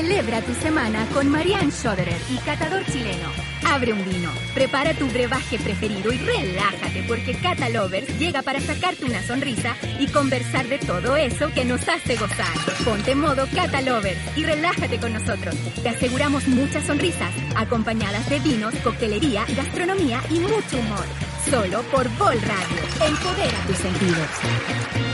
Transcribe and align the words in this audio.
Celebra 0.00 0.40
tu 0.40 0.54
semana 0.54 1.06
con 1.12 1.28
Marianne 1.28 1.70
Schoderer 1.70 2.16
y 2.30 2.38
Catador 2.38 2.86
Chileno. 2.86 3.28
Abre 3.66 3.92
un 3.92 4.02
vino, 4.02 4.30
prepara 4.54 4.94
tu 4.94 5.06
brebaje 5.08 5.58
preferido 5.58 6.10
y 6.10 6.16
relájate 6.16 7.04
porque 7.06 7.34
Cata 7.34 7.68
Lovers 7.68 8.18
llega 8.18 8.40
para 8.40 8.60
sacarte 8.60 9.04
una 9.04 9.22
sonrisa 9.22 9.76
y 9.98 10.06
conversar 10.06 10.66
de 10.68 10.78
todo 10.78 11.16
eso 11.16 11.50
que 11.52 11.66
nos 11.66 11.86
hace 11.86 12.16
gozar. 12.16 12.46
Ponte 12.82 13.14
modo 13.14 13.46
Cata 13.54 13.82
Lovers 13.82 14.38
y 14.38 14.44
relájate 14.46 14.98
con 14.98 15.12
nosotros. 15.12 15.54
Te 15.82 15.90
aseguramos 15.90 16.48
muchas 16.48 16.86
sonrisas, 16.86 17.34
acompañadas 17.54 18.26
de 18.30 18.38
vinos, 18.38 18.74
coctelería, 18.76 19.44
gastronomía 19.54 20.22
y 20.30 20.40
mucho 20.40 20.78
humor. 20.78 21.04
Solo 21.50 21.82
por 21.90 22.08
Vol 22.16 22.40
Radio. 22.40 23.06
Empodera 23.06 23.66
tus 23.66 23.76
sentidos. 23.76 25.09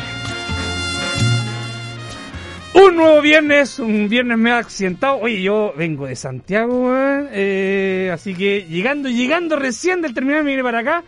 Un 2.79 2.95
nuevo 2.95 3.23
viernes, 3.23 3.79
un 3.79 4.07
viernes 4.07 4.37
me 4.37 4.53
ha 4.53 4.59
accidentado. 4.59 5.17
Oye, 5.17 5.41
yo 5.41 5.73
vengo 5.79 6.07
de 6.07 6.15
Santiago, 6.15 6.89
weón, 6.89 7.27
eh, 7.33 8.11
así 8.13 8.35
que 8.35 8.67
llegando, 8.69 9.09
llegando 9.09 9.57
recién 9.57 10.03
del 10.03 10.13
terminal 10.13 10.45
me 10.45 10.51
vine 10.51 10.63
para 10.63 10.81
acá. 10.81 11.03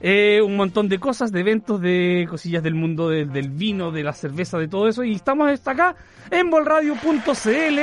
Eh, 0.00 0.40
un 0.40 0.54
montón 0.54 0.88
de 0.88 1.00
cosas, 1.00 1.32
de 1.32 1.40
eventos, 1.40 1.80
de 1.80 2.24
cosillas 2.30 2.62
del 2.62 2.76
mundo 2.76 3.08
del 3.08 3.50
vino, 3.50 3.90
de 3.90 4.04
la 4.04 4.12
cerveza, 4.12 4.58
de 4.58 4.68
todo 4.68 4.86
eso. 4.86 5.02
Y 5.02 5.16
estamos 5.16 5.50
hasta 5.50 5.72
acá 5.72 5.96
en 6.30 6.50
bolradio.cl. 6.50 7.80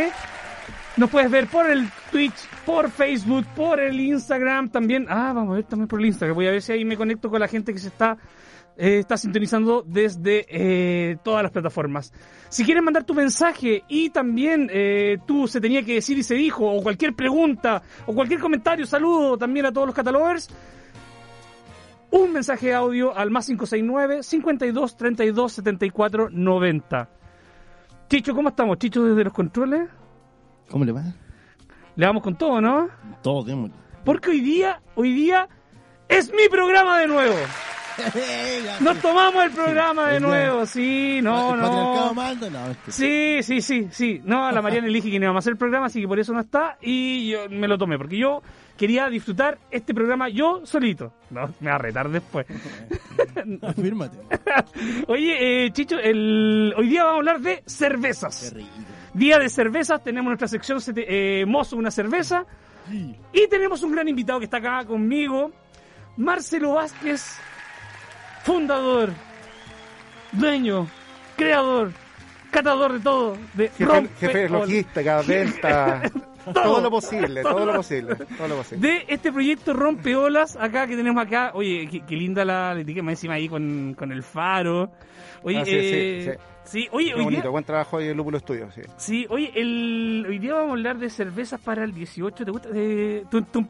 Nos 0.96 1.10
puedes 1.10 1.30
ver 1.30 1.48
por 1.48 1.70
el 1.70 1.90
Twitch, 2.14 2.48
por 2.66 2.90
Facebook, 2.90 3.46
por 3.54 3.82
el 3.82 4.00
Instagram 4.00 4.70
también. 4.70 5.08
Ah, 5.10 5.34
vamos 5.36 5.52
a 5.52 5.56
ver 5.56 5.66
también 5.66 5.90
por 5.90 6.00
el 6.00 6.06
Instagram. 6.06 6.36
Voy 6.36 6.48
a 6.48 6.52
ver 6.52 6.62
si 6.62 6.72
ahí 6.72 6.86
me 6.86 6.96
conecto 6.96 7.30
con 7.30 7.42
la 7.42 7.50
gente 7.50 7.74
que 7.74 7.80
se 7.80 7.90
está 7.90 8.18
eh, 8.78 9.00
está 9.00 9.16
sintonizando 9.18 9.84
desde 9.88 10.46
eh, 10.50 11.18
todas 11.24 11.44
las 11.44 11.52
plataformas. 11.52 12.12
Si 12.50 12.66
quieres 12.66 12.84
mandar 12.84 13.04
tu 13.06 13.14
mensaje 13.14 13.84
y 13.88 14.10
también 14.10 14.70
eh, 14.72 15.18
tú 15.26 15.48
se 15.48 15.62
tenía 15.62 15.84
que 15.84 15.96
decir 15.96 16.18
y 16.18 16.24
se 16.24 16.36
dijo, 16.36 16.70
o 16.70 16.84
cualquier 16.84 17.16
pregunta, 17.16 17.82
o 18.06 18.14
cualquier 18.14 18.40
comentario, 18.40 18.86
saludo 18.86 19.38
también 19.38 19.66
a 19.66 19.72
todos 19.72 19.88
los 19.88 19.96
catalogers, 19.96 20.50
un 22.12 22.34
mensaje 22.34 22.68
de 22.68 22.74
audio 22.74 23.16
al 23.16 23.32
más 23.32 23.46
569 23.46 24.24
52 24.24 24.98
32 24.98 25.52
74 25.54 26.30
90. 26.32 27.10
Chicho, 28.10 28.36
¿cómo 28.36 28.50
estamos? 28.50 28.78
Chicho 28.78 29.04
desde 29.04 29.24
los 29.24 29.34
controles. 29.34 29.90
¿Cómo 30.70 30.86
le 30.86 30.92
va? 30.92 31.04
Le 31.96 32.06
vamos 32.06 32.24
con 32.24 32.36
todo, 32.36 32.60
¿no? 32.62 32.90
Todo, 33.22 33.44
démosle. 33.44 33.76
Porque 34.04 34.30
hoy 34.32 34.42
día, 34.42 34.82
hoy 34.96 35.14
día 35.14 35.48
es 36.08 36.32
mi 36.32 36.48
programa 36.50 37.00
de 37.00 37.08
nuevo. 37.08 37.36
Nos 38.82 39.00
tomamos 39.02 39.46
el 39.46 39.52
programa 39.52 40.10
de 40.10 40.20
nuevo, 40.20 40.66
sí, 40.66 41.20
no, 41.22 41.56
¿El 41.56 41.62
patriarcado 41.62 42.50
no. 42.50 42.76
Sí, 42.88 43.40
sí, 43.42 43.62
sí, 43.62 43.88
sí. 43.92 44.22
No, 44.24 44.52
la 44.52 44.62
Mariana 44.62 44.88
le 44.88 44.94
dije 44.94 45.12
que 45.12 45.20
no 45.20 45.26
íbamos 45.26 45.40
a 45.40 45.44
hacer 45.44 45.54
el 45.54 45.58
programa, 45.58 45.88
así 45.88 46.02
que 46.02 46.08
por 46.08 46.20
eso 46.20 46.34
no 46.34 46.42
está. 46.42 46.78
Y 46.82 47.30
yo 47.30 47.50
me 47.50 47.68
lo 47.68 47.78
tomé, 47.78 47.98
porque 47.98 48.18
yo 48.18 48.42
quería 48.78 49.08
disfrutar 49.10 49.58
este 49.72 49.94
programa 49.94 50.30
yo 50.30 50.66
solito. 50.66 51.14
No, 51.30 51.54
me 51.60 51.70
va 51.70 51.76
a 51.76 51.80
retar 51.80 52.10
después. 52.10 52.46
Afírmate. 53.62 54.18
Oye, 55.08 55.66
eh, 55.66 55.72
Chicho, 55.72 55.98
el... 56.00 56.74
hoy 56.78 56.88
día 56.88 57.04
vamos 57.04 57.16
a 57.16 57.20
hablar 57.20 57.42
de 57.42 57.64
cervezas. 57.66 58.50
Qué 58.50 58.58
rico. 58.60 58.70
Día 59.14 59.40
de 59.40 59.48
cervezas, 59.50 60.04
tenemos 60.04 60.28
nuestra 60.28 60.48
sección 60.48 60.80
eh, 60.98 61.46
Mozo 61.48 61.78
una 61.78 61.92
cerveza. 61.92 62.46
Y 63.34 63.48
tenemos 63.48 63.82
un 63.82 63.94
gran 63.94 64.08
invitado 64.08 64.40
que 64.40 64.46
está 64.46 64.58
acá 64.58 64.86
conmigo, 64.86 65.52
Marcelo 66.18 66.74
Vázquez, 66.74 67.40
fundador, 68.46 69.10
dueño, 70.32 70.88
creador, 71.36 71.92
catador 72.52 72.94
de 72.94 73.00
todo, 73.00 73.38
de 73.54 73.70
Jefe, 73.70 74.08
jefe 74.20 74.50
logística, 74.50 75.22
venta, 75.28 76.02
todo 76.54 76.80
lo 76.80 76.92
posible, 76.92 77.42
todo 77.42 77.66
lo 77.66 77.74
posible, 77.76 78.16
todo 78.38 78.48
lo 78.48 78.58
posible. 78.58 78.88
de 78.88 79.06
este 79.08 79.32
proyecto 79.32 79.74
Rompeolas, 79.74 80.56
acá 80.56 80.86
que 80.88 80.96
tenemos 80.96 81.26
acá. 81.26 81.52
Oye, 81.56 81.88
qué, 81.92 82.02
qué 82.06 82.16
linda 82.16 82.46
la, 82.46 82.74
etiqueta 82.80 83.04
más 83.04 83.14
encima 83.14 83.34
ahí 83.34 83.50
con, 83.50 83.96
con 83.98 84.12
el 84.12 84.22
faro. 84.24 84.92
Oye, 85.44 85.60
Ah, 85.60 85.66
sí, 85.66 85.72
sí, 85.72 85.78
eh, 85.82 86.38
sí, 86.64 86.88
oye, 86.92 87.08
Qué 87.10 87.14
hoy 87.14 87.20
día, 87.20 87.26
bonito, 87.26 87.52
buen 87.52 87.64
trabajo 87.64 87.98
ahí 87.98 88.10
en 88.10 88.18
Lúpulo 88.18 88.38
Estudio, 88.38 88.70
sí. 88.72 88.82
sí, 88.98 89.26
oye, 89.30 89.52
el, 89.56 90.26
hoy 90.30 90.38
día 90.40 90.54
vamos 90.54 90.70
a 90.70 90.72
hablar 90.74 90.98
de 90.98 91.10
cervezas 91.10 91.60
para 91.60 91.84
el 91.84 91.94
18. 91.94 92.46
¿Te 92.46 92.52
gusta? 92.52 92.70
Eh, 92.74 93.24
tú- 93.30 93.42
tú- 93.44 93.68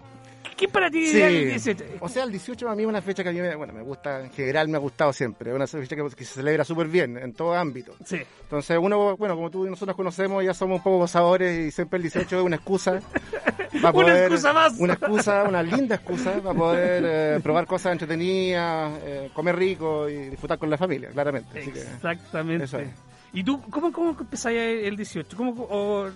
¿Qué 0.57 0.67
para 0.69 0.89
ti 0.89 1.05
Sí. 1.07 1.21
el 1.21 1.49
18? 1.49 1.83
O 1.99 2.07
sea, 2.07 2.23
el 2.23 2.31
18 2.31 2.69
a 2.69 2.75
mí 2.75 2.83
es 2.83 2.87
una 2.87 3.01
fecha 3.01 3.23
que 3.23 3.29
a 3.29 3.31
mí 3.33 3.39
me, 3.41 3.55
bueno, 3.55 3.73
me 3.73 3.81
gusta, 3.81 4.21
en 4.21 4.31
general 4.31 4.67
me 4.69 4.77
ha 4.77 4.79
gustado 4.79 5.11
siempre. 5.11 5.49
Es 5.51 5.55
una 5.55 5.67
fecha 5.67 5.95
que, 5.95 6.03
que 6.15 6.23
se 6.23 6.35
celebra 6.35 6.63
súper 6.63 6.87
bien 6.87 7.17
en 7.17 7.33
todo 7.33 7.53
ámbito. 7.55 7.93
Sí. 8.05 8.21
Entonces 8.43 8.77
uno, 8.81 9.17
bueno, 9.17 9.35
como 9.35 9.49
tú 9.51 9.65
y 9.65 9.69
nosotros 9.69 9.95
conocemos, 9.97 10.43
ya 10.45 10.53
somos 10.53 10.77
un 10.77 10.83
poco 10.83 10.97
gozadores 10.99 11.67
y 11.67 11.71
siempre 11.71 11.97
el 11.97 12.03
18 12.03 12.39
es 12.39 12.43
una 12.45 12.55
excusa. 12.55 13.01
para 13.81 13.97
Una 13.97 14.17
excusa 14.19 14.53
más. 14.53 14.79
Una 14.79 14.93
excusa, 14.93 15.43
una 15.43 15.61
linda 15.61 15.95
excusa 15.95 16.31
para 16.41 16.57
poder 16.57 17.03
eh, 17.05 17.39
probar 17.41 17.65
cosas 17.67 17.91
entretenidas, 17.91 18.93
eh, 19.03 19.29
comer 19.33 19.57
rico 19.57 20.07
y 20.09 20.29
disfrutar 20.29 20.57
con 20.57 20.69
la 20.69 20.77
familia, 20.77 21.09
claramente. 21.09 21.59
Así 21.59 21.71
que, 21.71 21.81
Exactamente. 21.81 22.63
eso 22.63 22.79
es. 22.79 22.87
¿Y 23.33 23.43
tú 23.43 23.61
cómo, 23.69 23.91
cómo 23.91 24.15
el 24.45 24.95
18? 24.95 25.35
¿Cómo, 25.35 25.51
o- 25.69 26.09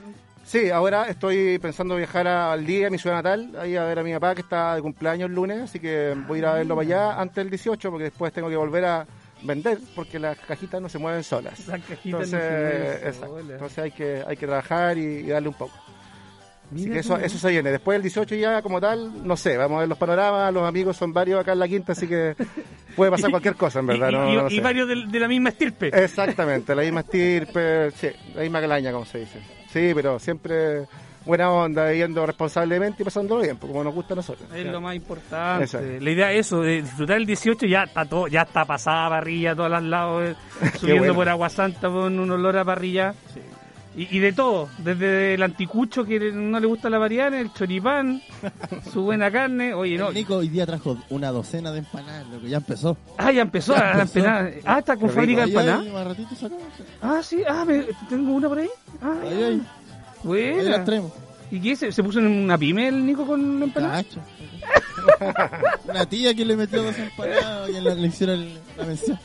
Sí, 0.50 0.72
ahora 0.72 1.06
estoy 1.08 1.60
pensando 1.60 1.96
viajar 1.96 2.26
al 2.28 2.66
día 2.66 2.88
a 2.88 2.90
mi 2.90 2.98
ciudad 2.98 3.18
natal, 3.18 3.52
ahí 3.60 3.76
a 3.76 3.84
ver 3.84 4.00
a 4.00 4.04
mi 4.04 4.12
papá 4.14 4.34
que 4.34 4.42
está 4.42 4.74
de 4.74 4.82
cumpleaños 4.82 5.30
el 5.30 5.36
lunes, 5.36 5.62
así 5.62 5.80
que 5.80 6.16
voy 6.28 6.38
a 6.38 6.40
ir 6.40 6.46
a 6.48 6.54
verlo 6.56 6.76
para 6.76 6.88
allá 6.88 7.22
antes 7.22 7.36
del 7.36 7.52
18 7.52 7.92
porque 7.92 8.06
después 8.06 8.34
tengo 8.34 8.50
que 8.50 8.56
volver 8.56 8.84
a 8.86 9.06
vender 9.44 9.78
porque 9.96 10.18
las 10.18 10.40
cajitas 10.40 10.82
no 10.82 10.90
se 10.90 10.98
mueven 10.98 11.24
solas. 11.24 11.60
esa 11.60 11.74
cajita 11.78 12.18
no 12.18 12.24
Entonces, 12.24 12.40
se 12.42 13.08
exacto. 13.10 13.28
sola? 13.28 13.54
Entonces 13.54 13.78
hay 13.78 13.92
que 13.92 14.24
hay 14.28 14.38
que 14.38 14.48
trabajar 14.48 14.98
y, 14.98 15.02
y 15.02 15.28
darle 15.28 15.50
un 15.50 15.54
poco. 15.56 15.76
Así 16.74 16.84
Mira 16.84 16.94
que 16.94 17.00
eso, 17.02 17.18
eso 17.18 17.38
se 17.38 17.50
viene. 17.52 17.70
Después 17.72 17.96
del 17.96 18.02
18 18.02 18.34
ya 18.36 18.62
como 18.64 18.82
tal, 18.82 19.28
no 19.28 19.38
sé, 19.38 19.56
vamos 19.56 19.78
a 19.78 19.80
ver 19.82 19.90
los 19.90 19.98
panoramas, 20.00 20.52
los 20.52 20.68
amigos 20.68 20.98
son 20.98 21.14
varios 21.14 21.40
acá 21.42 21.54
en 21.54 21.60
la 21.60 21.68
quinta, 21.68 21.92
así 21.92 22.08
que 22.08 22.36
puede 22.96 23.12
pasar 23.12 23.30
cualquier 23.30 23.54
cosa 23.56 23.80
en 23.82 23.86
verdad. 23.86 24.10
y, 24.10 24.14
no- 24.14 24.34
y- 24.34 24.36
no 24.36 24.48
y 24.50 24.56
sé. 24.56 24.62
varios 24.62 24.88
de, 24.88 24.96
de 25.06 25.20
la 25.20 25.28
misma 25.28 25.50
estirpe. 25.50 25.88
Exactamente, 25.94 26.74
la 26.74 26.82
misma 26.82 27.02
estirpe, 27.02 27.92
sí, 27.92 28.08
la 28.34 28.42
misma 28.42 28.62
calaña, 28.62 28.92
como 28.92 29.06
se 29.06 29.20
dice. 29.20 29.59
Sí, 29.72 29.92
pero 29.94 30.20
siempre 30.20 30.88
buena 31.26 31.52
onda, 31.52 31.88
viviendo 31.88 32.26
responsablemente 32.26 33.04
y 33.04 33.06
pasándolo 33.06 33.44
bien, 33.44 33.58
pues, 33.58 33.72
como 33.72 33.84
nos 33.84 33.94
gusta 33.94 34.14
a 34.14 34.16
nosotros. 34.16 34.50
Es 34.54 34.66
lo 34.66 34.82
más 34.82 34.96
importante. 34.96 36.02
La 36.02 36.12
idea 36.12 36.32
es 36.32 36.48
eso, 36.48 36.62
de 36.62 36.82
disfrutar 36.82 37.18
el 37.18 37.26
18, 37.26 37.66
ya 37.68 37.84
está 37.84 38.06
todo, 38.06 38.28
ya 38.28 38.42
está 38.42 38.66
pasada 38.66 39.10
parrilla 39.10 39.52
a 39.52 39.56
todos 39.56 39.70
los 39.70 39.84
lados, 39.84 40.30
eh, 40.30 40.36
subiendo 40.80 41.02
bueno. 41.02 41.16
por 41.16 41.30
Agua 41.30 41.50
Santa 41.50 41.88
con 41.90 42.20
un 42.20 42.32
olor 42.32 42.58
a 42.58 42.66
parrilla. 42.66 43.14
Y, 43.98 44.16
y 44.16 44.20
de 44.20 44.32
todo, 44.34 44.70
desde 44.78 45.34
el 45.34 45.42
anticucho 45.44 46.06
que 46.06 46.20
no 46.32 46.60
le 46.60 46.68
gusta 46.68 46.90
la 46.90 47.00
variedad, 47.00 47.34
el 47.34 47.52
choripán, 47.54 48.22
su 48.94 49.02
buena 49.02 49.32
carne. 49.32 49.74
Oye, 49.74 49.98
no. 49.98 50.10
El 50.10 50.14
Nico 50.14 50.36
hoy 50.38 50.48
día 50.48 50.66
trajo 50.66 50.98
una 51.10 51.32
docena 51.32 51.72
de 51.72 51.80
empanadas, 51.80 52.28
lo 52.28 52.40
que 52.40 52.50
ya 52.50 52.58
empezó. 52.58 52.96
Ah, 53.18 53.32
ya 53.32 53.42
empezó 53.42 53.74
Ya 53.76 53.96
la 53.96 54.02
empezó. 54.04 54.20
empanada. 54.20 54.52
Ah, 54.66 54.80
está 54.80 54.96
con 54.96 55.10
fábrica 55.10 55.42
de 55.46 55.50
empanadas. 55.50 55.86
Ah, 57.02 57.20
sí, 57.24 57.42
ah, 57.48 57.66
me- 57.66 57.86
tengo 58.08 58.32
una 58.34 58.48
por 58.48 58.60
ahí. 58.60 58.70
Ah, 59.02 59.16
Ahí, 59.24 59.44
ahí. 59.44 59.62
Buena. 60.24 60.86
¿Y 61.52 61.60
qué? 61.60 61.76
¿Se, 61.76 61.92
se 61.92 62.04
puso 62.04 62.20
en 62.20 62.28
una 62.28 62.58
pyme 62.58 62.88
el 62.90 63.04
Nico 63.06 63.26
con 63.26 63.64
empanadas? 63.64 64.06
Una 65.88 66.06
tía 66.06 66.34
que 66.34 66.46
le 66.46 66.56
metió 66.56 66.84
dos 66.84 66.98
empanadas 66.98 67.70
y 67.70 67.82
la, 67.82 67.96
le 67.96 68.08
hicieron 68.08 68.46
la 68.78 68.86
mención. 68.86 69.20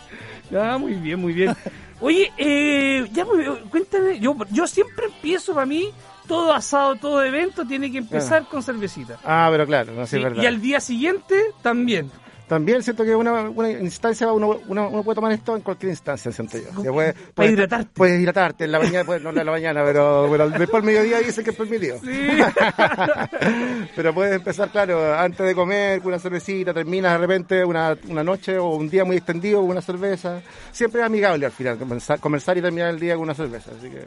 Ah, 0.56 0.78
muy 0.78 0.94
bien, 0.94 1.20
muy 1.20 1.32
bien. 1.32 1.54
Oye, 2.00 2.32
eh, 2.36 3.08
ya, 3.12 3.24
pues, 3.24 3.48
cuéntame, 3.70 4.18
yo, 4.18 4.36
yo 4.50 4.66
siempre 4.66 5.06
empiezo 5.06 5.54
para 5.54 5.66
mí, 5.66 5.90
todo 6.26 6.52
asado, 6.52 6.96
todo 6.96 7.22
evento, 7.22 7.66
tiene 7.66 7.90
que 7.90 7.98
empezar 7.98 8.46
con 8.46 8.62
cervecita. 8.62 9.18
Ah, 9.24 9.48
pero 9.50 9.66
claro, 9.66 9.92
no 9.92 10.06
sé, 10.06 10.16
Sí, 10.16 10.16
es 10.18 10.24
verdad. 10.24 10.42
y 10.42 10.46
al 10.46 10.60
día 10.60 10.80
siguiente 10.80 11.34
también. 11.62 12.10
También 12.48 12.82
siento 12.82 13.04
que 13.04 13.14
una, 13.16 13.48
una 13.48 13.70
instancia, 13.70 14.30
uno, 14.30 14.60
uno, 14.68 14.88
uno 14.90 15.02
puede 15.02 15.14
tomar 15.14 15.32
esto 15.32 15.56
en 15.56 15.62
cualquier 15.62 15.90
instancia, 15.90 16.30
siento 16.30 16.58
yo. 16.58 16.82
Después, 16.82 17.14
Para 17.14 17.34
puedes- 17.34 17.52
hidratarte. 17.52 17.90
Puedes 17.94 18.20
hidratarte 18.20 18.64
en 18.64 18.72
la 18.72 18.78
mañana, 18.80 19.04
pues, 19.04 19.22
no 19.22 19.30
en 19.30 19.36
la 19.36 19.44
mañana, 19.50 19.82
pero, 19.82 20.28
pero 20.30 20.50
después 20.50 20.84
del 20.84 20.94
mediodía 20.94 21.18
dicen 21.20 21.42
que 21.42 21.50
es 21.50 21.56
permitido. 21.56 21.98
Sí. 22.04 22.10
Pero 23.96 24.12
puedes 24.14 24.34
empezar, 24.34 24.68
claro, 24.70 25.14
antes 25.14 25.46
de 25.46 25.54
comer 25.54 26.00
con 26.00 26.08
una 26.08 26.18
cervecita, 26.18 26.72
terminas 26.74 27.12
de 27.12 27.18
repente 27.18 27.64
una, 27.64 27.96
una 28.08 28.24
noche 28.24 28.58
o 28.58 28.70
un 28.76 28.88
día 28.90 29.04
muy 29.04 29.16
extendido 29.16 29.60
con 29.60 29.70
una 29.70 29.80
cerveza. 29.82 30.40
Siempre 30.72 31.00
es 31.00 31.06
amigable 31.06 31.46
al 31.46 31.52
final, 31.52 31.78
comenzar, 31.78 32.18
comenzar 32.20 32.56
y 32.58 32.62
terminar 32.62 32.90
el 32.90 33.00
día 33.00 33.14
con 33.14 33.22
una 33.24 33.34
cerveza. 33.34 33.70
Así 33.78 33.88
que, 33.88 34.04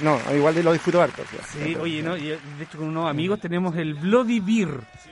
no, 0.00 0.18
igual 0.34 0.62
lo 0.62 0.72
disfruto 0.72 1.02
harto. 1.02 1.22
o 1.22 1.26
sea. 1.26 1.64
Sí, 1.64 1.74
oye, 1.76 2.02
no, 2.02 2.14
de 2.14 2.34
hecho 2.62 2.78
con 2.78 2.88
unos 2.88 3.10
amigos 3.10 3.40
tenemos 3.40 3.76
el 3.76 3.94
Bloody 3.94 4.40
Beer. 4.40 4.68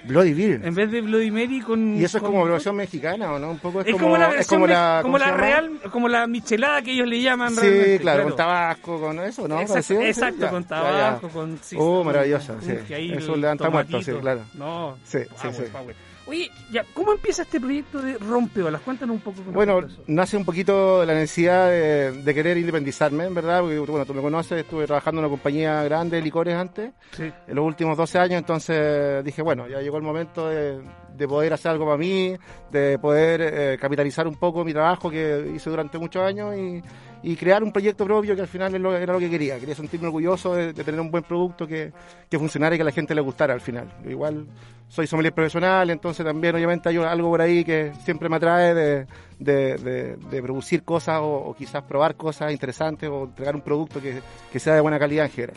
Bloody 0.06 0.32
Beer. 0.34 0.60
En 0.64 0.74
vez 0.74 0.90
de 0.90 1.00
Bloody 1.00 1.30
Mary 1.30 1.60
con... 1.60 1.96
Y 1.96 2.04
eso 2.04 2.18
es 2.18 2.22
con- 2.22 2.32
como 2.32 2.44
versión 2.44 2.76
mexicana, 2.76 3.32
¿o 3.32 3.38
no? 3.38 3.50
Un 3.50 3.58
poco 3.58 3.80
es, 3.80 3.88
Es 3.88 3.92
como, 3.94 4.16
la 4.16 4.26
es 4.28 4.34
versión, 4.34 4.60
como 4.60 4.66
la, 4.66 5.00
como 5.02 5.12
¿cómo 5.14 5.18
la 5.18 5.36
real, 5.36 5.70
como 5.90 6.08
la 6.08 6.26
michelada 6.26 6.82
que 6.82 6.92
ellos 6.92 7.06
le 7.08 7.20
llaman 7.22 7.50
Sí, 7.54 7.60
realmente, 7.60 7.98
claro, 8.00 8.22
con 8.24 8.36
tabasco, 8.36 9.00
con 9.00 9.20
eso, 9.20 9.48
¿no? 9.48 9.60
Exacto, 9.60 9.82
sí, 9.82 9.94
exacto, 9.94 10.40
ya, 10.42 10.50
con 10.50 10.62
ya, 10.62 10.68
tabasco, 10.68 11.26
ya. 11.28 11.32
con... 11.32 11.58
sí, 11.62 11.76
Oh, 11.78 12.02
con 12.04 12.14
sí. 12.60 12.72
Eso 13.16 13.34
el 13.34 13.40
le 13.40 13.46
dan 13.46 13.58
muerto, 13.70 14.02
sí, 14.02 14.12
claro. 14.20 14.40
No, 14.54 14.96
Sí, 15.04 15.18
sí, 15.22 15.28
power, 15.42 15.54
sí. 15.54 15.62
power. 15.72 15.96
Oye, 16.28 16.50
ya, 16.72 16.84
¿cómo 16.92 17.12
empieza 17.12 17.42
este 17.42 17.60
proyecto 17.60 18.02
de 18.02 18.18
Rompeolas? 18.18 18.80
Cuéntanos 18.82 19.14
un 19.16 19.20
poco. 19.22 19.42
Bueno, 19.52 19.80
nace 20.08 20.36
un 20.36 20.44
poquito 20.44 21.00
de 21.00 21.06
la 21.06 21.14
necesidad 21.14 21.70
de, 21.70 22.10
de 22.22 22.34
querer 22.34 22.58
independizarme, 22.58 23.24
en 23.24 23.34
verdad, 23.34 23.60
porque 23.60 23.78
bueno, 23.78 24.04
tú 24.04 24.12
me 24.12 24.20
conoces, 24.22 24.58
estuve 24.60 24.86
trabajando 24.86 25.20
en 25.20 25.26
una 25.26 25.30
compañía 25.30 25.84
grande 25.84 26.16
de 26.16 26.22
licores 26.22 26.54
antes, 26.56 26.92
Sí. 27.12 27.22
en 27.46 27.54
los 27.54 27.64
últimos 27.64 27.96
12 27.96 28.18
años, 28.18 28.38
entonces 28.38 29.24
dije, 29.24 29.40
bueno, 29.42 29.68
ya 29.68 29.80
llegó 29.80 29.98
el 29.98 30.02
momento 30.02 30.48
de, 30.48 30.80
de 31.16 31.28
poder 31.28 31.52
hacer 31.52 31.70
algo 31.70 31.84
para 31.86 31.96
mí, 31.96 32.36
de 32.72 32.98
poder 32.98 33.40
eh, 33.42 33.78
capitalizar 33.80 34.26
un 34.26 34.34
poco 34.34 34.64
mi 34.64 34.72
trabajo 34.72 35.08
que 35.08 35.52
hice 35.54 35.70
durante 35.70 35.96
muchos 35.98 36.22
años 36.22 36.56
y, 36.56 36.82
y 37.22 37.36
crear 37.36 37.62
un 37.62 37.72
proyecto 37.72 38.04
propio 38.04 38.34
que 38.34 38.42
al 38.42 38.48
final 38.48 38.74
era 38.74 39.12
lo 39.12 39.18
que 39.18 39.30
quería. 39.30 39.58
Quería 39.58 39.74
sentirme 39.74 40.06
orgulloso 40.06 40.54
de, 40.54 40.72
tener 40.72 41.00
un 41.00 41.10
buen 41.10 41.24
producto 41.24 41.66
que, 41.66 41.92
que 42.28 42.38
funcionara 42.38 42.74
y 42.74 42.78
que 42.78 42.82
a 42.82 42.84
la 42.84 42.92
gente 42.92 43.14
le 43.14 43.20
gustara 43.20 43.54
al 43.54 43.60
final. 43.60 43.92
Igual 44.08 44.46
soy 44.88 45.06
sommelier 45.06 45.32
profesional, 45.34 45.90
entonces 45.90 46.24
también 46.24 46.54
obviamente 46.54 46.88
hay 46.88 46.96
algo 46.96 47.30
por 47.30 47.40
ahí 47.40 47.64
que 47.64 47.92
siempre 48.04 48.28
me 48.28 48.36
atrae 48.36 48.74
de, 48.74 49.06
de, 49.38 50.42
producir 50.42 50.84
cosas 50.84 51.20
o, 51.22 51.54
quizás 51.58 51.82
probar 51.82 52.14
cosas 52.14 52.52
interesantes 52.52 53.08
o 53.10 53.24
entregar 53.24 53.56
un 53.56 53.62
producto 53.62 54.00
que, 54.00 54.20
que 54.52 54.60
sea 54.60 54.74
de 54.74 54.80
buena 54.80 54.98
calidad 54.98 55.26
en 55.26 55.32
general. 55.32 55.56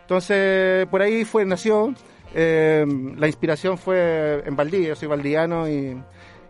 Entonces, 0.00 0.86
por 0.86 1.02
ahí 1.02 1.24
fue, 1.24 1.44
nació. 1.44 1.94
eh, 2.34 2.86
la 3.16 3.26
inspiración 3.26 3.76
fue 3.76 4.42
en 4.46 4.56
Valdivia, 4.56 4.88
yo 4.88 4.96
soy 4.96 5.08
valdiviano 5.08 5.68
y, 5.68 5.96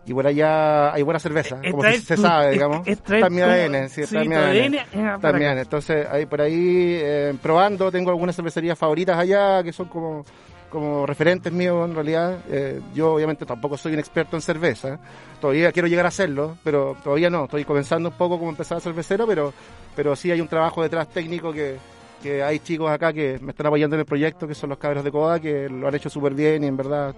y 0.06 0.12
por 0.14 0.26
allá 0.26 0.92
hay 0.92 1.02
buena 1.02 1.20
cerveza, 1.20 1.58
Es 1.62 1.70
como 1.70 1.82
traer 1.82 2.00
se 2.00 2.16
tu- 2.16 2.22
sabe, 2.22 2.50
digamos. 2.52 2.86
es 2.86 2.94
Está 2.98 3.18
en 3.18 3.34
mi 3.34 3.40
como- 3.40 3.52
ADN, 3.52 3.88
sí, 3.88 4.00
está 4.02 4.22
en 4.22 4.28
mi 4.28 4.34
ADN. 4.34 4.78
Ah, 4.96 5.18
También, 5.20 5.50
acá. 5.52 5.60
entonces 5.62 6.06
ahí 6.10 6.26
por 6.26 6.40
ahí 6.40 6.98
eh, 7.00 7.34
probando, 7.40 7.90
tengo 7.92 8.10
algunas 8.10 8.34
cervecerías 8.34 8.76
favoritas 8.78 9.16
allá 9.16 9.62
que 9.62 9.72
son 9.72 9.86
como, 9.88 10.24
como 10.70 11.06
referentes 11.06 11.52
míos 11.52 11.88
en 11.88 11.94
realidad. 11.94 12.38
Eh, 12.50 12.80
yo 12.94 13.14
obviamente 13.14 13.46
tampoco 13.46 13.76
soy 13.76 13.92
un 13.92 13.98
experto 14.00 14.36
en 14.36 14.42
cerveza, 14.42 14.98
todavía 15.40 15.70
quiero 15.70 15.86
llegar 15.86 16.06
a 16.06 16.08
hacerlo, 16.08 16.56
pero 16.64 16.96
todavía 17.04 17.30
no, 17.30 17.44
estoy 17.44 17.64
comenzando 17.64 18.08
un 18.08 18.16
poco 18.16 18.38
como 18.38 18.50
empezar 18.50 18.80
cervecero, 18.80 19.26
pero, 19.26 19.52
pero 19.94 20.16
sí 20.16 20.30
hay 20.32 20.40
un 20.40 20.48
trabajo 20.48 20.82
detrás 20.82 21.08
técnico 21.10 21.52
que, 21.52 21.76
que 22.22 22.42
hay 22.42 22.58
chicos 22.58 22.90
acá 22.90 23.12
que 23.12 23.38
me 23.40 23.50
están 23.50 23.66
apoyando 23.66 23.94
en 23.96 24.00
el 24.00 24.06
proyecto, 24.06 24.48
que 24.48 24.54
son 24.54 24.70
los 24.70 24.78
cabros 24.78 25.04
de 25.04 25.12
Coda, 25.12 25.38
que 25.38 25.68
lo 25.68 25.86
han 25.86 25.94
hecho 25.94 26.10
súper 26.10 26.34
bien 26.34 26.64
y 26.64 26.66
en 26.66 26.76
verdad 26.76 27.14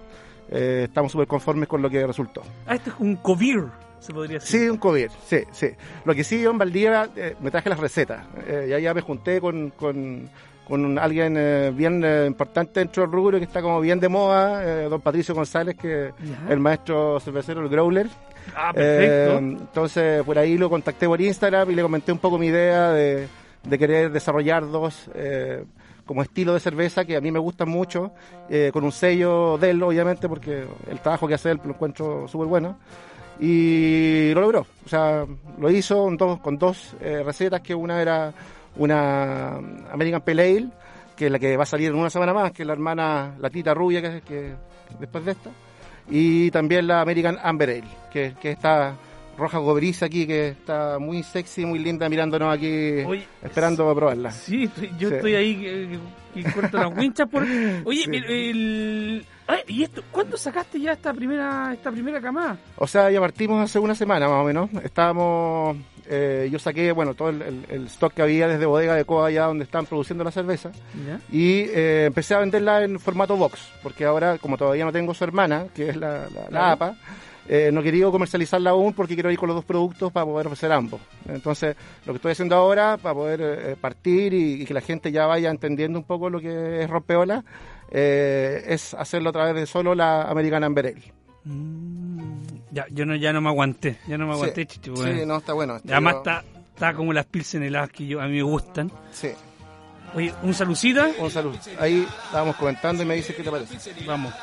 eh, 0.49 0.83
estamos 0.87 1.11
súper 1.11 1.27
conformes 1.27 1.67
con 1.67 1.81
lo 1.81 1.89
que 1.89 2.05
resultó. 2.05 2.41
Ah, 2.67 2.75
esto 2.75 2.91
es 2.91 2.95
un 2.99 3.15
covir, 3.17 3.63
se 3.99 4.13
podría 4.13 4.39
decir. 4.39 4.59
Sí, 4.59 4.69
un 4.69 4.77
COVID, 4.77 5.09
sí, 5.25 5.39
sí. 5.51 5.67
Lo 6.03 6.13
que 6.13 6.23
sí, 6.23 6.41
yo 6.41 6.51
en 6.51 6.57
Valdivia 6.57 7.09
eh, 7.15 7.35
me 7.41 7.51
traje 7.51 7.69
las 7.69 7.79
recetas. 7.79 8.25
Eh, 8.47 8.67
ya, 8.69 8.79
ya 8.79 8.93
me 8.93 9.01
junté 9.01 9.41
con, 9.41 9.71
con, 9.71 10.29
con 10.67 10.99
alguien 10.99 11.35
eh, 11.37 11.71
bien 11.75 12.03
eh, 12.03 12.25
importante 12.27 12.79
dentro 12.79 13.03
del 13.03 13.11
rubro 13.11 13.37
que 13.37 13.45
está 13.45 13.61
como 13.61 13.79
bien 13.81 13.99
de 13.99 14.09
moda, 14.09 14.63
eh, 14.63 14.89
don 14.89 15.01
Patricio 15.01 15.33
González, 15.35 15.75
que 15.75 16.11
el 16.49 16.59
maestro 16.59 17.19
cervecero, 17.19 17.61
el 17.61 17.69
growler. 17.69 18.07
Ah, 18.55 18.71
perfecto. 18.73 19.37
Entonces, 19.39 20.23
por 20.23 20.37
ahí 20.37 20.57
lo 20.57 20.69
contacté 20.69 21.07
por 21.07 21.19
Instagram 21.19 21.71
y 21.71 21.75
le 21.75 21.81
comenté 21.81 22.11
un 22.11 22.19
poco 22.19 22.37
mi 22.37 22.47
idea 22.47 22.91
de, 22.91 23.27
de 23.63 23.77
querer 23.79 24.11
desarrollar 24.11 24.69
dos 24.69 25.09
como 26.05 26.21
estilo 26.21 26.53
de 26.53 26.59
cerveza 26.59 27.05
que 27.05 27.15
a 27.15 27.21
mí 27.21 27.31
me 27.31 27.39
gustan 27.39 27.69
mucho, 27.69 28.11
eh, 28.49 28.69
con 28.71 28.83
un 28.83 28.91
sello 28.91 29.57
de 29.57 29.71
él, 29.71 29.83
obviamente, 29.83 30.29
porque 30.29 30.65
el 30.89 30.99
trabajo 30.99 31.27
que 31.27 31.33
hace 31.33 31.51
él 31.51 31.59
lo 31.63 31.71
encuentro 31.71 32.27
súper 32.27 32.47
bueno. 32.47 32.77
Y 33.39 34.31
lo 34.33 34.41
logró, 34.41 34.65
o 34.85 34.89
sea, 34.89 35.25
lo 35.59 35.69
hizo 35.69 36.03
con 36.03 36.15
dos, 36.15 36.39
con 36.39 36.57
dos 36.57 36.95
eh, 37.01 37.21
recetas, 37.25 37.59
que 37.59 37.75
una 37.75 38.01
era 38.01 38.33
una 38.77 39.57
American 39.91 40.21
Pale 40.21 40.41
Ale, 40.41 40.69
que 41.17 41.25
es 41.25 41.31
la 41.31 41.39
que 41.39 41.57
va 41.57 41.63
a 41.63 41.65
salir 41.65 41.89
en 41.89 41.95
una 41.95 42.09
semana 42.09 42.33
más, 42.33 42.53
que 42.53 42.63
es 42.63 42.67
la 42.67 42.73
hermana, 42.73 43.35
la 43.39 43.49
tita 43.49 43.73
rubia 43.73 44.01
que, 44.01 44.21
que 44.21 44.53
después 44.99 45.25
de 45.25 45.31
esta 45.31 45.49
y 46.09 46.51
también 46.51 46.87
la 46.87 47.01
American 47.01 47.37
Amber 47.41 47.69
Ale, 47.69 47.83
que, 48.11 48.33
que 48.39 48.51
está 48.51 48.95
roja 49.37 49.57
goberiza 49.59 50.05
aquí, 50.05 50.25
que 50.27 50.49
está 50.49 50.97
muy 50.99 51.23
sexy, 51.23 51.65
muy 51.65 51.79
linda, 51.79 52.07
mirándonos 52.09 52.53
aquí, 52.53 53.03
Oye, 53.05 53.25
esperando 53.43 53.89
a 53.89 53.95
probarla. 53.95 54.31
Sí, 54.31 54.69
yo 54.97 55.09
Sí. 55.09 55.15
estoy 55.15 55.35
ahí 55.35 55.55
que, 55.55 55.99
que- 56.43 56.51
corto 56.51 56.77
las 56.77 56.97
winchas 56.97 57.29
por. 57.29 57.43
Oye, 57.85 58.03
Sí. 58.03 58.09
el, 58.13 58.25
el- 58.25 59.25
ay, 59.47 59.59
¿y 59.67 59.83
esto? 59.83 60.03
¿Cuándo 60.11 60.35
sacaste 60.37 60.79
ya 60.79 60.91
esta 60.93 61.13
primera 61.13 61.71
esta 61.73 61.91
primera 61.91 62.19
camada? 62.21 62.57
O 62.77 62.87
sea, 62.87 63.09
ya 63.09 63.19
partimos 63.21 63.61
hace 63.63 63.79
una 63.79 63.95
semana 63.95 64.27
más 64.27 64.41
o 64.41 64.43
menos. 64.43 64.69
Estábamos, 64.83 65.77
eh, 66.07 66.49
yo 66.51 66.59
saqué, 66.59 66.91
bueno, 66.91 67.13
todo 67.13 67.29
el, 67.29 67.41
el- 67.41 67.65
el 67.69 67.85
stock 67.87 68.13
que 68.13 68.21
había 68.21 68.47
desde 68.47 68.65
bodega 68.65 68.95
de 68.95 69.05
Coa 69.05 69.27
allá 69.27 69.45
donde 69.45 69.63
están 69.63 69.85
produciendo 69.85 70.23
la 70.23 70.31
cerveza 70.31 70.71
¿Ya? 71.07 71.19
y 71.31 71.61
eh, 71.69 72.05
empecé 72.07 72.33
a 72.35 72.39
venderla 72.39 72.83
en 72.83 72.99
formato 72.99 73.35
box, 73.37 73.59
porque 73.81 74.03
ahora, 74.05 74.37
como 74.37 74.57
todavía 74.57 74.83
no 74.85 74.91
tengo 74.91 75.13
su 75.13 75.23
hermana, 75.23 75.67
que 75.73 75.89
es 75.89 75.95
la, 75.95 76.25
la-. 76.49 76.71
APA, 76.73 76.95
eh, 77.47 77.69
no 77.71 77.81
he 77.81 77.83
querido 77.83 78.11
comercializarla 78.11 78.71
aún 78.71 78.93
porque 78.93 79.13
quiero 79.13 79.31
ir 79.31 79.37
con 79.37 79.47
los 79.47 79.55
dos 79.55 79.65
productos 79.65 80.11
para 80.11 80.25
poder 80.25 80.47
ofrecer 80.47 80.71
ambos. 80.71 80.99
Entonces, 81.27 81.75
lo 82.05 82.13
que 82.13 82.17
estoy 82.17 82.31
haciendo 82.31 82.55
ahora 82.55 82.97
para 82.97 83.13
poder 83.15 83.41
eh, 83.41 83.75
partir 83.79 84.33
y, 84.33 84.61
y 84.61 84.65
que 84.65 84.73
la 84.73 84.81
gente 84.81 85.11
ya 85.11 85.25
vaya 85.27 85.49
entendiendo 85.49 85.99
un 85.99 86.05
poco 86.05 86.29
lo 86.29 86.39
que 86.39 86.83
es 86.83 86.89
rompeola, 86.89 87.43
eh, 87.91 88.63
es 88.67 88.93
hacerlo 88.93 89.29
a 89.29 89.33
través 89.33 89.55
de 89.55 89.65
solo 89.65 89.93
la 89.95 90.23
American 90.23 90.63
Amber 90.63 90.87
Ale. 90.87 91.13
Mm, 91.43 92.31
ya, 92.71 92.87
yo 92.89 93.05
no, 93.05 93.15
ya 93.15 93.31
no 93.31 93.41
me 93.41 93.49
aguanté, 93.49 93.99
ya 94.07 94.17
no 94.17 94.25
me 94.25 94.33
aguanté, 94.33 94.61
Sí, 94.61 94.67
chicho, 94.67 94.95
sí, 94.97 95.25
no, 95.25 95.37
está 95.37 95.53
bueno. 95.53 95.77
Además 95.87 96.13
Yo- 96.13 96.17
está, 96.17 96.43
está 96.73 96.93
como 96.95 97.13
las 97.13 97.25
pilsen 97.25 97.61
heladas 97.63 97.91
que 97.91 98.07
yo, 98.07 98.19
a 98.19 98.25
mí 98.27 98.37
me 98.37 98.43
gustan. 98.43 98.91
Sí, 99.11 99.29
Oye, 100.15 100.33
un 100.43 100.53
salucita, 100.53 101.09
un 101.19 101.29
saludo. 101.29 101.57
Ahí 101.77 102.07
estábamos 102.25 102.55
comentando 102.55 103.03
y 103.03 103.05
me 103.05 103.15
dice 103.15 103.35
qué 103.35 103.43
te 103.43 103.51
parece. 103.51 103.77
vamos. 104.05 104.33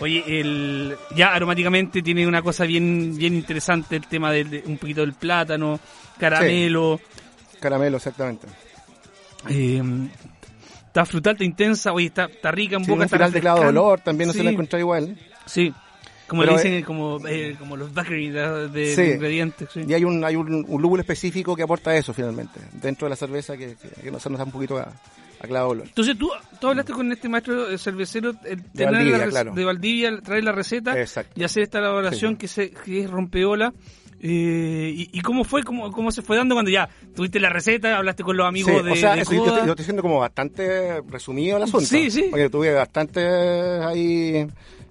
Oye, 0.00 0.22
el, 0.40 0.96
ya 1.16 1.34
aromáticamente 1.34 2.02
tiene 2.02 2.26
una 2.26 2.40
cosa 2.42 2.64
bien 2.64 3.16
bien 3.16 3.34
interesante 3.34 3.96
el 3.96 4.06
tema 4.06 4.30
del 4.30 4.48
de 4.50 4.62
un 4.66 4.78
poquito 4.78 5.00
del 5.00 5.14
plátano, 5.14 5.80
caramelo, 6.18 7.00
Caramelo, 7.60 7.96
exactamente. 7.96 8.46
eh, 9.48 9.82
está 10.86 11.04
frutal, 11.04 11.32
está 11.34 11.44
intensa, 11.44 11.92
oye, 11.92 12.06
está, 12.06 12.26
está 12.26 12.50
rica 12.52 12.76
en 12.76 12.84
Sí, 12.84 12.90
boca. 12.90 13.02
un 13.04 13.08
final 13.08 13.32
de 13.32 13.40
clavo 13.40 13.60
de 13.62 13.66
olor 13.68 14.00
también 14.00 14.28
no 14.28 14.32
se 14.32 14.38
Sí, 14.40 14.44
lo 14.44 14.50
encuentra 14.50 14.78
igual. 14.78 15.16
Sí, 15.46 15.72
como 16.28 16.42
Pero, 16.42 16.56
le 16.56 16.62
dicen, 16.62 16.84
como, 16.84 17.18
eh, 17.26 17.56
como 17.58 17.76
los 17.76 17.92
bakery 17.92 18.28
de, 18.30 18.68
de- 18.68 18.94
Sí. 18.94 19.02
de 19.02 19.14
ingredientes. 19.14 19.68
Sí. 19.72 19.84
Y 19.88 19.94
hay 19.94 20.04
un, 20.04 20.22
hay 20.24 20.36
un, 20.36 20.64
un 20.68 20.82
lúpulo 20.82 21.00
específico 21.00 21.56
que 21.56 21.62
aporta 21.62 21.96
eso 21.96 22.12
finalmente, 22.14 22.60
dentro 22.72 23.06
de 23.06 23.10
la 23.10 23.16
cerveza 23.16 23.56
que, 23.56 23.74
que, 23.76 24.02
que 24.02 24.10
nos, 24.12 24.24
nos 24.28 24.38
da 24.38 24.44
un 24.44 24.52
poquito 24.52 24.76
a, 24.78 24.92
a 25.40 25.46
clavo 25.46 25.70
olor. 25.70 25.86
Entonces 25.86 26.16
tú, 26.18 26.30
tú 26.60 26.68
hablaste 26.68 26.92
con 26.92 27.10
este 27.12 27.28
maestro 27.28 27.70
eh, 27.70 27.78
cervecero 27.78 28.30
el 28.44 28.62
De 28.62 28.68
tener 28.72 28.92
Valdivia, 28.94 29.18
la 29.18 29.26
claro. 29.28 29.52
de 29.54 29.64
Valdivia, 29.64 30.20
traer 30.20 30.44
la 30.44 30.52
receta 30.52 30.98
Exacto. 30.98 31.32
y 31.40 31.44
hacer 31.44 31.62
esta 31.64 31.78
elaboración 31.78 32.32
Sí. 32.32 32.38
que, 32.38 32.48
se, 32.48 32.70
que 32.70 33.00
es 33.00 33.10
rompeola. 33.10 33.72
Eh, 34.20 34.92
y, 34.96 35.10
y 35.16 35.20
cómo 35.20 35.44
fue? 35.44 35.62
¿Cómo, 35.62 35.92
¿Cómo 35.92 36.10
se 36.10 36.22
fue 36.22 36.36
dando 36.36 36.56
cuando 36.56 36.72
ya 36.72 36.88
tuviste 37.14 37.38
la 37.38 37.50
receta? 37.50 37.96
¿Hablaste 37.96 38.24
con 38.24 38.36
los 38.36 38.48
amigos 38.48 38.72
Sí, 38.76 38.82
de, 38.84 38.90
o 38.90 38.96
sea, 38.96 39.14
de 39.14 39.20
eso 39.22 39.32
yo, 39.32 39.64
yo 39.64 39.70
estoy 39.70 39.84
siendo 39.84 40.02
como 40.02 40.18
bastante 40.18 41.00
resumido 41.08 41.56
el 41.56 41.62
asunto. 41.62 41.86
Sí, 41.86 42.10
sí. 42.10 42.26
Porque 42.28 42.50
tuve 42.50 42.72
bastante 42.74 43.20
ahí 43.84 44.44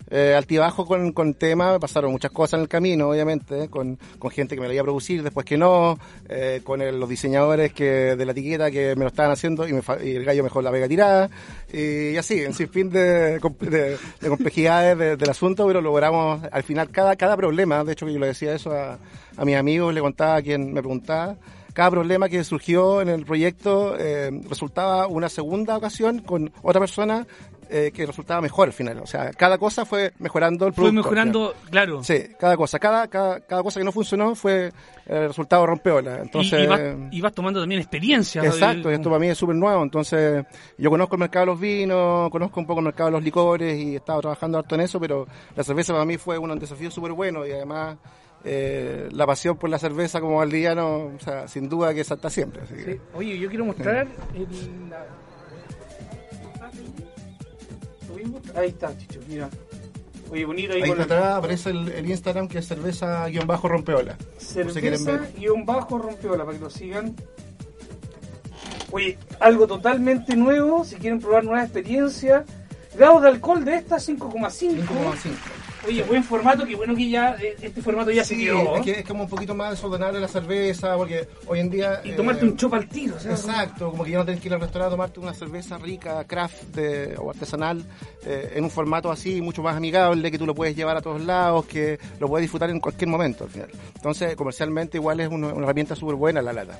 eh, 0.09 0.33
altibajo 0.35 0.85
con, 0.85 1.11
con 1.11 1.33
tema, 1.33 1.73
me 1.73 1.79
pasaron 1.79 2.11
muchas 2.11 2.31
cosas 2.31 2.55
en 2.55 2.61
el 2.61 2.67
camino, 2.67 3.09
obviamente, 3.09 3.69
con, 3.69 3.97
con 4.19 4.31
gente 4.31 4.55
que 4.55 4.61
me 4.61 4.67
lo 4.67 4.73
iba 4.73 4.81
a 4.81 4.85
producir, 4.85 5.23
después 5.23 5.45
que 5.45 5.57
no, 5.57 5.97
eh, 6.29 6.61
con 6.63 6.81
el- 6.81 6.99
los 6.99 7.09
diseñadores 7.09 7.73
que 7.73 8.15
de 8.15 8.25
la 8.25 8.31
etiqueta 8.31 8.71
que 8.71 8.95
me 8.95 9.01
lo 9.03 9.07
estaban 9.07 9.31
haciendo 9.31 9.67
y, 9.67 9.73
me 9.73 9.81
y 10.03 10.15
el 10.15 10.23
gallo 10.25 10.43
mejor 10.43 10.63
la 10.63 10.71
pega 10.71 10.87
tirada, 10.87 11.29
y, 11.73 12.15
así, 12.17 12.41
en 12.43 12.53
sinfín 12.53 12.89
de, 12.89 13.39
de, 13.39 13.97
de 14.21 14.29
complejidades 14.29 14.97
de- 14.97 15.17
del 15.17 15.29
asunto, 15.29 15.67
pero 15.67 15.81
logramos 15.81 16.41
al 16.51 16.63
final 16.63 16.89
cada, 16.89 17.15
cada 17.15 17.35
problema, 17.35 17.83
de 17.83 17.93
hecho 17.93 18.05
que 18.05 18.13
yo 18.13 18.19
le 18.19 18.27
decía 18.27 18.53
eso 18.53 18.71
a, 18.71 18.97
a 19.35 19.45
mis 19.45 19.55
amigos, 19.55 19.93
le 19.93 20.01
contaba 20.01 20.35
a 20.37 20.41
quien 20.41 20.73
me 20.73 20.81
preguntaba, 20.81 21.35
cada 21.73 21.91
problema 21.91 22.27
que 22.27 22.43
surgió 22.43 23.01
en 23.01 23.09
el 23.09 23.23
proyecto 23.23 23.95
eh, 23.99 24.31
resultaba 24.49 25.05
una 25.05 25.29
segunda 25.29 25.77
ocasión 25.77 26.19
con 26.19 26.51
otra 26.63 26.79
persona 26.79 27.27
eh, 27.69 27.91
que 27.93 28.05
resultaba 28.05 28.41
mejor 28.41 28.67
al 28.67 28.73
final. 28.73 28.99
O 28.99 29.07
sea, 29.07 29.31
cada 29.31 29.57
cosa 29.57 29.85
fue 29.85 30.13
mejorando 30.19 30.67
el 30.67 30.73
Fue 30.73 30.83
producto. 30.85 31.03
mejorando, 31.03 31.55
claro. 31.69 32.03
Sí, 32.03 32.23
cada 32.39 32.55
cosa. 32.57 32.79
Cada, 32.79 33.07
cada, 33.07 33.39
cada 33.41 33.63
cosa 33.63 33.79
que 33.79 33.83
no 33.83 33.91
funcionó 33.91 34.35
fue 34.35 34.71
el 35.05 35.27
resultado 35.27 35.65
rompeola. 35.65 36.19
Entonces, 36.21 36.63
y, 36.63 36.67
vas, 36.67 36.81
y 37.11 37.21
vas 37.21 37.33
tomando 37.33 37.59
también 37.59 37.81
experiencia. 37.81 38.43
Exacto, 38.43 38.91
y 38.91 38.93
esto 38.95 39.09
para 39.09 39.19
mí 39.19 39.27
es 39.27 39.37
súper 39.37 39.55
nuevo. 39.55 39.83
Entonces, 39.83 40.45
yo 40.77 40.89
conozco 40.89 41.15
el 41.15 41.19
mercado 41.21 41.45
de 41.45 41.51
los 41.53 41.59
vinos, 41.59 42.29
conozco 42.29 42.59
un 42.59 42.65
poco 42.67 42.79
el 42.79 42.85
mercado 42.85 43.07
de 43.09 43.11
los 43.13 43.23
licores 43.23 43.77
y 43.77 43.93
he 43.93 43.97
estado 43.97 44.21
trabajando 44.21 44.57
harto 44.57 44.75
en 44.75 44.81
eso, 44.81 44.99
pero 44.99 45.27
la 45.55 45.63
cerveza 45.63 45.93
para 45.93 46.05
mí 46.05 46.17
fue 46.17 46.37
un 46.37 46.57
desafío 46.59 46.91
súper 46.91 47.11
bueno 47.13 47.45
y 47.45 47.51
además 47.51 47.97
eh, 48.43 49.09
la 49.11 49.25
pasión 49.25 49.57
por 49.57 49.69
la 49.69 49.79
cerveza 49.79 50.21
como 50.21 50.37
valdiviano, 50.37 51.07
o 51.15 51.19
sea, 51.19 51.47
sin 51.47 51.67
duda 51.67 51.93
que 51.93 52.03
salta 52.03 52.29
siempre. 52.29 52.61
así 52.63 52.75
que- 52.75 52.93
Sí. 52.93 52.99
Oye, 53.13 53.37
yo 53.39 53.49
quiero 53.49 53.65
mostrar 53.65 54.07
el, 54.35 54.89
la- 54.89 55.05
Ahí 58.55 58.69
está, 58.69 58.97
Chicho, 58.97 59.19
mira. 59.27 59.49
Oye, 60.29 60.45
bonito 60.45 60.73
ahí, 60.73 60.81
Ahí 60.81 60.89
con 60.89 60.97
la 60.97 61.05
atrás 61.05 61.37
aparece 61.37 61.69
el, 61.69 61.87
el 61.89 62.09
Instagram 62.09 62.47
que 62.47 62.57
es 62.59 62.67
cerveza-rompeola. 62.67 64.17
por 64.17 64.73
si 64.73 64.79
quieren 64.81 65.05
ver. 65.05 65.19
cerveza 65.19 65.37
guion 65.37 65.65
bajo 65.65 65.97
rompeola 65.97 66.43
para 66.45 66.57
que 66.57 66.63
lo 66.63 66.69
sigan. 66.69 67.15
Oye, 68.91 69.17
algo 69.39 69.67
totalmente 69.67 70.35
nuevo, 70.35 70.83
si 70.83 70.95
quieren 70.95 71.19
probar 71.19 71.43
nuevas 71.43 71.65
experiencias. 71.65 72.45
Grados 72.97 73.21
de 73.21 73.27
alcohol 73.29 73.63
de 73.63 73.75
esta 73.75 73.97
5,5. 73.97 74.85
5,5. 74.85 75.31
Oye, 75.85 76.03
buen 76.03 76.23
formato, 76.23 76.65
qué 76.65 76.75
bueno 76.75 76.95
que 76.95 77.09
ya 77.09 77.35
eh, 77.41 77.55
este 77.61 77.81
formato 77.81 78.11
ya 78.11 78.23
se 78.23 78.35
Sí, 78.35 78.45
quedó. 78.45 78.75
es, 78.77 78.81
que 78.83 78.91
es 78.99 79.05
como 79.05 79.23
un 79.23 79.29
poquito 79.29 79.53
más 79.55 79.71
desordenable 79.71 80.19
la 80.19 80.27
cerveza, 80.27 80.95
porque 80.97 81.27
hoy 81.45 81.59
en 81.59 81.69
día... 81.69 82.01
Y 82.03 82.09
eh, 82.09 82.13
tomarte 82.13 82.43
un 82.45 82.57
chopa 82.57 82.77
al 82.77 82.89
tiro, 82.89 83.17
sea, 83.19 83.31
Exacto, 83.31 83.91
como 83.91 84.03
que 84.03 84.11
ya 84.11 84.17
no 84.17 84.25
tenés 84.25 84.41
que 84.41 84.47
ir 84.47 84.53
al 84.53 84.59
restaurante 84.59 84.93
a 84.93 84.97
tomarte 84.97 85.19
una 85.19 85.33
cerveza 85.33 85.77
rica, 85.77 86.23
craft 86.25 86.61
de- 86.75 87.15
o 87.17 87.29
artesanal, 87.29 87.85
eh, 88.25 88.53
en 88.55 88.63
un 88.65 88.69
formato 88.69 89.11
así, 89.11 89.41
mucho 89.41 89.61
más 89.61 89.77
amigable, 89.77 90.29
que 90.31 90.37
tú 90.37 90.45
lo 90.45 90.55
puedes 90.55 90.75
llevar 90.75 90.97
a 90.97 91.01
todos 91.01 91.21
lados, 91.21 91.65
que 91.65 91.97
lo 92.19 92.27
puedes 92.27 92.43
disfrutar 92.43 92.69
en 92.69 92.79
cualquier 92.79 93.09
momento 93.09 93.45
al 93.45 93.49
final. 93.49 93.69
Entonces, 93.95 94.35
comercialmente 94.35 94.97
igual 94.97 95.19
es 95.21 95.29
una, 95.29 95.47
una 95.53 95.63
herramienta 95.63 95.95
súper 95.95 96.15
buena 96.15 96.41
la 96.41 96.51
lata. 96.53 96.79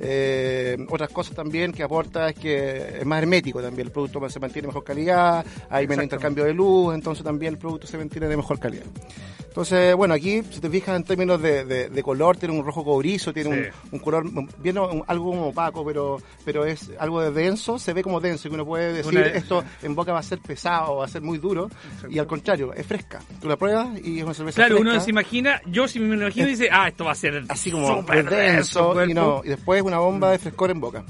Eh, 0.00 0.76
otras 0.90 1.08
cosas 1.10 1.34
también 1.34 1.72
que 1.72 1.82
aporta 1.82 2.28
es 2.28 2.34
que 2.36 2.98
es 3.00 3.06
más 3.06 3.20
hermético 3.22 3.62
también, 3.62 3.86
el 3.86 3.92
producto 3.92 4.28
se 4.28 4.38
mantiene 4.40 4.68
mejor 4.68 4.84
calidad, 4.84 5.44
hay 5.70 5.86
menos 5.88 6.02
intercambio 6.04 6.44
de 6.44 6.52
luz, 6.52 6.94
entonces 6.94 7.24
también 7.24 7.54
el 7.54 7.58
producto 7.58 7.86
se 7.86 7.96
mantiene 7.96 8.26
de 8.28 8.36
mejor 8.36 8.43
calidad. 8.58 8.84
Entonces, 9.48 9.94
bueno, 9.94 10.14
aquí, 10.14 10.42
si 10.50 10.58
te 10.58 10.68
fijas 10.68 10.96
en 10.96 11.04
términos 11.04 11.40
de, 11.40 11.64
de- 11.64 11.88
de 11.88 12.02
color, 12.02 12.36
tiene 12.36 12.58
un 12.58 12.64
rojo 12.66 12.84
cobrizo, 12.84 13.32
tiene 13.32 13.50
Sí. 13.66 13.70
un, 13.84 13.88
un 13.92 13.98
color 14.00 14.24
bien 14.58 14.78
un- 14.78 15.04
algo 15.06 15.26
como 15.26 15.46
opaco, 15.50 15.84
pero 15.84 16.16
pero 16.44 16.64
es 16.64 16.90
algo 16.98 17.20
de 17.20 17.30
denso, 17.30 17.78
se 17.78 17.92
ve 17.92 18.02
como 18.02 18.20
denso, 18.20 18.48
que 18.48 18.54
uno 18.56 18.66
puede 18.66 18.92
decir, 18.92 19.16
Una- 19.16 19.28
esto 19.28 19.62
en 19.84 19.94
boca 19.94 20.12
va 20.12 20.18
a 20.18 20.22
ser 20.24 20.40
pesado, 20.40 20.96
va 20.96 21.04
a 21.04 21.08
ser 21.08 21.22
muy 21.22 21.38
duro, 21.38 21.70
y 22.10 22.18
al 22.18 22.26
contrario, 22.26 22.72
es 22.74 22.84
fresca. 22.84 23.20
Tú 23.40 23.48
la 23.48 23.56
pruebas 23.56 23.90
y 24.02 24.18
es 24.18 24.24
una 24.24 24.34
cerveza 24.34 24.56
Claro, 24.56 24.74
fresca. 24.78 24.90
uno 24.92 25.00
se 25.00 25.10
imagina, 25.10 25.60
yo 25.66 25.86
si 25.86 26.00
me 26.00 26.16
lo 26.16 26.22
imagino 26.22 26.48
dice, 26.48 26.68
ah, 26.72 26.88
esto 26.88 27.04
va 27.04 27.12
a 27.12 27.14
ser 27.14 27.44
Así 27.48 27.70
como 27.70 27.86
súper 28.00 28.18
es 28.18 28.30
denso, 28.30 29.04
y, 29.04 29.14
no, 29.14 29.40
y 29.44 29.50
después 29.50 29.80
una 29.82 29.98
bomba 30.00 30.32
de 30.32 30.40
frescor 30.40 30.72
en 30.72 30.80
boca. 30.80 31.04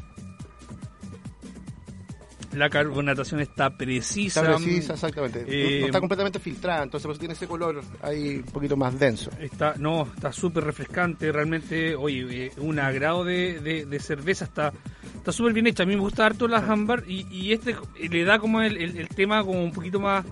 La 2.54 2.70
carbonatación 2.70 3.40
está 3.40 3.70
precisa. 3.70 4.40
Está 4.40 4.56
precisa, 4.56 4.94
exactamente. 4.94 5.44
Eh, 5.48 5.80
no 5.80 5.86
está 5.86 6.00
completamente 6.00 6.38
filtrada, 6.38 6.82
entonces 6.84 7.04
por 7.06 7.12
eso 7.12 7.18
tiene 7.20 7.34
ese 7.34 7.46
color 7.46 7.82
ahí 8.02 8.36
un 8.36 8.42
poquito 8.52 8.76
más 8.76 8.98
denso. 8.98 9.30
Está, 9.40 9.74
no, 9.78 10.08
está 10.14 10.32
súper 10.32 10.64
refrescante, 10.64 11.30
realmente, 11.32 11.94
oye, 11.96 12.46
eh, 12.46 12.52
un 12.58 12.78
agrado 12.78 13.24
de, 13.24 13.60
de, 13.60 13.86
de 13.86 13.98
cerveza, 14.00 14.44
está 14.44 14.72
está 15.16 15.32
súper 15.32 15.52
bien 15.54 15.66
hecha. 15.66 15.82
A 15.82 15.86
mí 15.86 15.94
me 15.94 16.00
gusta 16.02 16.26
harto 16.26 16.46
las 16.48 16.68
ámbar 16.68 17.04
y, 17.06 17.26
y 17.30 17.52
este 17.52 17.74
le 18.10 18.24
da 18.24 18.38
como 18.38 18.60
el, 18.60 18.76
el- 18.76 18.96
el 18.98 19.08
tema 19.08 19.42
como 19.42 19.62
un 19.64 19.72
poquito 19.72 19.98
más... 20.00 20.24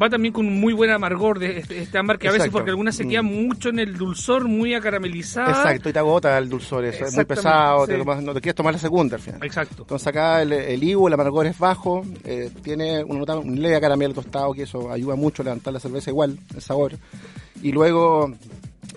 Va 0.00 0.10
también 0.10 0.34
con 0.34 0.46
un 0.46 0.58
muy 0.60 0.72
buen 0.72 0.90
amargor 0.90 1.38
de 1.38 1.58
este, 1.58 1.80
este 1.80 1.98
ámbar 1.98 2.18
que 2.18 2.28
a 2.28 2.32
veces 2.32 2.50
porque 2.50 2.70
algunas 2.70 2.96
se 2.96 3.06
quedan 3.06 3.26
Mm. 3.26 3.46
mucho 3.46 3.68
en 3.68 3.78
el 3.78 3.96
dulzor, 3.96 4.48
muy 4.48 4.74
acaramelizada. 4.74 5.50
Exacto, 5.50 5.88
y 5.88 5.92
te 5.92 5.98
agota 6.00 6.36
el 6.36 6.48
dulzor, 6.48 6.84
eso 6.84 7.04
es 7.04 7.14
muy 7.14 7.24
pesado, 7.24 7.86
te 7.86 7.96
tomas- 7.98 8.22
no 8.22 8.34
te 8.34 8.40
quieres 8.40 8.56
tomar 8.56 8.72
la 8.74 8.80
segunda 8.80 9.16
al 9.16 9.22
final. 9.22 9.40
Exacto. 9.44 9.82
Entonces 9.82 10.08
acá 10.08 10.42
el, 10.42 10.52
el 10.52 10.82
higo, 10.82 11.06
el 11.08 11.14
amargor 11.14 11.46
es 11.46 11.58
bajo, 11.58 12.02
eh, 12.24 12.50
tiene 12.62 13.04
una 13.04 13.20
nota- 13.20 13.38
un 13.38 13.60
leve 13.60 13.80
caramelo 13.80 14.14
tostado 14.14 14.52
que 14.52 14.62
eso 14.64 14.90
ayuda 14.90 15.14
mucho 15.14 15.42
a 15.42 15.44
levantar 15.44 15.72
la 15.72 15.80
cerveza 15.80 16.10
igual, 16.10 16.38
el 16.54 16.60
sabor. 16.60 16.92
Y 17.62 17.70
luego 17.72 18.34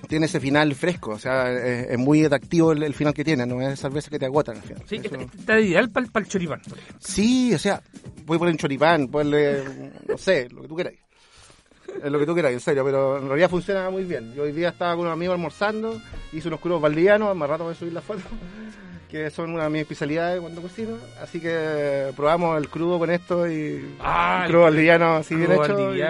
tiene 0.08 0.26
ese 0.26 0.40
final 0.40 0.74
fresco, 0.76 1.12
o 1.12 1.20
sea, 1.20 1.52
es, 1.52 1.90
es 1.92 1.98
muy 1.98 2.24
atractivo 2.26 2.72
el, 2.72 2.84
el 2.84 2.94
final 2.94 3.14
que 3.14 3.24
tiene, 3.24 3.46
no 3.46 3.62
es 3.62 3.80
cerveza 3.80 4.10
que 4.10 4.20
te 4.20 4.26
agotan 4.26 4.58
al 4.58 4.64
final. 4.64 4.84
Sí, 4.88 5.02
Eso- 5.04 5.16
está, 5.16 5.60
ideal 5.60 5.90
para 5.90 6.06
el 6.24 6.30
choripán. 6.30 6.62
Sí, 7.00 7.54
o 7.54 7.60
sea, 7.60 7.82
voy 8.26 8.36
a 8.36 8.40
poner 8.40 8.54
un 8.54 8.58
choripán, 8.58 9.08
ponerle, 9.08 9.64
no 10.08 10.18
sé, 10.18 10.48
lo 10.50 10.62
que 10.64 10.68
tú 10.68 10.76
queráis. 10.76 11.00
Es 12.04 12.12
lo 12.12 12.20
que 12.20 12.26
tú 12.26 12.36
queráis, 12.36 12.54
en 12.56 12.60
serio, 12.60 12.84
pero 12.86 13.18
en 13.18 13.28
realidad 13.28 13.50
funciona 13.50 13.90
muy 13.90 14.04
bien. 14.04 14.34
Yo 14.36 14.44
hoy 14.44 14.52
día 14.52 14.70
estaba 14.70 14.96
con 14.96 15.06
un 15.08 15.12
amigo 15.12 15.34
almorzando, 15.34 16.00
hice 16.34 16.48
unos 16.50 16.60
crudos 16.60 16.82
valdivianos, 16.82 17.36
más 17.36 17.50
rato 17.50 17.64
voy 17.64 17.74
a 17.74 17.76
subir 17.76 17.94
la 17.94 18.02
foto, 18.02 18.22
que 19.10 19.30
son 19.30 19.52
una 19.54 19.64
de 19.64 19.70
mis 19.70 19.82
especialidades 19.84 20.40
cuando 20.42 20.62
cocino. 20.62 20.98
Así 21.22 21.40
que 21.40 22.12
probamos 22.16 22.58
el 22.58 22.70
crudo 22.70 23.00
con 23.00 23.10
esto 23.10 23.48
y 23.50 23.96
Ah, 24.00 24.42
un 24.44 24.50
crudo 24.50 24.64
valdiviano 24.64 25.16
así 25.16 25.34
bien 25.36 25.52
hecho. 25.54 25.96
y- 25.96 26.02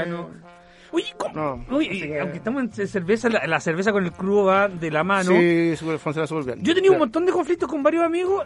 Oye, 0.92 1.06
¿cómo? 1.18 1.34
No, 1.70 1.78
Oye, 1.78 1.90
que- 1.90 2.20
aunque 2.20 2.38
estamos 2.38 2.64
en 2.80 2.88
cerveza, 2.88 3.30
la, 3.30 3.46
la 3.48 3.60
cerveza 3.60 3.92
con 3.92 4.04
el 4.06 4.12
crudo 4.12 4.46
va 4.46 4.68
de 4.68 4.90
la 4.92 5.04
mano. 5.04 5.32
Sí, 5.32 5.76
súper- 5.76 6.00
funciona 6.00 6.28
súper 6.28 6.46
bien. 6.46 6.64
Yo 6.64 6.72
he 6.72 6.76
tenido 6.76 6.94
un 6.94 7.00
montón 7.00 7.26
de 7.26 7.32
conflictos 7.32 7.70
con 7.70 7.84
varios 7.84 8.04
amigos 8.04 8.46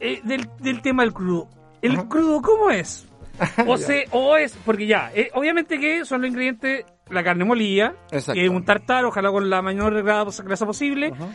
eh, 0.00 0.20
del, 0.24 0.48
del 0.60 0.80
tema 0.82 1.02
del 1.02 1.12
crudo. 1.12 1.48
¿El 1.80 1.92
Ajá. 1.92 2.08
crudo 2.08 2.40
cómo 2.42 2.70
es? 2.70 3.06
O, 3.66 3.76
se, 3.78 4.04
o 4.12 4.36
es, 4.36 4.56
porque 4.64 4.86
ya, 4.86 5.10
eh, 5.14 5.30
obviamente 5.34 5.80
que 5.80 6.04
son 6.04 6.20
los 6.20 6.30
ingredientes, 6.30 6.84
la 7.10 7.24
carne 7.24 7.44
molida, 7.44 7.94
que 8.10 8.44
es 8.44 8.50
un 8.50 8.64
tartar, 8.64 9.04
ojalá 9.06 9.30
con 9.30 9.48
la 9.50 9.62
mayor 9.62 10.02
grasa, 10.02 10.66
posible. 10.66 11.12
Ajá. 11.14 11.28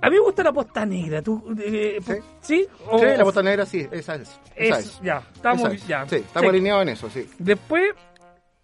A 0.00 0.10
mí 0.10 0.16
me 0.16 0.22
gusta 0.22 0.42
la 0.42 0.52
posta 0.52 0.84
negra, 0.86 1.20
¿tú? 1.22 1.54
eh, 1.60 1.98
Sí. 2.04 2.12
¿Sí? 2.40 2.66
O- 2.90 2.98
Sí, 2.98 3.04
la 3.16 3.22
bota 3.24 3.42
negra 3.42 3.64
sí, 3.66 3.86
esa 3.92 4.14
es. 4.16 4.40
Esa 4.56 4.78
es- 4.78 4.86
es. 4.86 5.00
Ya, 5.02 5.22
estamos, 5.34 5.60
Esa 5.64 5.72
es. 5.74 5.86
ya. 5.86 6.08
Sí, 6.08 6.16
estamos 6.16 6.48
alineados 6.50 6.82
en 6.82 6.88
eso, 6.88 7.10
sí. 7.10 7.28
Después, 7.38 7.84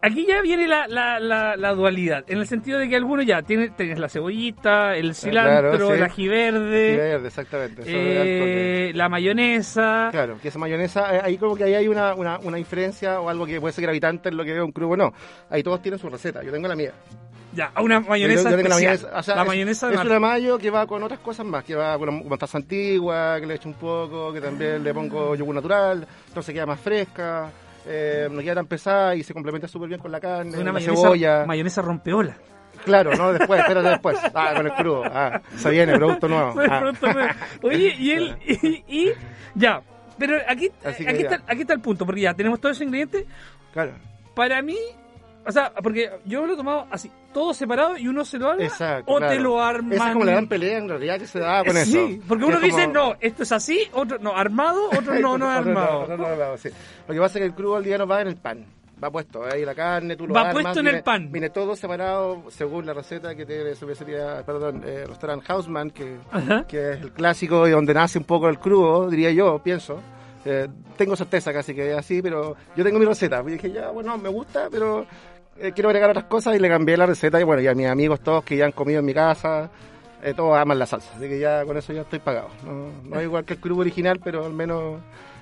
aquí 0.00 0.26
ya 0.26 0.40
viene 0.42 0.66
la, 0.68 0.86
la, 0.88 1.18
la, 1.20 1.56
la 1.56 1.72
dualidad, 1.74 2.24
en 2.28 2.38
el 2.38 2.46
sentido 2.46 2.78
de 2.78 2.88
que 2.88 2.96
algunos 2.96 3.26
ya 3.26 3.42
tienen, 3.42 3.74
tienes 3.74 3.98
la 3.98 4.08
cebollita, 4.08 4.96
el 4.96 5.14
cilantro, 5.14 5.70
claro, 5.70 5.86
sí. 5.88 5.92
el 5.94 6.02
ají 6.02 6.28
verde, 6.28 6.90
Sí, 6.92 6.96
verde, 6.96 7.28
exactamente. 7.28 7.82
eh, 7.86 8.92
la 8.94 9.08
mayonesa. 9.08 10.08
Claro, 10.10 10.38
que 10.40 10.48
esa 10.48 10.58
mayonesa, 10.58 11.16
eh, 11.16 11.20
ahí 11.24 11.36
como 11.38 11.56
que 11.56 11.64
ahí 11.64 11.74
hay 11.74 11.88
una, 11.88 12.14
una, 12.14 12.38
una 12.38 12.56
diferencia 12.56 13.20
o 13.20 13.28
algo 13.28 13.46
que 13.46 13.60
puede 13.60 13.72
ser 13.72 13.82
gravitante 13.82 14.28
en 14.28 14.36
lo 14.36 14.44
que 14.44 14.52
veo 14.52 14.64
un 14.64 14.72
crudo, 14.72 14.96
no. 14.96 15.12
Ahí 15.50 15.62
todos 15.62 15.82
tienen 15.82 15.98
su 15.98 16.08
receta, 16.08 16.42
yo 16.42 16.52
tengo 16.52 16.68
la 16.68 16.76
mía. 16.76 16.92
Ya, 17.54 17.72
una 17.80 17.98
mayonesa 18.00 18.44
Yo- 18.44 18.50
yo 18.50 18.56
tengo 18.56 18.68
la 18.68 18.74
mayonesa, 18.76 19.10
o 19.18 19.22
sea, 19.22 19.34
la 19.34 19.42
es- 19.42 19.48
mayonesa 19.48 19.88
de 19.88 19.94
es, 19.94 20.00
una 20.04 20.20
mayo 20.20 20.58
que 20.58 20.70
va 20.70 20.86
con 20.86 21.02
otras 21.02 21.18
cosas 21.20 21.46
más, 21.46 21.64
que 21.64 21.74
va 21.74 21.98
con 21.98 22.28
mostaza 22.28 22.58
antigua, 22.58 23.38
que 23.40 23.46
le 23.46 23.54
echo 23.54 23.68
un 23.68 23.74
poco, 23.74 24.32
que 24.32 24.40
también 24.40 24.84
le 24.84 24.92
pongo 24.94 25.34
yogur 25.34 25.54
natural, 25.54 26.06
entonces 26.28 26.54
queda 26.54 26.66
más 26.66 26.78
fresca, 26.78 27.50
eh, 27.88 28.28
no 28.30 28.40
queda 28.42 28.54
tan 28.56 28.66
pesada 28.66 29.14
y 29.16 29.22
se 29.22 29.32
complementa 29.34 29.66
súper 29.66 29.88
bien 29.88 30.00
con 30.00 30.12
la 30.12 30.20
carne, 30.20 30.50
una 30.56 30.64
la 30.64 30.72
mayonesa, 30.72 31.02
cebolla. 31.02 31.44
mayonesa 31.46 31.82
rompeola. 31.82 32.36
Claro, 32.84 33.14
no 33.16 33.32
después, 33.32 33.60
espérate 33.60 33.88
después. 33.88 34.18
Ah, 34.34 34.52
con 34.56 34.66
el 34.66 34.72
crudo. 34.74 35.02
Ah, 35.06 35.40
se 35.56 35.70
viene, 35.70 35.94
producto 35.96 36.28
nuevo. 36.28 36.54
Ah. 36.70 36.78
pronto 36.80 37.06
me- 37.12 37.68
Oye, 37.68 37.94
y 37.98 38.10
él, 38.12 38.36
y, 38.46 38.84
y- 39.08 39.12
ya, 39.54 39.80
pero 40.18 40.36
aquí, 40.48 40.70
aquí, 40.84 41.04
ya. 41.04 41.10
está, 41.10 41.42
aquí 41.46 41.62
está 41.62 41.72
el 41.74 41.80
punto, 41.80 42.06
porque 42.06 42.20
ya 42.20 42.34
tenemos 42.34 42.60
todos 42.60 42.76
esos 42.76 42.84
ingredientes. 42.86 43.24
Claro, 43.72 43.92
Para 44.34 44.62
mí, 44.62 44.76
o 45.48 45.52
sea, 45.52 45.72
porque 45.82 46.10
yo 46.26 46.44
lo 46.46 46.52
he 46.52 46.56
tomado 46.56 46.86
así, 46.90 47.10
todo 47.32 47.54
separado 47.54 47.96
y 47.96 48.06
uno 48.06 48.24
se 48.24 48.38
lo 48.38 48.50
arma 48.50 48.62
exacto. 48.64 49.10
o 49.12 49.16
claro. 49.16 49.32
te 49.34 49.40
lo 49.40 49.60
arman. 49.62 49.92
Esa 49.94 50.06
es 50.08 50.12
como 50.12 50.24
la 50.26 50.32
gran 50.32 50.46
pelea 50.46 50.78
en 50.78 50.88
realidad 50.88 51.18
que 51.18 51.26
se 51.26 51.40
da 51.40 51.64
con 51.64 51.76
eso. 51.76 51.90
Sí, 51.90 52.20
porque 52.28 52.44
Que 52.44 52.50
uno 52.50 52.60
dice, 52.60 52.82
como- 52.82 52.92
no, 52.92 53.14
esto 53.20 53.42
es 53.42 53.52
así, 53.52 53.80
otro 53.94 54.18
no, 54.18 54.36
armado, 54.36 54.88
otro 54.96 55.14
no, 55.18 55.38
no 55.38 55.50
es 55.50 55.58
armado. 55.58 56.00
otro 56.02 56.16
no 56.16 56.26
armado, 56.26 56.58
sí. 56.58 56.68
Lo 57.08 57.14
que 57.14 57.20
pasa 57.20 57.38
es 57.38 57.42
que 57.42 57.46
el 57.46 57.54
crudo 57.54 57.76
al 57.76 57.84
día 57.84 57.98
no 57.98 58.06
va 58.06 58.20
en 58.20 58.28
el 58.28 58.36
pan. 58.36 58.64
Va 59.02 59.10
puesto 59.12 59.44
ahí 59.44 59.64
la 59.64 59.76
carne, 59.76 60.16
tú 60.16 60.26
lo 60.26 60.34
Va 60.34 60.40
armas, 60.40 60.54
puesto 60.54 60.80
en 60.80 60.84
viene- 60.86 60.98
el 60.98 61.04
pan. 61.04 61.30
Viene 61.30 61.50
todo 61.50 61.76
separado 61.76 62.42
según 62.50 62.84
la 62.84 62.92
receta 62.94 63.32
que 63.36 63.46
tiene 63.46 63.74
cervecería, 63.76 64.42
perdón, 64.44 64.82
eh, 64.84 65.04
restaurant 65.06 65.48
Hausman, 65.48 65.90
que, 65.90 66.16
Ajá. 66.32 66.64
que 66.66 66.94
es 66.94 67.00
el 67.02 67.12
clásico 67.12 67.68
y 67.68 67.70
donde 67.70 67.94
nace 67.94 68.18
un 68.18 68.24
poco 68.24 68.48
el 68.48 68.58
crudo, 68.58 69.08
diría 69.08 69.30
yo, 69.30 69.60
pienso. 69.62 70.00
Eh, 70.44 70.66
tengo 70.96 71.14
certeza 71.14 71.52
casi 71.52 71.74
que 71.74 71.92
es 71.92 71.96
así, 71.98 72.20
pero 72.22 72.56
yo 72.74 72.82
tengo 72.82 72.98
mi 72.98 73.04
receta. 73.04 73.40
Y 73.46 73.50
dije, 73.52 73.70
ya, 73.70 73.90
bueno, 73.90 74.18
me 74.18 74.28
gusta, 74.30 74.68
pero 74.70 75.06
eh, 75.60 75.72
quiero 75.74 75.88
agregar 75.88 76.10
otras 76.10 76.24
cosas 76.26 76.56
y 76.56 76.58
le 76.58 76.68
cambié 76.68 76.96
la 76.96 77.06
receta. 77.06 77.40
Y 77.40 77.44
bueno, 77.44 77.62
ya 77.62 77.74
mis 77.74 77.86
amigos 77.86 78.20
todos 78.20 78.44
que 78.44 78.56
ya 78.56 78.64
han 78.66 78.72
comido 78.72 79.00
en 79.00 79.04
mi 79.06 79.14
casa, 79.14 79.70
eh, 80.22 80.34
todos 80.34 80.56
aman 80.56 80.78
la 80.78 80.86
salsa. 80.86 81.10
Así 81.16 81.28
que 81.28 81.38
ya 81.38 81.64
con 81.64 81.76
eso 81.76 81.92
ya 81.92 82.02
estoy 82.02 82.18
pagado. 82.18 82.48
No, 82.64 82.90
no 83.04 83.18
es 83.18 83.24
igual 83.24 83.44
que 83.44 83.54
el 83.54 83.60
crudo 83.60 83.80
original, 83.80 84.20
pero 84.22 84.44
al 84.46 84.52
menos 84.52 85.00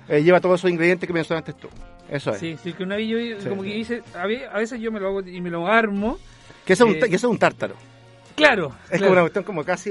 eh, 0.09 0.23
lleva 0.23 0.41
todos 0.41 0.61
esos 0.61 0.71
ingredientes 0.71 1.07
que 1.07 1.13
mencionaste 1.13 1.53
tú. 1.55 1.69
Eso 2.09 2.31
es. 2.31 2.39
Sí, 2.39 2.57
sí, 2.63 2.73
que 2.73 2.83
una 2.85 2.97
vez 2.97 3.09
yo 3.09 3.19
Sí. 3.41 3.49
como 3.49 3.63
que 3.63 3.69
dice, 3.75 4.03
a 4.15 4.27
ve- 4.27 4.47
a 4.47 4.59
veces 4.59 4.81
yo 4.81 4.93
me 4.93 5.01
lo 5.01 5.09
hago 5.09 5.21
y 5.23 5.41
me 5.41 5.51
lo 5.51 5.67
armo. 5.67 6.19
Que 6.65 6.75
eso, 6.75 6.85
es 6.87 6.91
un, 6.91 6.97
Eh, 6.97 7.09
que 7.09 7.17
eso 7.17 7.27
es 7.27 7.31
un 7.33 7.39
tártaro. 7.39 7.75
Claro. 8.37 8.73
Es 8.85 8.91
claro. 8.99 9.05
como 9.07 9.13
una 9.13 9.21
cuestión 9.23 9.45
como 9.45 9.65
casi... 9.65 9.91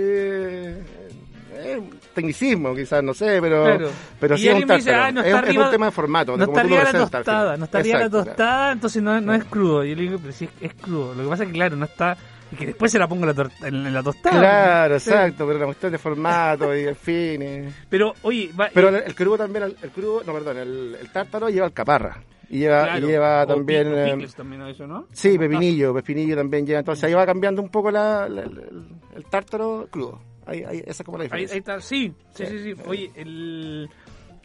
eh, 1.55 1.81
tecnicismo 2.13 2.75
quizás, 2.75 3.03
no 3.03 3.13
sé, 3.13 3.39
pero, 3.41 3.63
Claro. 3.63 3.89
pero 4.19 4.35
Y 4.35 4.39
sí 4.39 4.47
es 4.49 4.55
un 4.55 4.67
dice, 4.67 4.93
ah, 4.93 5.11
no 5.11 5.21
es, 5.21 5.33
un 5.57 5.71
tema 5.71 5.85
de 5.87 5.91
formato, 5.91 6.37
No 6.37 6.45
cómo 6.45 6.57
está 6.57 6.61
arriba 6.67 6.91
la 6.91 6.99
tostada, 7.09 7.57
no 7.57 7.65
está 7.65 7.77
arriba 7.79 7.99
la 7.99 8.09
tostada, 8.09 8.71
entonces 8.73 9.01
no, 9.03 9.19
no 9.21 9.33
es 9.33 9.43
crudo. 9.45 9.83
Yo 9.83 9.95
le 9.95 10.01
digo, 10.03 10.17
pero 10.19 10.33
sí 10.33 10.45
es, 10.61 10.71
es 10.71 10.73
crudo. 10.81 11.13
Lo 11.15 11.23
que 11.23 11.29
pasa 11.29 11.43
es 11.43 11.49
que, 11.49 11.53
claro, 11.55 11.75
no 11.75 11.85
está. 11.85 12.17
Y 12.51 12.55
que 12.57 12.67
después 12.67 12.91
se 12.91 12.99
la 12.99 13.07
pongo 13.07 13.27
en 13.27 13.35
la, 13.35 13.49
en, 13.67 13.93
la 13.93 14.03
tostada. 14.03 14.37
Claro, 14.39 14.99
Sí. 14.99 15.09
exacto, 15.09 15.47
pero 15.47 15.57
la 15.59 15.65
cuestión 15.65 15.91
de 15.91 15.97
formato 15.97 16.75
y 16.75 16.83
en 16.87 16.95
fin. 16.95 17.41
y- 17.41 17.73
Pero, 17.89 18.13
oye, 18.21 18.51
va, 18.59 18.69
Pero 18.71 18.89
eh, 18.89 18.97
el, 18.99 19.03
el 19.07 19.15
crudo 19.15 19.37
también, 19.39 19.63
el, 19.63 19.75
el 19.81 19.89
crudo, 19.89 20.21
no, 20.25 20.31
perdón, 20.33 20.57
el, 20.59 20.95
el 21.01 21.09
tártaro 21.11 21.49
lleva 21.49 21.65
alcaparra. 21.65 22.21
Y 22.47 22.59
lleva, 22.59 22.83
y 22.83 22.85
claro, 22.91 23.07
lleva 23.07 23.43
o 23.43 23.47
también... 23.47 23.87
eh, 23.97 24.11
pickles 24.11 24.35
también 24.35 24.61
a 24.61 24.69
eso, 24.69 24.85
¿no? 24.85 25.07
sí, 25.11 25.35
pepinillo, 25.39 25.95
pepinillo 25.95 26.35
también 26.35 26.63
lleva. 26.67 26.79
Entonces 26.81 27.03
ahí 27.05 27.13
va 27.15 27.25
cambiando 27.25 27.59
un 27.63 27.69
poco 27.69 27.89
la, 27.89 28.27
el 28.27 29.25
tártaro 29.31 29.87
crudo. 29.89 30.21
Ahí, 30.45 30.63
ahí, 30.63 30.79
esa 30.85 31.01
es 31.01 31.05
como 31.05 31.17
la 31.17 31.23
Ahí, 31.23 31.27
diferencia. 31.45 31.53
ahí 31.55 31.59
está, 31.59 31.81
sí, 31.81 32.13
sí, 32.33 32.45
sí, 32.45 32.57
Sí. 32.63 32.75
sí. 32.75 32.81
Oye, 32.87 33.11
el. 33.15 33.89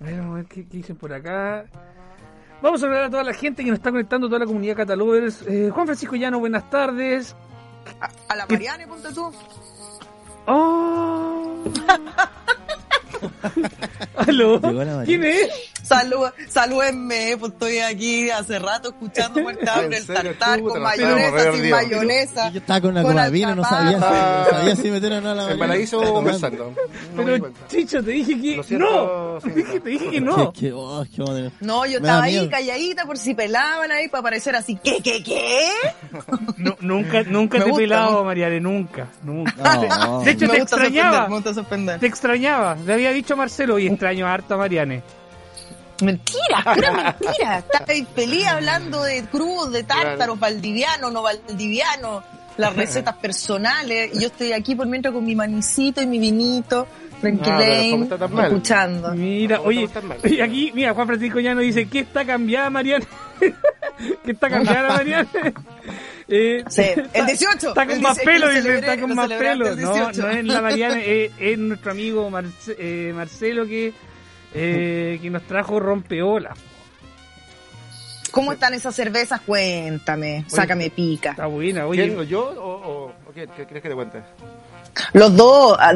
A 0.01 0.05
ver, 0.05 0.17
vamos 0.19 0.33
a 0.33 0.37
ver 0.37 0.47
qué, 0.47 0.67
qué 0.67 0.77
dicen 0.79 0.97
por 0.97 1.13
acá. 1.13 1.67
Vamos 2.63 2.83
a 2.83 2.87
hablar 2.87 3.03
a 3.05 3.11
toda 3.11 3.23
la 3.25 3.33
gente 3.35 3.63
que 3.65 3.71
nos 3.71 3.79
está 3.79 3.91
conectando, 3.91 4.27
toda 4.29 4.39
la 4.41 4.47
comunidad 4.47 4.77
catalogers. 4.77 5.43
Eh, 5.47 5.71
Juan 5.73 5.87
Francisco 5.87 6.17
Llano, 6.17 6.39
buenas 6.41 6.69
tardes. 6.71 7.35
A 8.29 8.37
la 8.37 8.47
Mariane, 8.47 8.87
ponte 8.87 9.13
tú. 9.13 9.31
Oh. 10.47 11.65
¿Aló? 14.17 14.61
¿Quién 15.05 15.25
es? 15.25 15.70
Salud, 15.83 16.29
salúdenme, 16.49 17.37
pues 17.39 17.53
estoy 17.53 17.79
aquí 17.79 18.31
hace 18.31 18.59
rato 18.59 18.91
escuchando 18.91 19.41
muerte 19.43 19.69
hambre, 19.69 19.99
¿En 19.99 20.03
el 20.03 20.07
tartar 20.07 20.61
con 20.63 20.81
mayonesa, 20.83 21.53
sin 21.53 21.71
mayonesa. 21.71 22.51
Yo 22.51 22.59
estaba 22.61 22.81
con 22.81 22.97
una 22.97 23.29
vino, 23.29 23.55
no 23.55 23.65
sabía, 23.65 23.93
si- 23.93 23.99
no 23.99 24.59
sabía 24.59 24.77
si 24.77 24.91
meter 24.91 25.13
o 25.15 25.21
no 25.21 25.31
a 25.31 25.35
la 25.35 25.75
Estaba 25.81 26.11
conversando. 26.13 26.75
Pero. 27.17 27.53
Chicho, 27.69 28.03
te 28.03 28.11
dije 28.11 28.41
que 28.41 28.79
no. 28.79 29.39
te 29.41 29.89
dije 29.91 30.11
que 30.11 30.21
no. 30.21 30.53
Oh, 30.75 31.05
qué 31.15 31.23
madre. 31.23 31.51
No, 31.61 31.87
yo 31.87 31.99
estaba 31.99 32.23
ahí 32.25 32.35
miedo. 32.35 32.51
calladita 32.51 33.05
por 33.05 33.19
si 33.19 33.35
pelaban 33.35 33.91
ahí 33.91 34.09
para 34.09 34.23
parecer 34.23 34.55
así. 34.57 34.79
¿Qué, 34.83 34.99
qué, 35.03 35.23
qué? 35.23 35.71
No, 36.57 36.77
nunca 36.81 37.23
nunca 37.23 37.59
Me 37.59 37.65
te 37.65 37.71
he 37.71 37.75
pelado, 37.75 38.11
¿no? 38.13 38.25
Mariane, 38.25 38.61
nunca. 38.61 39.07
nunca. 39.23 39.53
No. 40.07 40.21
De 40.21 40.31
hecho, 40.33 40.47
me 40.47 40.55
te 40.57 40.63
extrañaba. 40.63 41.29
Te 41.99 42.07
extrañaba. 42.07 42.77
Le 42.85 42.93
había 42.93 43.13
dicho 43.13 43.35
a 43.35 43.37
Marcelo 43.39 43.79
y 43.79 43.87
extraño 43.87 44.27
harto 44.27 44.55
a 44.55 44.59
Mariane. 44.59 45.03
Mentira, 46.03 46.63
pura 46.75 46.93
mentira. 46.93 47.65
Estáis 47.73 48.07
feliz 48.15 48.47
hablando 48.47 49.03
de 49.03 49.25
cruz, 49.25 49.71
de 49.73 49.83
tártaros, 49.85 50.17
Claro. 50.17 50.37
valdiviano, 50.37 51.11
no 51.11 51.23
valdiviano, 51.23 52.23
las 52.57 52.75
recetas 52.77 53.17
personales. 53.23 54.11
Y 54.15 54.21
yo 54.21 54.27
estoy 54.29 54.53
aquí 54.53 54.75
por 54.75 54.87
mientras 54.87 55.13
con 55.15 55.25
mi 55.25 55.35
manicito 55.35 56.01
y 56.03 56.07
mi 56.07 56.19
vinito, 56.19 56.87
Ah, 56.91 57.21
tranquilén, 57.21 57.91
¿cómo 57.91 58.05
está 58.05 58.29
mal? 58.29 58.47
escuchando. 58.47 59.11
Mira, 59.15 59.59
¿Cómo 59.59 59.69
oye, 59.69 59.87
oye, 60.25 60.43
aquí, 60.43 60.73
mira, 60.75 60.95
Juan 60.95 61.07
Francisco 61.07 61.39
Llano 61.39 61.61
dice, 61.61 61.87
¿qué 61.87 61.99
está 62.01 62.25
cambiada, 62.25 62.71
Mariane? 62.71 63.05
¿Qué 64.25 64.33
está 64.33 64.49
cambiada, 64.49 64.89
Mariane? 64.97 65.29
Eh, 66.29 66.65
Sí, 66.69 66.83
el 67.13 67.27
18. 67.27 67.69
Está 67.69 67.87
con 67.87 68.01
más 68.01 68.17
18, 68.17 68.25
pelo, 68.25 68.47
lo 68.47 68.53
dice, 68.55 68.79
está 68.79 69.01
con 69.01 69.15
más 69.15 69.29
pelo. 69.29 69.69
el 69.69 69.81
No, 69.83 69.93
18. 69.93 70.23
no 70.23 70.29
es 70.31 70.45
la 70.47 70.63
Mariane, 70.63 71.25
es, 71.25 71.33
es 71.39 71.59
nuestro 71.59 71.91
amigo 71.91 72.31
Marce- 72.31 72.77
eh, 72.79 73.13
Marcelo 73.15 73.67
que, 73.67 73.93
eh, 74.55 75.19
que 75.21 75.31
nos 75.31 75.43
trajo 75.43 75.79
rompeola. 75.81 76.55
¿Cómo 78.31 78.53
están 78.53 78.75
esas 78.75 78.95
cervezas? 78.95 79.41
Cuéntame, 79.41 80.45
sácame 80.47 80.91
pica. 80.91 81.31
Está 81.31 81.47
buena, 81.47 81.85
¿Quién, 81.91 82.17
oye. 82.17 82.29
yo 82.29 82.49
o, 82.49 82.73
o, 82.75 83.05
o 83.07 83.33
quién? 83.35 83.49
¿Qué 83.57 83.65
quieres 83.65 83.83
que 83.83 83.89
te 83.89 83.95
cuente? 83.95 84.23
Los 85.15 85.37
dos, 85.37 85.77
ah, 85.81 85.93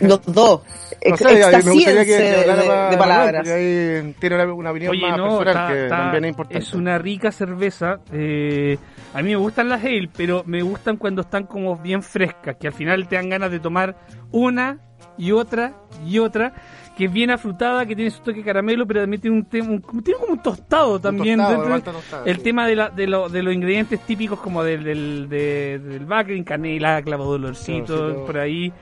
los 0.00 0.20
dos. 0.24 0.60
No 1.06 1.16
sé, 1.16 1.24
me 1.24 1.72
gustaría 1.72 2.04
que, 2.04 2.06
que 2.06 2.16
de, 2.16 2.46
más 2.46 2.56
de 2.56 2.56
Manuel, 2.56 2.98
palabras. 2.98 3.48
ahí 3.48 4.14
tiene 4.18 4.36
una, 4.36 4.54
una 4.54 4.70
opinión 4.70 4.92
Oye, 4.92 5.02
más 5.02 5.16
no, 5.18 5.38
personal 5.38 5.74
que 5.74 5.88
también 5.88 6.24
es 6.24 6.28
importante. 6.30 6.58
es 6.64 6.74
una 6.74 6.98
rica 6.98 7.32
cerveza. 7.32 7.98
eh, 8.12 8.78
a 9.12 9.22
mí 9.22 9.30
me 9.30 9.36
gustan 9.36 9.68
las 9.68 9.82
ale, 9.84 10.08
pero 10.16 10.42
me 10.46 10.62
gustan 10.62 10.96
cuando 10.96 11.22
están 11.22 11.44
como 11.44 11.76
bien 11.76 12.02
frescas, 12.02 12.56
que 12.56 12.66
al 12.68 12.72
final 12.74 13.06
te 13.08 13.16
dan 13.16 13.28
ganas 13.28 13.50
de 13.50 13.60
tomar 13.60 13.96
una 14.30 14.78
y 15.18 15.32
otra 15.32 15.74
y 16.06 16.18
otra, 16.18 16.54
que 16.96 17.06
es 17.06 17.12
bien 17.12 17.30
afrutada, 17.30 17.84
que 17.86 17.96
tiene 17.96 18.10
su 18.10 18.20
toque 18.20 18.38
de 18.38 18.44
caramelo, 18.44 18.86
pero 18.86 19.00
también 19.00 19.20
tiene 19.20 19.36
un, 19.36 19.48
tem- 19.48 19.68
un- 19.92 20.02
tiene 20.02 20.20
como 20.20 20.32
un 20.34 20.42
tostado 20.42 21.00
también. 21.00 21.38
tostado, 21.38 21.68
dentro. 21.68 21.92
el 22.24 22.36
sí. 22.36 22.42
tema 22.42 22.66
de, 22.66 22.76
la, 22.76 22.90
de, 22.90 23.06
lo- 23.06 23.28
de 23.28 23.42
los 23.42 23.52
ingredientes 23.54 24.00
típicos 24.00 24.38
como 24.40 24.62
del, 24.62 24.84
del, 24.84 25.28
de- 25.28 25.78
del 25.80 26.44
canela, 26.44 27.02
clavo 27.02 27.24
dolorcito, 27.24 27.96
Dolorcito. 27.96 28.26
por 28.26 28.38
ahí. 28.38 28.72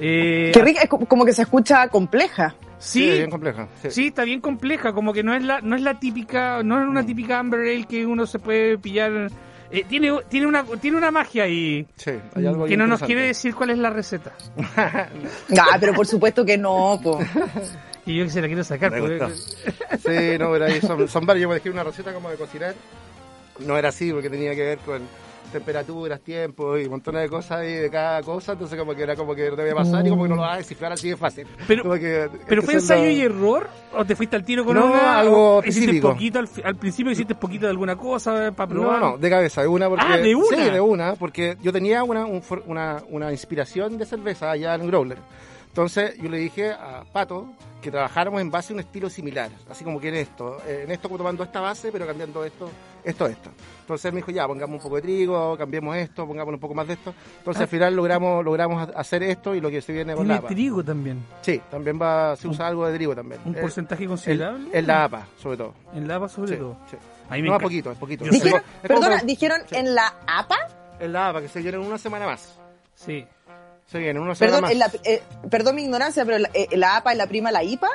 Eh, 0.00 0.50
Qué 0.54 0.62
rica, 0.62 0.82
es 0.82 0.88
como 0.88 1.06
como 1.06 1.24
que 1.24 1.32
se 1.32 1.42
escucha 1.42 1.86
compleja. 1.88 2.54
Sí, 2.78 3.02
sí, 3.10 3.10
bien 3.18 3.30
compleja. 3.30 3.68
Sí. 3.82 3.90
Sí, 3.90 4.06
está 4.06 4.24
bien 4.24 4.40
compleja, 4.40 4.92
como 4.94 5.12
que 5.12 5.22
no 5.22 5.34
es 5.34 5.44
la, 5.44 5.60
no 5.60 5.76
es 5.76 5.82
la 5.82 6.00
típica, 6.00 6.62
no 6.62 6.80
es 6.80 6.88
una 6.88 7.04
típica 7.04 7.38
Amber 7.38 7.60
Ale 7.60 7.84
que 7.84 8.06
uno 8.06 8.26
se 8.26 8.38
puede 8.38 8.78
pillar. 8.78 9.30
Eh, 9.72 9.84
tiene, 9.88 10.12
tiene 10.28 10.46
una, 10.46 10.64
tiene 10.64 10.96
una 10.96 11.12
magia 11.12 11.44
ahí 11.44 11.86
Sí, 11.96 12.10
hay 12.34 12.46
algo 12.46 12.66
que 12.66 12.76
no 12.76 12.88
nos 12.88 13.00
quiere 13.02 13.22
decir 13.22 13.54
cuál 13.54 13.70
es 13.70 13.78
la 13.78 13.90
receta. 13.90 14.32
Ah, 15.58 15.76
pero 15.78 15.92
por 15.94 16.06
supuesto 16.06 16.44
que 16.44 16.58
no, 16.58 16.98
po. 17.02 17.18
Y 18.06 18.16
yo 18.16 18.24
que 18.24 18.30
se 18.30 18.40
la 18.40 18.46
quiero 18.48 18.64
sacar. 18.64 18.90
Porque- 18.98 19.18
gustó. 19.18 19.28
Sí, 19.98 20.38
no, 20.38 20.50
pero 20.50 20.64
ahí 20.64 20.80
son, 20.80 21.06
son 21.06 21.26
varios. 21.26 21.42
Yo 21.42 21.48
me 21.48 21.54
dejé 21.56 21.70
una 21.70 21.84
receta 21.84 22.12
como 22.12 22.30
de 22.30 22.36
cocinar. 22.36 22.74
No 23.60 23.76
era 23.76 23.90
así 23.90 24.10
porque 24.10 24.30
tenía 24.30 24.54
que 24.54 24.62
ver 24.62 24.78
con 24.78 25.02
temperaturas, 25.50 26.20
tiempos 26.20 26.80
y 26.80 26.88
montones 26.88 27.22
de 27.22 27.28
cosas 27.28 27.64
y 27.64 27.72
de 27.72 27.90
cada 27.90 28.22
cosa. 28.22 28.52
Entonces 28.52 28.78
como 28.78 28.94
que 28.94 29.02
era 29.02 29.16
como 29.16 29.34
que 29.34 29.50
no 29.50 29.56
debía 29.56 29.74
pasar 29.74 30.06
y 30.06 30.10
como 30.10 30.22
que 30.24 30.28
no 30.30 30.36
lo 30.36 30.42
vas 30.42 30.54
a 30.54 30.58
descifrar 30.58 30.92
así 30.92 31.10
de 31.10 31.16
fácil. 31.16 31.46
Pero- 31.66 31.82
Como 31.82 31.94
que- 31.96 32.28
¿Pero 32.46 32.62
fue 32.62 32.74
ensayo 32.74 33.08
y 33.10 33.20
error? 33.20 33.68
¿O 33.96 34.04
te 34.04 34.14
fuiste 34.16 34.36
al 34.36 34.44
tiro 34.44 34.64
con 34.64 34.74
No, 34.76 34.86
una? 34.86 35.18
algo 35.18 35.56
¿O 35.58 35.64
hiciste 35.64 36.00
poquito 36.00 36.38
al, 36.38 36.48
al 36.64 36.76
principio 36.76 37.12
hiciste 37.12 37.34
poquito 37.34 37.66
de 37.66 37.70
alguna 37.70 37.96
cosa 37.96 38.52
para 38.52 38.72
No, 38.72 38.80
probar? 38.82 39.00
no, 39.00 39.18
de 39.18 39.30
cabeza, 39.30 39.62
de 39.62 39.68
una 39.68 39.88
porque... 39.88 40.04
Ah, 40.08 40.16
¿de 40.16 40.34
una? 40.34 40.56
Sí, 40.64 40.70
de 40.70 40.80
una, 40.80 41.14
porque 41.14 41.56
yo 41.62 41.72
tenía 41.72 42.02
una, 42.04 42.26
un 42.26 42.42
una, 42.66 43.02
una 43.08 43.32
inspiración 43.32 43.98
de 43.98 44.06
cerveza 44.06 44.50
allá 44.50 44.74
en 44.74 44.86
Growler. 44.86 45.18
Entonces 45.70 46.16
yo 46.18 46.28
le 46.28 46.38
dije 46.38 46.72
a 46.72 47.04
Pato 47.12 47.46
que 47.80 47.90
trabajáramos 47.90 48.40
en 48.42 48.50
base 48.50 48.72
a 48.72 48.74
un 48.74 48.80
estilo 48.80 49.08
similar, 49.08 49.50
así 49.70 49.84
como 49.84 49.98
que 50.00 50.08
en 50.08 50.16
esto, 50.16 50.58
eh, 50.66 50.82
en 50.84 50.90
esto 50.90 51.08
tomando 51.08 51.42
esta 51.44 51.60
base, 51.60 51.90
pero 51.90 52.06
cambiando 52.06 52.44
esto, 52.44 52.68
esto, 53.02 53.26
esto. 53.26 53.50
Entonces 53.80 54.04
él 54.06 54.12
me 54.12 54.16
dijo, 54.18 54.30
ya, 54.32 54.46
pongamos 54.46 54.76
un 54.76 54.82
poco 54.82 54.96
de 54.96 55.02
trigo, 55.02 55.56
cambiemos 55.56 55.96
esto, 55.96 56.26
pongamos 56.26 56.52
un 56.52 56.60
poco 56.60 56.74
más 56.74 56.86
de 56.88 56.94
esto. 56.94 57.14
Entonces 57.38 57.62
al 57.62 57.68
final 57.68 57.96
logramos 57.96 58.44
logramos 58.44 58.86
hacer 58.94 59.22
esto 59.22 59.54
y 59.54 59.60
lo 59.62 59.70
que 59.70 59.80
se 59.80 59.92
viene 59.94 60.14
con 60.14 60.28
la 60.28 60.36
APA. 60.36 60.48
trigo 60.48 60.84
también. 60.84 61.24
Sí, 61.40 61.62
también 61.70 61.98
va, 62.02 62.36
se 62.36 62.48
usa 62.48 62.66
algo 62.66 62.86
de 62.86 62.94
trigo 62.96 63.14
también. 63.14 63.40
Un 63.46 63.56
Eh, 63.56 63.60
porcentaje 63.62 64.06
considerable. 64.06 64.68
En 64.72 64.86
la 64.86 65.04
APA, 65.04 65.26
sobre 65.40 65.56
todo. 65.56 65.74
En 65.94 66.06
lava 66.06 66.28
sobre 66.28 66.52
Sí, 66.52 66.56
todo. 66.58 66.76
sí. 66.90 66.96
No, 67.42 67.56
es 67.56 67.62
poquito, 67.62 67.92
es 67.92 67.98
poquito. 67.98 68.24
Dijeron, 68.24 68.60
es 68.82 68.88
como 68.88 69.00
perdona, 69.00 69.22
dijeron 69.22 69.60
Sí. 69.66 69.76
en 69.76 69.94
la 69.94 70.12
APA, 70.26 70.56
En 70.98 71.12
la 71.14 71.28
APA, 71.30 71.40
que 71.40 71.48
se 71.48 71.62
viene 71.62 71.78
en 71.78 71.84
una 71.84 71.96
semana 71.96 72.26
más. 72.26 72.58
Sí. 72.94 73.24
Se 73.90 73.98
viene 73.98 74.18
en 74.18 74.18
una 74.20 74.34
semana 74.34 74.56
perdón, 74.58 74.62
más. 74.62 74.72
en 74.72 74.78
la, 74.78 74.90
eh, 75.10 75.22
perdón 75.50 75.74
mi 75.76 75.82
ignorancia, 75.82 76.24
pero 76.24 76.38
la, 76.38 76.50
eh, 76.54 76.68
la 76.76 76.96
APA 76.96 77.12
es 77.12 77.18
la 77.18 77.26
prima 77.26 77.50
la 77.50 77.64
IPA. 77.64 77.88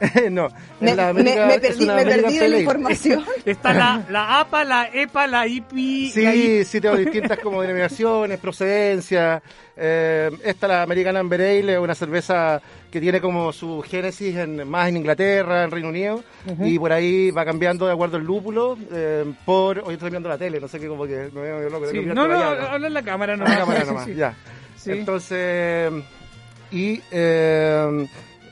no, 0.30 0.48
Me, 0.78 0.94
la 0.94 1.08
América- 1.08 1.46
me 1.46 1.58
perdí, 1.58 1.84
me 1.86 1.92
América 1.92 2.22
perdí 2.22 2.38
de 2.38 2.48
la 2.48 2.58
información. 2.60 3.24
Está 3.44 3.72
la, 3.72 4.04
la 4.08 4.38
APA, 4.40 4.62
la 4.64 4.88
EPA, 4.92 5.26
la 5.26 5.46
IPI. 5.48 6.12
la 6.22 6.32
Sí, 6.32 6.64
sí, 6.64 6.80
tengo 6.80 6.96
distintas 6.96 7.38
como 7.40 7.62
denominaciones, 7.62 8.38
procedencia. 8.38 9.42
Eh, 9.76 10.30
esta, 10.44 10.68
la 10.68 10.82
American 10.82 11.16
Amber 11.16 11.40
Ale, 11.40 11.72
es 11.74 11.78
una 11.80 11.96
cerveza 11.96 12.60
que 12.92 13.00
tiene 13.00 13.20
como 13.20 13.52
su 13.52 13.82
génesis 13.82 14.36
en, 14.36 14.68
más 14.68 14.88
en 14.88 14.98
Inglaterra, 14.98 15.64
en 15.64 15.70
Reino 15.72 15.88
Unido, 15.88 16.22
y 16.60 16.78
por 16.78 16.92
ahí 16.92 17.30
va 17.32 17.44
cambiando 17.44 17.86
de 17.86 17.92
acuerdo 17.92 18.18
al 18.18 18.24
lúpulo. 18.24 18.78
eh, 18.92 19.24
por 19.44 19.80
Hoy 19.80 19.94
estoy 19.94 20.10
viendo 20.10 20.28
la 20.28 20.38
tele, 20.38 20.60
no 20.60 20.68
sé 20.68 20.78
qué, 20.78 20.86
como 20.86 21.06
que 21.06 21.28
me 21.32 21.40
veo 21.40 21.68
loco. 21.70 21.86
Sí, 21.90 22.00
No, 22.00 22.26
no, 22.28 22.36
habla 22.40 22.86
en 22.86 22.94
la 22.94 23.02
cámara 23.02 23.36
¿no? 23.36 23.44
nomás. 23.44 23.58
La 23.58 23.64
cámara 23.64 23.84
nomás, 23.86 24.04
sí. 24.04 24.14
ya. 24.14 24.34
Sí. 24.78 24.92
Entonces, 24.92 25.92
y 26.70 27.00
eh, 27.10 28.06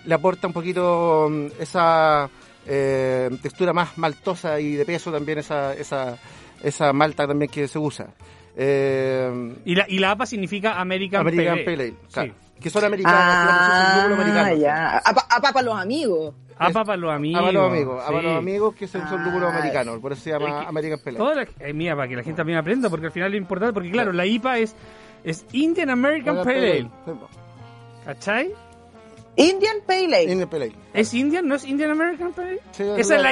le 0.04 0.14
aporta 0.14 0.46
un 0.46 0.52
poquito 0.52 1.28
mm, 1.30 1.46
esa 1.60 2.28
eh, 2.66 3.30
textura 3.42 3.72
más 3.72 3.96
maltosa 3.96 4.58
y 4.60 4.72
de 4.74 4.84
peso 4.84 5.12
también 5.12 5.38
esa, 5.38 5.72
esa, 5.74 6.18
esa 6.62 6.92
malta 6.92 7.26
también 7.26 7.50
que 7.50 7.68
se 7.68 7.78
usa. 7.78 8.08
Eh, 8.56 9.54
Y 9.64 9.74
la, 9.74 9.84
y 9.88 9.98
la 9.98 10.12
APA 10.12 10.26
significa 10.26 10.80
American, 10.80 11.20
American 11.20 11.58
Pale 11.58 11.64
Pale 11.64 11.74
Ale. 11.74 11.84
Ale, 11.84 11.94
claro. 12.12 12.32
Sí. 12.32 12.60
Que 12.60 12.70
son 12.70 12.84
americanos, 12.84 13.20
que 13.20 13.26
son 13.26 13.34
Ah, 13.36 14.06
lúpulo 14.08 14.22
americano. 14.22 14.56
ya. 14.56 14.98
APA, 14.98 15.26
APA 15.28 15.52
para 15.52 15.62
los 15.66 15.78
amigos. 15.78 16.34
APA 16.58 16.84
para 16.86 16.96
los 16.96 17.12
amigos. 17.12 17.42
A 17.46 17.52
los 17.52 17.70
amigos, 17.70 18.02
a 18.02 18.08
sí. 18.08 18.14
los 18.22 18.36
amigos 18.38 18.74
que 18.74 18.88
son, 18.88 19.06
son 19.10 19.22
lúpulos 19.24 19.50
Ah. 19.52 19.58
americanos, 19.58 19.98
por 20.00 20.12
eso 20.12 20.22
se 20.22 20.30
llama 20.30 20.48
Es 20.48 20.54
que 20.62 20.68
American 20.70 20.98
Pale 21.04 21.18
Ale. 21.18 21.34
La, 21.60 21.66
eh, 21.68 21.72
mira, 21.74 21.94
para 21.94 22.08
que 22.08 22.16
la 22.16 22.22
gente 22.22 22.38
también 22.38 22.58
aprenda, 22.58 22.88
porque 22.88 23.06
al 23.06 23.12
final 23.12 23.30
lo 23.30 23.36
importante, 23.36 23.74
porque 23.74 23.90
claro, 23.90 24.10
la 24.14 24.24
IPA 24.24 24.58
es, 24.60 24.74
es 25.26 25.44
Indian 25.50 25.90
American 25.90 26.36
Pale 26.44 26.70
Ale. 26.70 26.90
¿Cachai? 28.04 28.54
Indian 29.34 29.78
Pale 29.84 30.06
Ale. 30.06 30.22
Indian 30.22 30.48
Pale 30.48 30.64
Ale. 30.66 30.74
¿Es 30.94 31.12
Indian? 31.12 31.48
¿No 31.48 31.56
es 31.56 31.64
Indian 31.64 31.90
American 31.90 32.32
Pale 32.32 32.48
Ale? 32.50 32.60
Sí, 32.70 32.84
¿Esa 32.96 33.16
es 33.16 33.22
la. 33.22 33.28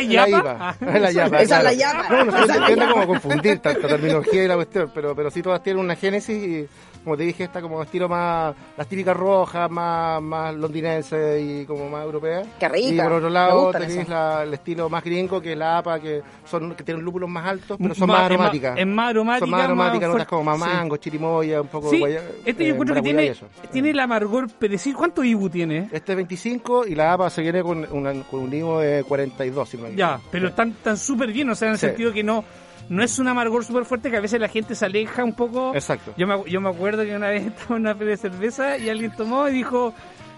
Ah. 0.59 0.77
Es 0.81 1.01
la 1.01 1.13
IAPA, 1.13 1.41
Esa 1.41 1.59
es 1.59 1.65
la. 1.65 1.73
IAPA. 1.73 2.09
No, 2.11 2.25
no 2.25 2.33
se 2.33 2.47
la 2.49 2.67
tiende 2.67 2.85
IAPA. 2.85 2.91
como 2.91 3.03
a 3.03 3.07
confundir 3.07 3.59
tanta 3.61 3.87
terminología 3.87 4.45
y 4.45 4.49
la 4.49 4.57
cuestión, 4.57 4.91
pero, 4.93 5.15
pero 5.15 5.31
sí 5.31 5.41
todas 5.41 5.63
tienen 5.63 5.85
una 5.85 5.95
génesis 5.95 6.37
y, 6.37 6.69
como 7.05 7.17
te 7.17 7.23
dije, 7.25 7.45
está 7.45 7.61
como 7.61 7.83
estilo 7.83 8.09
más, 8.09 8.55
las 8.77 8.87
típicas 8.89 9.17
rojas, 9.17 9.71
más, 9.71 10.21
más 10.23 10.55
londinense 10.55 11.41
y 11.41 11.67
como 11.67 11.89
más 11.89 12.05
europea. 12.05 12.43
Qué 12.59 12.69
rica. 12.69 12.89
Y 12.89 12.99
por 13.01 13.13
otro 13.13 13.31
lado 13.31 13.71
tenéis 13.71 14.09
la- 14.09 14.43
el 14.43 14.55
estilo 14.55 14.89
más 14.89 15.05
gringo, 15.05 15.41
que 15.41 15.53
es 15.53 15.59
la 15.59 15.79
APA, 15.79 16.01
que 16.01 16.23
son 16.45 16.75
que 16.75 16.83
tienen 16.83 17.05
lúpulos 17.05 17.29
más 17.29 17.47
altos, 17.47 17.77
pero 17.81 17.95
son 17.95 18.09
más 18.09 18.23
aromáticas. 18.23 18.79
Es 18.79 18.87
más 18.87 19.11
aromática. 19.11 19.41
son 19.45 19.51
más 19.51 19.65
aromáticas, 19.65 20.09
más 20.09 20.15
otras 20.15 20.29
como 20.29 20.45
más 20.45 20.59
mango, 20.59 20.97
chirimoya, 20.97 21.61
un 21.61 21.69
poco 21.69 21.91
Sí, 21.91 21.97
de 21.97 22.01
guaya- 22.01 22.23
este 22.45 22.65
yo 22.65 22.71
eh, 22.71 22.73
encuentro 22.73 22.95
que 22.97 23.03
tiene, 23.03 23.35
tiene 23.71 23.91
el 23.91 24.01
amargor, 24.01 24.47
pero 24.59 24.73
decir, 24.73 24.95
¿cuánto 24.95 25.23
IBU 25.23 25.51
tiene? 25.51 25.89
Este 25.93 26.13
es 26.13 26.17
25 26.17 26.87
y 26.87 26.95
la 26.95 27.13
APA 27.13 27.29
se 27.31 27.43
viene 27.43 27.63
con, 27.63 27.87
una- 27.93 28.15
con 28.25 28.41
un 28.41 28.53
IVO 28.53 28.81
de 28.81 29.05
42, 29.05 29.69
si 29.69 29.77
no 29.77 29.85
me 29.85 29.95
Ya, 29.95 30.07
equivoco. 30.15 30.29
pero 30.31 30.47
Sí. 30.47 30.51
están 30.51 30.73
tan 30.83 30.97
súper 30.97 31.33
bien, 31.33 31.51
o 31.51 31.55
sea, 31.55 31.69
en 31.69 31.73
el 31.75 31.79
Sí. 31.79 31.87
sentido 31.87 32.13
que 32.13 32.23
no 32.23 32.45
no 32.89 33.03
es 33.03 33.19
un 33.19 33.29
amargor 33.29 33.65
súper 33.65 33.85
fuerte 33.85 34.11
que 34.11 34.17
a 34.17 34.21
veces 34.21 34.41
la 34.41 34.49
gente 34.49 34.75
se 34.75 34.85
aleja 34.85 35.25
un 35.25 35.35
poco. 35.35 35.75
Exacto. 35.75 36.15
Yo 36.17 36.27
me, 36.27 36.51
yo 36.51 36.61
me 36.61 36.69
acuerdo 36.69 37.05
que 37.05 37.17
una 37.17 37.29
vez 37.29 37.47
estaba 37.47 37.77
en 37.77 37.83
una 37.83 37.95
fe 37.95 38.05
de 38.05 38.17
cerveza 38.17 38.79
y 38.79 38.89
alguien 38.89 39.13
tomó 39.17 39.49
y 39.49 39.53
dijo, 39.53 39.95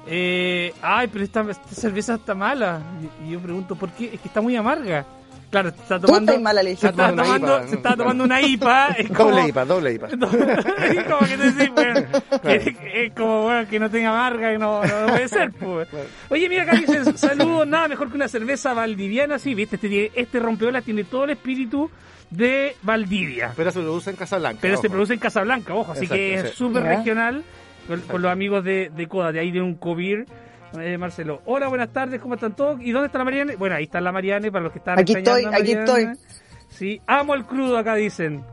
eh, 0.07 0.73
ay, 0.83 1.09
pero 1.09 1.25
esta, 1.25 1.41
esta 1.51 1.69
cerveza 1.75 2.15
está 2.15 2.35
mala. 2.35 2.81
Y, 3.25 3.31
yo 3.33 3.41
pregunto, 3.41 3.75
¿por 3.75 3.91
qué? 3.91 4.15
Es 4.15 4.21
que 4.21 4.29
está 4.29 4.41
muy 4.41 4.57
amarga. 4.57 5.05
Claro, 5.51 5.69
está 5.69 6.01
Tú 6.01 6.07
tomando. 6.07 6.33
estás 6.33 6.43
mala 6.43 6.63
leche. 6.63 6.81
Se 6.81 6.89
está 6.89 7.15
tomando, 7.15 7.57
IPA. 7.57 7.69
se 7.69 7.75
está 7.77 7.97
tomando 7.97 8.25
una 8.25 8.43
IPA. 8.43 8.89
Es 8.99 9.11
como, 9.11 9.31
Doble 9.31 9.49
IPA, 9.49 9.65
doble 9.65 9.93
IPA. 9.93 10.09
como 10.09 11.21
que 11.21 11.37
te 11.37 11.53
decís, 11.53 11.73
bueno, 11.73 12.01
es, 12.45 12.67
es 12.95 13.13
como 13.13 13.43
bueno, 13.45 13.69
que 13.69 13.79
no 13.79 13.89
tenga 13.89 14.11
amarga, 14.11 14.51
que 14.51 14.59
no, 14.59 14.85
no 14.85 15.07
puede 15.07 15.29
ser. 15.29 15.53
Pues. 15.53 15.89
Oye, 16.31 16.49
mira, 16.49 16.65
acá 16.65 16.79
saludos, 17.17 17.67
nada 17.67 17.87
mejor 17.87 18.11
que 18.11 18.17
una 18.17 18.29
cerveza 18.29 18.75
valdiviana. 18.75 19.39
Sí, 19.39 19.55
viste, 19.55 19.77
este, 19.77 20.21
este 20.21 20.41
rompeolas 20.41 20.85
tiene 20.85 21.05
todo 21.05 21.25
el 21.25 21.31
espíritu 21.31 21.91
de 22.31 22.77
Valdivia. 22.83 23.53
Pero 23.57 23.71
se 23.71 23.81
produce 23.81 24.11
en 24.11 24.17
Casablanca. 24.17 24.59
Pero 24.61 24.77
se 24.77 24.91
produce 24.91 25.15
en 25.15 25.19
Casablanca, 25.21 25.75
ojo, 25.75 25.93
así 25.93 26.07
que 26.09 26.35
es 26.35 26.51
súper 26.51 26.83
regional 26.83 27.45
con, 27.87 28.01
con 28.03 28.23
los 28.23 28.31
amigos 28.33 28.65
de, 28.65 28.91
de 28.95 29.07
Coda, 29.07 29.33
de 29.33 29.41
ahí 29.41 29.51
de 29.51 29.61
un 29.61 29.75
Covir. 29.75 30.27
Eh, 30.79 30.99
Marcelo, 30.99 31.41
hola, 31.47 31.69
buenas 31.69 31.91
tardes, 31.93 32.21
¿cómo 32.21 32.35
están 32.35 32.55
todos? 32.55 32.81
¿Y 32.83 32.91
dónde 32.91 33.07
está 33.07 33.19
la 33.19 33.25
Mariane? 33.25 33.57
Bueno, 33.57 33.77
ahí 33.77 33.85
está 33.85 34.01
la 34.01 34.12
Mariane, 34.12 34.51
para 34.51 34.65
los 34.65 34.73
que 34.73 34.79
están 34.81 34.99
Aquí 34.99 35.12
estoy, 35.15 35.45
a 35.45 35.49
aquí 35.51 35.75
Mariane. 35.77 36.17
Sí, 36.69 37.01
amo 37.07 37.35
el 37.35 37.45
crudo 37.45 37.79
acá, 37.79 37.95
dicen. 37.95 38.45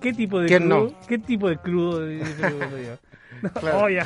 ¿Qué 0.00 0.12
tipo 0.12 0.38
de 0.40 0.46
¿Quién 0.48 0.68
crudo? 0.68 0.90
no? 0.90 1.06
¿Qué 1.08 1.18
tipo 1.18 1.48
de 1.48 1.56
crudo? 1.56 2.00
No, 3.42 3.50
Claro. 3.60 3.78
oye, 3.80 4.00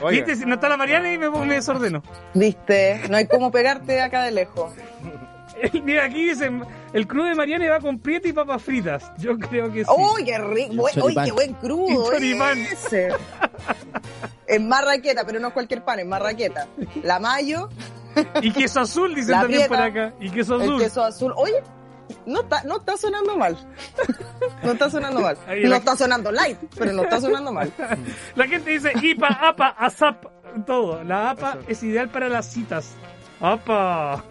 Oiga. 0.00 0.10
¿viste? 0.10 0.34
Si 0.34 0.44
no 0.44 0.54
está 0.54 0.68
la 0.68 0.76
Mariane 0.76 1.14
y 1.14 1.18
me, 1.18 1.30
me 1.30 1.54
desordeno. 1.54 2.02
Viste, 2.34 3.00
no 3.08 3.16
hay 3.16 3.28
cómo 3.28 3.52
pegarte 3.52 4.00
acá 4.00 4.24
de 4.24 4.32
lejos. 4.32 4.72
Mira, 5.84 6.04
aquí 6.04 6.28
dicen, 6.28 6.62
el 6.92 7.06
crudo 7.06 7.26
de 7.26 7.34
Mariane 7.34 7.68
va 7.68 7.80
con 7.80 7.98
prieta 7.98 8.28
y 8.28 8.32
papas 8.32 8.62
fritas. 8.62 9.10
Yo 9.18 9.38
creo 9.38 9.72
que 9.72 9.84
sí. 9.84 9.90
¡Uy, 9.96 10.24
qué 10.24 10.38
rico! 10.38 10.84
Uy, 11.04 11.14
qué 11.24 11.32
buen 11.32 11.54
crudo! 11.54 12.12
ese. 12.12 13.08
Es 14.46 14.60
marraqueta, 14.60 15.24
pero 15.26 15.40
no 15.40 15.48
es 15.48 15.54
cualquier 15.54 15.84
pan, 15.84 15.98
es 16.00 16.06
marraqueta. 16.06 16.68
La 17.02 17.18
mayo, 17.18 17.68
Y 18.40 18.50
queso 18.52 18.80
azul, 18.80 19.14
dicen 19.14 19.32
La 19.32 19.40
también 19.42 19.68
por 19.68 19.80
acá. 19.80 20.14
Y 20.20 20.30
queso 20.30 20.56
el 20.56 20.62
azul. 20.62 20.78
queso 20.80 21.02
azul. 21.04 21.32
Oye, 21.36 21.62
no 22.24 22.40
está, 22.42 22.62
no 22.64 22.76
está 22.78 22.96
sonando 22.96 23.36
mal. 23.36 23.56
No 24.62 24.72
está 24.72 24.88
sonando 24.90 25.20
mal. 25.20 25.36
Ahí 25.46 25.62
No 25.64 25.70
la- 25.70 25.76
está 25.78 25.96
sonando 25.96 26.30
light, 26.32 26.58
pero 26.78 26.92
no 26.92 27.02
está 27.02 27.20
sonando 27.20 27.52
mal. 27.52 27.72
La 28.36 28.46
gente 28.46 28.70
dice 28.70 28.92
IPA, 29.02 29.26
APA, 29.48 29.68
ASAP, 29.78 30.24
todo. 30.66 31.02
La 31.04 31.30
APA 31.30 31.58
es 31.66 31.82
ideal 31.82 32.08
para 32.08 32.28
las 32.28 32.46
citas. 32.50 32.94
¡Apa! 33.40 34.22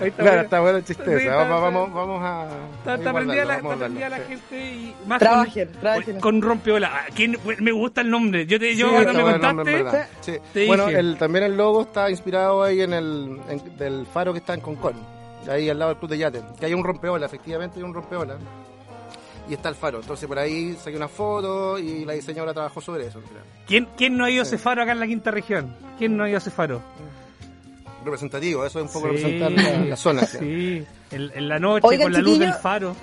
Está, 0.00 0.22
Claro, 0.22 0.40
está 0.42 0.60
bueno 0.60 0.78
el 0.78 0.84
chiste 0.84 1.20
Sí, 1.20 1.28
Vamos, 1.28 1.60
vamos, 1.62 1.92
vamos 1.94 2.20
a. 2.22 2.48
Está, 2.78 2.94
está 2.96 3.12
prendida 3.12 3.44
la, 3.44 3.54
está 3.56 3.76
prendida 3.76 4.08
la 4.08 4.16
gente 4.18 4.72
y 4.72 4.94
más 5.06 5.18
Trabajen, 5.20 5.68
con, 5.68 5.80
trabajen. 5.80 6.20
con 6.20 6.42
rompeola. 6.42 6.90
Ah, 6.92 7.04
¿quién- 7.14 7.38
me 7.60 7.70
gusta 7.72 8.00
el 8.00 8.10
nombre. 8.10 8.46
Yo, 8.46 8.58
te, 8.58 8.74
yo 8.74 8.88
Sí, 8.88 8.92
cuando 8.92 9.12
me 9.12 9.38
nombre, 9.38 9.40
contaste, 9.40 9.82
verdad. 9.82 10.08
Sí. 10.20 10.32
te 10.52 10.66
Bueno, 10.66 10.86
dije. 10.86 10.98
el, 10.98 11.16
también 11.16 11.44
el 11.44 11.56
logo 11.56 11.82
está 11.82 12.10
inspirado 12.10 12.62
ahí 12.64 12.80
en 12.82 12.92
el 12.92 13.40
en- 13.48 13.76
del 13.78 14.06
faro 14.06 14.32
que 14.32 14.40
está 14.40 14.54
en 14.54 14.60
Concón, 14.60 14.94
ahí 15.48 15.70
al 15.70 15.78
lado 15.78 15.90
del 15.92 15.98
club 15.98 16.10
de 16.10 16.18
yate, 16.18 16.42
que 16.58 16.66
hay 16.66 16.74
un 16.74 16.82
rompeola, 16.82 17.26
efectivamente 17.26 17.78
hay 17.78 17.84
un 17.84 17.94
rompeola. 17.94 18.34
Y 19.48 19.54
está 19.54 19.68
el 19.68 19.74
faro. 19.74 20.00
Entonces 20.00 20.26
por 20.26 20.38
ahí 20.38 20.74
saqué 20.82 20.96
una 20.96 21.08
foto 21.08 21.78
y 21.78 22.04
la 22.04 22.14
diseñadora 22.14 22.52
trabajó 22.54 22.80
sobre 22.80 23.06
eso. 23.06 23.20
¿quién, 23.66 23.88
¿quién 23.96 24.16
no 24.16 24.24
ha 24.24 24.30
ido 24.30 24.42
a 24.42 24.46
ese 24.46 24.56
faro 24.58 24.82
acá 24.82 24.92
en 24.92 25.00
la 25.00 25.06
quinta 25.06 25.30
región? 25.30 25.74
¿Quién 25.98 26.16
no 26.16 26.24
ha 26.24 26.28
ido 26.28 26.36
a 26.36 26.38
ese 26.38 26.50
faro? 26.50 26.80
Representativo, 28.04 28.66
eso 28.66 28.80
es 28.80 28.86
un 28.86 28.92
poco 28.92 29.08
Sí, 29.16 29.22
representar 29.22 29.52
la, 29.52 29.84
la 29.86 29.96
zona. 29.96 30.26
¿sí? 30.26 30.38
Sí, 30.38 30.86
en, 31.10 31.30
en 31.34 31.48
la 31.48 31.58
noche 31.58 31.98
con 31.98 32.12
la 32.12 32.18
luz 32.18 32.38
del 32.38 32.52
faro. 32.54 32.94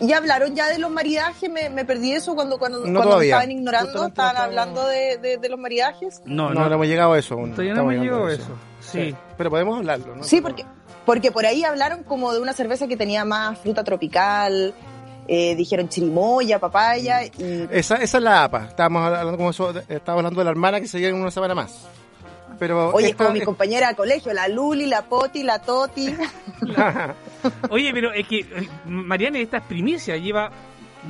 Y 0.00 0.12
hablaron 0.12 0.56
ya 0.56 0.68
de 0.68 0.78
los 0.80 0.90
maridajes, 0.90 1.48
me, 1.48 1.70
me 1.70 1.84
perdí 1.84 2.10
eso 2.10 2.34
cuando, 2.34 2.58
cuando, 2.58 2.80
No 2.86 2.98
cuando 3.00 3.18
me 3.18 3.24
estaban 3.26 3.52
ignorando, 3.52 3.92
Justamente 3.92 4.10
estaban 4.20 4.30
estamos- 4.32 4.48
hablando 4.48 4.86
de, 4.88 5.18
de, 5.18 5.36
de 5.38 5.48
los 5.48 5.60
maridajes. 5.60 6.22
No, 6.24 6.48
No, 6.48 6.62
no, 6.62 6.68
no, 6.68 6.74
hemos 6.74 6.86
llegado 6.88 7.12
a 7.12 7.18
eso 7.20 7.34
aún. 7.34 7.52
todavía 7.52 7.74
no 7.74 7.82
hemos 7.82 7.94
llegado 8.04 8.26
a 8.26 8.32
eso. 8.32 8.48
Sí. 8.80 9.14
Pero 9.38 9.50
podemos 9.50 9.78
hablarlo, 9.78 10.16
¿no? 10.16 10.24
Sí, 10.24 10.40
porque, 10.40 10.64
porque 11.06 11.30
por 11.30 11.46
ahí 11.46 11.62
hablaron 11.62 12.02
como 12.02 12.32
de 12.32 12.40
una 12.40 12.52
cerveza 12.52 12.88
que 12.88 12.96
tenía 12.96 13.24
más 13.24 13.56
fruta 13.60 13.84
tropical, 13.84 14.74
eh, 15.28 15.54
dijeron 15.56 15.88
chirimoya, 15.88 16.58
papaya, 16.58 17.24
y 17.24 17.66
Esa, 17.70 17.96
esa 17.96 18.18
es 18.18 18.22
la 18.24 18.44
APA. 18.44 18.66
Estábamos 18.68 19.02
hablando, 19.04 19.36
como 19.36 19.50
eso, 19.50 19.70
estábamos 19.70 20.18
hablando 20.20 20.40
de 20.40 20.44
la 20.44 20.50
hermana 20.50 20.80
que 20.80 20.86
se 20.88 20.98
viene 20.98 21.14
en 21.16 21.22
una 21.22 21.30
semana 21.30 21.54
más. 21.54 21.86
Pero 22.58 22.90
oye, 22.94 23.08
esta- 23.10 23.24
como 23.24 23.38
mi 23.38 23.44
compañera 23.44 23.88
de 23.88 23.96
colegio, 23.96 24.32
la 24.32 24.46
Luli, 24.48 24.86
la 24.86 25.02
Poti, 25.02 25.42
la 25.42 25.58
Toti. 25.60 26.14
Oye, 27.70 27.92
pero 27.92 28.12
es 28.12 28.26
que 28.28 28.40
eh, 28.40 28.68
Mariana, 28.86 29.38
esta 29.38 29.58
es 29.58 29.64
primicia, 29.64 30.16
lleva 30.16 30.50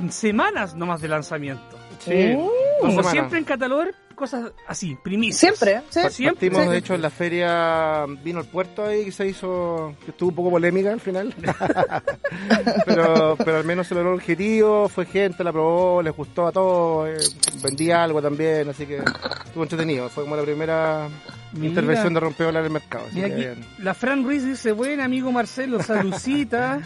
semanas 0.09 0.75
nomás 0.75 1.01
de 1.01 1.07
lanzamiento. 1.07 1.77
sí, 1.99 2.35
Mm. 2.35 2.81
Como 2.81 3.03
siempre 3.03 3.39
en 3.39 3.45
Catalover, 3.45 3.95
cosas 4.15 4.51
así, 4.67 4.97
primicias. 5.03 5.39
Siempre, 5.39 5.81
sí. 5.89 5.99
Pa- 6.01 6.09
siempre, 6.09 6.47
Partimos, 6.49 6.63
sí. 6.65 6.71
de 6.71 6.77
hecho, 6.77 6.95
en 6.95 7.01
la 7.01 7.09
feria 7.09 8.05
Vino 8.23 8.39
al 8.39 8.45
Puerto 8.45 8.85
ahí 8.85 9.05
que 9.05 9.11
se 9.11 9.27
hizo, 9.27 9.93
que 10.03 10.11
estuvo 10.11 10.29
un 10.29 10.35
poco 10.35 10.49
polémica 10.51 10.91
al 10.91 10.99
final. 11.01 11.33
pero, 12.85 13.35
pero 13.37 13.57
al 13.57 13.63
menos 13.65 13.87
se 13.87 13.95
logró 13.95 14.09
el 14.11 14.15
objetivo, 14.15 14.89
fue 14.89 15.05
gente, 15.05 15.43
la 15.43 15.51
probó, 15.51 16.01
les 16.01 16.15
gustó 16.15 16.47
a 16.47 16.51
todos, 16.51 17.09
eh, 17.09 17.17
vendí 17.63 17.91
algo 17.91 18.21
también, 18.21 18.69
así 18.69 18.85
que 18.85 18.97
estuvo 19.45 19.63
entretenido. 19.63 20.09
Fue 20.09 20.23
como 20.23 20.35
la 20.35 20.43
primera 20.43 21.07
Mira. 21.53 21.67
intervención 21.67 22.13
de 22.13 22.19
rompeola 22.19 22.59
en 22.59 22.65
el 22.65 22.71
mercado. 22.71 23.05
así 23.07 23.15
Mira 23.15 23.27
que 23.27 23.33
aquí, 23.33 23.41
bien. 23.43 23.65
la 23.79 23.93
Fran 23.93 24.23
Ruiz 24.23 24.45
dice, 24.45 24.71
buen 24.71 25.01
amigo 25.01 25.31
Marcelo, 25.31 25.81
salucita. 25.83 26.79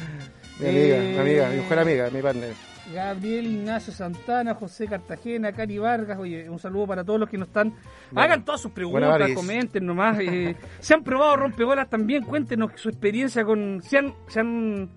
Mi 0.59 0.67
amiga, 0.69 0.97
Eh, 0.97 1.11
mi 1.13 1.17
amiga, 1.19 1.49
mi 1.49 1.55
mejor 1.57 1.79
amiga, 1.79 2.09
mi 2.11 2.21
partner. 2.21 2.53
Gabriel 2.93 3.45
Ignacio 3.45 3.93
Santana, 3.93 4.55
José 4.55 4.87
Cartagena, 4.87 5.51
Cari 5.51 5.77
Vargas, 5.77 6.17
oye, 6.17 6.49
un 6.49 6.59
saludo 6.59 6.87
para 6.87 7.03
todos 7.03 7.19
los 7.19 7.29
que 7.29 7.37
nos 7.37 7.47
están. 7.49 7.73
Hagan 8.15 8.43
todas 8.43 8.61
sus 8.61 8.71
preguntas, 8.71 9.31
comenten 9.35 9.85
nomás. 9.85 10.17
eh, 10.19 10.55
se 10.79 10.93
han 10.93 11.03
probado 11.03 11.35
rompebolas 11.37 11.89
también, 11.89 12.23
cuéntenos 12.23 12.71
su 12.75 12.89
experiencia 12.89 13.45
con. 13.45 13.81
Si 13.83 13.95
han, 13.97 14.13
si 14.27 14.39
han, 14.39 14.89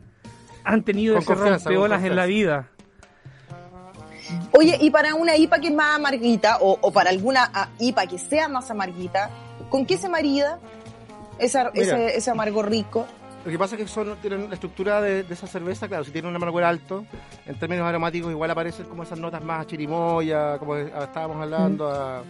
han 0.65 0.83
tenido 0.83 1.15
Con 1.23 1.23
ese 1.23 1.35
rompebolas 1.35 2.03
en 2.05 2.17
la 2.17 2.27
vida. 2.27 2.69
Oye, 4.53 4.79
y 4.81 4.91
para 4.91 5.15
una 5.15 5.37
IPA 5.37 5.59
que 5.61 5.69
es 5.69 5.75
más 5.75 5.97
amarguita, 5.97 6.59
o, 6.61 6.79
o 6.81 6.93
para 6.93 7.11
alguna 7.11 7.51
IPA 7.79 8.07
que 8.07 8.19
sea 8.19 8.49
más 8.49 8.71
amarguita, 8.71 9.29
¿con 9.69 9.85
qué 9.85 9.99
se 9.99 10.09
marida 10.09 10.59
esa, 11.39 11.71
Mira. 11.75 11.85
ese, 11.85 12.17
ese 12.17 12.31
amargo 12.31 12.63
rico? 12.63 13.07
Lo 13.45 13.51
que 13.51 13.59
pasa 13.59 13.75
es 13.75 13.83
que 13.83 13.89
son, 13.89 14.17
tienen 14.23 14.49
la 14.49 14.55
estructura 14.55 15.01
de, 15.01 15.25
de 15.25 15.35
esa 15.35 15.49
cerveza, 15.49 15.89
claro, 15.89 16.05
si 16.05 16.13
tienen 16.13 16.31
un 16.31 16.37
amargor 16.37 16.63
alto, 16.63 17.05
en 17.45 17.57
términos 17.59 17.85
aromáticos 17.87 18.31
igual 18.31 18.51
aparecen 18.53 18.87
como 18.87 19.03
esas 19.03 19.19
notas 19.19 19.43
más 19.43 19.63
a 19.63 19.67
chirimoya, 19.67 20.59
como 20.59 20.77
estábamos 20.77 21.43
hablando, 21.43 21.89
a, 21.91 22.23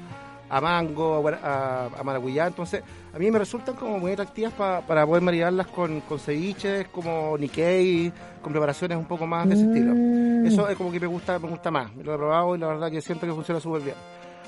a 0.48 0.61
mango, 0.62 1.22
a, 1.29 1.33
a, 1.42 1.87
a 1.98 2.03
maracuyá, 2.03 2.46
entonces 2.46 2.83
a 3.14 3.18
mí 3.18 3.31
me 3.31 3.38
resultan 3.38 3.75
como 3.77 3.98
muy 3.98 4.12
atractivas 4.12 4.55
pa- 4.55 4.81
para 4.81 5.07
poder 5.07 5.22
maridarlas 5.22 5.66
con, 5.66 6.01
con 6.01 6.18
ceviches, 6.18 6.88
como 6.88 7.37
Nikkei, 7.37 8.11
con 8.40 8.53
preparaciones 8.53 8.96
un 8.96 9.05
poco 9.05 9.27
más 9.27 9.46
de 9.48 9.55
ese 9.55 9.64
estilo. 9.66 9.92
Eso 10.46 10.66
es 10.68 10.77
como 10.79 10.90
que 10.90 10.98
me 10.98 11.07
gusta, 11.07 11.38
me 11.38 11.48
gusta 11.48 11.70
más, 11.70 11.94
lo 11.96 12.14
he 12.14 12.16
probado 12.16 12.57
y 12.57 12.59
la 12.59 12.68
verdad 12.68 12.90
que 12.90 13.03
siento 13.03 13.27
que 13.27 13.33
funciona 13.35 13.61
súper 13.61 13.83
bien. 13.83 13.96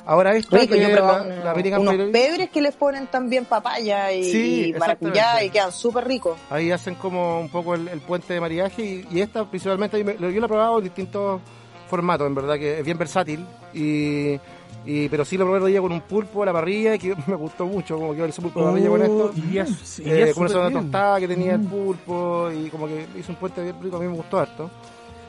Ahora 0.06 0.34
esta, 0.36 0.58
Rico, 0.58 0.74
que 0.74 0.80
yo 0.80 0.86
he 0.88 0.90
es 0.90 0.96
probado 0.98 1.18
la, 1.26 1.32
unos, 1.34 1.44
la 1.44 1.50
American 1.52 1.80
unos 1.80 1.92
Pale 1.94 2.02
Ale, 2.04 2.12
pebres 2.12 2.50
que 2.50 2.60
les 2.60 2.74
ponen 2.76 3.06
también 3.06 3.44
papaya 3.46 4.12
y, 4.12 4.24
Sí, 4.24 4.64
y 4.68 4.72
maracuyá 4.78 5.42
y 5.42 5.50
quedan 5.50 5.72
súper 5.72 6.06
ricos. 6.06 6.36
Ahí 6.50 6.70
hacen 6.70 6.94
como 6.96 7.40
un 7.40 7.48
poco 7.48 7.74
el, 7.74 7.88
el 7.88 8.00
puente 8.00 8.34
de 8.34 8.40
maridaje 8.40 8.82
y, 8.84 9.06
y 9.10 9.20
esta 9.22 9.44
principalmente, 9.48 9.98
yo, 9.98 10.04
la 10.28 10.28
he 10.28 10.48
probado 10.48 10.78
en 10.78 10.84
distintos 10.84 11.40
formatos, 11.88 12.26
en 12.26 12.34
verdad 12.34 12.56
que 12.56 12.78
es 12.80 12.84
bien 12.84 12.98
versátil 12.98 13.46
y, 13.72 14.38
y 14.84 15.08
pero 15.08 15.24
sí 15.24 15.38
lo 15.38 15.46
probé 15.46 15.70
día 15.70 15.80
con 15.80 15.92
un 15.92 16.02
pulpo 16.02 16.42
a 16.42 16.46
la 16.46 16.52
parrilla 16.52 16.98
que 16.98 17.14
me 17.26 17.34
gustó 17.36 17.64
mucho, 17.64 17.96
como 17.96 18.14
que 18.14 18.24
ese 18.26 18.42
pulpo 18.42 18.60
a 18.60 18.64
la 18.64 18.70
parrilla 18.72 18.88
con 18.90 19.02
esto. 19.02 19.32
Oh, 19.34 19.38
iría- 19.38 19.64
Eh, 19.64 20.02
iría 20.04 20.34
con 20.34 20.50
una 20.50 20.70
tostada 20.70 21.20
que 21.20 21.28
tenía 21.28 21.52
el 21.54 21.60
Mm. 21.60 21.66
pulpo 21.66 22.50
y 22.52 22.68
como 22.68 22.86
que 22.86 23.06
hizo 23.18 23.32
un 23.32 23.36
puente 23.36 23.62
bien 23.62 23.76
rico, 23.82 23.96
a 23.96 24.00
mí 24.00 24.06
me 24.06 24.14
gustó 24.16 24.38
harto. 24.38 24.70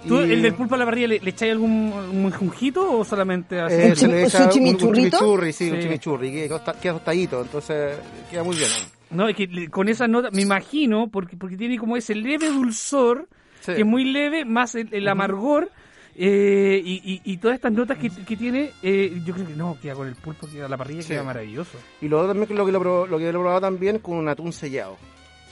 ¿Tú, 0.07 0.21
Y, 0.21 0.31
el 0.33 0.41
del 0.41 0.53
pulpo 0.53 0.75
a 0.75 0.77
la 0.77 0.85
parrilla, 0.85 1.07
le, 1.07 1.19
le 1.19 1.29
echáis 1.29 1.51
algún 1.51 1.71
un 1.93 2.31
junjito 2.31 2.99
o 2.99 3.03
solamente 3.03 3.59
así? 3.59 3.75
eh, 3.75 3.89
¿Un 3.89 3.95
se 3.95 4.07
le 4.07 4.23
echa 4.23 4.37
un 4.37 4.43
un, 4.43 4.47
un 4.47 4.51
chimichurrito? 4.53 5.17
chimichurri, 5.17 5.53
sí, 5.53 5.71
un 5.71 5.79
chimichurri, 5.79 6.31
que 6.31 6.47
queda 6.47 6.73
queda 6.81 6.93
tostadito, 6.93 7.41
entonces 7.41 7.97
queda 8.29 8.43
muy 8.43 8.55
bien. 8.55 8.69
No, 9.11 9.27
es 9.29 9.35
que 9.35 9.69
con 9.69 9.87
esa 9.89 10.07
nota, 10.07 10.29
me 10.31 10.41
imagino, 10.41 11.07
porque, 11.09 11.37
porque 11.37 11.57
tiene 11.57 11.77
como 11.77 11.95
ese 11.97 12.15
leve 12.15 12.49
dulzor, 12.49 13.27
Sí. 13.61 13.73
que 13.73 13.79
es 13.81 13.85
muy 13.85 14.03
leve, 14.03 14.45
más 14.45 14.75
el, 14.75 14.89
el 14.93 15.07
amargor, 15.07 15.71
eh, 16.17 16.79
y, 16.83 17.01
y, 17.03 17.21
y 17.33 17.37
todas 17.37 17.55
estas 17.55 17.71
notas 17.73 17.97
que, 17.97 18.09
que 18.09 18.37
tiene, 18.37 18.71
eh, 18.83 19.19
yo 19.25 19.33
creo 19.33 19.47
que 19.47 19.55
no, 19.55 19.77
queda 19.81 19.95
con 19.95 20.07
el 20.07 20.15
pulpo, 20.15 20.47
queda 20.47 20.67
la 20.69 20.77
parrilla, 20.77 21.01
Sí. 21.01 21.09
queda 21.09 21.23
maravilloso. 21.23 21.77
Y 22.01 22.07
lo 22.07 22.19
otro 22.19 22.29
también 22.33 22.55
lo 22.57 22.65
que 22.65 22.71
lo, 22.71 23.07
lo 23.07 23.17
que 23.17 23.23
lo 23.23 23.29
he 23.29 23.33
probado 23.33 23.61
también 23.61 23.99
con 23.99 24.17
un 24.17 24.29
atún 24.29 24.53
sellado. 24.53 24.97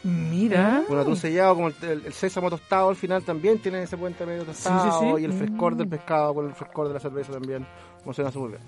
Mira. 0.03 0.83
Atún 0.99 1.15
sellado, 1.15 1.55
como 1.55 1.67
el, 1.69 1.75
el- 1.81 2.05
el 2.07 2.13
sésamo 2.13 2.49
tostado 2.49 2.89
al 2.89 2.95
final 2.95 3.23
también 3.23 3.59
tiene 3.59 3.83
ese 3.83 3.97
puente 3.97 4.25
medio 4.25 4.43
tostado 4.43 4.83
Sí, 4.83 4.97
sí, 4.99 5.13
sí. 5.15 5.21
y 5.21 5.25
el 5.25 5.33
frescor 5.33 5.75
del 5.75 5.87
pescado 5.87 6.33
con 6.33 6.47
el 6.47 6.53
frescor 6.53 6.87
de 6.89 6.93
la 6.95 6.99
cerveza 6.99 7.31
también 7.31 7.65
funciona 8.03 8.31
súper 8.31 8.51
bien. 8.51 8.61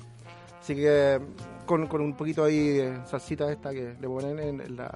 Así 0.62 0.76
que 0.76 1.20
con, 1.66 1.88
con 1.88 2.02
un 2.02 2.14
poquito 2.16 2.44
ahí 2.44 2.70
de 2.70 2.98
salsita 3.06 3.52
esta 3.52 3.72
que 3.72 3.96
le 4.00 4.08
ponen 4.08 4.40
en, 4.40 4.62
en 4.62 4.76
la, 4.78 4.92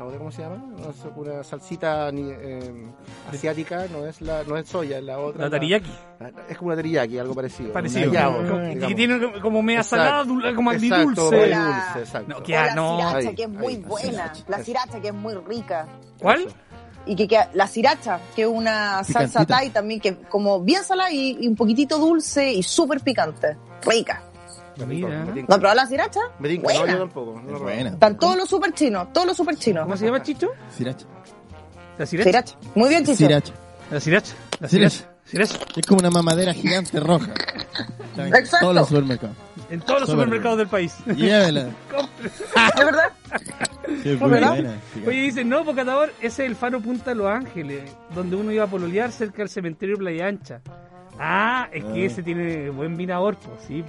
la 0.00 0.06
otra, 0.06 0.18
¿cómo 0.18 0.32
se 0.32 0.42
llama? 0.42 0.56
No 0.56 0.90
es 0.90 0.96
una 1.14 1.44
salsita 1.44 2.10
ni, 2.10 2.30
eh, 2.30 2.86
asiática, 3.30 3.86
no 3.92 4.06
es 4.06 4.20
la 4.22 4.42
no 4.44 4.56
es 4.56 4.66
soya, 4.68 4.98
es 4.98 5.04
la 5.04 5.18
otra. 5.18 5.44
La 5.44 5.50
teriyaki. 5.50 5.90
la- 6.18 6.32
es 6.48 6.56
como 6.56 6.68
una 6.68 6.76
teriyaki, 6.76 7.18
algo 7.18 7.34
parecido. 7.34 7.72
Parecido. 7.72 8.10
Digamos. 8.10 8.48
que 8.88 8.94
tiene 8.94 9.40
como- 9.40 9.62
media 9.62 9.80
Exacto. 9.80 10.04
salada, 10.04 10.24
dul- 10.24 10.54
como 10.54 10.72
Exacto, 10.72 10.94
agridulce. 10.96 11.36
muy 11.36 11.48
La- 11.50 11.64
dulce, 11.64 11.98
exacto. 12.00 12.28
No, 12.30 12.38
O 12.38 12.42
que- 12.42 12.52
la 12.54 12.74
no. 12.74 12.96
sriracha, 12.96 13.28
Ahí, 13.28 13.34
que 13.34 13.42
es 13.42 13.48
muy 13.50 13.74
ahí, 13.74 13.82
buena. 13.82 14.32
La 14.48 14.64
sriracha, 14.64 15.00
que 15.00 15.08
es 15.08 15.14
muy 15.14 15.34
rica. 15.34 15.86
¿Cuál? 16.20 16.40
Eso. 16.46 16.56
Y 17.06 17.16
que 17.16 17.38
la 17.54 17.66
siracha, 17.66 18.20
que 18.36 18.42
es 18.42 18.48
una 18.48 19.02
salsa 19.04 19.44
thai 19.46 19.70
también, 19.70 20.00
que 20.00 20.16
como 20.16 20.60
bien 20.60 20.82
salada 20.84 21.10
y, 21.10 21.36
y 21.40 21.48
un 21.48 21.56
poquitito 21.56 21.98
dulce 21.98 22.52
y 22.52 22.62
súper 22.62 23.00
picante. 23.00 23.56
Rica. 23.82 24.22
Mira. 24.86 25.24
¿No 25.24 25.32
has 25.48 25.58
probado 25.58 25.74
la 25.74 25.86
siracha? 25.86 26.20
Me 26.38 26.48
tinca, 26.48 26.72
no, 26.72 26.78
Buena. 26.80 26.92
yo 26.92 26.98
tampoco. 27.00 27.40
no 27.46 27.58
buena. 27.58 27.90
Están 27.90 28.18
todos 28.18 28.36
los 28.36 28.48
super 28.48 28.72
chinos, 28.72 29.12
todos 29.12 29.26
los 29.26 29.36
super 29.36 29.56
chinos. 29.56 29.84
¿Cómo 29.84 29.96
se 29.96 30.06
llama, 30.06 30.22
Chicho? 30.22 30.48
Sriracha. 30.74 31.06
La 31.98 32.06
sriracha. 32.06 32.30
Sriracha. 32.30 32.56
Muy 32.74 32.88
bien, 32.88 33.04
Chicho. 33.04 33.16
Sriracha. 33.16 33.52
La 33.90 34.00
sriracha. 34.00 34.34
La 34.60 34.68
Sriracha. 34.68 34.96
sriracha. 34.96 35.10
Sriracha. 35.24 35.58
Es 35.76 35.86
como 35.86 36.00
una 36.00 36.10
mamadera 36.10 36.52
gigante 36.54 36.98
roja. 37.00 37.32
Está 38.10 38.26
en 38.26 38.34
Exacto. 38.34 38.58
Todos 38.60 38.74
los 38.74 38.88
supermercados. 38.88 39.36
En 39.70 39.80
todos 39.82 40.00
los 40.00 40.10
supermercados 40.10 40.58
del 40.58 40.66
país. 40.68 40.94
Llévela. 41.14 41.68
¿Es 42.24 42.84
verdad? 42.84 43.12
Qué 44.02 44.16
¿verdad? 44.16 44.48
buena. 44.50 44.74
Oye, 45.06 45.20
dice, 45.22 45.44
no, 45.44 45.64
porque 45.64 45.82
Catador, 45.82 46.08
ese 46.20 46.44
es 46.44 46.50
el 46.50 46.56
faro 46.56 46.80
Punta 46.80 47.14
Los 47.14 47.26
Ángeles, 47.28 47.82
donde 48.14 48.34
uno 48.36 48.50
iba 48.50 48.64
a 48.64 48.66
pololear 48.66 49.12
cerca 49.12 49.38
del 49.38 49.48
cementerio 49.48 49.94
de 49.96 49.98
Playa 50.00 50.26
Ancha. 50.26 50.60
Ah, 51.18 51.68
es 51.72 51.84
que 51.84 52.02
Ah. 52.02 52.06
ese 52.06 52.22
tiene 52.22 52.70
buen 52.70 52.96
vinador, 52.96 53.36
pues 53.36 53.62
sí. 53.68 53.82
po. 53.82 53.88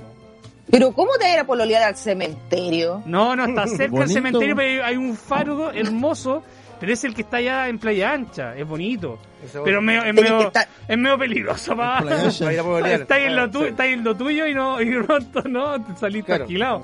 Pero 0.72 0.94
¿cómo 0.94 1.12
te 1.14 1.26
vas 1.26 1.32
a 1.32 1.34
ir 1.34 1.40
a 1.40 1.46
pololear 1.46 1.84
al 1.84 1.98
cementerio? 1.98 3.04
No, 3.06 3.36
no, 3.36 3.46
está 3.46 3.68
cerca 3.68 4.00
del 4.00 4.10
cementerio, 4.10 4.56
pero 4.56 4.86
hay 4.86 4.96
un 4.96 5.16
faro 5.18 5.72
hermoso, 5.72 6.44
pero 6.80 6.94
es 6.94 7.04
el 7.04 7.14
que 7.14 7.24
está 7.24 7.38
allá 7.38 7.68
en 7.68 7.78
Playa 7.78 8.14
Ancha, 8.14 8.56
es 8.56 8.66
bonito. 8.66 9.20
Pero 9.64 9.80
es 9.80 9.84
medio, 9.84 10.04
es 10.04 10.16
estar- 10.46 10.68
es 10.88 10.98
medio 10.98 11.18
peligroso, 11.18 11.76
pa. 11.76 12.00
Playa 12.02 12.24
Ancha. 12.24 12.46
Va 12.46 12.50
a 12.52 12.54
ir 12.54 12.60
a 12.60 12.64
pololear. 12.64 13.02
Está 13.02 13.20
en 13.20 13.36
lo, 13.36 13.50
tu- 13.52 13.60
Sí. 13.62 13.66
está 13.68 13.86
en 13.88 14.04
lo 14.04 14.16
tuyo 14.16 14.48
y 14.48 14.54
no 14.54 14.82
y 14.82 15.02
pronto 15.04 15.42
no 15.44 15.84
te 15.84 15.96
saliste 15.96 16.26
Claro. 16.28 16.44
alquilado. 16.44 16.84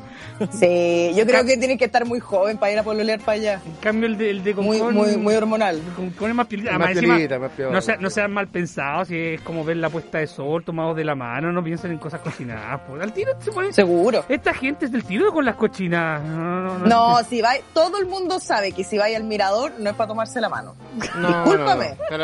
Sí, 0.51 1.11
yo 1.15 1.25
creo 1.25 1.45
que 1.45 1.57
tienes 1.57 1.77
que 1.77 1.85
estar 1.85 2.05
muy 2.05 2.19
joven 2.19 2.57
para 2.57 2.71
ir 2.71 2.79
a 2.79 2.83
pololear 2.83 3.19
para 3.19 3.33
allá. 3.33 3.61
En 3.65 3.75
cambio 3.77 4.07
el 4.07 4.17
de, 4.17 4.29
el 4.29 4.43
de 4.43 4.53
Muy, 4.53 4.81
muy, 4.81 5.17
muy 5.17 5.35
hormonal. 5.35 5.81
Concón 5.95 6.29
es 6.29 6.35
más 6.35 6.47
piolita. 6.47 6.71
Más 6.71 6.75
Además, 6.87 6.95
encima, 6.97 7.15
piolita, 7.15 7.39
más 7.39 7.51
piola. 7.51 7.71
no, 7.71 7.81
se- 7.81 7.97
no 7.97 8.09
sean 8.09 8.31
mal 8.31 8.47
pensados, 8.47 9.07
si 9.07 9.17
es 9.17 9.41
como 9.41 9.63
ver 9.63 9.77
la 9.77 9.89
puesta 9.89 10.17
de 10.19 10.27
sol 10.27 10.63
tomados 10.63 10.95
de 10.95 11.03
la 11.03 11.15
mano, 11.15 11.51
no 11.51 11.63
piensen 11.63 11.91
en 11.91 11.97
cosas 11.97 12.21
cocinadas. 12.21 12.81
pues. 12.87 13.01
Al 13.01 13.13
tiro 13.13 13.31
se 13.39 13.51
pone... 13.51 13.73
Seguro. 13.73 14.25
Esta 14.29 14.53
gente 14.53 14.85
es 14.85 14.91
del 14.91 15.03
tiro 15.03 15.31
con 15.31 15.45
las 15.45 15.55
cochinas. 15.55 16.21
No, 16.23 16.61
no, 16.61 16.77
no. 16.79 16.85
No, 16.85 17.23
si 17.23 17.41
va, 17.41 17.51
todo 17.73 17.97
el 17.99 18.05
mundo 18.07 18.39
sabe 18.39 18.71
que 18.71 18.83
si 18.83 18.97
vais 18.97 19.15
al 19.15 19.23
mirador 19.23 19.73
no 19.79 19.89
es 19.89 19.95
para 19.95 20.07
tomarse 20.07 20.39
la 20.41 20.49
mano. 20.49 20.75
No, 21.15 21.27
Discúlpame. 21.43 21.95
no, 22.09 22.17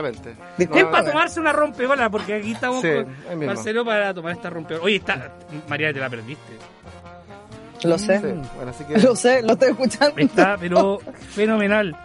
Es 0.57 0.85
para 0.85 1.05
tomarse 1.05 1.39
una 1.39 1.51
rompeola, 1.51 2.09
porque 2.09 2.35
aquí 2.35 2.51
estamos 2.53 2.81
Sí, 2.81 2.89
con. 3.29 3.45
Marcelo 3.45 3.83
para 3.85 4.13
tomar 4.13 4.33
esta 4.33 4.49
rompeola. 4.49 4.83
Oye, 4.83 4.95
está, 4.97 5.31
María, 5.67 5.91
te 5.93 5.99
la 5.99 6.09
perdiste. 6.09 6.53
Lo 7.83 7.97
sé. 7.97 8.19
Sí, 8.19 8.25
bueno, 8.55 8.71
así 8.71 8.83
que... 8.85 8.97
Lo 9.01 9.15
sé, 9.15 9.41
lo 9.41 9.53
estoy 9.53 9.71
escuchando. 9.71 10.13
Está, 10.17 10.57
pero 10.57 10.99
fenomenal. 11.31 11.95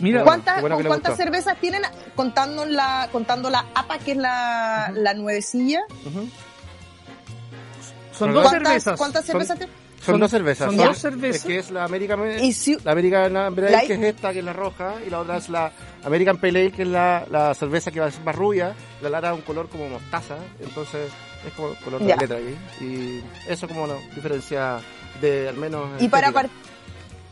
Mira, 0.00 0.24
¿Cuántas, 0.24 0.54
qué 0.56 0.60
bueno 0.62 0.76
que 0.78 0.82
le 0.84 0.88
¿cuántas 0.88 1.10
gustó. 1.12 1.22
cervezas 1.24 1.56
tienen 1.60 1.82
contando 2.16 2.64
la, 2.64 3.08
contando 3.12 3.48
la 3.50 3.64
APA, 3.74 3.98
que 3.98 4.12
es 4.12 4.16
la, 4.16 4.90
la 4.94 5.14
nuevecilla? 5.14 5.82
Son 8.12 8.32
dos 8.32 8.42
¿Cuántas, 8.42 8.50
cervezas. 8.72 8.98
¿Cuántas 8.98 9.24
Son- 9.24 9.32
cervezas 9.32 9.58
tienen? 9.58 9.76
Son, 10.04 10.14
Son- 10.14 10.20
dos 10.20 10.30
cervezas. 10.30 10.66
son 10.68 10.76
Son- 10.76 10.86
dos 10.86 10.98
cervezas. 10.98 11.36
Es 11.36 11.44
que 11.44 11.58
es 11.58 11.70
la 11.70 11.84
American, 11.84 12.20
Y 12.42 12.52
si, 12.52 12.76
la 12.84 12.92
American 12.92 13.36
Ale, 13.36 13.86
que 13.86 13.94
es 13.94 14.02
esta, 14.02 14.32
que 14.32 14.40
es 14.40 14.44
la 14.44 14.52
roja, 14.52 14.94
y 15.06 15.10
la 15.10 15.20
otra 15.20 15.36
es 15.38 15.48
la 15.48 15.72
American 16.04 16.36
Pale 16.38 16.60
Ale, 16.60 16.72
que 16.72 16.82
es 16.82 16.88
la, 16.88 17.24
la 17.30 17.54
cerveza 17.54 17.90
que 17.90 18.00
va 18.00 18.06
a 18.06 18.10
ser 18.10 18.22
más 18.24 18.34
rubia. 18.36 18.74
La 19.02 19.08
lata 19.10 19.28
es 19.30 19.34
un 19.34 19.42
color 19.42 19.68
como 19.68 19.88
mostaza, 19.88 20.36
entonces 20.60 21.10
es 21.46 21.52
como 21.54 21.68
el 21.70 21.76
color 21.78 22.00
de 22.02 22.08
la 22.08 22.16
letra 22.16 22.36
ahí. 22.36 22.58
Y 22.80 23.22
eso 23.50 23.66
como 23.68 23.86
la 23.86 23.94
diferencia 24.14 24.78
de 25.20 25.48
al 25.48 25.56
menos... 25.56 25.88
y 26.02 26.08
para 26.08 26.32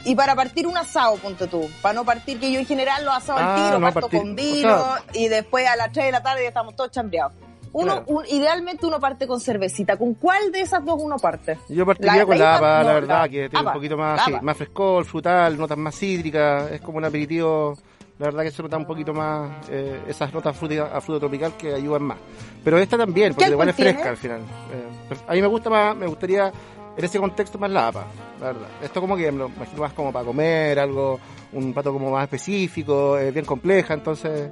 y 0.04 0.16
para 0.16 0.34
partir 0.34 0.66
un 0.66 0.76
asado, 0.76 1.14
ponte 1.16 1.46
tú. 1.46 1.70
Para 1.80 1.94
no 1.94 2.04
partir, 2.04 2.40
que 2.40 2.50
yo 2.50 2.58
en 2.58 2.66
general 2.66 3.04
lo 3.04 3.12
asado 3.12 3.38
Ah, 3.38 3.54
al 3.54 3.64
tiro, 3.66 3.78
no, 3.78 3.86
parto 3.92 4.00
partir- 4.08 4.18
con 4.20 4.32
o 4.32 4.34
vino, 4.34 4.84
sea- 4.84 5.04
y 5.12 5.28
después 5.28 5.64
a 5.68 5.76
las 5.76 5.92
3 5.92 6.06
de 6.06 6.12
la 6.12 6.22
tarde 6.22 6.42
ya 6.42 6.48
estamos 6.48 6.74
todos 6.74 6.90
chambreados. 6.90 7.32
Uno, 7.74 8.04
Claro. 8.04 8.04
un- 8.08 8.24
idealmente 8.28 8.84
uno 8.86 9.00
parte 9.00 9.26
con 9.26 9.40
cervecita. 9.40 9.96
¿Con 9.96 10.14
cuál 10.14 10.52
de 10.52 10.60
esas 10.60 10.84
dos 10.84 10.96
uno 11.02 11.16
parte? 11.16 11.58
Yo 11.68 11.86
partiría 11.86 12.16
La- 12.16 12.26
con 12.26 12.38
la 12.38 12.56
APA, 12.56 12.78
no, 12.78 12.84
la 12.88 12.92
verdad, 12.94 13.20
la- 13.22 13.28
que 13.28 13.48
tiene 13.48 13.58
APA, 13.60 13.70
un 13.70 13.74
poquito 13.74 13.96
más, 13.96 14.24
sí, 14.24 14.32
más 14.42 14.56
frescol, 14.56 15.04
frutal, 15.04 15.56
notas 15.58 15.78
más 15.78 15.94
cítricas, 15.96 16.70
es 16.70 16.80
como 16.82 16.98
un 16.98 17.04
aperitivo, 17.06 17.74
la 18.18 18.26
verdad 18.26 18.42
que 18.42 18.50
se 18.50 18.62
nota 18.62 18.76
un 18.76 18.84
poquito 18.84 19.14
más 19.14 19.50
eh, 19.70 20.00
esas 20.06 20.32
notas 20.34 20.54
a 20.54 21.00
fruta 21.00 21.18
tropical 21.20 21.56
que 21.56 21.74
ayudan 21.74 22.02
más. 22.02 22.18
Pero 22.62 22.78
esta 22.78 22.98
también, 22.98 23.32
porque 23.34 23.46
¿Qué 23.46 23.52
igual 23.52 23.68
es 23.70 23.74
fresca 23.76 24.10
al 24.10 24.16
final. 24.16 24.40
Eh, 24.40 25.16
a 25.26 25.32
mí 25.32 25.40
me 25.40 25.48
gusta 25.48 25.70
más, 25.70 25.96
me 25.96 26.06
gustaría 26.06 26.52
en 26.94 27.04
ese 27.04 27.18
contexto 27.18 27.58
más 27.58 27.70
la 27.70 27.88
APA, 27.88 28.04
la 28.38 28.46
verdad. 28.48 28.68
Esto 28.82 29.00
como 29.00 29.16
que 29.16 29.32
me 29.32 29.38
lo 29.38 29.46
imagino 29.48 29.80
más 29.80 29.92
como 29.94 30.12
para 30.12 30.26
comer, 30.26 30.78
algo, 30.78 31.18
un 31.52 31.72
plato 31.72 31.90
como 31.90 32.10
más 32.10 32.24
específico, 32.24 33.16
eh, 33.18 33.30
bien 33.30 33.46
compleja, 33.46 33.94
entonces... 33.94 34.50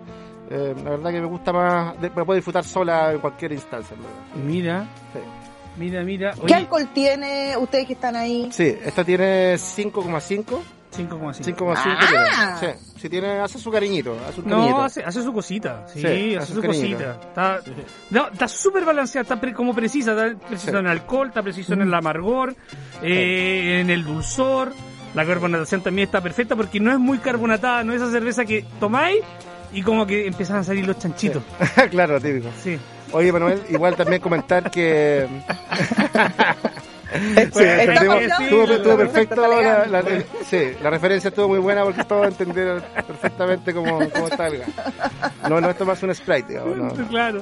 eh, 0.50 0.74
la 0.84 0.90
verdad 0.90 1.10
que 1.12 1.20
me 1.20 1.26
gusta 1.26 1.52
más, 1.52 2.00
de, 2.00 2.10
me 2.10 2.24
puedo 2.24 2.34
disfrutar 2.34 2.64
sola 2.64 3.12
en 3.12 3.20
cualquier 3.20 3.52
instancia. 3.52 3.96
Mira, 4.46 4.84
Sí. 5.12 5.20
mira, 5.78 6.02
mira. 6.02 6.34
¿Qué 6.46 6.54
alcohol 6.54 6.88
tiene 6.92 7.56
ustedes 7.56 7.86
que 7.86 7.92
están 7.94 8.16
ahí? 8.16 8.48
Sí, 8.52 8.76
esta 8.84 9.04
tiene 9.04 9.56
5,5. 9.56 10.60
5,5. 10.92 11.44
5,5 11.44 11.76
Ah. 12.36 12.56
Sí, 12.58 12.66
si 13.00 13.08
tiene, 13.08 13.38
hace 13.38 13.60
su 13.60 13.70
cariñito, 13.70 14.16
hace 14.28 14.40
un 14.40 14.48
No, 14.48 14.56
cariñito. 14.56 14.82
hace, 14.82 15.04
hace 15.04 15.22
su 15.22 15.32
cosita. 15.32 15.86
Sí, 15.86 16.00
Sí, 16.00 16.06
hace 16.34 16.38
hace 16.38 16.54
su 16.54 16.60
cariñito. 16.60 16.98
cosita. 16.98 17.20
Está, 17.28 17.60
no, 18.10 18.26
está 18.26 18.48
súper 18.48 18.84
balanceada, 18.84 19.22
está 19.22 19.40
pre- 19.40 19.54
como 19.54 19.72
precisa. 19.72 20.10
Está 20.26 20.48
preciso 20.48 20.72
Sí. 20.72 20.76
en 20.78 20.86
alcohol, 20.88 21.28
está 21.28 21.42
preciso 21.44 21.74
en 21.74 21.82
el 21.82 21.94
amargor, 21.94 22.56
eh, 23.02 23.78
en 23.80 23.88
el 23.90 24.04
dulzor. 24.04 24.72
La 25.14 25.24
carbonatación 25.24 25.80
también 25.82 26.06
está 26.06 26.20
perfecta 26.20 26.56
porque 26.56 26.80
no 26.80 26.90
es 26.92 26.98
muy 26.98 27.18
carbonatada, 27.18 27.84
no 27.84 27.92
es 27.92 28.00
esa 28.02 28.10
cerveza 28.10 28.44
que 28.44 28.64
tomáis 28.80 29.20
y 29.72 29.82
como 29.82 30.06
que 30.06 30.26
empiezan 30.26 30.58
a 30.58 30.64
salir 30.64 30.86
los 30.86 30.98
chanchitos. 30.98 31.42
claro, 31.90 32.20
típico. 32.20 32.48
Sí. 32.62 32.78
Oye, 33.12 33.32
Manuel, 33.32 33.60
igual 33.70 33.96
también 33.96 34.20
comentar 34.20 34.70
que... 34.70 35.26
Sí, 37.12 37.64
estuvo, 37.64 38.64
estuvo 38.64 38.96
perfecto, 38.96 39.40
la, 39.60 40.04
sí, 40.44 40.72
la 40.80 40.90
referencia 40.90 41.28
estuvo 41.28 41.48
muy 41.48 41.58
buena 41.58 41.82
porque 41.82 42.04
todos 42.04 42.28
entendieron 42.28 42.82
perfectamente 43.04 43.74
cómo, 43.74 43.98
cómo 44.10 44.28
está 44.28 44.46
el 44.46 44.58
gas. 44.58 44.68
No, 45.48 45.60
no 45.60 45.70
es 45.70 45.76
tomarse 45.76 46.06
un 46.06 46.14
Sprite, 46.14 46.48
digamos. 46.50 46.76
No. 46.76 46.90
Claro. 47.10 47.40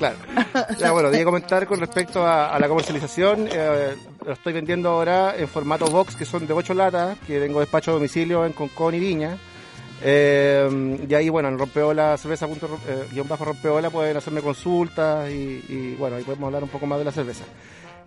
Ya, 0.79 0.93
bueno, 0.93 1.11
voy 1.11 1.19
a 1.21 1.25
comentar 1.25 1.67
con 1.67 1.81
respecto 1.81 2.27
a, 2.27 2.55
a 2.55 2.59
la 2.59 2.67
comercialización. 2.67 3.47
eh, 3.53 3.95
lo 4.25 4.33
estoy 4.33 4.55
vendiendo 4.55 4.89
ahora 4.89 5.35
en 5.37 5.47
formato 5.49 5.87
box, 5.87 6.17
que 6.17 6.25
son 6.25 6.47
de 6.47 6.55
8 6.55 6.73
latas, 6.73 7.19
que 7.27 7.39
tengo 7.39 7.61
despacho 7.61 7.91
a 7.91 7.95
domicilio 7.95 8.47
en 8.47 8.55
Concón 8.55 8.95
y 8.95 9.01
Viña. 9.01 9.37
Eh, 10.03 10.99
y 11.09 11.15
ahí, 11.15 11.29
bueno, 11.29 11.49
en 11.49 11.59
rompeola, 11.59 12.17
cerveza 12.17 12.47
punto, 12.47 12.69
rom- 12.69 12.81
eh, 12.89 13.91
pueden 13.91 14.17
hacerme 14.17 14.41
consultas 14.43 15.29
y, 15.31 15.97
bueno, 15.99 16.17
ahí 16.17 16.23
podemos 16.23 16.47
hablar 16.47 16.63
un 16.63 16.69
poco 16.69 16.87
más 16.87 16.99
de 16.99 17.05
la 17.05 17.13
cerveza. 17.13 17.45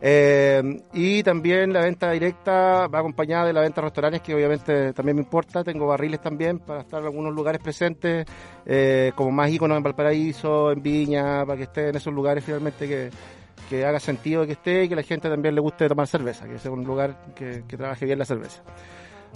Eh, 0.04 0.82
y 0.94 1.22
también 1.22 1.72
la 1.74 1.82
venta 1.82 2.10
directa 2.12 2.88
va 2.88 3.00
acompañada 3.00 3.46
de 3.46 3.54
la 3.54 3.62
venta 3.62 3.82
a 3.82 3.84
restaurantes, 3.84 4.22
que 4.22 4.34
obviamente 4.34 4.94
también 4.94 5.18
me 5.18 5.22
importa. 5.22 5.64
Tengo 5.64 5.86
barriles 5.86 6.22
también 6.22 6.60
para 6.60 6.82
estar 6.82 7.02
en 7.02 7.06
algunos 7.08 7.34
lugares 7.36 7.62
presentes, 7.62 8.26
como 9.16 9.32
más 9.32 9.52
íconos 9.52 9.78
en 9.78 9.84
Valparaíso, 9.84 10.72
en 10.72 10.82
Viña, 10.82 11.46
para 11.46 11.58
que 11.58 11.64
esté 11.64 11.90
en 11.90 11.96
esos 11.98 12.14
lugares 12.14 12.44
finalmente 12.44 12.88
que, 12.88 13.10
que 13.70 13.86
haga 13.86 14.00
sentido 14.00 14.46
que 14.48 14.54
esté 14.54 14.86
y 14.86 14.90
que 14.90 14.96
la 14.96 15.04
gente 15.04 15.30
también 15.30 15.54
le 15.54 15.62
guste 15.62 15.88
tomar 15.88 16.08
cerveza, 16.08 16.48
que 16.48 16.58
sea 16.58 16.72
un 16.72 16.84
lugar 16.84 17.16
que 17.36 17.62
trabaje 17.68 18.06
bien 18.06 18.18
la 18.18 18.26
cerveza. 18.26 18.64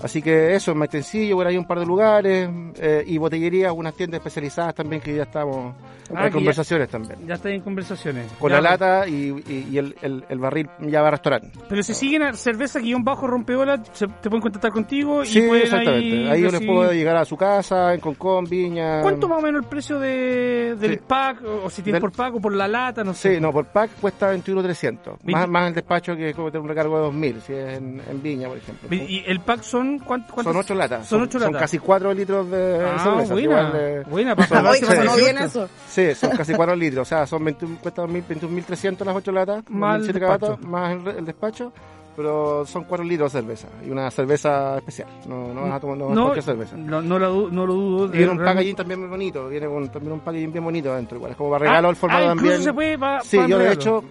Así 0.04 0.22
que 0.22 0.54
eso, 0.56 0.72
en 0.72 0.78
Maitencillo, 0.78 1.36
por 1.38 1.48
ahí 1.48 1.58
un 1.58 1.66
par 1.66 1.80
de 1.80 1.86
lugares, 1.86 2.50
eh, 2.80 3.04
y 3.08 3.18
botillería, 3.18 3.68
algunas 3.68 3.94
tiendas 3.96 4.20
especializadas 4.20 4.76
también 4.76 5.02
que 5.02 5.16
ya 5.16 5.24
estamos 5.24 5.74
Ah, 6.14 6.26
en 6.26 6.28
que 6.28 6.32
conversaciones 6.34 6.90
también. 6.90 7.26
Ya 7.26 7.36
está 7.36 7.50
en 7.50 7.62
conversaciones. 7.62 8.32
Con 8.40 8.52
Ya, 8.52 8.62
la 8.62 8.72
lata 8.72 9.08
y, 9.08 9.32
y- 9.48 9.68
y 9.72 9.78
el, 9.80 9.96
el- 10.04 10.24
el 10.30 10.38
barril 10.40 10.70
ya 10.82 11.02
va 11.02 11.08
a 11.08 11.12
restaurante. 11.12 11.50
Pero 11.68 11.82
si 11.82 11.94
siguen 11.96 12.22
a 12.24 12.34
cerveza 12.34 12.80
guion 12.80 13.04
bajo 13.04 13.26
rompeola, 13.26 13.82
se- 13.94 14.06
te 14.08 14.30
pueden 14.30 14.42
contactar 14.42 14.72
contigo 14.72 15.26
Sí, 15.26 15.40
y 15.40 15.48
pueden 15.48 15.64
exactamente. 15.64 16.30
Ahí, 16.30 16.42
yo 16.42 16.52
les 16.52 16.62
puedo 16.64 16.92
llegar 16.92 17.16
a 17.18 17.26
su 17.26 17.36
casa, 17.38 17.94
en 17.94 18.00
Concón, 18.02 18.46
Viña. 18.46 19.02
¿Cuánto 19.02 19.28
más 19.28 19.40
o 19.40 19.42
menos 19.42 19.64
el 19.64 19.68
precio 19.70 19.98
de, 19.98 20.76
del 20.80 20.96
Sí. 20.96 21.00
pack? 21.08 21.42
O, 21.44 21.66
o 21.66 21.70
si 21.72 21.82
tienes 21.82 22.02
Del- 22.02 22.12
por 22.12 22.18
pack 22.18 22.36
o 22.36 22.40
por 22.42 22.54
la 22.54 22.68
lata, 22.68 23.04
no 23.04 23.14
sé. 23.16 23.36
Sí, 23.36 23.42
no, 23.42 23.52
por 23.52 23.66
pack 23.66 23.90
cuesta 24.00 24.32
21.300. 24.32 25.18
Más, 25.24 25.48
más 25.50 25.70
el 25.70 25.74
despacho 25.74 26.16
que 26.16 26.34
como 26.34 26.52
tener 26.52 26.62
un 26.62 26.68
recargo 26.70 26.98
de 27.00 27.06
2.000, 27.08 27.40
si 27.42 27.54
es 27.54 27.78
en, 27.78 28.02
en 28.08 28.22
Viña, 28.22 28.48
por 28.50 28.58
ejemplo. 28.58 28.90
¿Y 28.96 29.24
el 29.26 29.40
pack 29.40 29.62
son 29.64 29.85
cuánto? 30.06 30.34
cuántos? 30.34 30.54
Son 30.54 30.56
8 30.62 30.76
latas. 30.76 31.08
Son 31.08 31.21
ocho 31.21 31.39
latas. 31.39 31.62
casi 31.62 31.80
4 31.80 32.13
litros 32.13 32.50
de 32.52 32.86
Ah, 32.86 33.00
cerveza. 33.04 33.34
buena. 33.34 33.71
de- 33.71 34.04
Buena, 34.04 34.36
para 34.36 34.48
son- 34.48 34.65
Oye, 34.67 34.82
para 34.82 35.02
18. 35.02 35.15
bien 35.17 35.38
eso. 35.38 35.69
Sí, 35.88 36.15
son 36.15 36.32
casi 36.32 36.54
4 36.54 36.76
litros. 36.76 37.02
O 37.02 37.10
sea, 37.10 37.26
son 37.28 37.43
21, 37.43 37.78
cuesta 37.82 38.02
2.000 38.04 38.24
21.300 38.28 39.06
las 39.06 39.15
8 39.15 39.32
latas, 39.32 39.63
Más 39.69 39.95
el 39.98 40.02
1.007 40.04 40.19
despacho. 40.19 40.48
gatos, 40.54 40.67
más 40.67 40.91
el, 40.93 41.08
el 41.19 41.26
despacho. 41.26 41.71
pero 42.15 42.65
son 42.65 42.86
4 42.86 43.04
litros 43.04 43.34
de 43.34 43.41
cerveza 43.41 43.67
y 43.86 43.89
una 43.89 44.10
cerveza 44.10 44.78
especial. 44.78 45.10
No, 45.28 45.54
no 45.54 45.63
vas 45.63 45.74
a 45.74 45.80
tomar 45.82 45.98
no, 45.98 46.10
No, 46.12 46.21
cualquier 46.21 46.43
cerveza. 46.45 46.78
no, 46.78 47.02
no 47.02 47.19
lo, 47.19 47.50
no 47.52 47.65
lo 47.67 47.74
dudo. 47.74 48.06
Y 48.06 48.17
viene 48.19 48.32
un 48.32 48.38
packaging 48.38 48.74
también 48.78 49.02
muy 49.02 49.10
bonito, 49.10 49.50
viene 49.50 49.67
con 49.67 49.89
también 49.89 50.13
un 50.13 50.19
packaging 50.21 50.50
bien 50.54 50.63
bonito 50.63 50.93
adentro, 50.93 51.17
igual, 51.17 51.32
es 51.32 51.38
como 51.38 51.50
para 51.52 51.65
regalo 51.65 51.89
Ah, 51.89 51.91
el 51.91 51.95
formato 51.98 52.24
ah, 52.24 52.28
también. 52.30 52.63
se 52.63 52.74
puede 52.74 52.98
pa- 52.98 53.19
Sí, 53.21 53.36
pa 53.38 53.48
yo 53.48 53.58
de 53.60 53.74
hecho, 53.74 54.02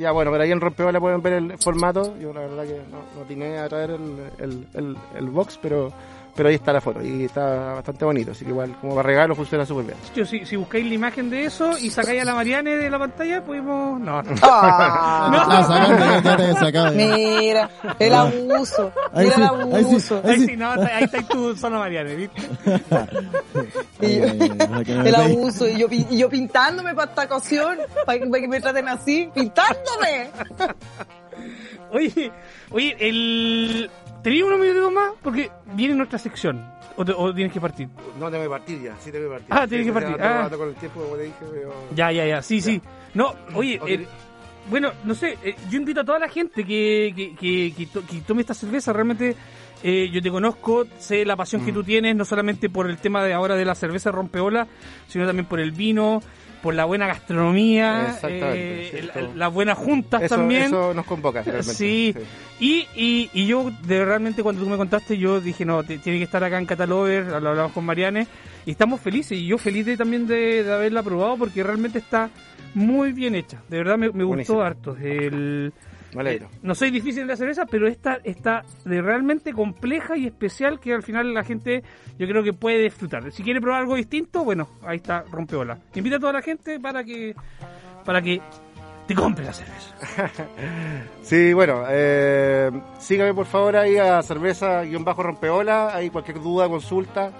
ya 0.00 0.12
bueno, 0.12 0.30
pero 0.30 0.42
ahí 0.42 0.50
en 0.50 0.60
Rompeola 0.60 0.98
pueden 0.98 1.20
ver 1.20 1.34
el 1.34 1.58
formato. 1.58 2.18
Yo 2.18 2.32
la 2.32 2.40
verdad 2.40 2.64
que 2.64 2.80
no, 2.90 3.02
no 3.14 3.26
tiene 3.26 3.58
a 3.58 3.68
traer 3.68 3.90
el, 3.90 4.66
el, 4.74 4.96
el 5.14 5.28
box, 5.28 5.58
pero, 5.60 5.92
pero 6.40 6.48
ahí 6.48 6.54
está 6.54 6.72
la 6.72 6.80
foto 6.80 7.02
y 7.02 7.24
está 7.24 7.74
bastante 7.74 8.02
bonito. 8.02 8.30
Así 8.30 8.46
que 8.46 8.50
igual, 8.50 8.74
como 8.80 8.94
para 8.94 9.06
regalo, 9.06 9.34
funciona 9.34 9.66
súper 9.66 9.84
bien. 9.84 9.98
Yo, 10.16 10.24
si, 10.24 10.46
si 10.46 10.56
buscáis 10.56 10.86
la 10.86 10.94
imagen 10.94 11.28
de 11.28 11.44
eso 11.44 11.76
y 11.76 11.90
sacáis 11.90 12.22
a 12.22 12.24
la 12.24 12.34
Mariane 12.34 12.78
de 12.78 12.88
la 12.88 12.98
pantalla, 12.98 13.44
podemos. 13.44 14.00
No, 14.00 14.22
no. 14.22 14.34
Ah, 14.42 16.20
La 16.24 16.36
te 16.38 16.54
sacaron. 16.54 16.96
Mira, 16.96 17.68
el 17.98 18.14
abuso. 18.14 18.90
Ahí 19.12 19.26
Mira 19.26 19.36
sí, 19.36 19.42
el 19.42 19.74
ahí 19.74 19.82
sí. 19.84 19.88
abuso. 19.90 20.22
Ahí 20.24 20.40
sí, 20.46 20.56
no, 20.56 20.70
ahí 20.70 21.04
está 21.04 21.22
tu 21.28 21.54
zona 21.56 21.78
Mariane, 21.78 22.16
¿viste? 22.16 22.40
Y 24.00 24.18
yo- 24.18 24.54
no 24.94 25.04
el 25.04 25.14
abuso. 25.14 25.68
Y 25.68 25.76
yo, 25.78 25.88
y 25.90 26.16
yo 26.16 26.30
pintándome 26.30 26.94
para 26.94 27.10
esta 27.10 27.24
ocasión, 27.24 27.76
para 28.06 28.18
que, 28.18 28.26
para 28.26 28.40
que 28.40 28.48
me 28.48 28.60
traten 28.62 28.88
así, 28.88 29.28
pintándome. 29.34 30.30
Oye, 31.92 32.30
oye, 32.70 32.96
el. 33.00 33.90
¿Tenías 34.22 34.46
unos 34.46 34.58
minutitos 34.60 34.92
más? 34.92 35.12
Porque 35.22 35.50
viene 35.74 35.94
nuestra 35.94 36.18
sección. 36.18 36.64
¿O, 36.96 37.04
te- 37.04 37.12
o 37.12 37.32
tienes 37.34 37.52
que 37.52 37.60
partir? 37.60 37.88
No, 38.18 38.30
tengo 38.30 38.44
que 38.44 38.50
partir 38.50 38.82
ya, 38.82 38.96
sí 39.00 39.10
tengo 39.10 39.26
que 39.26 39.30
partir. 39.36 39.46
Ah, 39.50 39.66
tienes 39.66 39.86
que 39.86 39.92
partir, 39.92 40.16
ah. 40.20 40.50
con 40.54 40.68
el 40.68 40.74
tiempo, 40.74 41.00
como 41.02 41.16
te 41.16 41.22
dije, 41.22 41.36
pero... 41.50 41.72
Ya, 41.94 42.12
ya, 42.12 42.26
ya. 42.26 42.42
Sí, 42.42 42.60
sí. 42.60 42.80
No, 43.14 43.34
oye, 43.54 43.80
eh, 43.86 44.06
bueno, 44.68 44.92
no 45.04 45.14
sé, 45.14 45.38
eh, 45.42 45.56
yo 45.70 45.78
invito 45.78 46.02
a 46.02 46.04
toda 46.04 46.18
la 46.18 46.28
gente 46.28 46.64
que, 46.64 47.12
que, 47.16 47.34
que, 47.34 47.72
que 47.74 47.86
to- 47.86 48.02
que 48.06 48.20
tome 48.20 48.42
esta 48.42 48.52
cerveza. 48.54 48.92
Realmente 48.92 49.34
eh, 49.82 50.10
yo 50.12 50.20
te 50.20 50.30
conozco, 50.30 50.86
sé 50.98 51.24
la 51.24 51.36
pasión 51.36 51.62
Mm. 51.62 51.64
que 51.66 51.72
tú 51.72 51.82
tienes, 51.82 52.14
no 52.14 52.24
solamente 52.26 52.68
por 52.68 52.88
el 52.90 52.98
tema 52.98 53.24
de 53.24 53.32
ahora 53.32 53.56
de 53.56 53.64
la 53.64 53.74
cerveza 53.74 54.12
rompeola, 54.12 54.66
sino 55.08 55.26
también 55.26 55.46
por 55.46 55.58
el 55.60 55.70
vino, 55.72 56.22
por 56.62 56.74
la 56.74 56.84
buena 56.84 57.06
gastronomía, 57.06 58.18
eh, 58.24 59.00
sí, 59.02 59.08
las 59.34 59.52
buenas 59.52 59.78
juntas 59.78 60.22
Eso, 60.22 60.36
también. 60.36 60.64
eso 60.64 60.92
nos 60.94 61.06
convoca, 61.06 61.42
realmente. 61.42 61.72
Sí. 61.74 62.14
Y, 62.58 62.86
y, 62.94 63.30
y 63.32 63.46
yo, 63.46 63.70
de 63.84 64.04
realmente, 64.04 64.42
cuando 64.42 64.62
tú 64.62 64.68
me 64.68 64.76
contaste, 64.76 65.16
yo 65.16 65.40
dije, 65.40 65.64
no, 65.64 65.82
te- 65.82 65.98
tiene 65.98 66.18
que 66.18 66.24
estar 66.24 66.44
acá 66.44 66.58
en 66.58 66.66
Catalover, 66.66 67.24
lo 67.26 67.48
hablamos 67.50 67.72
con 67.72 67.84
Mariane, 67.84 68.26
y 68.66 68.72
estamos 68.72 69.00
felices, 69.00 69.38
y 69.38 69.46
yo 69.46 69.56
feliz 69.58 69.86
de, 69.86 69.96
también 69.96 70.26
de, 70.26 70.62
de 70.64 70.72
haberla 70.72 71.02
probado, 71.02 71.36
porque 71.38 71.62
realmente 71.62 71.98
está 71.98 72.28
muy 72.74 73.12
bien 73.12 73.34
hecha, 73.34 73.62
de 73.68 73.78
verdad 73.78 73.96
me, 73.98 74.10
me 74.10 74.24
gustó 74.24 74.60
harto. 74.62 74.96
El, 75.00 75.72
Eh, 76.18 76.42
no 76.62 76.74
soy 76.74 76.90
difícil 76.90 77.22
en 77.22 77.28
la 77.28 77.36
cerveza, 77.36 77.66
pero 77.66 77.86
esta 77.86 78.18
está 78.24 78.64
de 78.84 79.00
realmente 79.00 79.52
compleja 79.52 80.16
y 80.16 80.26
especial 80.26 80.80
que 80.80 80.92
al 80.92 81.02
final 81.02 81.32
la 81.32 81.44
gente 81.44 81.82
yo 82.18 82.26
creo 82.26 82.42
que 82.42 82.52
puede 82.52 82.82
disfrutar. 82.82 83.30
Si 83.32 83.42
quiere 83.42 83.60
probar 83.60 83.82
algo 83.82 83.94
distinto, 83.94 84.44
bueno, 84.44 84.68
ahí 84.82 84.96
está 84.96 85.22
Rompeola. 85.30 85.78
Invita 85.94 86.16
a 86.16 86.20
toda 86.20 86.32
la 86.32 86.42
gente 86.42 86.80
para 86.80 87.04
que 87.04 87.34
para 88.04 88.20
que 88.22 88.40
te 89.06 89.14
compre 89.14 89.44
la 89.44 89.52
cerveza. 89.52 89.94
Sí, 91.22 91.52
bueno, 91.52 91.84
eh, 91.88 92.70
sígame 92.98 93.34
por 93.34 93.46
favor 93.46 93.76
ahí 93.76 93.96
a 93.96 94.20
cerveza-rompeola, 94.22 95.94
ahí 95.94 96.10
cualquier 96.10 96.40
duda, 96.40 96.68
consulta, 96.68 97.30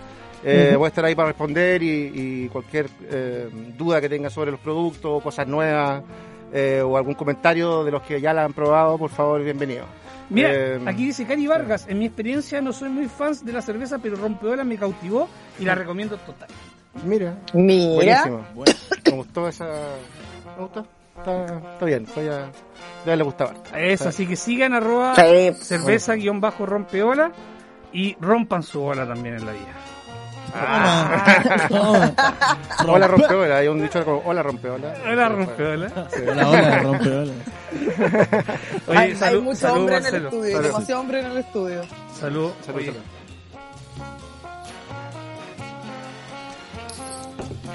eh, 0.45 0.75
voy 0.77 0.87
a 0.87 0.89
estar 0.89 1.05
ahí 1.05 1.15
para 1.15 1.29
responder 1.29 1.83
y, 1.83 2.13
y 2.15 2.49
cualquier 2.49 2.89
eh, 3.11 3.49
duda 3.77 4.01
que 4.01 4.09
tenga 4.09 4.31
sobre 4.31 4.53
los 4.53 4.61
productos, 4.61 5.23
cosas 5.23 5.47
nuevas 5.49 6.03
eh, 6.53 6.83
o 6.85 6.97
algún 6.97 7.15
comentario 7.15 7.85
de 7.85 7.91
los 7.91 8.03
que 8.03 8.21
ya 8.21 8.33
la 8.33 8.45
han 8.45 8.53
probado, 8.53 8.99
por 8.99 9.11
favor, 9.11 9.43
bienvenido. 9.43 9.85
Mira, 10.29 10.49
Eh, 10.53 10.81
aquí 10.87 11.07
dice 11.07 11.25
Cari 11.27 11.47
Vargas, 11.47 11.87
en 11.89 11.99
mi 11.99 12.07
experiencia 12.07 12.61
no 12.61 12.73
soy 12.73 12.89
muy 12.89 13.07
fan 13.09 13.35
de 13.43 13.53
la 13.53 13.61
cerveza, 13.63 13.99
pero 13.99 14.17
Rompeola 14.17 14.63
me 14.65 14.77
cautivó 14.79 15.29
y 15.59 15.65
la 15.65 15.75
recomiendo 15.75 16.17
total. 16.19 16.49
Mira, 17.05 17.37
Mira. 17.53 17.95
buenísimo. 18.25 18.45
Me 19.07 19.13
gustó 19.13 19.49
esa... 19.49 19.65
¿Me 20.57 20.63
gustó? 20.63 20.87
Está, 21.19 21.45
está 21.73 21.85
bien, 21.85 22.07
soy 22.07 22.29
a... 22.29 22.51
Debe 23.05 23.17
le 23.17 23.23
gustaba. 23.25 23.55
Eso, 23.77 24.09
así 24.09 24.27
que 24.27 24.37
sigan 24.37 24.73
arroba 24.75 25.15
Sí. 25.15 25.53
cerveza-rompeola 25.55 27.33
y 27.93 28.15
rompan 28.21 28.63
su 28.63 28.83
ola 28.83 29.07
también 29.07 29.37
en 29.37 29.47
la 29.47 29.53
vida. 29.53 29.75
Toma. 31.69 32.13
Hola 32.87 33.07
Rompe- 33.09 33.29
rompeola, 33.29 33.57
hay 33.59 33.69
un 33.69 33.83
dicho 33.83 34.05
como 34.05 34.19
hola 34.25 34.43
rompeola. 34.43 34.95
Hola 35.07 35.29
rompeola. 35.29 35.89
Sí. 36.11 36.21
Hola, 36.29 36.49
hola, 36.49 36.79
rompeola. 36.83 37.33
Oye, 38.89 38.99
hay, 38.99 39.41
mucho 39.41 39.57
salud, 39.61 39.79
hombre 39.79 39.97
en 39.99 40.07
el 40.07 40.15
estudio, 40.25 40.53
Salud. 40.57 40.67
demasiado 40.67 41.01
hombre 41.01 41.21
en 41.21 41.27
el 41.27 41.37
estudio. 41.39 41.83
Salud. 42.19 42.51
Salud. 42.67 42.83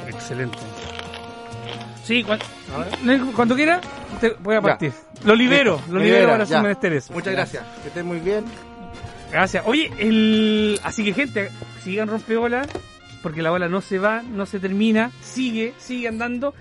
Excelente. 0.07 0.57
Sí, 2.03 2.23
cuan- 2.23 2.39
cuando 3.35 3.55
quiera, 3.55 3.81
te 4.21 4.35
voy 4.39 4.55
a 4.55 4.59
Ya. 4.59 4.61
partir. 4.61 4.93
Lo 5.23 5.33
libero, 5.35 5.81
lo 5.89 5.97
libero 5.99 6.17
libera, 6.19 6.31
para 6.33 6.45
sus 6.45 6.61
menesteres. 6.61 7.09
Muchas 7.09 7.33
gracias. 7.33 7.63
Que 7.81 7.87
estén 7.87 8.05
muy 8.05 8.19
bien. 8.19 8.45
Gracias. 9.35 9.65
Oye, 9.67 9.91
el... 9.99 10.79
así 10.81 11.03
que 11.03 11.13
gente, 11.13 11.49
sigan 11.83 12.07
rompeola, 12.07 12.65
porque 13.21 13.41
la 13.41 13.51
ola 13.51 13.67
no 13.67 13.81
se 13.81 13.99
va, 13.99 14.21
no 14.21 14.45
se 14.45 14.61
termina, 14.61 15.11
sigue, 15.21 15.73
sigue 15.77 16.07
andando. 16.07 16.53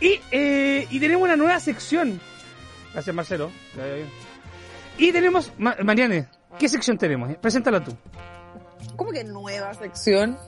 Y, 0.00 0.18
eh, 0.30 0.86
y 0.90 0.98
tenemos 0.98 1.24
una 1.24 1.36
nueva 1.36 1.60
sección. 1.60 2.18
Gracias, 2.94 3.14
Marcelo. 3.14 3.50
Que 3.74 3.80
vaya 3.82 3.94
bien. 3.96 4.08
Y 4.96 5.12
tenemos, 5.12 5.52
Ma- 5.58 5.76
Mariane, 5.84 6.26
¿qué 6.58 6.70
sección 6.70 6.96
tenemos? 6.96 7.36
Preséntala 7.36 7.84
tú. 7.84 7.94
¿Cómo 8.96 9.10
que 9.10 9.22
nueva 9.22 9.74
sección? 9.74 10.38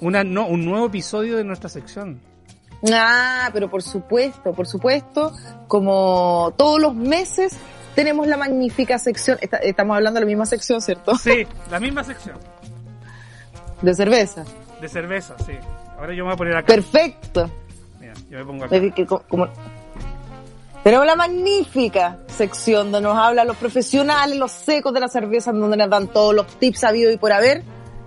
Una, 0.00 0.24
no, 0.24 0.46
un 0.46 0.64
nuevo 0.64 0.86
episodio 0.86 1.36
de 1.36 1.44
nuestra 1.44 1.68
sección. 1.68 2.18
Ah, 2.90 3.50
pero 3.52 3.68
por 3.68 3.82
supuesto, 3.82 4.54
por 4.54 4.66
supuesto, 4.66 5.34
como 5.68 6.54
todos 6.56 6.80
los 6.80 6.94
meses 6.94 7.58
tenemos 7.94 8.26
la 8.26 8.36
magnífica 8.36 8.98
sección, 8.98 9.38
esta- 9.40 9.58
estamos 9.58 9.96
hablando 9.96 10.18
de 10.18 10.24
la 10.24 10.28
misma 10.28 10.46
sección, 10.46 10.80
¿cierto? 10.80 11.14
Sí, 11.16 11.46
la 11.70 11.80
misma 11.80 12.02
sección. 12.04 12.36
De 13.82 13.94
cerveza. 13.94 14.44
De 14.80 14.88
cerveza, 14.88 15.34
sí. 15.46 15.52
Ahora 15.98 16.12
yo 16.14 16.24
me 16.24 16.30
voy 16.30 16.34
a 16.34 16.36
poner 16.36 16.56
acá. 16.56 16.66
Perfecto. 16.66 17.50
Mira, 18.00 18.14
yo 18.30 18.38
me 18.38 18.44
pongo 18.44 18.64
acá. 18.64 18.76
Es 18.76 18.94
que 18.94 19.06
co- 19.06 19.22
como- 19.28 19.48
Tenemos 20.82 21.04
la 21.04 21.14
magnífica 21.14 22.16
sección 22.26 22.90
donde 22.90 23.06
nos 23.08 23.18
hablan 23.18 23.46
los 23.46 23.56
profesionales, 23.58 24.38
los 24.38 24.50
secos 24.50 24.94
de 24.94 25.00
la 25.00 25.08
cerveza, 25.08 25.52
donde 25.52 25.76
nos 25.76 25.90
dan 25.90 26.08
todos 26.08 26.34
los 26.34 26.46
tips 26.58 26.84
habidos 26.84 27.12
y 27.12 27.18
por 27.18 27.32
haber. 27.32 27.62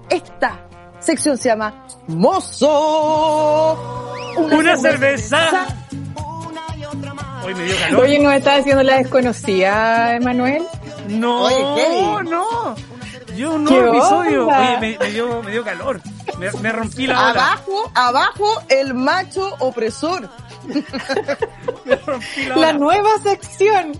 Esta 0.09 0.59
sección 0.99 1.37
se 1.37 1.49
llama 1.49 1.85
Mozo. 2.07 3.77
Una 4.37 4.75
cerveza. 4.77 5.67
Hoy 7.43 7.55
me 7.55 7.63
dio 7.63 7.75
calor. 7.77 8.03
Oye, 8.03 8.19
¿no 8.19 8.31
estás 8.31 8.59
haciendo 8.61 8.83
la 8.83 8.97
desconocida, 8.97 10.15
Emanuel? 10.15 10.63
No, 11.09 11.43
Oye, 11.43 12.23
no. 12.29 12.75
Yo 13.35 13.53
un 13.53 13.65
¿Qué 13.65 13.73
nuevo 13.73 13.93
episodio. 13.97 14.47
Oye, 14.47 14.77
me, 14.79 14.97
me 14.99 15.11
dio, 15.11 15.41
me 15.43 15.51
dio 15.51 15.63
calor. 15.63 15.99
Me, 16.37 16.51
me 16.61 16.71
rompí 16.71 17.07
la 17.07 17.19
ola. 17.19 17.29
Abajo, 17.31 17.91
abajo, 17.95 18.63
el 18.69 18.93
macho 18.93 19.55
opresor. 19.59 20.29
Me 21.85 21.95
rompí 21.97 22.45
la 22.47 22.55
La 22.55 22.69
ola. 22.69 22.73
nueva 22.73 23.09
sección. 23.23 23.91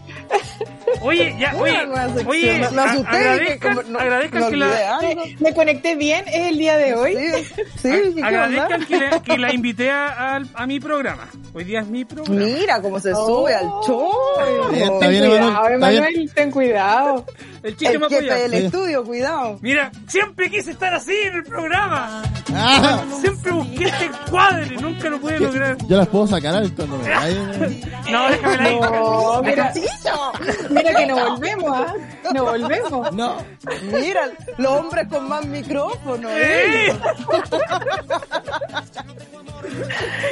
Oye, 1.02 1.36
ya, 1.39 1.54
oye, 1.58 1.78
oye, 2.26 2.60
Me- 2.60 2.69
me 2.72 2.82
a- 2.82 2.86
asusté, 2.86 3.08
agradezcan, 3.17 3.60
que 3.60 3.67
como- 3.82 3.84
no- 3.91 4.00
agradezcan 4.00 4.50
que 4.50 4.58
la, 4.58 4.98
algo. 4.98 5.24
Me 5.39 5.54
conecté 5.54 5.96
bien, 5.96 6.24
es 6.28 6.48
el 6.50 6.58
día 6.58 6.78
de 6.78 6.93
hoy. 6.96 7.15
Sí, 7.15 7.63
sí, 7.82 8.13
¿qué 8.15 8.24
agradezcan 8.24 8.86
que 8.86 8.98
la, 9.00 9.22
que 9.22 9.38
la 9.38 9.54
invité 9.54 9.91
a, 9.91 10.36
al- 10.36 10.48
a 10.54 10.65
mi 10.67 10.80
programa. 10.80 11.28
Hoy 11.54 11.63
día 11.65 11.82
es 11.82 11.88
mi 11.88 12.06
programa. 12.06 12.39
Mira 12.46 12.82
cómo 12.82 13.00
se 13.00 13.12
sube 13.13 13.54
al 13.54 13.67
show. 13.86 14.12
Está 14.74 15.00
Ten 15.00 15.10
bien, 15.10 15.30
cuidado. 15.30 15.69
Emanuel, 15.69 16.32
ten 16.34 16.52
cuidado. 16.52 17.26
El 17.63 17.78
me 17.99 18.06
apoya. 18.08 18.36
del 18.36 18.54
estudio, 18.56 19.04
cuidado. 19.06 19.58
Mira, 19.62 19.89
siempre 20.08 20.49
quise 20.52 20.71
estar 20.71 20.93
así 20.93 21.13
en 21.23 21.36
el 21.36 21.43
programa. 21.43 22.21
Ah, 22.54 23.04
Siempre 23.21 23.52
busqué 23.54 23.86
este 23.86 24.12
cuadre, 24.30 24.76
nunca 24.76 25.10
lo 25.10 25.19
pude 25.19 25.39
lograr. 25.39 25.78
yo 25.88 25.97
las 25.97 26.08
puedo 26.10 26.28
sacar 26.28 26.56
al 26.56 26.71
cuando 26.76 26.97
me 26.97 27.10
vaya. 27.10 27.36
No, 28.12 28.30
déjame 28.30 28.67
ahí. 28.67 28.80
No, 28.80 29.41
mira, 29.43 29.73
Chicho. 29.73 30.32
mira 30.69 30.93
que 30.93 31.06
no 31.08 31.30
volvemos, 31.30 31.71
¿ah? 31.73 31.93
No 32.34 32.43
volvemos. 32.43 33.12
No. 33.13 33.38
Mira, 33.93 34.21
los 34.58 34.71
hombres 34.71 35.08
con 35.08 35.30
más 35.30 35.45
micrófonos. 35.45 36.32
¿eh? 36.36 36.88
¡Eh! 36.89 36.99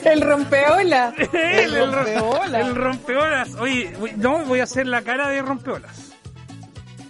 El 0.04 0.22
rompeola. 0.22 1.14
El, 1.32 1.74
el, 1.76 1.94
rompeolas. 1.94 2.62
el 2.68 2.76
rompeolas. 2.76 3.56
Oye, 3.56 3.94
no, 4.18 4.40
voy 4.46 4.60
a 4.60 4.64
hacer 4.64 4.86
la 4.88 5.02
cara 5.02 5.30
de 5.30 5.42
rompeolas. 5.42 6.11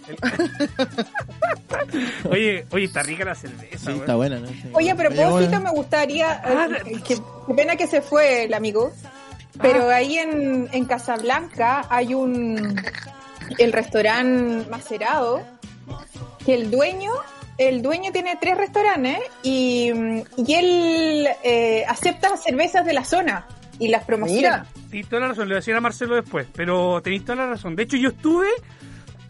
Oye, 2.30 2.66
oye, 2.70 2.84
está 2.84 3.02
rica 3.02 3.24
la 3.24 3.34
cerveza. 3.34 3.92
Sí, 3.92 3.98
está 3.98 4.14
buena, 4.14 4.38
¿no? 4.38 4.48
Sí. 4.48 4.64
Oye, 4.72 4.90
a 4.90 4.96
propósito, 4.96 5.60
me 5.60 5.70
gustaría. 5.70 6.40
Ah, 6.44 6.68
eh, 6.86 7.00
que, 7.06 7.16
qué 7.16 7.54
pena 7.54 7.76
que 7.76 7.86
se 7.86 8.02
fue 8.02 8.44
el 8.44 8.54
amigo. 8.54 8.92
Pero 9.60 9.90
ahí 9.90 10.18
en, 10.18 10.68
en 10.72 10.84
Casablanca 10.86 11.86
hay 11.90 12.14
un 12.14 12.80
el 13.58 13.72
restaurante 13.72 14.68
Macerado, 14.70 15.42
que 16.44 16.54
el 16.54 16.70
dueño, 16.70 17.12
el 17.58 17.82
dueño 17.82 18.12
tiene 18.12 18.36
tres 18.40 18.56
restaurantes 18.56 19.18
y, 19.42 19.90
y 20.36 20.54
él 20.54 21.28
eh, 21.44 21.84
acepta 21.86 22.36
cervezas 22.36 22.84
de 22.86 22.92
la 22.92 23.04
zona 23.04 23.46
y 23.78 23.88
las 23.88 24.04
promociona. 24.04 24.66
Tenéis 24.88 25.08
toda 25.08 25.22
la 25.22 25.28
razón, 25.28 25.48
le 25.48 25.54
voy 25.54 25.56
a 25.56 25.60
decir 25.60 25.74
a 25.74 25.80
Marcelo 25.80 26.14
después, 26.14 26.46
pero 26.54 27.00
tenéis 27.02 27.24
toda 27.24 27.36
la 27.36 27.46
razón. 27.46 27.76
De 27.76 27.82
hecho, 27.82 27.96
yo 27.96 28.10
estuve 28.10 28.48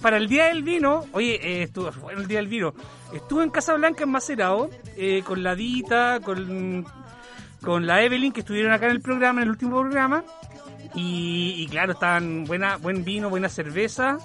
para 0.03 0.17
el 0.19 0.29
Día 0.29 0.47
del 0.47 0.63
Vino, 0.63 1.07
oye, 1.13 1.35
eh, 1.43 1.63
estuve, 1.63 1.91
bueno, 2.01 2.21
el 2.21 2.27
Día 2.29 2.39
del 2.39 2.49
Vino, 2.49 2.75
estuve 3.15 3.45
en 3.45 3.51
Casablanca 3.51 4.03
en 4.05 4.11
Macerado, 4.11 4.69
eh, 4.97 5.23
con 5.25 5.43
la 5.43 5.55
Dita, 5.55 6.21
con, 6.23 6.85
con 7.63 7.87
la 7.87 8.03
Evelyn, 8.03 8.33
que 8.33 8.41
estuvieron 8.41 8.73
acá 8.73 8.87
en 8.87 8.93
el 8.93 9.01
programa, 9.01 9.41
en 9.41 9.45
el 9.45 9.51
último 9.51 9.81
programa, 9.81 10.25
y, 10.95 11.55
y 11.59 11.67
claro, 11.69 11.93
estaban 11.93 12.45
buena, 12.45 12.77
buen 12.77 13.05
vino, 13.05 13.31
buena 13.31 13.49
cerveza, 13.49 14.19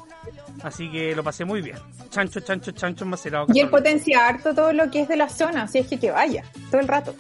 así 0.63 0.91
que 0.91 1.15
lo 1.15 1.23
pasé 1.23 1.45
muy 1.45 1.61
bien. 1.61 1.77
Chancho, 2.09 2.39
chancho, 2.41 2.71
chancho 2.71 3.03
en 3.05 3.09
Macerado. 3.11 3.45
Y 3.53 3.59
él 3.59 3.69
potencia 3.69 4.27
harto 4.27 4.53
todo 4.55 4.73
lo 4.73 4.89
que 4.91 5.01
es 5.01 5.07
de 5.07 5.15
la 5.15 5.29
zona, 5.29 5.63
así 5.63 5.77
es 5.79 5.87
que 5.87 5.99
que 5.99 6.11
vaya, 6.11 6.43
todo 6.71 6.81
el 6.81 6.87
rato. 6.87 7.15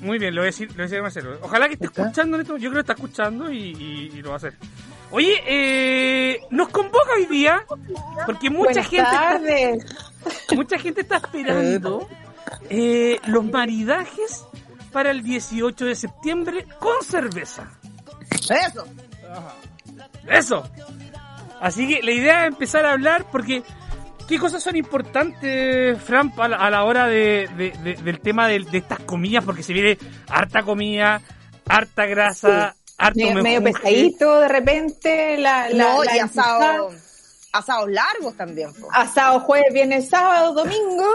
Muy 0.00 0.18
bien, 0.18 0.34
lo 0.34 0.40
voy 0.40 0.46
a 0.46 0.50
decir, 0.50 0.68
lo 0.70 0.74
voy 0.74 0.80
a 0.82 0.84
decir 0.86 0.98
a 0.98 1.02
Marcelo. 1.02 1.38
Ojalá 1.42 1.68
que 1.68 1.74
esté 1.74 1.86
¿Está? 1.86 2.02
escuchando 2.02 2.40
esto, 2.40 2.56
yo 2.56 2.70
creo 2.70 2.82
que 2.82 2.92
está 2.92 2.94
escuchando 2.94 3.52
y, 3.52 3.58
y- 3.58 4.10
y 4.16 4.22
lo 4.22 4.30
va 4.30 4.34
a 4.34 4.38
hacer. 4.38 4.54
Oye, 5.12 5.42
eh, 5.46 6.40
nos 6.50 6.68
convoca 6.70 7.12
hoy 7.16 7.26
día 7.26 7.64
porque 8.26 8.50
mucha 8.50 8.64
Buenas 8.72 8.88
gente 8.88 9.04
está, 9.04 9.20
tardes. 9.20 9.84
mucha 10.56 10.78
gente 10.78 11.00
está 11.02 11.16
esperando 11.18 12.08
eh, 12.70 13.20
los 13.26 13.44
maridajes 13.44 14.44
para 14.90 15.10
el 15.10 15.22
18 15.22 15.84
de 15.84 15.94
septiembre 15.94 16.66
con 16.78 17.02
cerveza. 17.04 17.70
Eso. 18.48 18.84
Eso. 20.28 20.70
Así 21.60 21.86
que 21.86 22.02
la 22.02 22.10
idea 22.12 22.40
es 22.46 22.48
empezar 22.52 22.84
a 22.86 22.92
hablar 22.92 23.26
porque 23.30 23.62
¿qué 24.26 24.38
cosas 24.38 24.62
son 24.62 24.76
importantes, 24.76 26.00
Fran, 26.02 26.32
a 26.38 26.48
la, 26.48 26.56
a 26.56 26.70
la 26.70 26.84
hora 26.84 27.06
de, 27.06 27.48
de- 27.56 27.70
de- 27.82 27.94
del 28.02 28.20
tema 28.20 28.48
de, 28.48 28.60
de 28.60 28.78
estas 28.78 29.00
comidas? 29.00 29.44
Porque 29.44 29.62
se 29.62 29.72
viene 29.72 29.98
harta 30.28 30.62
comida, 30.62 31.20
harta 31.68 32.06
grasa, 32.06 32.74
harto 33.06 33.42
Medio, 33.42 33.62
pesadito 33.62 34.40
de 34.40 34.48
repente, 34.48 35.36
la, 35.38 35.68
la, 35.68 35.94
no, 35.94 36.04
la 36.04 36.16
y 36.16 36.18
asado, 36.18 36.90
asados 37.52 37.90
largos 37.90 38.36
también. 38.36 38.72
po. 38.74 38.88
asado 38.92 39.40
jueves, 39.40 39.72
viernes, 39.72 40.08
sábado, 40.08 40.52
domingo. 40.54 41.06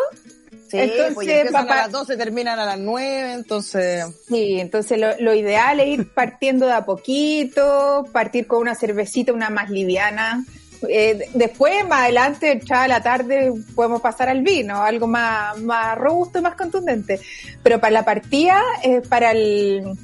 Sí, 0.69 0.79
entonces, 0.79 1.13
pues 1.13 1.27
y 1.27 1.31
empiezan 1.31 1.65
papá- 1.65 1.73
a 1.79 1.81
las 1.83 1.91
12, 1.93 2.17
terminan 2.17 2.59
a 2.59 2.65
las 2.65 2.77
9, 2.77 3.31
entonces... 3.33 4.05
Sí, 4.27 4.59
entonces 4.59 4.99
lo, 4.99 5.17
lo 5.19 5.33
ideal 5.33 5.79
es 5.79 5.87
ir 5.87 6.09
partiendo 6.13 6.65
de 6.65 6.73
a 6.73 6.83
poquito, 6.83 8.05
partir 8.11 8.47
con 8.47 8.59
una 8.59 8.75
cervecita, 8.75 9.31
una 9.31 9.49
más 9.49 9.69
liviana. 9.69 10.43
Eh, 10.89 11.29
después, 11.33 11.87
más 11.87 12.01
adelante, 12.01 12.59
ya 12.65 12.83
a 12.83 12.87
la 12.89 13.01
tarde, 13.01 13.53
podemos 13.75 14.01
pasar 14.01 14.27
al 14.27 14.41
vino, 14.41 14.83
algo 14.83 15.07
más, 15.07 15.57
más 15.61 15.97
robusto 15.97 16.39
y 16.39 16.41
más 16.41 16.55
contundente. 16.55 17.19
Pero 17.63 17.79
para 17.79 17.91
la 17.91 18.03
partida, 18.03 18.61
eh, 18.83 19.01
para 19.07 19.31
el, 19.31 19.97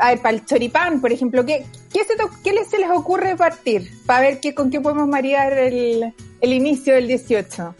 a 0.00 0.08
ver, 0.10 0.20
para 0.22 0.34
el 0.36 0.44
choripán, 0.44 1.00
por 1.00 1.12
ejemplo, 1.12 1.44
¿qué, 1.44 1.64
qué, 1.92 2.00
se, 2.04 2.14
qué 2.44 2.52
les- 2.52 2.68
se 2.68 2.78
les 2.78 2.90
ocurre 2.90 3.36
partir? 3.36 3.90
Para 4.06 4.20
ver 4.20 4.40
qué, 4.40 4.54
con 4.54 4.70
qué 4.70 4.80
podemos 4.80 5.08
marear 5.08 5.52
el, 5.54 6.14
el 6.40 6.52
inicio 6.52 6.94
del 6.94 7.06
18. 7.08 7.74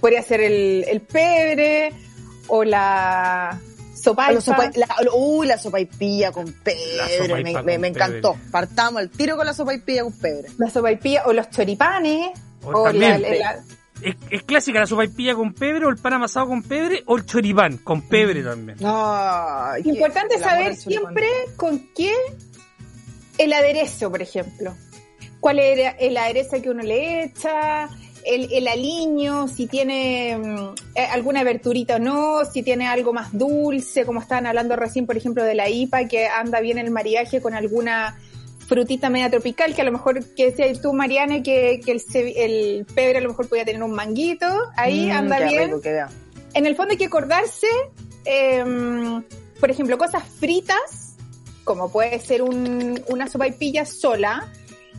Podría 0.00 0.22
ser 0.22 0.40
el, 0.40 0.84
el 0.88 1.00
pebre 1.00 1.92
o 2.46 2.64
la 2.64 3.60
sopa- 3.94 4.32
la, 4.76 4.86
uy, 5.14 5.46
la 5.46 5.58
sopaipilla 5.58 6.30
con 6.32 6.52
pebre, 6.52 7.42
me, 7.42 7.52
con 7.52 7.64
me- 7.66 7.78
me 7.78 7.88
encantó. 7.88 8.32
pebre. 8.34 8.50
Partamos 8.50 9.00
al 9.02 9.10
tiro 9.10 9.36
con 9.36 9.44
la 9.46 9.52
sopaipilla 9.52 10.04
con 10.04 10.12
pebre. 10.12 10.48
la 10.56 10.70
sopaipilla 10.70 11.24
o 11.26 11.32
los 11.32 11.50
choripanes 11.50 12.30
O 12.64 12.70
o, 12.70 12.84
también. 12.84 13.20
la, 13.22 13.28
la- 13.34 13.62
Es, 14.02 14.14
es 14.30 14.42
clásica 14.44 14.80
la 14.80 14.86
sopaipilla 14.86 15.34
con 15.34 15.52
pebre 15.52 15.84
o 15.86 15.88
el 15.88 15.96
pan 15.96 16.12
amasado 16.14 16.46
con 16.48 16.62
pebre 16.62 17.02
o 17.06 17.16
el 17.16 17.26
choripán 17.26 17.78
con 17.78 18.02
pebre 18.02 18.42
también. 18.42 18.78
Ay, 18.84 19.82
qué- 19.82 19.90
importante 19.90 20.38
saber 20.38 20.76
siempre 20.76 21.26
con 21.56 21.88
qué 21.96 22.12
el 23.38 23.52
aderezo, 23.52 24.10
por 24.10 24.22
ejemplo. 24.22 24.74
¿Cuál 25.40 25.60
es 25.60 25.94
el 26.00 26.16
aderezo 26.16 26.60
que 26.62 26.70
uno 26.70 26.82
le 26.82 27.24
echa? 27.24 27.88
El, 28.24 28.52
el 28.52 28.66
aliño, 28.68 29.46
si 29.48 29.66
tiene 29.68 30.36
mm, 30.36 30.74
eh, 30.96 31.04
alguna 31.12 31.40
aberturita 31.40 31.96
o 31.96 31.98
no, 31.98 32.44
si 32.44 32.62
tiene 32.62 32.86
algo 32.88 33.12
más 33.12 33.30
dulce, 33.32 34.04
como 34.04 34.20
estaban 34.20 34.46
hablando 34.46 34.74
recién, 34.76 35.06
por 35.06 35.16
ejemplo, 35.16 35.44
de 35.44 35.54
la 35.54 35.68
IPA, 35.68 36.08
que 36.08 36.26
anda 36.26 36.60
bien 36.60 36.78
el 36.78 36.90
mariaje 36.90 37.40
con 37.40 37.54
alguna 37.54 38.18
frutita 38.68 39.08
media 39.10 39.30
tropical, 39.30 39.74
que 39.74 39.80
a 39.80 39.84
lo 39.84 39.92
mejor, 39.92 40.22
que 40.36 40.50
decías 40.50 40.80
tú, 40.80 40.92
Mariana, 40.92 41.42
que, 41.42 41.80
que 41.84 41.92
el, 41.92 42.02
el 42.36 42.84
pebre 42.94 43.18
a 43.18 43.20
lo 43.22 43.30
mejor 43.30 43.48
podía 43.48 43.64
tener 43.64 43.82
un 43.82 43.92
manguito, 43.92 44.46
ahí 44.76 45.06
Mm, 45.06 45.10
anda 45.16 45.38
bien 45.48 45.70
rico 45.72 45.80
en 46.54 46.66
el 46.66 46.76
fondo 46.76 46.92
hay 46.92 46.98
que 46.98 47.06
acordarse, 47.06 47.66
em, 48.24 49.22
por 49.60 49.70
ejemplo, 49.70 49.96
cosas 49.98 50.22
fritas, 50.24 51.16
como 51.64 51.90
puede 51.90 52.18
ser 52.20 52.42
un, 52.42 53.02
una 53.08 53.26
sopaipilla 53.28 53.84
sola. 53.84 54.50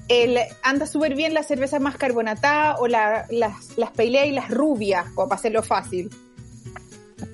El, 0.08 0.38
anda 0.64 0.86
súper 0.88 1.16
bien 1.16 1.34
la 1.36 1.44
cerveza 1.44 1.80
más 1.80 1.96
carbonatada 1.98 2.78
o 2.80 2.88
la- 2.88 3.26
las, 3.30 3.78
las 3.78 3.92
y 4.00 4.32
las 4.32 4.50
rubias, 4.50 5.06
como 5.14 5.30
para 5.30 5.40
hacerlo 5.40 5.62
fácil. 5.64 6.10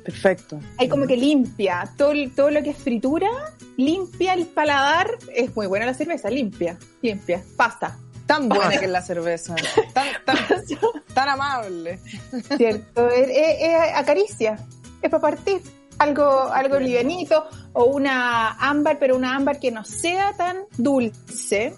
Perfecto. 0.03 0.59
Hay 0.77 0.87
como 0.89 1.07
que 1.07 1.17
limpia, 1.17 1.89
todo, 1.97 2.13
todo 2.35 2.49
lo 2.51 2.61
que 2.63 2.71
es 2.71 2.77
fritura, 2.77 3.29
limpia 3.77 4.33
el 4.33 4.45
paladar. 4.45 5.09
Es 5.33 5.55
muy 5.55 5.67
buena 5.67 5.85
la 5.85 5.93
cerveza, 5.93 6.29
limpia, 6.29 6.77
limpia, 7.01 7.43
pasta. 7.55 7.97
Tan 8.25 8.49
buena 8.49 8.71
que 8.71 8.85
es 8.85 8.91
la 8.91 9.01
cerveza. 9.01 9.55
Tan, 9.93 10.07
tan, 10.25 10.37
tan 11.13 11.29
amable. 11.29 11.99
¿cierto? 12.57 13.07
Es 13.09 13.95
acaricia, 13.95 14.59
es 15.01 15.09
para 15.09 15.21
partir. 15.21 15.61
Algo, 15.97 16.51
algo 16.51 16.77
livianito 16.77 17.47
o 17.71 17.85
una 17.85 18.51
ámbar, 18.51 18.99
pero 18.99 19.15
una 19.15 19.33
ámbar 19.33 19.61
que 19.61 19.71
no 19.71 19.85
sea 19.85 20.33
tan 20.33 20.65
dulce 20.77 21.73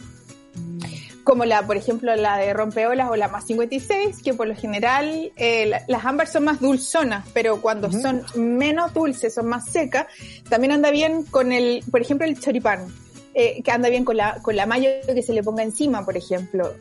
como 1.28 1.44
la, 1.44 1.68
por 1.68 1.76
ejemplo, 1.76 2.16
la 2.16 2.38
de 2.38 2.54
rompeolas 2.54 3.10
o 3.12 3.18
la 3.18 3.28
más 3.28 3.46
56, 3.46 4.22
que 4.24 4.34
por 4.34 4.48
lo 4.48 4.56
general 4.56 5.32
eh, 5.36 5.66
la- 5.66 5.84
las 5.90 6.06
ámbar 6.06 6.28
son 6.28 6.46
más 6.46 6.62
dulzonas, 6.62 7.26
pero 7.34 7.60
cuando 7.62 7.92
son 7.92 8.24
menos 8.36 8.94
dulces, 8.94 9.34
son 9.34 9.48
más 9.48 9.70
secas, 9.70 10.08
también 10.50 10.72
anda 10.72 10.90
bien 10.90 11.24
con 11.24 11.52
el, 11.52 11.84
por 11.92 12.00
ejemplo, 12.02 12.26
el 12.26 12.40
choripán, 12.40 12.88
eh, 13.34 13.62
que 13.62 13.72
anda 13.72 13.90
bien 13.90 14.06
con 14.06 14.16
la, 14.16 14.36
con 14.42 14.56
la 14.56 14.66
mayo 14.66 14.90
que 15.06 15.22
se 15.22 15.34
le 15.34 15.44
ponga 15.44 15.64
encima, 15.64 16.06
por 16.06 16.16
ejemplo. 16.16 16.74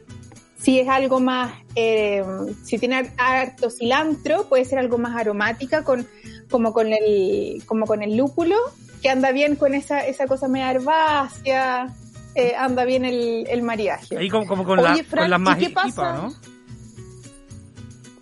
Si 0.59 0.79
es 0.79 0.89
algo 0.89 1.19
más, 1.19 1.53
eh, 1.75 2.25
si 2.65 2.79
tiene 2.79 3.13
harto 3.19 3.69
cilantro, 3.69 4.49
puede 4.49 4.65
ser 4.65 4.79
algo 4.79 4.97
más 4.97 5.17
aromática, 5.17 5.83
con, 5.83 6.07
como 6.51 6.73
con 6.73 6.93
el, 6.93 7.63
como 7.67 7.85
con 7.87 8.01
el 8.03 8.17
lúpulo, 8.17 8.57
que 9.03 9.11
anda 9.11 9.33
bien 9.33 9.57
con 9.57 9.75
esa, 9.75 10.07
esa 10.07 10.27
cosa 10.27 10.47
media 10.49 10.71
herbácea, 10.71 11.93
eh, 12.37 12.55
anda 12.57 12.85
bien 12.85 13.05
el, 13.05 13.47
el 13.49 13.63
mariaje. 13.63 14.17
Ahí 14.19 14.29
como, 14.29 14.47
como 14.47 14.65
con, 14.65 14.79
Oye, 14.79 15.05
la, 15.11 15.19
con 15.21 15.31
la 15.31 15.37
¿y 15.37 15.41
más 15.41 15.59
qué 15.59 15.71
pasa? 15.71 15.89
IPA, 15.89 16.13
¿no? 16.13 16.35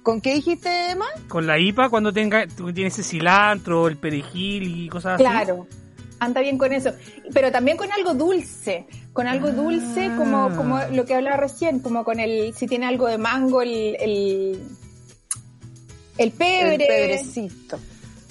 ¿Con 0.03 0.21
qué 0.21 0.35
dijiste, 0.35 0.91
Emma? 0.91 1.07
Con 1.29 1.47
la 1.47 1.59
IPA 1.59 1.89
cuando 1.89 2.13
tenga 2.13 2.47
tú 2.47 2.73
tienes 2.73 2.99
ese 2.99 3.09
cilantro, 3.09 3.89
el 3.89 3.97
perejil 3.97 4.85
y 4.85 4.89
cosas 4.89 5.15
así. 5.15 5.25
Claro, 5.25 5.67
anda 6.19 6.41
bien 6.43 6.59
con 6.59 6.73
eso. 6.73 6.93
Pero 7.33 7.51
también 7.51 7.77
con 7.79 7.91
algo 7.91 8.13
dulce, 8.13 8.87
con 9.15 9.27
algo 9.27 9.51
dulce 9.51 10.11
como, 10.17 10.47
Ah. 10.47 10.57
como 10.57 10.79
lo 10.93 11.07
que 11.07 11.15
hablaba 11.15 11.39
recién, 11.39 11.81
como 11.81 12.05
con 12.05 12.21
el, 12.21 12.53
si 12.55 12.67
tiene 12.67 12.85
algo 12.87 13.07
de 13.07 13.17
mango, 13.17 13.63
el, 13.63 13.97
el, 13.99 14.63
el 16.19 16.31
pebre, 16.33 16.75
El 16.75 16.87
pebrecito. 16.87 17.79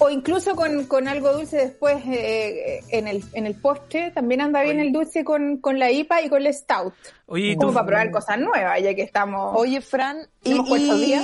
O 0.04 0.10
incluso 0.10 0.54
con, 0.54 0.84
con 0.86 1.08
algo 1.08 1.32
dulce 1.32 1.56
después 1.56 2.02
eh, 2.06 2.80
en, 2.90 3.08
el, 3.08 3.24
en 3.32 3.46
el 3.46 3.54
postre, 3.54 4.10
también 4.10 4.40
anda 4.40 4.62
bien 4.62 4.76
Oye. 4.78 4.86
el 4.86 4.92
dulce 4.92 5.24
con, 5.24 5.56
con 5.58 5.78
la 5.78 5.90
IPA 5.90 6.22
y 6.22 6.28
con 6.28 6.46
el 6.46 6.52
stout, 6.54 6.94
Oye, 7.26 7.48
¿y 7.52 7.56
como 7.56 7.68
tú, 7.68 7.74
para 7.74 7.86
probar 7.86 8.10
cosas 8.10 8.38
nuevas, 8.38 8.80
ya 8.82 8.94
que 8.94 9.02
estamos... 9.02 9.54
Oye, 9.56 9.80
Fran, 9.80 10.18
y, 10.42 10.52
¿Hemos 10.52 10.68
puesto 10.68 10.96
y- 10.96 11.00
día? 11.06 11.22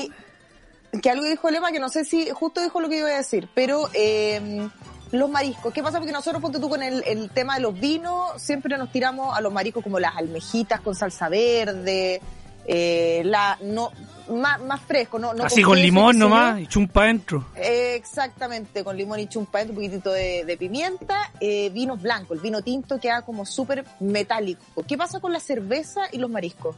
que 1.03 1.09
algo 1.11 1.25
dijo 1.25 1.49
Lema 1.51 1.71
que 1.71 1.79
no 1.79 1.89
sé 1.89 2.05
si 2.05 2.31
justo 2.31 2.61
dijo 2.61 2.81
lo 2.81 2.89
que 2.89 2.99
iba 2.99 3.09
a 3.09 3.17
decir, 3.17 3.49
pero 3.55 3.89
eh, 3.95 4.69
los 5.13 5.31
mariscos, 5.31 5.73
¿qué 5.73 5.83
pasa? 5.83 5.99
Porque 5.99 6.13
nosotros, 6.13 6.43
ponte 6.43 6.59
tú 6.59 6.69
con 6.69 6.83
el, 6.83 7.05
el 7.07 7.31
tema 7.31 7.55
de 7.55 7.61
los 7.61 7.79
vinos, 7.79 8.31
siempre 8.43 8.77
nos 8.77 8.91
tiramos 8.91 9.37
a 9.37 9.41
los 9.41 9.53
mariscos 9.53 9.85
como 9.85 10.01
las 10.01 10.17
almejitas 10.17 10.81
con 10.81 10.95
salsa 10.97 11.29
verde, 11.29 12.21
eh, 12.67 13.23
la 13.25 13.57
no 13.63 13.91
más, 14.31 14.61
más 14.63 14.81
fresco, 14.81 15.19
no, 15.19 15.35
no 15.35 15.45
así 15.45 15.63
con 15.63 15.79
limón 15.81 16.19
nomás 16.19 16.61
y 16.61 16.67
chumpa 16.67 17.03
adentro. 17.05 17.47
Eh, 17.57 17.95
Exactamente, 17.95 18.83
con 18.83 18.97
limón 18.97 19.21
y 19.21 19.27
chumpa, 19.27 19.63
un 19.63 19.75
poquitito 19.75 20.11
de, 20.11 20.45
de 20.45 20.57
pimienta, 20.57 21.31
eh, 21.41 21.71
vinos 21.71 22.01
blancos, 22.01 22.37
el 22.37 22.43
vino 22.43 22.63
tinto 22.63 22.99
queda 22.99 23.23
como 23.23 23.45
súper 23.45 23.85
metálico. 24.01 24.63
¿Qué 24.87 24.97
pasa 24.97 25.21
con 25.21 25.33
la 25.33 25.41
cerveza 25.41 26.03
y 26.13 26.19
los 26.19 26.31
mariscos? 26.31 26.77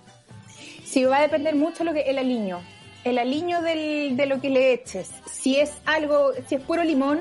Sí, 0.85 1.05
va 1.05 1.19
a 1.19 1.23
depender 1.23 1.55
mucho 1.55 1.85
lo 1.85 1.93
que 1.93 2.03
el 2.03 2.19
aliño. 2.19 2.61
El 3.05 3.19
aliño 3.19 3.63
del, 3.63 4.17
de 4.17 4.27
lo 4.27 4.41
que 4.41 4.51
le 4.51 4.73
eches. 4.73 5.11
Si 5.31 5.59
es 5.59 5.73
algo, 5.87 6.33
si 6.49 6.57
es 6.57 6.63
puro 6.63 6.85
limón, 6.85 7.21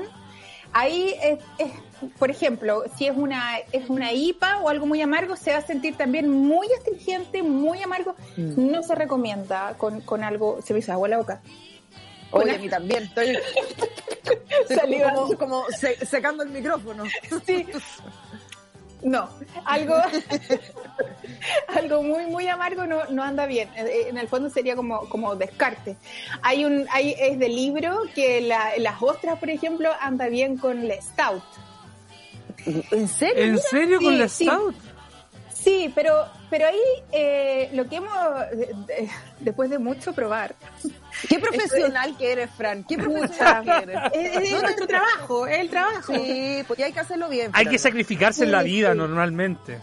ahí 0.72 1.14
es, 1.22 1.38
es, 1.58 1.70
por 2.18 2.30
ejemplo, 2.30 2.84
si 2.96 3.06
es 3.06 3.16
una, 3.16 3.58
es 3.72 3.88
una 3.88 4.12
IPA 4.12 4.58
o 4.62 4.68
algo 4.68 4.86
muy 4.86 5.00
amargo, 5.02 5.36
se 5.36 5.52
va 5.52 5.58
a 5.58 5.62
sentir 5.66 5.96
también 5.96 6.28
muy 6.30 6.66
astringente, 6.78 7.42
muy 7.42 7.82
amargo. 7.82 8.14
Mm. 8.36 8.70
No 8.70 8.82
se 8.82 8.94
recomienda 8.94 9.74
con, 9.78 10.00
con 10.00 10.22
algo, 10.24 10.60
se 10.62 10.72
me 10.72 10.80
hizo 10.80 10.92
agua 10.92 11.08
la 11.08 11.18
boca. 11.18 11.40
Oye, 12.30 12.52
a 12.54 12.58
mí 12.58 12.68
también. 12.68 13.02
Estoy, 13.04 13.36
estoy 14.70 15.00
como, 15.02 15.36
como 15.38 15.64
se- 15.70 16.04
secando 16.06 16.42
el 16.42 16.50
micrófono. 16.50 17.04
Sí. 17.46 17.66
No, 19.02 19.28
algo, 19.64 19.96
algo 21.76 22.02
muy, 22.04 22.26
muy 22.26 22.46
amargo 22.48 22.86
no, 22.86 23.04
no 23.06 23.22
anda 23.24 23.46
bien. 23.46 23.68
Eh, 23.76 24.06
En 24.08 24.16
el 24.16 24.28
fondo 24.28 24.48
sería 24.48 24.76
como, 24.76 25.08
como 25.08 25.34
descarte. 25.36 25.96
Hay 26.42 26.64
un, 26.64 26.86
hay, 26.90 27.14
es 27.18 27.38
de 27.38 27.48
libro 27.48 28.02
que 28.14 28.40
la- 28.40 28.72
las 28.78 29.02
ostras, 29.02 29.38
por 29.38 29.50
ejemplo, 29.50 29.90
anda 30.00 30.28
bien 30.28 30.56
con 30.56 30.78
el 30.88 30.92
stout. 31.02 31.42
¿En 32.66 33.08
serio? 33.08 33.42
¿En 33.44 33.58
serio 33.58 34.00
con 34.00 34.18
la 34.18 34.28
sí. 34.28 34.44
Stout? 34.44 34.74
Sí, 35.54 35.92
pero, 35.94 36.26
pero 36.50 36.66
ahí 36.66 36.78
eh, 37.12 37.70
lo 37.72 37.88
que 37.88 37.96
hemos, 37.96 38.12
de- 38.50 38.74
de- 38.86 39.08
después 39.40 39.70
de 39.70 39.78
mucho 39.78 40.12
probar, 40.12 40.56
Qué 41.28 41.38
profesional 41.40 42.16
que 42.16 42.32
eres, 42.32 42.50
Fran. 42.56 42.82
Qué 42.84 42.96
profesional 42.98 43.64
que 43.64 43.70
eres. 43.92 43.98
es, 44.12 44.50
es 44.52 44.62
nuestro 44.62 44.86
trabajo, 44.88 45.46
es 45.46 45.60
el 45.60 45.70
trabajo. 45.70 46.14
Sí, 46.14 46.64
porque 46.66 46.82
hay 46.84 46.92
que 46.92 46.98
hacerlo 47.00 47.28
bien. 47.28 47.50
Hay 47.52 47.62
Fran. 47.64 47.72
que 47.72 47.78
sacrificarse 47.78 48.44
en 48.44 48.50
la 48.52 48.62
vida 48.64 48.90
sí. 48.92 48.98
normalmente. 48.98 49.78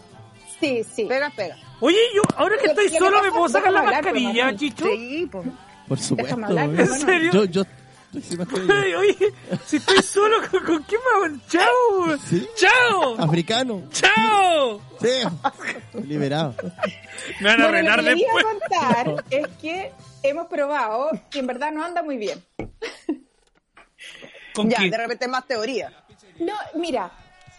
Sí, 0.60 0.84
sí. 0.84 1.04
Pega, 1.06 1.30
pega. 1.34 1.56
Oye, 1.80 1.96
yo, 2.14 2.22
ahora 2.36 2.56
que 2.58 2.64
Lo- 2.66 2.72
estoy 2.72 2.86
lo 2.86 2.92
que 2.92 2.98
solo, 2.98 3.22
¿me 3.22 3.30
puedo 3.30 3.48
sacar 3.48 3.72
la 3.72 3.82
mascarilla. 3.82 4.54
Chicho? 4.54 4.84
Sí, 4.84 5.28
pues. 5.32 5.46
Por 5.88 5.98
supuesto. 5.98 6.34
hablar. 6.44 6.68
¿en 6.78 6.86
serio? 6.88 7.32
Yo, 7.32 7.44
yo 7.46 7.62
Oye, 8.98 9.32
si 9.66 9.76
estoy 9.76 10.02
solo, 10.02 10.38
¿con, 10.50 10.64
con 10.64 10.84
qué 10.84 10.96
me 10.98 11.26
hago? 11.26 11.36
¡Chao! 11.48 12.18
¿Sí? 12.28 12.48
¡Chao! 12.56 13.14
Africano. 13.20 13.82
¡Chao! 13.92 14.80
Sí. 15.00 15.22
Liberado. 16.06 16.54
Me 17.40 17.46
van 17.50 17.60
a 17.60 17.64
Bueno, 17.68 17.70
renar 17.72 18.02
lo 18.02 18.10
que 18.10 18.16
después. 18.16 18.44
a 18.44 18.48
contar 18.48 19.24
es 19.30 19.46
que 19.60 19.92
hemos 20.24 20.46
probado 20.48 21.10
y 21.32 21.38
en 21.38 21.46
verdad 21.46 21.70
no 21.72 21.84
anda 21.84 22.02
muy 22.02 22.16
bien. 22.16 22.44
¿Con 24.54 24.68
Ya, 24.68 24.78
qué? 24.78 24.90
de 24.90 24.96
repente 24.96 25.28
más 25.28 25.46
teoría. 25.46 25.92
No, 26.40 26.54
mira, 26.74 27.10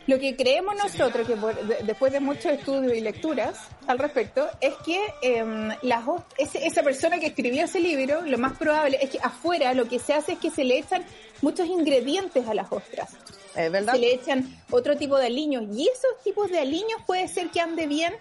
lo 0.07 0.17
que 0.19 0.35
creemos 0.35 0.75
nosotros, 0.75 1.27
que 1.27 1.35
por- 1.35 1.55
de- 1.67 1.83
después 1.83 2.11
de 2.11 2.19
muchos 2.19 2.45
estudios 2.45 2.93
y 2.95 3.01
lecturas 3.01 3.55
al 3.87 3.99
respecto, 3.99 4.47
es 4.59 4.73
que 4.85 4.99
em, 5.21 5.69
las 5.83 6.05
host- 6.07 6.25
ese- 6.37 6.65
esa 6.65 6.81
persona 6.83 7.19
que 7.19 7.27
escribió 7.27 7.65
ese 7.65 7.79
libro, 7.79 8.21
lo 8.21 8.37
más 8.37 8.57
probable 8.57 8.97
es 9.01 9.09
que 9.11 9.19
afuera 9.19 9.73
lo 9.73 9.87
que 9.87 9.99
se 9.99 10.13
hace 10.13 10.33
es 10.33 10.39
que 10.39 10.49
se 10.49 10.63
le 10.63 10.79
echan 10.79 11.03
muchos 11.41 11.67
ingredientes 11.67 12.47
a 12.47 12.53
las 12.53 12.71
ostras. 12.71 13.09
¿Es 13.55 13.71
verdad? 13.71 13.93
Se 13.93 13.99
le 13.99 14.13
echan 14.13 14.61
otro 14.71 14.95
tipo 14.97 15.17
de 15.17 15.27
aliños 15.27 15.63
y 15.75 15.83
esos 15.87 16.23
tipos 16.23 16.49
de 16.49 16.59
aliños 16.59 17.01
puede 17.05 17.27
ser 17.27 17.49
que 17.49 17.59
ande 17.61 17.85
bien 17.87 18.13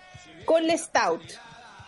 con 0.45 0.65
el 0.69 0.79
stout. 0.79 1.23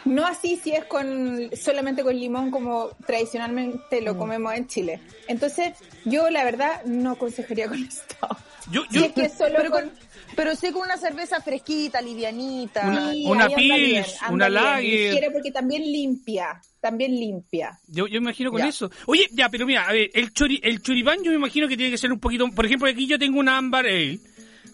No 0.04 0.26
así 0.26 0.56
si 0.56 0.72
es 0.72 0.84
con 0.86 1.50
solamente 1.56 2.02
con 2.02 2.18
limón 2.18 2.50
como 2.50 2.88
tradicionalmente 3.06 4.00
Mm. 4.00 4.04
lo 4.04 4.18
comemos 4.18 4.52
en 4.54 4.66
Chile. 4.66 5.00
Entonces, 5.28 5.74
yo 6.04 6.28
la 6.30 6.42
verdad 6.44 6.82
no 6.84 7.12
aconsejaría 7.12 7.68
con 7.68 7.78
el 7.78 7.90
stout. 7.90 8.36
Yo, 8.70 8.82
Si 8.90 8.98
yo, 8.98 9.04
es 9.06 9.12
que 9.12 9.28
solo 9.28 9.54
Pero, 9.56 9.70
con, 9.70 9.80
con, 9.88 9.92
pero 10.36 10.54
sí 10.54 10.70
con 10.70 10.82
una 10.82 10.96
cerveza 10.96 11.40
fresquita, 11.40 12.00
livianita. 12.00 12.86
Una- 12.86 13.10
Sí, 13.12 13.24
una 13.26 13.44
anda 13.44 14.30
una 14.30 14.48
Lager. 14.48 15.32
porque 15.32 15.50
también 15.50 15.82
limpia, 15.82 16.60
también 16.80 17.12
limpia. 17.18 17.78
yo, 17.88 18.06
yo 18.06 18.20
me 18.20 18.28
imagino 18.28 18.50
con 18.50 18.60
Ya. 18.60 18.68
eso. 18.68 18.90
Oye, 19.06 19.28
ya, 19.32 19.48
pero 19.48 19.66
mira, 19.66 19.88
a 19.88 19.92
ver, 19.92 20.10
el, 20.14 20.32
chori, 20.32 20.60
el 20.62 20.80
choripán 20.82 21.22
yo 21.24 21.30
me 21.30 21.36
imagino 21.36 21.66
que 21.68 21.76
tiene 21.76 21.90
que 21.90 21.98
ser 21.98 22.12
un 22.12 22.20
poquito... 22.20 22.46
Por 22.54 22.64
ejemplo, 22.66 22.88
aquí 22.88 23.06
yo 23.06 23.18
tengo 23.18 23.40
una 23.40 23.58
Amber 23.58 23.84
Ale, 23.86 24.18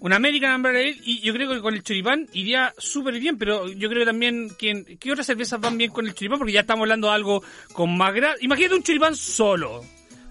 una 0.01 0.16
American 0.16 0.53
Amber 0.53 0.76
Ale, 0.76 0.97
y 1.05 1.20
yo 1.20 1.32
creo 1.32 1.51
que 1.51 1.61
con 1.61 1.74
el 1.74 1.82
choripán 1.82 2.28
iría 2.34 2.74
súper 2.78 3.18
bien, 3.18 3.39
pero 3.39 3.68
yo 3.72 3.89
creo 3.89 4.01
que 4.03 4.07
también... 4.07 4.51
que 4.59 4.97
¿Qué 5.01 5.12
otras 5.12 5.26
cervezas 5.26 5.61
van 5.61 5.78
bien 5.78 5.91
con 5.91 6.07
el 6.07 6.14
choripán? 6.14 6.39
Porque 6.39 6.53
ya 6.53 6.61
estamos 6.61 6.82
hablando 6.84 7.09
de 7.09 7.14
algo 7.14 7.43
con 7.72 7.97
más 7.97 8.12
grasa. 8.14 8.36
Imagínate 8.43 8.74
un 8.74 8.82
choripán 8.82 9.16
solo. 9.16 9.82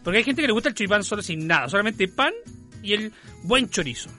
Porque 0.03 0.19
hay 0.19 0.23
gente 0.23 0.41
que 0.41 0.47
le 0.47 0.53
gusta 0.53 0.69
el 0.69 0.75
choripán 0.75 1.03
solo 1.03 1.21
sin 1.21 1.45
nada, 1.47 1.67
solamente 1.67 2.07
pan 2.07 2.33
y 2.87 2.93
el 2.93 3.13
buen 3.43 3.69
chorizo. 3.69 4.09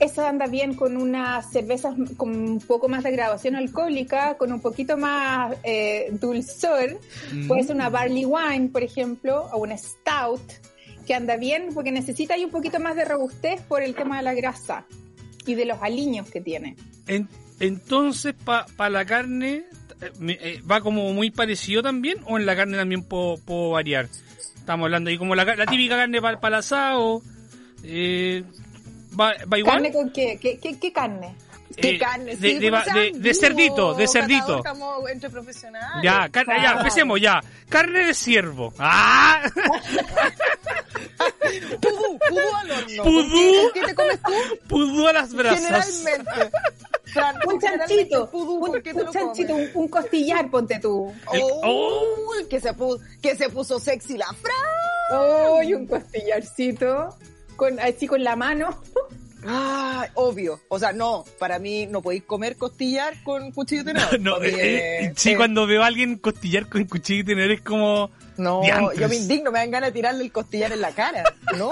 Eso 0.00 0.26
anda 0.26 0.46
bien 0.48 0.74
con 0.74 0.96
unas 0.96 1.50
cervezas 1.52 1.94
con 2.16 2.30
un 2.34 2.58
poco 2.60 2.88
más 2.88 3.04
de 3.04 3.12
graduación 3.12 3.54
alcohólica, 3.54 4.36
con 4.36 4.52
un 4.52 4.60
poquito 4.60 4.96
más 4.96 5.56
eh, 5.62 6.08
dulzor. 6.20 6.98
Puede 7.46 7.62
ser 7.62 7.76
una 7.76 7.88
barley 7.90 8.24
wine, 8.26 8.68
por 8.70 8.82
ejemplo, 8.82 9.48
o 9.52 9.58
una 9.58 9.78
stout, 9.78 10.42
que 11.06 11.14
anda 11.14 11.36
bien 11.36 11.68
porque 11.72 11.92
necesita 11.92 12.34
ahí 12.34 12.44
un 12.44 12.50
poquito 12.50 12.80
más 12.80 12.96
de 12.96 13.04
robustez 13.04 13.60
por 13.62 13.82
el 13.82 13.94
tema 13.94 14.16
de 14.18 14.24
la 14.24 14.34
grasa 14.34 14.84
y 15.46 15.54
de 15.54 15.64
los 15.64 15.78
aliños 15.80 16.28
que 16.28 16.40
tiene. 16.40 16.76
En- 17.06 17.28
entonces, 17.60 18.34
para 18.44 18.90
la 18.90 19.04
carne, 19.04 19.64
eh, 20.00 20.38
eh, 20.40 20.62
¿va 20.68 20.80
como 20.80 21.12
muy 21.12 21.30
parecido 21.30 21.82
también? 21.82 22.18
¿O 22.26 22.36
en 22.36 22.46
la 22.46 22.56
carne 22.56 22.76
también 22.76 23.04
puedo, 23.04 23.36
puedo 23.38 23.70
variar? 23.70 24.08
Estamos 24.56 24.86
hablando 24.86 25.10
ahí 25.10 25.18
como 25.18 25.34
la 25.36 25.44
típica 25.66 25.96
carne 25.96 26.20
para 26.20 26.38
el 26.48 26.54
asado. 26.54 27.22
Eh, 27.84 28.42
¿va, 29.18 29.34
va 29.52 29.58
igual? 29.58 29.74
¿Carne 29.74 29.92
con 29.92 30.10
qué? 30.10 30.38
¿Qué, 30.40 30.58
qué, 30.58 30.78
qué 30.78 30.92
carne? 30.92 31.34
¿Qué 31.76 31.90
Eh, 31.90 31.98
carne? 31.98 32.36
de- 32.36 32.48
Sí, 32.50 32.58
de 32.58 32.70
de- 32.70 33.12
de 33.18 33.34
cerdito, 33.34 33.94
de 33.94 34.06
cerdito. 34.06 34.58
Estamos 34.58 35.10
entre 35.10 35.28
profesionales. 35.30 36.02
Ya, 36.04 36.28
carne, 36.28 36.54
ya, 36.62 36.72
empecemos 36.72 37.20
ya. 37.20 37.40
Carne 37.68 38.06
de 38.06 38.14
ciervo. 38.14 38.72
¡Ah! 38.78 39.42
Pudú, 41.80 42.18
pudú 42.28 42.40
al 42.56 42.70
horno. 42.70 43.02
Pudú. 43.02 43.52
¿Con 43.62 43.72
qué, 43.72 43.80
te 43.86 43.94
comes 43.94 44.20
tú? 44.22 44.32
Pudú 44.68 45.06
a 45.08 45.12
las 45.12 45.32
brasas. 45.34 45.60
Generalmente. 46.02 46.50
Fran, 47.06 47.36
Un 47.46 47.60
chanchito, 47.60 48.30
pudú, 48.30 48.54
un, 48.54 48.70
¿con 48.72 48.82
qué 48.82 48.94
te 48.94 49.02
un 49.02 49.10
chanchito, 49.10 49.54
un, 49.54 49.70
un 49.74 49.88
costillar, 49.88 50.50
ponte 50.50 50.78
tú. 50.80 51.12
El- 51.32 51.42
Oh, 51.62 52.32
que, 52.48 52.60
se 52.60 52.72
puso, 52.74 53.02
que 53.22 53.36
se 53.36 53.48
puso 53.50 53.78
sexy 53.78 54.16
la 54.16 54.26
Fran. 54.32 55.58
¡Uy, 55.60 55.74
un 55.74 55.86
costillarcito! 55.86 57.16
Con, 57.56 57.78
así 57.80 58.06
con 58.06 58.22
la 58.24 58.36
mano. 58.36 58.78
Ay, 59.46 60.08
obvio. 60.14 60.60
O 60.68 60.78
sea, 60.78 60.92
no, 60.92 61.24
para 61.38 61.58
mí 61.58 61.86
no 61.86 62.02
podéis 62.02 62.24
comer 62.24 62.56
costillar 62.56 63.14
con 63.24 63.50
cuchillo 63.52 63.84
de 63.84 63.92
tenedor. 63.92 64.20
No, 64.24 64.34
porque, 64.34 64.48
eh, 64.48 65.04
eh, 65.06 65.12
sí, 65.16 65.30
eh, 65.32 65.36
cuando 65.36 65.66
veo 65.66 65.82
a 65.82 65.86
alguien 65.86 66.16
costillar 66.18 66.68
con 66.68 66.84
cuchillo 66.84 67.20
y 67.20 67.24
tener 67.24 67.50
es 67.50 67.60
como... 67.60 68.10
No, 68.36 68.62
diantres. 68.62 68.98
yo 68.98 69.08
me 69.08 69.16
indigno, 69.16 69.52
me 69.52 69.60
dan 69.60 69.70
ganas 69.70 69.90
de 69.90 69.92
tirarle 69.94 70.24
el 70.24 70.32
costillar 70.32 70.72
en 70.72 70.80
la 70.80 70.90
cara. 70.92 71.22
No. 71.56 71.70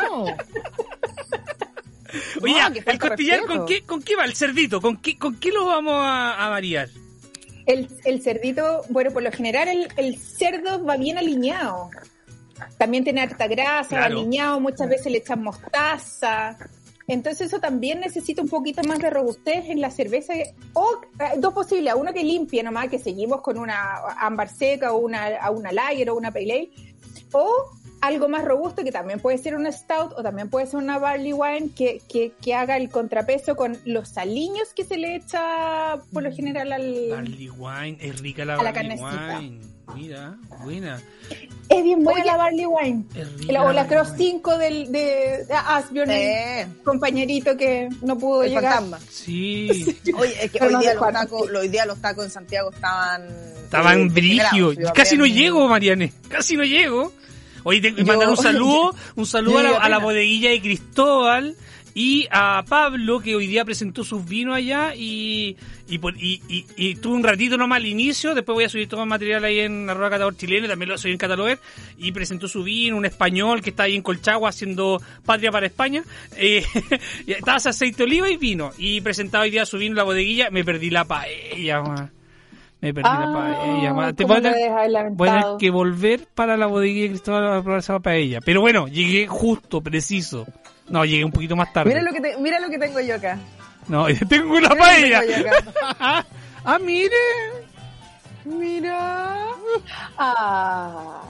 Oye, 2.43 2.55
No, 2.61 2.69
el 2.69 2.99
costillar, 2.99 3.39
respeto. 3.41 3.59
¿con 3.59 3.67
qué, 3.67 3.83
¿con 3.83 4.03
qué 4.03 4.17
va 4.17 4.25
el 4.27 4.35
cerdito? 4.35 4.81
¿Con 4.81 4.99
qué, 4.99 5.19
con 5.19 5.37
qué 5.41 5.51
lo 5.51 5.65
vamos 5.67 5.95
a, 5.97 6.47
a 6.47 6.49
variar? 6.51 6.89
El, 7.67 7.89
el 8.05 8.21
cerdito, 8.21 8.83
bueno, 8.91 9.11
por 9.13 9.23
lo 9.23 9.33
general 9.33 9.69
el, 9.69 9.89
el 9.97 10.19
cerdo 10.19 10.85
va 10.85 10.97
bien 10.97 11.17
aliñado. 11.17 11.91
También 12.79 13.05
tiene 13.05 13.21
harta 13.23 13.47
grasa, 13.47 13.89
Claro. 13.89 14.19
aliñado, 14.19 14.61
muchas 14.61 14.89
veces 14.89 15.11
le 15.13 15.19
echan 15.19 15.43
mostaza. 15.43 16.57
Entonces 17.09 17.49
eso 17.49 17.59
también 17.59 18.01
necesita 18.01 18.43
un 18.43 18.49
poquito 18.49 18.83
más 18.85 18.99
de 19.01 19.11
robustez 19.11 19.69
en 19.69 19.81
la 19.81 19.91
cerveza. 19.91 20.35
O 20.73 21.01
eh, 21.19 21.33
dos 21.39 21.53
posibilidades, 21.53 22.01
uno 22.01 22.13
que 22.13 22.23
limpie 22.23 22.63
nomás, 22.63 22.89
que 22.89 22.99
seguimos 22.99 23.41
con 23.41 23.59
una 23.59 23.97
ámbar 24.19 24.49
seca 24.49 24.93
o 24.93 24.99
una, 24.99 25.27
a 25.37 25.51
una 25.51 25.73
lager 25.73 26.11
o 26.11 26.17
una 26.17 26.31
pale 26.31 26.53
ale. 26.53 26.71
O 27.33 27.71
algo 28.01 28.29
más 28.29 28.45
robusto 28.45 28.83
que 28.85 28.91
también 28.93 29.21
puede 29.21 29.39
ser 29.39 29.55
una 29.55 29.71
stout 29.73 30.13
o 30.17 30.23
también 30.23 30.49
puede 30.51 30.67
ser 30.67 30.79
una 30.81 30.99
barley 30.99 31.33
wine 31.33 31.71
que, 31.75 32.01
que, 32.09 32.33
que 32.41 32.55
haga 32.55 32.77
el 32.77 32.89
contrapeso 32.91 33.55
con 33.57 33.79
los 33.85 34.17
aliños 34.19 34.73
que 34.75 34.85
se 34.85 34.97
le 34.97 35.17
echa 35.17 35.99
por 36.13 36.23
lo 36.25 36.33
general 36.33 36.73
al... 36.73 37.09
Barley 37.11 37.49
wine, 37.51 37.99
es 38.01 38.21
rica 38.21 38.45
la 38.45 38.55
A 38.55 38.57
la 38.59 38.73
barley 38.73 38.97
carnecita. 38.99 39.39
wine. 39.39 39.61
Mira, 39.95 40.37
buena. 40.65 41.01
Es 41.69 41.83
bien 41.85 42.03
buena 42.05 42.25
la 42.25 42.37
barley 42.37 42.67
wine. 42.67 43.05
Es 43.15 43.33
rica 43.39 43.53
La- 43.53 43.63
o 43.65 43.73
la 43.73 43.87
Cross 43.87 44.11
wine. 44.13 44.31
5 44.33 44.59
del, 44.59 44.93
de, 44.93 45.45
de 45.47 45.55
Asbjorn, 45.55 46.11
Eh, 46.11 46.67
compañerito 46.85 47.57
que 47.57 47.89
no 48.03 48.17
pudo 48.19 48.43
el 48.43 48.51
llegar. 48.51 48.75
fantasma. 48.75 48.99
Sí, 49.11 49.97
Oye, 50.17 50.45
es 50.45 50.51
que 50.51 50.59
Pero 50.59 50.67
hoy 50.67 50.73
no 50.75 50.81
día, 50.81 50.95
los 50.95 51.13
tacos, 51.13 51.49
sí. 51.51 51.57
hoy 51.57 51.69
día 51.69 51.87
los 51.87 52.01
tacos 52.01 52.25
en 52.25 52.31
Santiago 52.31 52.71
estaban... 52.71 53.27
estaban 53.65 54.01
eh, 54.01 54.09
degenerados, 54.13 54.77
Casi 54.95 55.17
no 55.17 55.27
llego, 55.27 55.69
Mariane. 55.69 56.13
Casi 56.29 56.57
no 56.57 56.65
llego. 56.65 57.13
Que 57.65 57.81
Yo- 57.97 58.05
mandar 58.07 58.29
un 58.29 58.37
saludo, 58.39 58.95
un 59.17 59.27
saludo 59.27 59.59
a 59.59 59.63
Yo 59.63 59.71
la, 59.73 59.79
a 59.79 59.89
la 59.89 59.99
bodeguilla 59.99 60.51
de 60.51 60.61
Cristóbal 60.61 61.57
y 61.95 62.27
a 62.31 62.65
Pablo, 62.69 63.21
que 63.21 63.37
hoy 63.37 63.47
día 63.47 63.65
presentó 63.65 64.03
sus 64.05 64.27
vinos 64.27 64.57
allá 64.57 64.95
y, 64.95 65.57
y, 65.89 66.01
y, 66.49 66.67
y, 66.77 66.95
tuve 66.97 67.15
un 67.15 67.23
ratito 67.23 67.57
nomás 67.59 67.77
al 67.79 67.87
inicio, 67.87 68.35
después 68.35 68.55
voy 68.55 68.65
a 68.65 68.69
subir 68.69 68.89
todo 68.89 69.03
el 69.03 69.09
material 69.09 69.45
ahí 69.45 69.61
en 69.61 69.89
arroba 69.91 70.11
catador 70.11 70.37
chileno, 70.37 70.69
también 70.69 70.89
lo 70.89 70.99
soy 70.99 71.13
en 71.13 71.19
Catalover, 71.19 71.59
y 71.99 72.13
presentó 72.13 72.49
su 72.49 72.63
vino, 72.63 72.97
un 72.97 73.05
español 73.05 73.61
que 73.61 73.71
está 73.71 73.85
ahí 73.85 73.95
en 73.95 74.03
Colchagua 74.03 74.49
haciendo 74.49 75.01
patria 75.25 75.51
para 75.51 75.67
España, 75.67 76.03
eh, 76.37 76.65
aceite 77.47 77.99
de 77.99 78.05
oliva 78.05 78.31
y 78.31 78.37
vino, 78.37 78.73
y 78.79 79.01
presentaba 79.01 79.45
hoy 79.45 79.51
día 79.51 79.67
su 79.67 79.79
vino 79.79 79.93
en 79.93 79.97
la 79.97 80.05
bodeguilla, 80.05 80.51
me 80.51 80.65
perdí 80.65 80.91
la 80.91 81.05
paella, 81.05 81.83
man. 81.83 82.11
me 82.81 82.95
perdí 82.95 83.09
la 83.09 83.33
paella, 83.33 83.95
man. 83.95 84.17
Te 84.17 84.25
¿cómo 84.25 84.35
voy 84.41 84.47
a 84.47 84.53
tener- 84.53 85.11
Voy 85.13 85.29
a 85.29 85.41
tener 85.41 85.57
que 85.59 85.71
volver 85.71 86.27
para 86.35 86.57
la 86.57 86.67
bodeguilla 86.67 87.03
de 87.03 87.09
Cristóbal 87.11 87.53
a 87.53 87.63
probar 87.63 87.81
esa 87.81 88.01
paella. 88.01 88.41
Pero 88.45 88.61
bueno, 88.61 88.89
llegué 88.89 89.27
justo, 89.27 89.81
preciso. 89.83 90.47
No, 90.93 91.05
llegué 91.05 91.25
un 91.25 91.33
poquito 91.33 91.57
más 91.57 91.73
tarde. 91.73 91.89
Mira 91.91 92.03
lo 92.03 92.13
que, 92.13 92.21
te- 92.21 92.37
mira 92.37 92.61
lo 92.61 92.69
que 92.71 92.79
tengo 92.79 93.01
yo 93.01 93.17
acá. 93.17 93.39
No, 93.89 94.07
tengo 94.29 94.55
una 94.57 94.69
paella. 94.77 95.23
ah, 96.65 96.79
mire. 96.79 97.17
Mira. 98.45 99.47
Ah, 100.19 101.23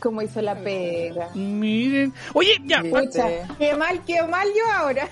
cómo 0.00 0.20
hizo 0.22 0.40
la 0.42 0.54
pega. 0.54 1.30
Miren. 1.34 2.12
Oye, 2.34 2.60
ya. 2.64 2.82
Sí. 2.82 2.90
¿cuál- 2.90 3.06
Pucha, 3.06 3.26
qué 3.58 3.74
mal, 3.74 4.04
qué 4.04 4.22
mal 4.22 4.46
yo 4.56 4.70
ahora. 4.72 5.08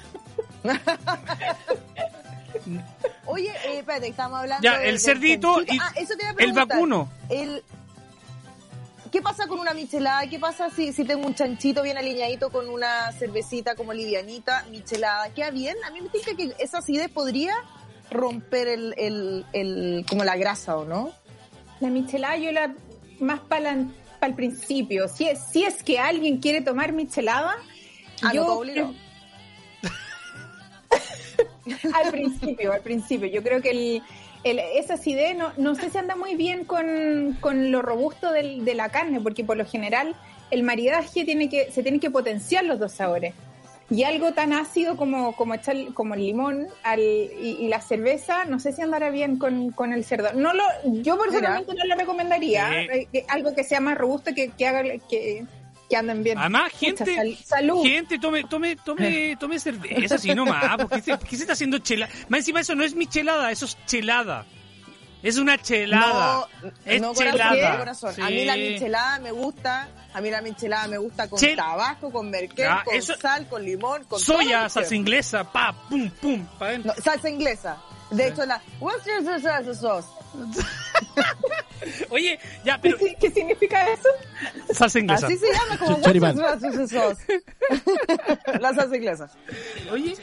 Oye, 3.27 3.49
eh, 3.67 3.79
espérate, 3.79 4.09
estamos 4.09 4.39
hablando 4.41 4.63
Ya, 4.63 4.83
el 4.83 5.01
cerdito 5.01 5.63
y 5.63 5.79
Ah, 5.81 5.93
eso 5.97 6.15
te 6.17 6.23
iba 6.25 6.33
a 6.33 6.35
el 6.45 6.53
vacuno. 6.53 7.09
El... 7.29 7.63
¿Qué 9.15 9.23
pasa 9.23 9.47
con 9.47 9.61
una 9.61 9.75
michelada? 9.75 10.27
¿Qué 10.27 10.41
pasa 10.41 10.71
si, 10.71 10.93
si 10.93 11.05
tengo 11.05 11.25
un 11.25 11.37
chanchito 11.37 11.85
bien 11.85 11.97
alineadito 11.97 12.51
con 12.51 12.69
una 12.69 13.13
cervecita 13.13 13.77
como 13.77 13.93
livianita, 13.93 14.67
michelada? 14.73 15.33
¿Queda 15.33 15.53
bien? 15.53 15.77
A 15.87 15.93
mí 15.93 16.01
me 16.01 16.09
dice 16.09 16.35
que 16.35 16.53
esa 16.59 16.79
acidez 16.79 17.11
podría 17.11 17.55
romper 18.11 18.67
el, 18.67 18.93
el, 18.99 19.47
el, 19.53 20.05
como 20.09 20.25
la 20.25 20.37
grasa, 20.37 20.77
¿o 20.77 20.85
no? 20.85 21.13
La 21.79 21.91
michelada 21.91 22.37
yo 22.39 22.51
la 22.51 22.75
más 23.21 23.39
para 23.39 23.73
el 23.73 24.35
principio. 24.35 25.07
Si 25.07 25.29
es, 25.29 25.39
si 25.49 25.63
es 25.63 25.85
que 25.85 26.01
alguien 26.01 26.39
quiere 26.39 26.61
tomar 26.61 26.93
michelada, 26.93 27.55
Ah, 28.21 28.29
no 28.29 28.35
yo 28.35 28.59
obligó. 28.59 28.95
al 31.95 32.11
principio, 32.11 32.73
al 32.73 32.81
principio. 32.81 33.29
Yo 33.29 33.45
creo 33.45 33.63
que 33.63 33.71
el, 33.71 34.03
el- 34.45 34.59
esa 34.61 34.95
acidez 34.95 35.37
no, 35.37 35.53
no 35.57 35.75
sé 35.75 35.91
si 35.91 35.99
anda 35.99 36.17
muy 36.17 36.35
bien 36.37 36.65
con, 36.65 37.37
con 37.41 37.71
lo 37.73 37.83
robusto 37.83 38.31
del- 38.33 38.65
de 38.65 38.75
la 38.75 38.89
carne, 38.91 39.21
porque 39.21 39.43
por 39.45 39.57
lo 39.57 39.65
general 39.67 40.15
el 40.51 40.63
maridaje 40.63 41.25
tiene 41.25 41.49
que, 41.49 41.71
se 41.73 41.83
tienen 41.83 42.01
que 42.01 42.11
potenciar 42.11 42.65
los 42.65 42.79
dos 42.79 42.93
sabores. 42.93 43.35
Y 43.91 44.05
algo 44.05 44.33
tan 44.33 44.55
ácido 44.55 44.97
como, 44.97 45.37
como 45.37 45.53
echar 45.55 45.77
como 45.93 46.15
el 46.15 46.21
limón 46.21 46.69
al, 46.85 47.01
y, 47.01 47.59
y 47.61 47.69
la 47.69 47.83
cerveza, 47.83 48.45
no 48.47 48.59
sé 48.59 48.73
si 48.73 48.81
andará 48.81 49.11
bien 49.11 49.37
con, 49.37 49.73
con 49.73 49.93
el 49.93 50.05
cerdo. 50.07 50.33
No 50.33 50.55
lo, 50.55 50.65
yo 51.03 51.19
personalmente 51.19 51.75
no 51.75 51.85
lo 51.85 51.95
recomendaría. 51.95 52.67
Sí. 52.91 53.09
eh, 53.13 53.27
algo 53.29 53.55
que 53.55 53.63
sea 53.63 53.81
más 53.81 53.99
robusto 53.99 54.35
que, 54.35 54.49
que 54.51 54.67
haga 54.67 54.83
que, 55.09 55.45
que 55.95 55.99
anden 55.99 56.23
bien. 56.25 56.39
Además, 56.39 56.73
gente, 56.73 57.05
sal- 57.15 57.39
salud. 57.45 57.83
gente, 57.85 58.19
tome, 58.19 58.43
tome, 58.45 58.77
tome, 58.77 59.37
tome 59.41 59.59
cerveza, 59.61 60.17
así 60.17 60.35
nomás. 60.35 60.77
Porque 60.77 61.01
se, 61.01 61.17
¿Qué 61.19 61.37
se 61.37 61.43
está 61.45 61.53
haciendo 61.53 61.79
chelada? 61.79 62.13
Más 62.29 62.39
encima 62.41 62.61
eso 62.61 62.75
no 62.75 62.83
es 62.83 62.95
michelada, 62.95 63.51
eso 63.53 63.67
es 63.67 63.77
chelada. 63.87 64.45
Es 65.23 65.39
una 65.39 65.57
chelada. 65.57 66.47
No, 66.63 66.71
es 66.85 67.01
no, 67.01 67.15
chelada. 67.15 67.73
no, 67.73 67.79
corazón. 67.79 68.15
A 68.21 68.29
mí 68.29 68.45
la 68.45 68.55
Sí. 68.55 68.61
michelada 68.61 69.19
me 69.21 69.31
gusta, 69.33 69.89
a 70.13 70.21
mí 70.21 70.31
la 70.31 70.43
michelada 70.43 70.87
me 70.89 70.99
gusta 70.99 71.29
con 71.31 71.39
Chel- 71.39 71.57
tabaco, 71.57 72.11
con 72.13 72.29
merquén, 72.31 72.67
Ah, 72.69 72.83
con 72.85 72.95
eso- 72.95 73.17
sal, 73.17 73.49
con 73.49 73.65
limón, 73.65 74.05
con 74.05 74.21
Soya, 74.21 74.69
salsa 74.69 74.95
inglesa, 74.95 75.45
pa, 75.51 75.73
pum, 75.89 76.11
pum, 76.21 76.45
pa'. 76.59 76.77
No, 76.79 76.93
salsa 77.03 77.31
inglesa. 77.31 77.79
De 78.11 78.29
hecho, 78.29 78.45
la 78.45 78.61
what's 78.81 79.07
your 79.07 79.23
salsa 79.25 79.75
sauce? 79.75 80.09
Oye, 82.11 82.39
ya, 82.65 82.81
pero 82.81 82.97
¿Qué, 82.99 83.17
qué 83.21 83.31
significa 83.31 83.87
eso? 83.93 84.09
salsa 84.73 84.99
inglesa. 84.99 85.27
Así 85.27 85.37
se 85.37 85.47
llama 85.53 85.79
como 85.79 85.99
la 88.61 88.75
salsa 88.75 88.97
inglesa. 88.97 89.31
Oye, 89.91 90.17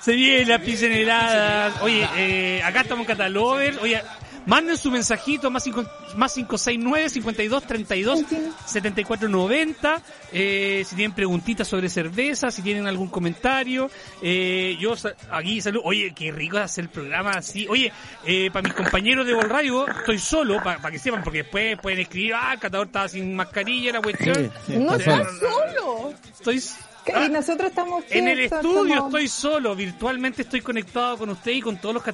se 0.00 0.12
viene 0.12 0.46
la 0.46 0.58
pizza 0.58 0.86
en 0.86 0.92
heladas. 0.92 1.82
Oye, 1.82 2.08
eh, 2.16 2.62
acá 2.62 2.82
estamos 2.82 3.04
en 3.04 3.08
Catalover. 3.08 3.78
Oye, 3.80 4.02
manden 4.46 4.76
su 4.76 4.90
mensajito 4.90 5.50
más, 5.50 5.62
cinco, 5.64 5.84
más 6.16 6.34
569 6.34 7.08
52 7.10 7.62
32 7.66 8.20
74 8.66 9.28
90. 9.28 10.02
Eh, 10.32 10.84
si 10.86 10.96
tienen 10.96 11.14
preguntitas 11.14 11.66
sobre 11.68 11.88
cerveza, 11.88 12.50
si 12.50 12.62
tienen 12.62 12.86
algún 12.86 13.08
comentario. 13.08 13.90
Eh, 14.22 14.76
yo 14.80 14.94
aquí 15.30 15.60
saludo. 15.60 15.82
Oye, 15.84 16.12
qué 16.14 16.32
rico 16.32 16.58
es 16.58 16.64
hacer 16.64 16.84
el 16.84 16.90
programa 16.90 17.30
así. 17.32 17.66
Oye, 17.68 17.92
eh, 18.24 18.50
para 18.52 18.62
mis 18.62 18.74
compañeros 18.74 19.26
de 19.26 19.34
Vol 19.34 19.48
Radio, 19.48 19.86
estoy 19.88 20.18
solo, 20.18 20.62
para 20.62 20.90
que 20.90 20.98
sepan, 20.98 21.22
porque 21.22 21.38
después 21.38 21.78
pueden 21.80 22.00
escribir, 22.00 22.34
ah, 22.34 22.52
el 22.54 22.58
catador 22.60 22.86
estaba 22.86 23.08
sin 23.08 23.34
mascarilla, 23.34 23.92
la 23.92 24.00
cuestión. 24.02 24.34
Sí, 24.66 24.72
sí, 24.72 24.78
No 24.78 24.94
está 24.96 25.22
estás 25.22 25.38
solo. 25.38 26.14
Estoy. 26.32 26.62
Y 27.06 27.28
nosotros 27.30 27.70
estamos 27.70 28.04
En 28.10 28.28
el 28.28 28.40
estudio 28.40 28.82
estamos- 28.94 29.06
estoy 29.14 29.28
solo, 29.28 29.74
virtualmente 29.74 30.42
estoy 30.42 30.60
conectado 30.60 31.16
con 31.18 31.30
usted 31.30 31.52
y 31.52 31.60
con 31.60 31.78
todos 31.78 31.94
los 31.94 32.02
Como 32.04 32.12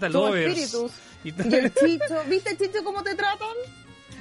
Y- 1.26 1.48
Y 1.50 1.54
el 1.54 1.72
chicho, 1.74 2.14
¿viste 2.28 2.56
chicho 2.56 2.84
cómo 2.84 3.02
te 3.02 3.14
tratan? 3.14 3.48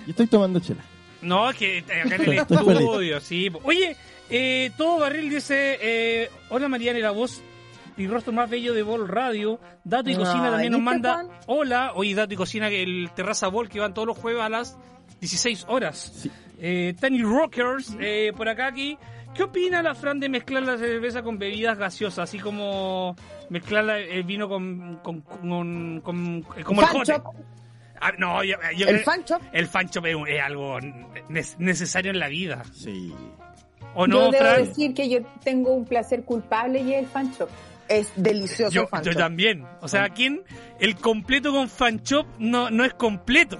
Yo 0.06 0.10
estoy 0.12 0.28
tomando 0.28 0.60
chela. 0.60 0.84
No, 1.22 1.50
es 1.50 1.56
que 1.58 1.80
acá 1.80 2.16
en 2.16 2.22
el 2.30 2.40
estudio, 2.40 3.20
sí. 3.22 3.50
Oye, 3.64 3.96
eh, 4.30 4.72
todo 4.78 5.00
Barril 5.00 5.30
dice, 5.30 5.78
eh, 5.82 6.30
hola 6.50 6.68
Mariana 6.68 7.00
y 7.00 7.02
la 7.02 7.12
voz 7.12 7.42
y 7.98 8.08
rostro 8.08 8.34
más 8.34 8.50
bello 8.50 8.74
de 8.74 8.84
Bol 8.84 9.08
Radio. 9.08 9.60
Dato 9.84 10.10
y 10.10 10.16
Cocina 10.16 10.52
también 10.52 10.72
nos 10.72 10.82
¿viste, 10.82 10.92
manda, 10.94 11.14
Juan? 11.24 11.30
hola, 11.48 11.92
oye, 11.96 12.14
Dato 12.14 12.34
y 12.34 12.38
Cocina, 12.38 12.70
que 12.70 12.84
el 12.84 13.10
Terraza 13.16 13.48
Bol 13.48 13.70
que 13.70 13.80
van 13.80 13.94
todos 13.94 14.08
los 14.08 14.18
jueves 14.18 14.42
a 14.42 14.50
las 14.50 14.78
16 15.22 15.66
horas. 15.68 16.12
Sí. 16.24 16.32
Eh, 16.60 16.94
Tiny 17.00 17.22
Rockers, 17.24 17.96
eh, 18.00 18.32
por 18.36 18.48
acá 18.50 18.68
aquí. 18.68 18.98
¿Qué 19.36 19.44
opina 19.44 19.82
la 19.84 19.94
Fran 19.96 20.20
de 20.20 20.30
mezclar 20.30 20.64
la 20.64 20.78
cerveza 20.78 21.22
con 21.22 21.38
bebidas 21.38 21.78
gaseosas? 21.78 22.30
Así 22.30 22.40
como 22.40 23.16
mezclar 23.50 23.84
la- 23.84 24.00
el 24.00 24.24
vino 24.24 24.48
con... 24.48 24.98
con, 25.04 25.22
con- 25.22 26.02
con- 26.02 26.42
como 26.64 26.82
el 26.82 26.88
jote. 26.88 27.14
Ah, 28.00 28.12
no, 28.18 28.44
yo, 28.44 28.56
yo 28.78 28.88
El 28.88 28.96
creo- 28.96 29.06
fan 29.06 29.24
shop. 29.24 29.42
el 29.54 29.68
fan 29.68 29.88
shop 29.88 30.06
es, 30.06 30.16
es 30.28 30.42
algo 30.42 30.80
ne- 30.82 31.44
necesario 31.58 32.12
en 32.12 32.20
la 32.20 32.28
vida. 32.28 32.64
Sí. 32.74 33.14
¿O 33.94 34.06
yo 34.06 34.08
no, 34.08 34.32
debo 34.32 34.38
Fran? 34.44 34.66
decir 34.66 34.94
que 34.94 35.10
yo 35.10 35.20
tengo 35.44 35.74
un 35.74 35.86
placer 35.86 36.24
culpable 36.24 36.80
y 36.82 36.94
es 36.94 37.00
el 37.04 37.08
fan 37.08 37.32
shop. 37.34 37.50
Es 37.88 38.12
delicioso 38.16 38.72
Yo, 38.74 38.82
el 38.84 38.88
fan 38.88 39.04
yo 39.04 39.14
también. 39.14 39.64
O 39.82 39.88
sea, 39.88 40.10
¿quién? 40.10 40.42
El 40.80 40.96
completo 40.96 41.52
con 41.52 41.70
fan 41.70 42.02
shop 42.04 42.26
no, 42.40 42.70
no 42.72 42.84
es 42.84 42.94
completo. 42.96 43.60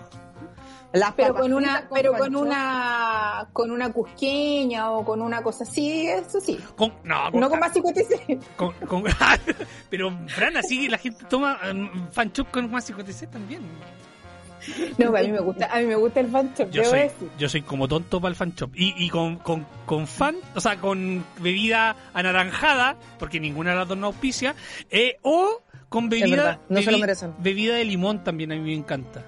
Las 0.96 1.14
Pero 1.14 1.36
con 1.36 1.54
una, 1.54 1.88
pero 1.94 2.14
con 2.14 2.36
una, 2.36 3.48
con 3.54 3.70
una 3.72 3.92
cusqueña 3.92 4.92
o 4.92 5.04
con 5.06 5.22
una 5.22 5.44
cosa 5.44 5.64
así, 5.64 6.08
eso 6.08 6.40
sí. 6.40 6.58
Con, 6.76 6.94
no, 7.04 7.32
con, 7.32 7.40
No 7.42 7.50
con 7.50 7.60
más 7.60 7.74
56. 7.74 8.40
con- 8.56 8.74
con- 8.88 9.04
pero, 9.90 10.12
Fran, 10.28 10.58
así 10.58 10.88
la 10.88 10.98
gente 10.98 11.26
toma 11.30 11.60
um, 11.72 12.10
fan 12.12 12.32
shop 12.32 12.48
con 12.52 12.72
más 12.72 12.86
56 12.86 13.30
también. 13.32 13.62
No, 14.98 15.16
a 15.16 15.22
mí 15.22 15.28
me 15.32 15.40
gusta, 15.42 15.68
a 15.72 15.80
mí 15.80 15.86
me 15.86 15.96
gusta 15.96 16.22
el 16.22 16.28
fan 16.32 16.52
shop, 16.58 16.72
Yo 16.72 16.82
debo 16.82 16.90
soy, 16.92 17.00
decir. 17.02 17.30
yo 17.38 17.50
soy 17.50 17.62
como 17.62 17.88
tonto 17.88 18.20
para 18.20 18.30
el 18.32 18.36
fan 18.36 18.54
shop. 18.56 18.72
Y, 18.74 18.96
y 18.98 19.10
con, 19.10 19.36
con, 19.38 19.66
con 19.86 20.08
fan, 20.08 20.36
o 20.56 20.60
sea, 20.60 20.78
con 20.78 21.24
bebida 21.40 21.96
anaranjada, 22.14 22.96
porque 23.20 23.40
ninguna 23.40 23.72
de 23.72 23.78
las 23.78 23.88
dos 23.88 23.98
no 23.98 24.08
auspicia, 24.08 24.56
eh, 24.90 25.18
o 25.22 25.62
con 25.90 26.10
bebida, 26.10 26.36
verdad, 26.36 26.60
no 26.70 26.82
se 26.82 26.90
lo 26.92 26.98
bebi- 26.98 27.02
merecen. 27.02 27.34
bebida 27.38 27.76
de 27.76 27.86
limón 27.86 28.24
también 28.24 28.52
a 28.54 28.56
mí 28.56 28.62
me 28.62 28.74
encanta. 28.74 29.24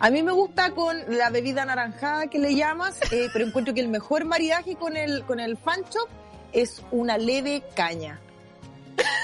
A 0.00 0.10
mí 0.10 0.22
me 0.22 0.32
gusta 0.32 0.70
con 0.70 0.96
la 1.08 1.28
bebida 1.30 1.62
anaranjada 1.62 2.26
que 2.28 2.38
le 2.38 2.54
llamas, 2.54 2.98
eh, 3.12 3.28
pero 3.32 3.44
encuentro 3.46 3.74
que 3.74 3.80
el 3.80 3.88
mejor 3.88 4.24
maridaje 4.24 4.76
con 4.76 4.96
el, 4.96 5.24
con 5.24 5.40
el 5.40 5.56
fan 5.58 5.80
shop 5.82 6.08
es 6.52 6.82
una 6.90 7.18
leve 7.18 7.62
caña. 7.76 8.18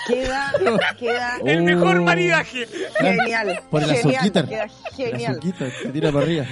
Queda, 0.07 0.53
queda 0.99 1.39
El 1.45 1.63
mejor 1.63 2.01
maridaje. 2.03 2.67
genial. 2.99 3.61
Por 3.71 3.83
el 3.83 3.91
genial, 3.97 4.33
queda 4.33 4.65
El 4.65 4.71
genial. 4.95 5.33
azuquita 5.33 5.71
se 5.71 5.89
tira 5.89 6.13
para 6.13 6.25
arriba. 6.25 6.47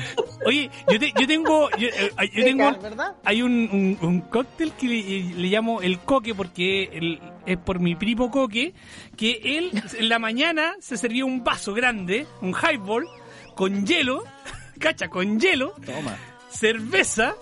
Oye, 0.47 0.71
yo, 0.91 0.99
te- 0.99 1.13
yo 1.19 1.27
tengo, 1.27 1.71
yo, 1.79 1.89
eh, 1.89 2.11
yo 2.35 2.45
tengo, 2.45 2.73
¿verdad? 2.81 3.15
hay 3.25 3.41
un, 3.43 3.53
un, 3.73 3.99
un 4.07 4.21
cóctel 4.23 4.73
que 4.73 4.87
le, 4.89 5.03
le 5.41 5.49
llamo 5.49 5.81
el 5.81 6.01
coque 6.01 6.35
porque 6.35 6.85
el- 6.93 7.21
es 7.47 7.57
por 7.59 7.79
mi 7.79 7.95
primo 7.95 8.31
coque, 8.31 8.75
que 9.17 9.41
él 9.59 9.83
en 9.99 10.09
la 10.09 10.19
mañana 10.19 10.75
se 10.81 10.97
servía 10.99 11.25
un 11.25 11.45
vaso 11.45 11.73
grande, 11.73 12.27
un 12.43 12.53
highball, 12.55 13.07
con 13.55 13.87
hielo, 13.87 14.25
cacha, 14.81 15.09
con 15.09 15.39
hielo, 15.41 15.71
Toma. 15.85 16.17
cerveza, 16.51 17.35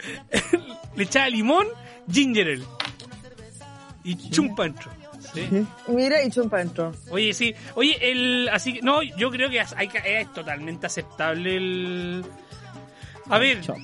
le 0.96 1.02
echaba 1.04 1.28
limón, 1.28 1.66
ginger 2.10 2.48
ale 2.48 2.64
y 4.02 4.30
chumpancho. 4.30 4.90
¿sí? 5.34 5.66
Mira, 5.88 6.22
y 6.22 6.30
chumpa 6.30 6.58
dentro. 6.58 6.92
Oye, 7.10 7.32
sí. 7.34 7.54
Oye, 7.74 7.96
el, 8.10 8.48
así 8.52 8.72
que, 8.74 8.80
no, 8.82 9.02
yo 9.02 9.30
creo 9.30 9.50
que 9.50 9.60
hay, 9.76 9.88
que- 9.88 10.20
es 10.20 10.32
totalmente 10.32 10.86
aceptable 10.86 11.56
el... 11.56 12.24
A 13.28 13.38
ver, 13.38 13.60
Chao. 13.60 13.76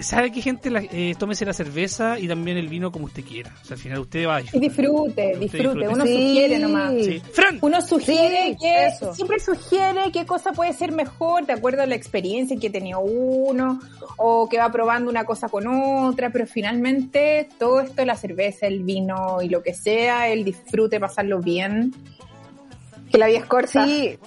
¿Sabe 0.00 0.30
qué 0.32 0.40
gente? 0.42 0.70
La, 0.70 0.80
eh, 0.82 1.14
tómese 1.18 1.44
la 1.44 1.52
cerveza 1.52 2.18
y 2.18 2.28
también 2.28 2.56
el 2.56 2.68
vino 2.68 2.90
como 2.92 3.06
usted 3.06 3.24
quiera. 3.24 3.52
O 3.62 3.64
sea, 3.64 3.74
al 3.76 3.80
final 3.82 3.98
usted 4.00 4.26
va 4.26 4.36
a 4.36 4.40
disfrute, 4.40 5.36
disfrute. 5.38 5.38
disfrute. 5.38 5.88
Uno 5.88 6.04
Sí. 6.06 6.12
sugiere 6.14 6.58
nomás. 6.58 6.92
Sí. 7.04 7.22
Fran, 7.32 7.58
Uno 7.62 7.80
sugiere 7.80 8.50
Sí, 8.52 8.56
que 8.60 8.86
eso. 8.86 9.14
siempre 9.14 9.38
sugiere 9.40 10.10
qué 10.12 10.24
cosa 10.26 10.52
puede 10.52 10.72
ser 10.72 10.92
mejor 10.92 11.46
de 11.46 11.52
acuerdo 11.54 11.82
a 11.82 11.86
la 11.86 11.94
experiencia 11.94 12.56
que 12.58 12.68
ha 12.68 12.72
tenido 12.72 13.00
uno 13.00 13.80
o 14.16 14.48
que 14.48 14.58
va 14.58 14.70
probando 14.70 15.10
una 15.10 15.24
cosa 15.24 15.48
con 15.48 15.66
otra, 15.66 16.30
pero 16.30 16.46
finalmente 16.46 17.48
todo 17.58 17.80
esto 17.80 18.04
la 18.04 18.16
cerveza, 18.16 18.66
el 18.66 18.82
vino 18.82 19.42
y 19.42 19.48
lo 19.48 19.62
que 19.62 19.74
sea, 19.74 20.28
el 20.28 20.44
disfrute, 20.44 21.00
pasarlo 21.00 21.40
bien, 21.40 21.92
que 23.10 23.18
la 23.18 23.26
vida 23.26 23.38
es 23.38 23.44
corta. 23.46 23.84
Sí, 23.86 24.18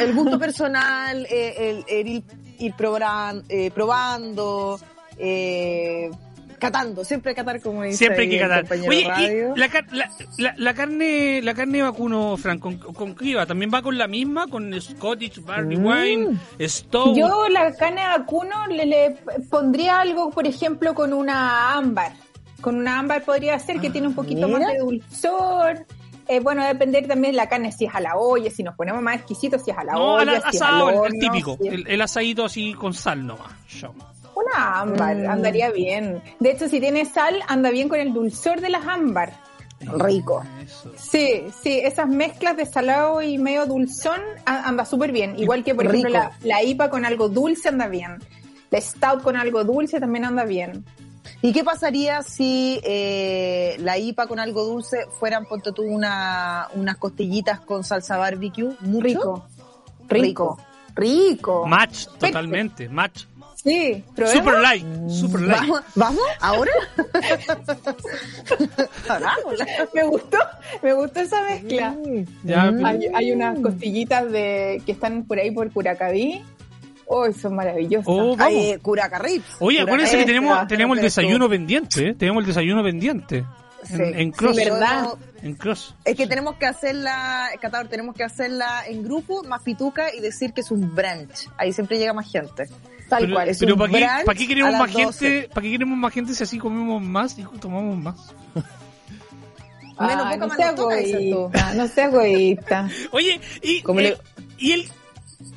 el 0.00 0.14
gusto 0.14 0.38
personal, 0.38 1.26
eh, 1.30 1.54
el, 1.88 2.06
el 2.06 2.24
ir, 2.58 2.72
proban- 2.74 3.42
eh, 3.48 3.70
probando, 3.72 4.78
eh, 5.18 6.10
catando, 6.58 7.04
siempre 7.04 7.34
catar 7.34 7.60
como 7.60 7.82
dice 7.82 7.98
Siempre 7.98 8.22
hay 8.22 8.30
que 8.30 8.38
catar. 8.38 8.60
compañero 8.62 8.88
Oye, 8.90 9.04
radio. 9.08 9.52
y 9.54 9.58
la, 9.58 9.68
car- 9.68 9.92
la, 9.92 10.10
la, 10.38 10.54
la 10.56 10.74
carne, 10.74 11.42
la 11.42 11.54
carne 11.54 11.78
de 11.78 11.84
vacuno, 11.84 12.36
Frank, 12.38 12.60
¿con, 12.60 12.78
con 12.78 13.14
qué 13.14 13.26
iba? 13.26 13.44
¿También 13.46 13.70
va 13.72 13.82
con 13.82 13.98
la 13.98 14.08
misma? 14.08 14.46
¿Con 14.46 14.72
Scottish, 14.80 15.42
Barley 15.44 15.76
Mm. 15.76 15.86
Wine, 15.86 16.38
Stout? 16.60 17.14
Yo 17.16 17.48
la 17.48 17.74
carne 17.74 18.00
de 18.00 18.06
vacuno 18.18 18.66
le, 18.68 18.86
le 18.86 19.16
pondría 19.50 20.00
algo, 20.00 20.30
por 20.30 20.46
ejemplo, 20.46 20.94
con 20.94 21.12
una 21.12 21.74
ámbar. 21.74 22.12
Con 22.62 22.76
una 22.76 22.98
ámbar 23.00 23.22
podría 23.22 23.58
ser 23.58 23.78
que 23.80 23.90
tiene 23.90 24.06
un 24.08 24.14
poquito 24.14 24.46
mira. 24.48 24.60
más 24.60 24.72
de 24.72 24.78
dulzor. 24.78 25.86
Eh, 26.28 26.40
bueno, 26.40 26.60
va 26.62 26.68
a 26.68 26.72
depender 26.72 27.06
también 27.06 27.32
de 27.32 27.36
la 27.36 27.48
carne, 27.48 27.70
si 27.72 27.84
es 27.84 27.94
a 27.94 28.00
la 28.00 28.16
olla, 28.16 28.50
si 28.50 28.62
nos 28.62 28.74
ponemos 28.74 29.00
más 29.02 29.16
exquisitos, 29.16 29.62
si 29.64 29.70
es 29.70 29.78
a 29.78 29.84
la 29.84 29.92
No, 29.92 30.14
olla, 30.14 30.32
al 30.32 30.42
si 30.42 30.48
es 30.56 30.62
asado, 30.62 30.86
al 30.88 30.92
el- 30.94 30.98
horno, 31.00 31.14
el 31.14 31.20
típico. 31.20 31.56
si 31.60 31.68
es- 31.68 31.74
El, 31.74 31.86
el 31.88 32.00
asadito 32.02 32.44
así 32.44 32.74
con 32.74 32.92
sal 32.94 33.26
nomás. 33.26 33.52
Chao. 33.68 33.94
Una 34.34 34.80
ámbar, 34.80 35.16
Mm. 35.16 35.30
andaría 35.30 35.70
bien. 35.70 36.22
De 36.40 36.50
hecho, 36.50 36.68
si 36.68 36.80
tiene 36.80 37.04
sal, 37.04 37.40
anda 37.48 37.70
bien 37.70 37.88
con 37.88 38.00
el 38.00 38.12
dulzor 38.12 38.60
de 38.60 38.70
las 38.70 38.86
ámbar. 38.86 39.32
Rico. 39.80 40.42
Eso. 40.64 40.90
Sí, 40.96 41.44
sí, 41.62 41.78
esas 41.84 42.08
mezclas 42.08 42.56
de 42.56 42.64
salado 42.66 43.20
y 43.22 43.36
medio 43.38 43.66
dulzón 43.66 44.20
anda 44.46 44.84
súper 44.86 45.12
bien. 45.12 45.38
Igual 45.38 45.62
que, 45.64 45.74
por 45.74 45.84
ejemplo, 45.86 46.08
Rico. 46.10 46.18
la, 46.42 46.56
la 46.56 46.62
IPA 46.62 46.88
con 46.90 47.04
algo 47.04 47.28
dulce 47.28 47.68
anda 47.68 47.86
bien. 47.86 48.16
La 48.70 48.80
Stout 48.80 49.22
con 49.22 49.36
algo 49.36 49.64
dulce 49.64 50.00
también 50.00 50.24
anda 50.24 50.44
bien. 50.44 50.84
¿Y 51.42 51.52
qué 51.52 51.64
pasaría 51.64 52.22
si 52.22 52.80
eh, 52.82 53.76
la 53.78 53.98
IPA 53.98 54.26
con 54.26 54.38
algo 54.38 54.64
dulce 54.64 55.06
fueran, 55.18 55.46
ponte 55.46 55.72
tú, 55.72 55.82
una, 55.82 56.68
unas 56.74 56.96
costillitas 56.96 57.60
con 57.60 57.84
salsa 57.84 58.16
barbecue? 58.16 58.74
¿Mucho? 58.80 59.02
Rico. 59.02 59.46
Rico. 60.08 60.58
Rico. 60.94 61.66
Match, 61.66 62.06
totalmente. 62.18 62.88
Match. 62.88 63.24
Sí, 63.66 64.04
probemos. 64.14 64.44
Super 64.44 64.60
light. 64.60 64.86
Super 65.10 65.40
light. 65.40 65.60
¿Vamos? 65.60 65.82
¿Vamos? 65.96 66.22
¿Ahora? 66.40 66.70
Hagámosla. 69.08 69.66
Me 69.92 70.04
gustó, 70.04 70.38
me 70.82 70.92
gustó 70.92 71.20
esa 71.20 71.42
mezcla. 71.42 71.96
Ya. 72.44 72.72
Hay, 72.84 73.08
hay 73.12 73.32
unas 73.32 73.58
costillitas 73.58 74.30
de 74.30 74.80
que 74.86 74.92
están 74.92 75.24
por 75.24 75.40
ahí 75.40 75.50
por 75.50 75.68
Curacaví. 75.72 76.44
Oh, 77.06 77.30
son 77.32 77.54
maravillosas. 77.54 78.06
Oh, 78.08 78.36
vamos. 78.36 78.40
Ay, 78.40 78.76
Curacarrips. 78.82 79.56
Oye, 79.60 79.80
acuérdense 79.80 80.18
que 80.18 80.24
tenemos, 80.24 80.66
tenemos 80.66 80.96
el 80.96 81.02
desayuno 81.04 81.48
pendiente, 81.48 82.08
¿eh? 82.08 82.14
Tenemos 82.14 82.42
el 82.42 82.46
desayuno 82.48 82.82
pendiente. 82.82 83.44
En, 83.88 83.96
Sí. 83.98 84.02
en 84.16 84.32
cross. 84.32 84.56
Sí, 84.56 84.64
¿Verdad? 84.64 85.04
yo- 85.04 85.18
En 85.42 85.54
cross. 85.54 85.94
Es 86.04 86.16
que 86.16 86.26
tenemos 86.26 86.56
que 86.56 86.66
hacerla, 86.66 87.50
Catador, 87.60 87.86
tenemos 87.86 88.16
que 88.16 88.24
hacerla 88.24 88.82
en 88.88 89.04
grupo, 89.04 89.44
más 89.44 89.62
pituca 89.62 90.12
y 90.12 90.18
decir 90.20 90.52
que 90.52 90.62
es 90.62 90.70
un 90.72 90.92
brunch. 90.94 91.48
Ahí 91.56 91.72
siempre 91.72 91.96
llega 91.98 92.12
más 92.12 92.28
gente. 92.30 92.64
Tal 93.08 93.20
pero 93.20 93.34
cual. 93.34 93.48
es 93.50 93.58
pero 93.60 93.74
un 93.74 93.78
¿para 93.78 93.92
qué, 93.92 94.08
¿para 94.24 94.38
qué 94.38 94.48
queremos 94.48 94.72
más 94.76 94.92
12? 94.92 95.30
gente? 95.30 95.48
¿Para 95.54 95.62
qué 95.62 95.70
queremos 95.70 95.96
más 95.98 96.12
gente 96.12 96.34
si 96.34 96.42
así 96.42 96.58
comemos 96.58 97.00
más 97.00 97.38
y 97.38 97.44
tomamos 97.60 97.96
más? 97.96 98.16
Menos 100.00 100.26
Ah, 100.26 100.36
no 100.36 100.48
más 100.48 100.56
sea 100.56 100.70
egoísta, 100.70 101.74
no 101.74 101.88
sea 101.88 102.04
egoísta. 102.06 102.88
Oye, 103.12 103.40
y, 103.62 103.82
le- 103.94 104.18
y 104.58 104.72
el 104.72 104.88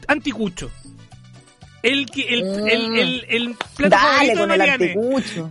anticucho. 0.07 0.69
El, 1.81 2.05
que, 2.09 2.21
el, 2.27 2.43
Mm. 2.43 2.67
el, 2.67 2.99
el, 2.99 3.25
el 3.29 3.55
plato 3.75 3.95
Dale 3.95 4.35
favorito 4.35 4.41
de 4.41 4.47
Mariane. 4.47 4.95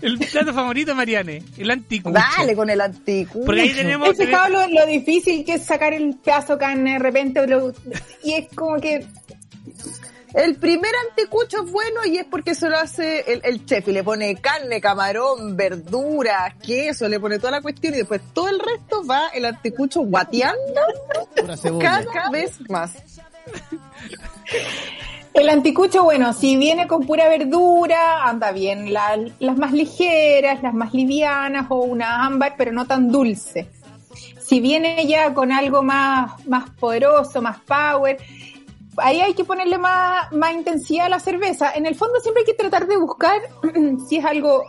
El 0.03 0.18
plato 0.18 0.55
favorito 0.55 0.91
de 0.91 0.95
Mariane. 0.95 1.43
El 1.57 1.70
anticucho. 1.70 2.14
Dale 2.37 2.55
con 2.57 2.68
el 2.70 2.81
anticucho. 2.81 3.47
Porque 3.47 3.61
ahí 3.62 3.72
tenemos... 3.74 4.11
¿Has 4.11 4.16
fijado 4.18 4.49
lo, 4.51 4.68
lo 4.68 4.87
difícil 4.87 5.45
que 5.45 5.55
es 5.55 5.64
sacar 5.64 5.95
el 5.95 6.14
pedazo 6.16 6.55
de 6.55 6.59
carne 6.59 6.93
de 6.95 6.99
repente? 6.99 7.47
lo- 7.47 7.72
y 8.22 8.35
es 8.35 8.47
como 8.55 8.79
que 8.81 9.07
El 10.35 10.57
primer 10.57 10.91
anticucho 11.09 11.64
es 11.64 11.72
bueno 11.72 12.05
y 12.05 12.18
es 12.18 12.26
porque 12.26 12.55
se 12.55 12.68
lo 12.68 12.76
hace 12.76 13.24
el, 13.26 13.41
el 13.45 13.64
chef 13.64 13.89
y 13.89 13.93
le 13.93 14.05
pone 14.05 14.37
carne, 14.37 14.79
camarón, 14.83 15.57
verduras, 15.57 16.53
queso, 16.62 17.09
le 17.09 17.18
pone 17.18 17.39
toda 17.39 17.53
la 17.53 17.62
cuestión 17.62 17.95
y 17.95 17.99
después 17.99 18.20
todo 18.35 18.49
el 18.49 18.59
resto 18.59 19.07
va 19.07 19.29
el 19.33 19.47
anticucho 19.47 20.01
guateando 20.03 20.83
cada 21.81 22.29
vez 22.31 22.59
más. 22.68 22.93
El 25.35 25.49
anticucho, 25.51 26.03
bueno, 26.05 26.33
si 26.33 26.57
viene 26.57 26.89
con 26.89 27.07
pura 27.07 27.29
verdura, 27.29 28.24
anda 28.24 28.51
bien. 28.53 28.93
La- 28.93 29.18
las 29.39 29.57
más 29.57 29.72
ligeras, 29.72 30.62
las 30.62 30.74
más 30.74 30.93
livianas 30.95 31.66
o 31.68 31.76
una 31.76 32.24
ámbar, 32.26 32.55
pero 32.59 32.72
no 32.72 32.87
tan 32.87 33.09
dulce. 33.11 33.68
Si 34.41 34.61
viene 34.61 35.07
ya 35.07 35.33
con 35.35 35.53
algo 35.53 35.83
más, 35.83 36.45
más 36.47 36.70
poderoso, 36.70 37.41
más 37.43 37.59
power, 37.61 38.18
ahí 38.97 39.20
hay 39.20 39.35
que 39.35 39.45
ponerle 39.45 39.79
más, 39.79 40.33
más 40.33 40.53
intensidad 40.55 41.07
a 41.07 41.11
la 41.11 41.20
cerveza. 41.20 41.70
En 41.74 41.87
el 41.87 41.95
fondo 41.95 42.18
siempre 42.20 42.43
hay 42.43 42.47
que 42.47 42.55
tratar 42.55 42.87
de 42.87 42.97
buscar 42.97 43.41
si 44.09 44.16
es 44.16 44.24
algo, 44.24 44.64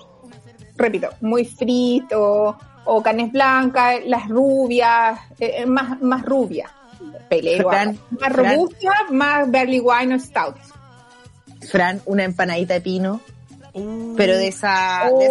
repito, 0.75 1.09
muy 1.21 1.45
frito 1.45 2.57
o 2.85 3.01
carnes 3.01 3.31
blancas, 3.31 4.01
las 4.05 4.27
rubias, 4.27 5.19
eh, 5.39 5.53
eh, 5.59 5.65
más, 5.65 5.99
más 6.01 6.23
rubias. 6.23 6.69
Pelero, 7.29 7.69
Fran, 7.69 7.99
más 8.19 8.33
Fran. 8.33 8.55
robusta, 8.55 8.91
más 9.11 9.51
barley 9.51 9.79
wine 9.79 10.15
o 10.15 10.19
stout. 10.19 10.55
Fran, 11.69 12.01
una 12.05 12.23
empanadita 12.23 12.73
de 12.75 12.81
pino, 12.81 13.21
Uh. 13.73 14.15
pero 14.17 14.35
de 14.35 14.47
esa, 14.47 15.09
de. 15.19 15.25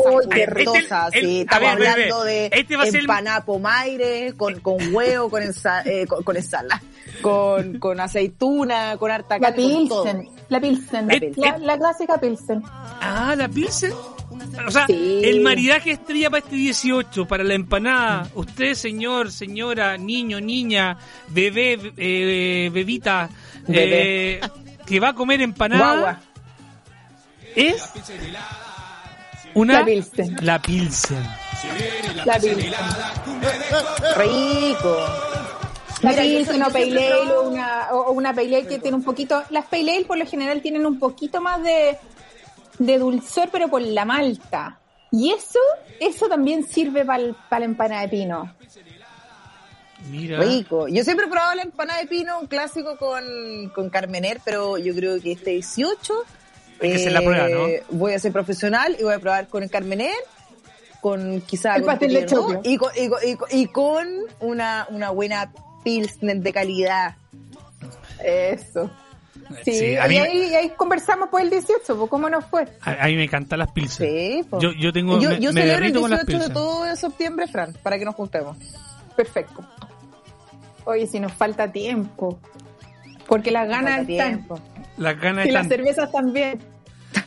El- 1.13 1.23
sí. 1.23 1.41
el- 1.41 1.49
a 1.49 1.57
Estamos 1.57 1.69
ver, 1.71 1.79
ve, 1.79 1.85
ve. 1.85 1.89
hablando 1.91 2.25
de 2.25 2.51
Este 2.53 2.77
va 2.77 2.85
el- 2.85 2.95
empanada 2.97 3.45
pomaire, 3.45 4.33
con, 4.37 4.61
con 4.61 4.95
huevo, 4.95 5.29
con, 5.29 5.43
ensa- 5.43 5.83
eh, 5.85 6.07
con, 6.07 6.23
con 6.23 6.37
ensalada, 6.37 6.81
con, 7.21 7.79
con 7.81 7.99
aceituna, 7.99 8.97
con 8.97 9.11
harta 9.11 9.39
La 9.39 9.49
carne, 9.53 9.87
todo. 9.89 10.05
Pilsen, 10.05 10.29
la 10.51 10.61
Pilsen, 10.61 11.09
La 11.09 11.15
la, 11.15 11.21
Pilsen. 11.21 11.67
la 11.67 11.79
clásica 11.79 12.19
Pilsen. 12.19 12.63
Ah, 12.65 13.35
la 13.37 13.49
Pilsen. 13.49 13.93
O 14.67 14.71
sea, 14.71 14.87
Sí. 14.87 15.21
el 15.25 15.41
maridaje 15.41 15.93
estrella 15.93 16.31
para 16.31 16.43
este 16.45 16.57
18, 16.57 17.27
para 17.27 17.45
la 17.45 17.55
empanada. 17.55 18.29
Usted, 18.35 18.75
señor, 18.75 19.31
señora, 19.33 19.97
niño, 19.97 20.41
niña, 20.41 20.97
bebé, 21.29 21.93
eh, 21.97 22.71
bebita, 22.73 23.29
Bebé. 23.67 24.33
eh, 24.35 24.41
que 24.87 25.01
va 25.01 25.09
a 25.11 25.15
comer 25.15 25.41
empanada, 25.43 25.93
Guagua. 25.95 26.21
es 27.57 27.83
una 29.55 29.81
La 29.81 29.85
Pilsen. 29.85 30.37
La 30.43 30.59
Pilsen. 30.63 31.23
La 32.25 32.39
Pilsen. 32.39 32.73
Rico. 34.17 34.97
La 36.03 36.13
Pilsen 36.13 36.59
yo 36.61 36.71
Pale 36.73 37.13
o 37.37 37.49
una, 37.49 37.89
o 37.93 37.97
o 37.99 38.13
una 38.13 38.33
Pale 38.33 38.57
Ale 38.57 38.67
que 38.69 38.79
tiene 38.79 38.97
un 38.97 39.03
poquito... 39.03 39.43
Las 39.51 39.65
Pale 39.67 39.97
Ale 39.97 40.05
por 40.05 40.17
lo 40.19 40.27
general 40.27 40.63
tienen 40.63 40.87
un 40.87 40.99
poquito 40.99 41.41
más 41.41 41.61
de, 41.63 41.99
de 42.79 42.99
dulzor, 42.99 43.49
pero 43.51 43.69
por 43.69 43.83
la 43.83 44.05
malta. 44.05 44.79
Y 45.11 45.33
eso, 45.33 45.59
eso 46.01 46.29
también 46.29 46.65
sirve 46.67 47.05
para 47.05 47.19
la 47.59 47.65
empanada 47.65 48.03
de 48.03 48.09
pino. 48.09 48.55
Mira. 50.11 50.39
Rico. 50.41 50.87
Yo 50.89 51.03
siempre 51.03 51.27
he 51.27 51.29
probado 51.29 51.55
la 51.57 51.63
empanada 51.63 52.01
de 52.01 52.07
pino, 52.07 52.39
un 52.39 52.47
clásico 52.47 52.97
con, 52.97 53.25
con 53.75 53.91
Carmener, 53.91 54.41
pero 54.45 54.79
yo 54.79 54.95
creo 54.95 55.21
que 55.21 55.33
este 55.33 55.51
18 55.51 56.15
Hay 56.81 56.91
que 56.91 56.97
hacer 56.97 57.13
la 57.13 57.21
prueba, 57.21 57.49
¿no? 57.49 57.67
voy 57.91 58.13
a 58.13 58.19
ser 58.19 58.33
profesional 58.33 58.97
y 58.99 59.03
voy 59.03 59.15
a 59.15 59.19
probar 59.19 59.49
con 59.49 59.63
el 59.65 59.71
Carmener, 59.71 60.15
con 61.01 61.41
quizá 61.43 61.75
El 61.77 61.83
con 61.83 61.87
pastel 61.93 62.15
de 62.15 62.21
y 62.21 62.27
con, 62.27 62.61
y 62.65 62.77
con, 62.79 62.91
y 62.95 63.09
con- 63.37 63.49
y 63.51 63.67
con 63.67 64.09
una, 64.41 64.87
una 64.91 65.11
buena 65.11 65.53
pilsner 65.83 66.39
de 66.39 66.53
calidad. 66.53 67.17
Eso. 68.23 68.91
Sí, 69.65 69.73
Sí, 69.79 69.97
a 69.97 70.11
y, 70.13 70.17
ahí, 70.19 70.49
y 70.51 70.55
ahí 70.55 70.73
conversamos 70.77 71.29
por 71.31 71.41
el 71.41 71.49
18, 71.51 71.97
pues, 71.97 72.11
¿cómo 72.11 72.29
nos 72.29 72.45
fue? 72.45 72.67
A, 72.83 73.05
a 73.05 73.07
mí 73.07 73.17
me 73.17 73.25
encantan 73.25 73.59
las 73.61 73.73
Pilsen. 73.73 74.09
Sí, 74.09 74.43
po. 74.49 74.61
Yo, 74.61 74.73
yo 74.73 74.93
tengo, 74.93 75.19
yo, 75.21 75.31
me, 75.31 75.41
yo 75.41 75.53
me 75.53 75.63
celebro 75.63 75.87
el 75.87 76.01
con 76.01 76.11
las 76.11 76.27
18 76.27 76.49
de 76.49 76.55
todo 76.55 76.85
de 76.85 76.97
septiembre, 76.97 77.47
Fran, 77.49 77.73
para 77.83 77.99
que 77.99 78.05
nos 78.05 78.15
juntemos. 78.15 78.57
Perfecto. 79.17 79.67
Oye, 80.85 81.07
si 81.07 81.19
nos 81.21 81.33
falta 81.33 81.71
tiempo. 81.71 82.39
Porque 83.27 83.51
las 83.51 83.69
ganas 83.69 84.01
están. 84.01 84.07
tiempo. 84.07 84.61
Las 84.97 85.21
ganas 85.21 85.47
Y 85.47 85.51
las 85.51 85.69
cervezas 85.69 86.11
también. 86.13 86.61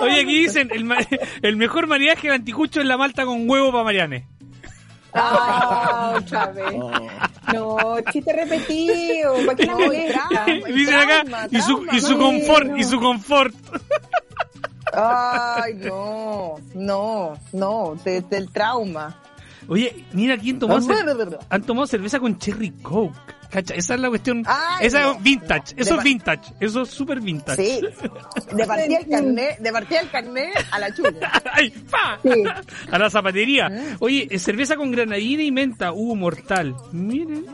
Oye, 0.00 0.20
aquí 0.20 0.40
dicen, 0.42 0.70
el, 0.72 0.84
ma- 0.84 0.98
el 1.42 1.56
mejor 1.56 1.86
maridaje 1.86 2.28
del 2.28 2.36
anticucho 2.36 2.80
es 2.80 2.86
la 2.86 2.96
malta 2.96 3.24
con 3.24 3.48
huevo 3.48 3.70
para 3.72 3.84
Mariane. 3.84 4.26
Ah, 5.14 6.14
otra 6.18 6.46
vez. 6.52 6.74
No, 7.52 7.96
chiste 8.12 8.32
repetido. 8.32 9.34
¿Para 9.46 9.56
qué 9.56 9.66
la 9.66 9.72
No, 9.72 9.78
molesta? 9.80 10.24
acá, 11.02 11.48
y 11.50 11.60
su, 11.60 11.86
y 11.92 12.00
confort, 12.16 12.78
y 12.78 12.84
su 12.84 13.00
confort. 13.00 13.54
Ay, 14.92 15.74
no, 15.74 16.56
no, 16.74 17.38
no, 17.52 17.96
de- 18.04 18.22
del 18.22 18.50
trauma. 18.50 19.16
Oye, 19.68 20.04
mira 20.12 20.36
quién 20.36 20.58
tomó 20.58 20.74
cer- 20.80 21.38
han 21.48 21.62
tomado 21.62 21.86
cerveza 21.86 22.18
con 22.18 22.36
cherry 22.38 22.70
coke. 22.82 23.14
Cacha, 23.50 23.74
esa 23.74 23.94
es 23.94 24.00
la 24.00 24.08
cuestión. 24.08 24.44
Ay, 24.46 24.86
esa 24.86 25.00
no. 25.02 25.12
es 25.12 25.22
vintage. 25.22 25.74
Eso 25.76 25.96
es 25.96 26.04
vintage. 26.04 26.52
Eso 26.60 26.82
es 26.82 26.90
súper 26.90 27.20
vintage. 27.20 27.62
Sí, 27.64 27.80
de 28.52 28.64
partida 28.66 28.98
el 28.98 29.08
carnet, 29.08 29.58
de 29.58 29.72
partida 29.72 30.00
el 30.00 30.10
carnet 30.10 30.50
a 30.70 30.78
la 30.78 30.94
chulla. 30.94 31.32
¡Ay! 31.52 31.74
Sí. 32.22 32.44
A 32.90 32.98
la 32.98 33.10
zapatería. 33.10 33.96
Oye, 33.98 34.28
eh, 34.30 34.38
cerveza 34.38 34.76
con 34.76 34.90
granadina 34.92 35.42
y 35.42 35.50
menta. 35.50 35.92
Uh, 35.92 36.14
mortal. 36.14 36.76
Miren, 36.92 37.44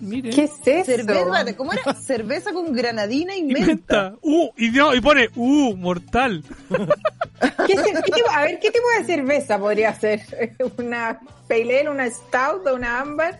miren. 0.00 0.32
¿Qué 0.32 0.44
es 0.44 0.52
eso? 0.64 0.84
Cerveza, 0.84 1.56
¿cómo 1.56 1.72
era? 1.72 1.94
Cerveza 1.94 2.52
con 2.52 2.72
granadina 2.72 3.34
y 3.34 3.40
Y 3.50 3.52
menta. 3.52 3.66
menta. 3.66 4.14
Uh, 4.22 4.50
y, 4.56 4.70
no, 4.70 4.94
y 4.94 5.00
pone, 5.00 5.28
uh, 5.34 5.76
mortal. 5.76 6.44
¿Qué 7.66 7.74
tipo- 7.74 8.30
a 8.30 8.42
ver, 8.42 8.58
¿qué 8.60 8.70
tipo 8.70 8.86
de 8.98 9.04
cerveza 9.04 9.58
podría 9.58 9.94
ser? 9.94 10.20
¿Una 10.78 11.18
pale 11.48 11.80
ale, 11.80 11.90
una 11.90 12.08
stout 12.08 12.66
o 12.66 12.74
una 12.74 13.00
amber? 13.00 13.38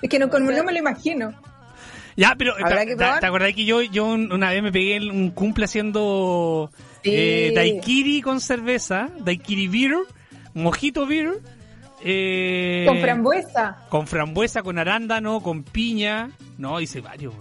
Es 0.00 0.08
que 0.10 0.18
no, 0.18 0.26
no 0.26 0.64
me 0.64 0.72
lo 0.72 0.78
imagino. 0.78 1.32
Ya, 2.16 2.34
pero 2.36 2.54
Habrá 2.54 2.80
¿te, 2.80 2.86
que 2.88 2.96
te- 2.96 3.04
acordás 3.04 3.54
que 3.54 3.64
yo, 3.64 3.82
yo 3.82 4.04
un- 4.06 4.32
una 4.32 4.50
vez 4.50 4.62
me 4.62 4.70
pegué 4.72 4.98
un 5.10 5.30
cumple 5.30 5.64
haciendo 5.64 6.70
Sí. 7.02 7.10
eh, 7.12 7.52
daiquiri 7.54 8.20
con 8.20 8.40
cerveza, 8.40 9.08
daiquiri 9.20 9.68
beer, 9.68 9.94
mojito 10.54 11.06
beer, 11.06 11.40
eh, 12.04 12.84
Con 12.86 12.98
frambuesa. 13.00 13.76
con 13.88 14.06
frambuesa, 14.06 14.62
con 14.62 14.78
arándano, 14.78 15.40
con 15.40 15.62
piña, 15.64 16.30
no, 16.58 16.80
hice 16.80 17.00
varios, 17.00 17.34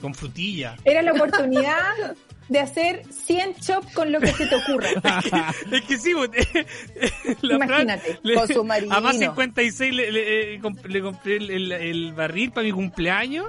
con 0.00 0.14
frutilla. 0.14 0.76
Era 0.84 1.02
la 1.02 1.12
oportunidad 1.12 2.16
de 2.48 2.58
hacer 2.58 3.02
100 3.10 3.54
chops 3.56 3.94
con 3.94 4.10
lo 4.10 4.18
que 4.20 4.26
se 4.28 4.46
te 4.46 4.54
ocurra. 4.56 4.88
es 5.72 5.82
que 5.82 5.96
sí, 5.98 6.12
la 7.42 7.54
Imagínate, 7.54 8.18
Fran- 8.22 8.34
con 8.34 8.48
su 8.48 8.64
marinino. 8.64 8.94
A 8.96 9.00
más 9.00 9.16
56 9.18 9.94
le, 9.94 10.10
le- 10.12 10.54
eh, 10.56 10.60
le 10.88 11.00
compré 11.00 11.36
el, 11.36 11.50
el- 11.50 11.72
el 11.72 12.12
barril 12.12 12.50
para 12.50 12.64
mi 12.64 12.72
cumpleaños. 12.72 13.46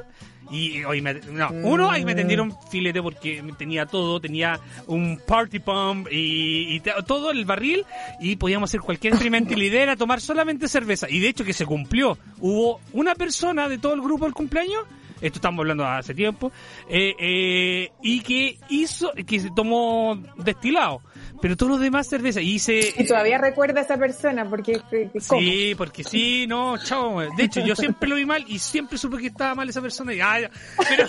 Y 0.52 0.84
hoy 0.84 1.02
me, 1.02 1.14
no, 1.14 1.49
uno 1.64 1.89
ahí 1.89 2.04
me 2.04 2.14
tendieron 2.14 2.54
filete 2.70 3.02
porque 3.02 3.41
tenía 3.58 3.86
todo, 3.86 4.20
tenía 4.20 4.60
un 4.88 5.20
party 5.26 5.60
pump 5.60 6.08
y, 6.12 6.82
todo 7.08 7.32
el 7.32 7.45
barril 7.45 7.86
y 8.20 8.36
podíamos 8.36 8.70
hacer 8.70 8.82
cualquier 8.82 9.14
experimento 9.14 9.54
y 9.54 9.58
la 9.58 9.66
idea 9.66 9.84
era 9.84 9.95
tomar 9.95 10.20
solamente 10.20 10.68
cerveza. 10.68 11.10
Y 11.10 11.20
de 11.20 11.30
hecho 11.30 11.45
que 11.45 11.54
se 11.54 11.66
cumplió. 11.66 12.18
Hubo 12.39 12.82
una 12.93 13.16
persona 13.16 13.70
de 13.70 13.78
todo 13.78 13.93
el 13.93 14.02
grupo 14.02 14.26
del 14.26 14.34
cumpleaños, 14.34 14.86
esto 15.22 15.38
estamos 15.38 15.60
hablando 15.60 15.86
hace 15.86 16.14
tiempo, 16.14 16.52
eh, 16.89 17.14
eh, 17.20 17.91
y 18.02 18.22
que 18.22 18.58
hizo, 18.70 19.12
que 19.26 19.39
se 19.39 19.52
tomó 19.52 20.22
destilado. 20.38 21.02
Pero 21.42 21.58
todos 21.58 21.72
los 21.72 21.82
demás 21.82 22.08
cerveza. 22.08 22.39
Y 22.42 22.52
hice... 22.56 22.94
Y 22.98 23.06
todavía 23.06 23.38
recuerda 23.38 23.82
a 23.82 23.84
esa 23.84 23.98
persona 23.98 24.48
porque... 24.50 24.74
que- 24.89 25.10
que- 25.12 25.20
¿cómo? 25.28 25.42
Sí, 25.42 25.74
porque 25.76 26.04
sí, 26.04 26.46
no, 26.48 26.78
chao. 26.78 27.20
De 27.36 27.44
hecho, 27.44 27.62
yo 27.62 27.76
siempre 27.76 28.08
lo 28.08 28.16
vi 28.16 28.26
mal 28.26 28.46
y 28.48 28.60
siempre 28.60 28.98
supe 28.98 29.18
que 29.18 29.28
estaba 29.28 29.56
mal 29.56 29.68
esa 29.70 29.82
persona. 29.82 30.14
Y, 30.14 30.22
ah, 30.22 30.39
ya. 30.42 30.52
pero, 30.88 31.08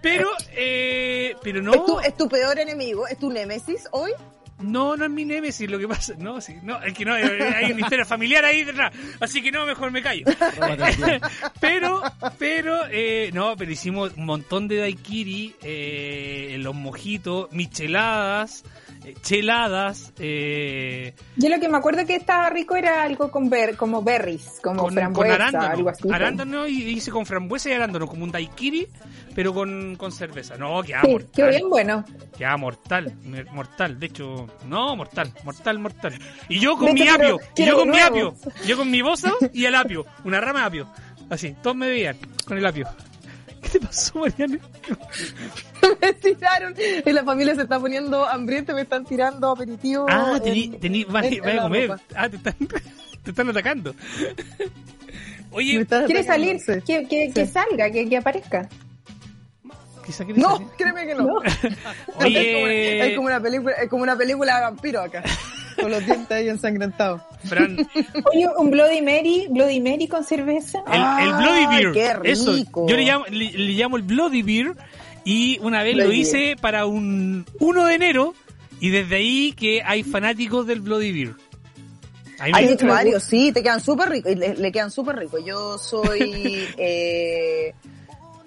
pero, 0.00 0.28
eh, 0.52 1.34
pero 1.42 1.60
no, 1.62 1.74
¿Es, 1.74 1.84
tu, 1.84 2.00
¿Es 2.00 2.16
tu 2.16 2.28
peor 2.28 2.58
enemigo? 2.58 3.06
¿Es 3.08 3.18
tu 3.18 3.30
némesis 3.30 3.86
hoy? 3.90 4.12
no, 4.60 4.96
no 4.96 5.04
es 5.04 5.10
mi 5.10 5.24
némesis 5.24 5.68
lo 5.68 5.78
que 5.78 5.88
pasa. 5.88 6.14
No, 6.16 6.40
sí, 6.40 6.54
no, 6.62 6.80
es 6.80 6.94
que 6.94 7.04
no, 7.04 7.12
hay 7.14 7.72
una 7.72 7.80
historia 7.80 8.04
familiar 8.04 8.44
ahí 8.44 8.62
detrás. 8.64 8.94
Así 9.20 9.42
que 9.42 9.50
no, 9.50 9.66
mejor 9.66 9.90
me 9.90 10.00
callo. 10.00 10.24
pero, 11.60 12.00
pero, 12.38 12.80
eh, 12.90 13.30
no, 13.34 13.56
pero 13.56 13.72
hicimos 13.72 14.12
un 14.16 14.24
montón 14.26 14.68
de 14.68 14.76
daiquiri, 14.76 15.54
eh, 15.62 16.56
los 16.60 16.74
mojitos, 16.74 17.50
micheladas, 17.52 18.64
cheladas, 19.22 20.12
eh, 20.18 21.14
Yo 21.36 21.48
lo 21.48 21.60
que 21.60 21.68
me 21.68 21.76
acuerdo 21.76 22.06
que 22.06 22.16
estaba 22.16 22.48
rico 22.50 22.76
era 22.76 23.02
algo 23.02 23.30
con 23.30 23.50
ber, 23.50 23.76
como 23.76 24.02
berries, 24.02 24.60
como 24.62 24.76
con, 24.82 24.86
con 24.86 24.94
frambuesa, 24.94 25.34
arándano. 25.34 25.66
algo 25.72 25.88
así. 25.90 26.08
Arándano 26.12 26.66
y 26.66 26.82
hice 26.90 27.10
con 27.10 27.26
frambuesa 27.26 27.68
y 27.70 27.72
arándano, 27.72 28.06
como 28.06 28.24
un 28.24 28.30
daiquiri, 28.32 28.86
pero 29.34 29.52
con, 29.52 29.96
con 29.96 30.12
cerveza. 30.12 30.56
No, 30.56 30.82
queda 30.82 31.02
Sí, 31.02 31.10
mortal. 31.10 31.30
qué 31.34 31.48
bien 31.48 31.68
bueno. 31.68 32.04
Queda 32.36 32.56
mortal, 32.56 33.12
mortal. 33.52 33.98
De 33.98 34.06
hecho, 34.06 34.46
no, 34.66 34.96
mortal, 34.96 35.32
mortal, 35.44 35.78
mortal. 35.78 36.14
Y 36.48 36.58
yo 36.60 36.76
con 36.76 36.94
mi 36.94 37.06
apio, 37.08 37.38
y 37.56 37.64
yo 37.66 37.76
con 37.76 37.90
mi 37.90 38.00
apio, 38.00 38.34
yo 38.66 38.76
con 38.76 38.90
mi 38.90 39.02
bozo 39.02 39.36
y 39.52 39.64
el 39.66 39.74
apio, 39.74 40.06
una 40.24 40.40
rama 40.40 40.60
de 40.60 40.66
apio. 40.66 40.88
Así, 41.30 41.54
todos 41.62 41.76
me 41.76 41.88
veían 41.88 42.16
con 42.46 42.58
el 42.58 42.66
apio. 42.66 42.86
¿Qué 43.64 43.78
te 43.78 43.80
pasó, 43.80 44.18
Mariana? 44.20 44.58
me 46.00 46.12
tiraron. 46.14 46.74
Y 47.04 47.10
la 47.12 47.24
familia 47.24 47.54
se 47.54 47.62
está 47.62 47.78
poniendo 47.80 48.26
hambriente, 48.26 48.72
me 48.74 48.82
están 48.82 49.04
tirando 49.04 49.50
aperitivo. 49.50 50.06
Ah, 50.08 50.34
en- 50.36 50.42
tení, 50.42 50.68
tení, 50.78 51.04
vas 51.04 51.24
en 51.24 51.58
a 51.58 51.62
comer. 51.62 51.88
ropa. 51.90 52.02
Ah, 52.14 52.28
te 52.28 52.36
están, 52.36 52.54
te 53.22 53.30
están 53.30 53.48
atacando. 53.48 53.94
Oye, 55.50 55.80
están 55.80 56.06
¿Quiere 56.06 56.20
atacando, 56.22 56.46
salir? 56.46 56.60
sí. 56.60 56.80
Que, 56.86 57.06
que, 57.08 57.32
que 57.32 57.46
salga, 57.46 57.90
que, 57.90 58.08
que 58.08 58.16
aparezca. 58.16 58.68
No, 60.36 60.56
salir. 60.56 60.68
créeme 60.76 61.06
que 61.06 61.14
no. 61.14 61.42
Es, 61.44 61.56
como, 62.14 62.24
Oye, 62.26 63.08
es 63.08 63.16
como 63.16 63.26
una 63.28 63.40
película, 63.40 63.72
es 63.74 63.88
como 63.88 64.02
una 64.02 64.16
película 64.16 64.56
de 64.56 64.62
vampiro 64.62 65.00
acá. 65.00 65.22
Con 65.80 65.90
los 65.90 66.04
dientes 66.04 66.30
ahí 66.30 66.48
ensangrentados. 66.48 67.20
Fran, 67.44 67.76
Oye, 68.32 68.48
un 68.58 68.70
Bloody 68.70 69.02
Mary, 69.02 69.46
Bloody 69.50 69.80
Mary 69.80 70.08
con 70.08 70.24
cerveza. 70.24 70.82
El, 70.90 71.26
el 71.28 71.34
Bloody 71.34 71.66
Beer. 71.66 71.92
qué 72.22 72.30
Eso. 72.32 72.52
rico. 72.54 72.86
Yo 72.88 72.96
le 72.96 73.04
llamo, 73.04 73.24
le, 73.26 73.52
le 73.52 73.72
llamo 73.72 73.96
el 73.96 74.02
Bloody 74.02 74.42
Beer. 74.42 74.72
Y 75.24 75.58
una 75.60 75.82
vez 75.82 75.96
lo 75.96 76.12
hice 76.12 76.56
para 76.60 76.86
un 76.86 77.46
1 77.60 77.84
de 77.86 77.94
enero. 77.94 78.34
Y 78.80 78.90
desde 78.90 79.16
ahí 79.16 79.52
que 79.52 79.82
hay 79.82 80.02
fanáticos 80.02 80.66
del 80.66 80.80
Bloody 80.80 81.12
Beer. 81.12 81.34
Hay 82.40 82.76
varios, 82.82 83.22
sí, 83.22 83.52
te 83.52 83.62
quedan 83.62 83.80
súper 83.80 84.08
ricos, 84.10 84.34
le, 84.36 84.56
le 84.56 84.72
quedan 84.72 84.90
súper 84.90 85.16
ricos. 85.16 85.42
Yo 85.46 85.78
soy 85.78 86.66
eh, 86.78 87.72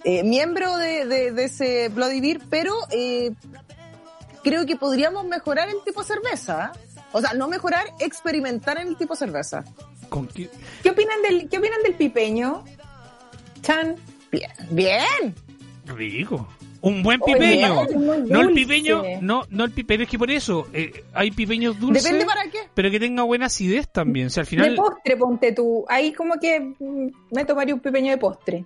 eh, 0.04 0.24
miembro 0.24 0.76
de, 0.78 1.06
de- 1.06 1.32
de 1.32 1.44
ese 1.46 1.90
Bloody 1.90 2.20
Beer, 2.20 2.42
pero 2.50 2.76
eh, 2.92 3.32
creo 4.44 4.66
que 4.66 4.76
podríamos 4.76 5.26
mejorar 5.26 5.70
el 5.70 5.78
tipo 5.86 6.02
de 6.02 6.08
cerveza. 6.08 6.74
¿eh? 6.76 6.80
O 7.12 7.22
sea, 7.22 7.34
no 7.34 7.48
mejorar, 7.48 7.86
experimentar 8.00 8.80
en 8.80 8.90
el 8.90 8.98
tipo 8.98 9.14
de 9.14 9.20
cerveza. 9.20 9.64
¿Con 10.10 10.28
qué? 10.28 10.50
¿Qué 10.84 10.90
opinan 10.90 11.22
del, 11.22 11.50
qué 11.50 11.58
opinan 11.58 11.82
del 11.84 11.94
pipeño? 11.96 12.64
Chan. 13.62 13.96
Bien, 14.32 14.52
bien. 14.72 15.36
Rico. 15.86 16.48
Un 16.82 17.02
buen 17.02 17.20
pipeño. 17.20 17.86
no 18.28 18.42
el 18.42 18.54
pipeño, 18.54 19.04
no, 19.22 19.44
no 19.50 19.64
el 19.66 19.72
pipeño, 19.72 20.04
es 20.04 20.10
que 20.10 20.20
por 20.20 20.30
eso 20.30 20.68
eh, 20.74 21.04
hay 21.14 21.32
pipeños 21.32 21.80
dulces, 21.80 22.04
Depende 22.04 22.26
para 22.26 22.44
qué. 22.52 22.60
pero 22.74 22.92
que 22.92 23.00
tenga 23.00 23.24
buena 23.24 23.48
acidez 23.48 23.90
también. 23.92 24.28
O 24.28 24.30
sea, 24.30 24.42
al 24.42 24.46
De 24.46 24.50
final 24.50 24.76
postre, 24.76 25.18
ponte 25.18 25.52
tú. 25.54 25.86
Ahí 25.90 26.14
como 26.14 26.36
que 26.40 26.60
mm, 26.60 27.08
me 27.32 27.46
tomaría 27.46 27.74
un 27.74 27.82
pipeño 27.82 28.12
de 28.12 28.18
postre. 28.18 28.66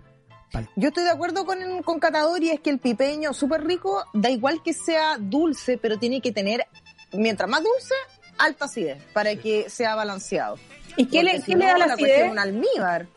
Yo 0.75 0.89
estoy 0.89 1.05
de 1.05 1.11
acuerdo 1.11 1.45
con, 1.45 1.57
con 1.83 1.99
Catador 1.99 2.43
y 2.43 2.49
es 2.49 2.59
que 2.59 2.69
el 2.71 2.79
pipeño 2.79 3.33
súper 3.33 3.63
rico, 3.63 4.03
da 4.13 4.29
igual 4.29 4.61
que 4.61 4.73
sea 4.73 5.17
dulce, 5.17 5.77
pero 5.77 5.97
tiene 5.97 6.19
que 6.19 6.33
tener, 6.33 6.67
mientras 7.13 7.49
más 7.49 7.63
dulce, 7.63 7.95
alta 8.43 8.65
acidez, 8.65 8.97
para 9.13 9.35
que 9.35 9.69
sea 9.69 9.95
balanceado. 9.95 10.57
¿Y 10.97 11.05
qué 11.05 11.23
le, 11.23 11.31
Porque 11.31 11.45
si 11.45 11.51
qué 11.53 11.57
le 11.57 11.65
no, 11.65 11.71
da 11.71 11.77
la 11.87 11.93
acidez? 11.93 12.31
un 12.31 12.39
almíbar. 12.39 13.07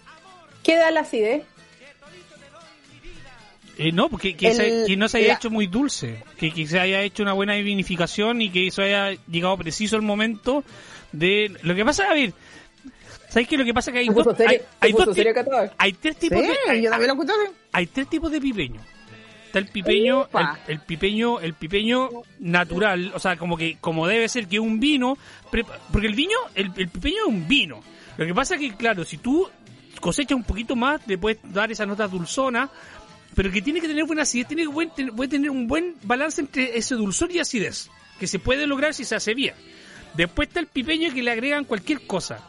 ¿Qué 0.62 0.76
da 0.76 0.90
la 0.90 1.00
acidez? 1.00 1.42
Eh, 3.76 3.90
no, 3.90 4.08
porque 4.08 4.36
que, 4.36 4.48
El- 4.48 4.54
se- 4.56 4.84
que 4.86 4.96
no 4.96 5.08
se 5.08 5.18
haya 5.18 5.28
la- 5.28 5.34
hecho 5.34 5.50
muy 5.50 5.66
dulce, 5.66 6.22
que, 6.38 6.52
que 6.52 6.66
se 6.66 6.78
haya 6.78 7.02
hecho 7.02 7.24
una 7.24 7.32
buena 7.32 7.54
vinificación 7.54 8.40
y 8.40 8.50
que 8.50 8.68
eso 8.68 8.82
haya 8.82 9.18
llegado 9.28 9.56
preciso 9.58 9.96
el 9.96 10.02
momento 10.02 10.62
de... 11.10 11.52
Lo 11.62 11.74
que 11.74 11.84
pasa, 11.84 12.04
a 12.08 12.14
ver, 12.14 12.32
¿sabes 13.28 13.48
qué? 13.48 13.56
Lo 13.56 13.64
que 13.64 13.74
pasa 13.74 13.90
es 13.90 13.94
que 13.94 13.98
hay 14.00 14.06
¿Se 14.06 14.12
puso 14.12 14.30
dos... 14.30 14.38
serio- 14.38 14.62
Hay, 14.78 14.92
dos 14.92 15.14
serio, 15.14 15.32
tres 16.00 16.16
tipos 16.18 16.38
Sí, 16.40 16.46
de... 16.46 16.56
Hay 17.72 17.86
tres 17.88 18.08
tipos 18.08 18.30
de 18.30 18.40
pipeño. 18.40 18.80
Está 19.54 19.58
el 19.60 19.66
pipeño, 19.68 20.26
el, 20.66 20.80
pipeño, 20.80 21.38
el 21.38 21.54
pipeño 21.54 22.08
natural, 22.40 23.12
o 23.14 23.20
sea, 23.20 23.36
como 23.36 23.56
que 23.56 23.76
como 23.80 24.06
debe 24.08 24.28
ser 24.28 24.48
que 24.48 24.58
un 24.58 24.80
vino, 24.80 25.16
porque 25.92 26.08
el 26.08 26.14
vino, 26.14 26.32
el, 26.56 26.72
el 26.76 26.88
pipeño 26.88 27.18
es 27.22 27.28
un 27.28 27.46
vino. 27.46 27.80
Lo 28.16 28.26
que 28.26 28.34
pasa 28.34 28.56
es 28.56 28.60
que, 28.60 28.74
claro, 28.74 29.04
si 29.04 29.18
tú 29.18 29.48
cosechas 30.00 30.34
un 30.36 30.42
poquito 30.42 30.74
más, 30.74 31.06
le 31.06 31.18
puedes 31.18 31.38
dar 31.52 31.70
esa 31.70 31.86
nota 31.86 32.08
dulzona, 32.08 32.68
pero 33.36 33.50
que 33.52 33.62
tiene 33.62 33.80
que 33.80 33.86
tener 33.86 34.04
buena 34.04 34.22
acidez, 34.22 34.48
tiene 34.48 34.62
que 34.62 34.68
buen- 34.68 34.90
puede 35.14 35.28
tener 35.28 35.50
un 35.50 35.68
buen 35.68 35.94
balance 36.02 36.40
entre 36.40 36.76
ese 36.76 36.96
dulzor 36.96 37.30
y 37.30 37.38
acidez, 37.38 37.90
que 38.18 38.26
se 38.26 38.40
puede 38.40 38.66
lograr 38.66 38.92
si 38.92 39.04
se 39.04 39.14
hace 39.14 39.34
bien. 39.34 39.54
Después 40.14 40.48
está 40.48 40.58
el 40.58 40.66
pipeño 40.66 41.14
que 41.14 41.22
le 41.22 41.30
agregan 41.30 41.64
cualquier 41.64 42.06
cosa. 42.08 42.40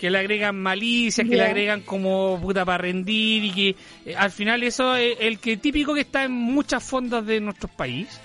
Que 0.00 0.08
le 0.08 0.18
agregan 0.18 0.56
malicias, 0.56 1.28
que 1.28 1.36
le 1.36 1.44
agregan 1.44 1.82
como 1.82 2.40
puta 2.40 2.64
para 2.64 2.78
rendir 2.78 3.44
y 3.44 3.50
que 3.52 3.76
eh, 4.06 4.16
al 4.16 4.30
final 4.30 4.62
eso 4.62 4.96
es 4.96 5.18
el 5.20 5.38
que 5.38 5.58
típico 5.58 5.92
que 5.92 6.00
está 6.00 6.24
en 6.24 6.32
muchas 6.32 6.82
fondas 6.82 7.26
de 7.26 7.38
nuestro 7.38 7.68
país. 7.68 8.18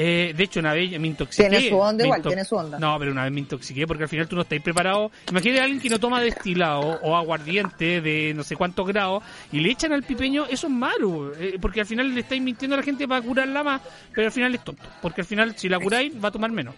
Eh, 0.00 0.32
de 0.36 0.44
hecho, 0.44 0.60
una 0.60 0.74
vez 0.74 0.98
me 1.00 1.08
intoxiqué. 1.08 1.48
Tiene 1.48 1.68
su 1.68 1.76
onda 1.76 2.04
igual, 2.04 2.22
tiene 2.22 2.44
su 2.44 2.54
onda. 2.54 2.78
No, 2.78 2.96
pero 3.00 3.10
una 3.10 3.24
vez 3.24 3.32
me 3.32 3.40
intoxiqué 3.40 3.86
porque 3.86 4.04
al 4.04 4.08
final 4.08 4.28
tú 4.28 4.36
no 4.36 4.42
estás 4.42 4.60
preparado. 4.62 5.10
Imagínate 5.28 5.60
a 5.60 5.64
alguien 5.64 5.80
que 5.82 5.88
no 5.88 5.98
toma 5.98 6.20
destilado 6.20 7.00
o 7.02 7.16
aguardiente 7.16 8.00
de 8.00 8.32
no 8.32 8.44
sé 8.44 8.54
cuántos 8.56 8.86
grados 8.86 9.24
y 9.50 9.60
le 9.60 9.70
echan 9.70 9.92
al 9.92 10.04
pipeño, 10.04 10.46
eso 10.46 10.68
es 10.68 10.72
malo. 10.72 11.32
eh, 11.36 11.58
porque 11.60 11.80
al 11.80 11.86
final 11.86 12.14
le 12.14 12.20
estáis 12.20 12.40
mintiendo 12.40 12.74
a 12.74 12.78
la 12.78 12.84
gente 12.84 13.08
para 13.08 13.20
curarla 13.22 13.62
más, 13.64 13.82
pero 14.14 14.28
al 14.28 14.32
final 14.32 14.54
es 14.54 14.62
tonto. 14.62 14.84
Porque 15.02 15.22
al 15.22 15.26
final, 15.26 15.56
si 15.56 15.68
la 15.68 15.80
curáis, 15.80 16.12
va 16.22 16.28
a 16.28 16.32
tomar 16.32 16.52
menos. 16.52 16.74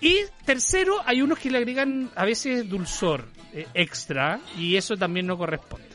Y 0.00 0.18
tercero, 0.44 0.96
hay 1.04 1.22
unos 1.22 1.38
que 1.38 1.50
le 1.50 1.58
agregan 1.58 2.08
a 2.14 2.24
veces 2.24 2.68
dulzor 2.68 3.24
extra 3.74 4.40
y 4.58 4.76
eso 4.76 4.96
también 4.96 5.26
no 5.26 5.36
corresponde. 5.38 5.86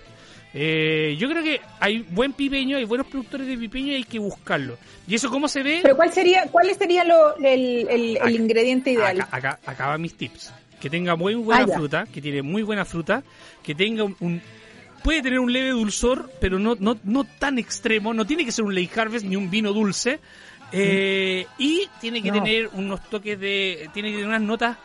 Eh, 0.57 1.17
yo 1.19 1.27
creo 1.29 1.43
que 1.43 1.59
hay 1.81 1.99
buen 1.99 2.31
pipeño, 2.31 2.77
hay 2.77 2.85
buenos 2.85 3.07
productores 3.07 3.45
de 3.45 3.57
pipeño 3.57 3.91
y 3.91 3.95
hay 3.95 4.03
que 4.05 4.19
buscarlo. 4.19 4.77
¿Y 5.07 5.15
eso 5.15 5.29
cómo 5.29 5.47
se 5.49 5.61
ve? 5.63 5.79
Pero 5.83 5.97
¿cuál 5.97 6.13
sería, 6.13 6.45
cuál 6.49 6.73
sería 6.75 7.03
lo, 7.03 7.35
el, 7.37 7.87
el, 7.89 8.17
Acá- 8.17 8.29
el 8.29 8.35
ingrediente 8.35 8.91
ideal? 8.91 9.19
Acá, 9.21 9.35
acá, 9.37 9.59
acá 9.65 9.87
van 9.87 10.01
mis 10.01 10.13
tips. 10.15 10.53
Que 10.79 10.89
tenga 10.89 11.15
muy 11.17 11.35
buena 11.35 11.63
Ah, 11.69 11.75
fruta, 11.75 12.05
que 12.05 12.21
tiene 12.21 12.41
muy 12.41 12.61
buena 12.63 12.85
fruta, 12.85 13.21
que 13.63 13.75
tenga 13.75 14.03
un, 14.05 14.15
un- 14.21 14.41
puede 15.03 15.21
tener 15.21 15.39
un 15.39 15.51
leve 15.51 15.69
dulzor, 15.71 16.29
pero 16.39 16.57
no, 16.57 16.75
no, 16.79 16.97
no 17.03 17.23
tan 17.25 17.59
extremo, 17.59 18.13
no 18.13 18.25
tiene 18.25 18.45
que 18.45 18.51
ser 18.53 18.63
un 18.65 18.73
Lake 18.75 18.97
Harvest 18.99 19.25
ni 19.25 19.35
un 19.35 19.49
vino 19.49 19.73
dulce, 19.73 20.19
eh, 20.71 21.45
y 21.57 21.87
tiene 22.01 22.21
que 22.21 22.31
No. 22.31 22.41
tener 22.43 22.69
unos 22.73 23.03
toques 23.09 23.39
de, 23.39 23.89
tiene 23.93 24.09
que 24.09 24.15
tener 24.15 24.27
unas 24.29 24.41
notas 24.41 24.77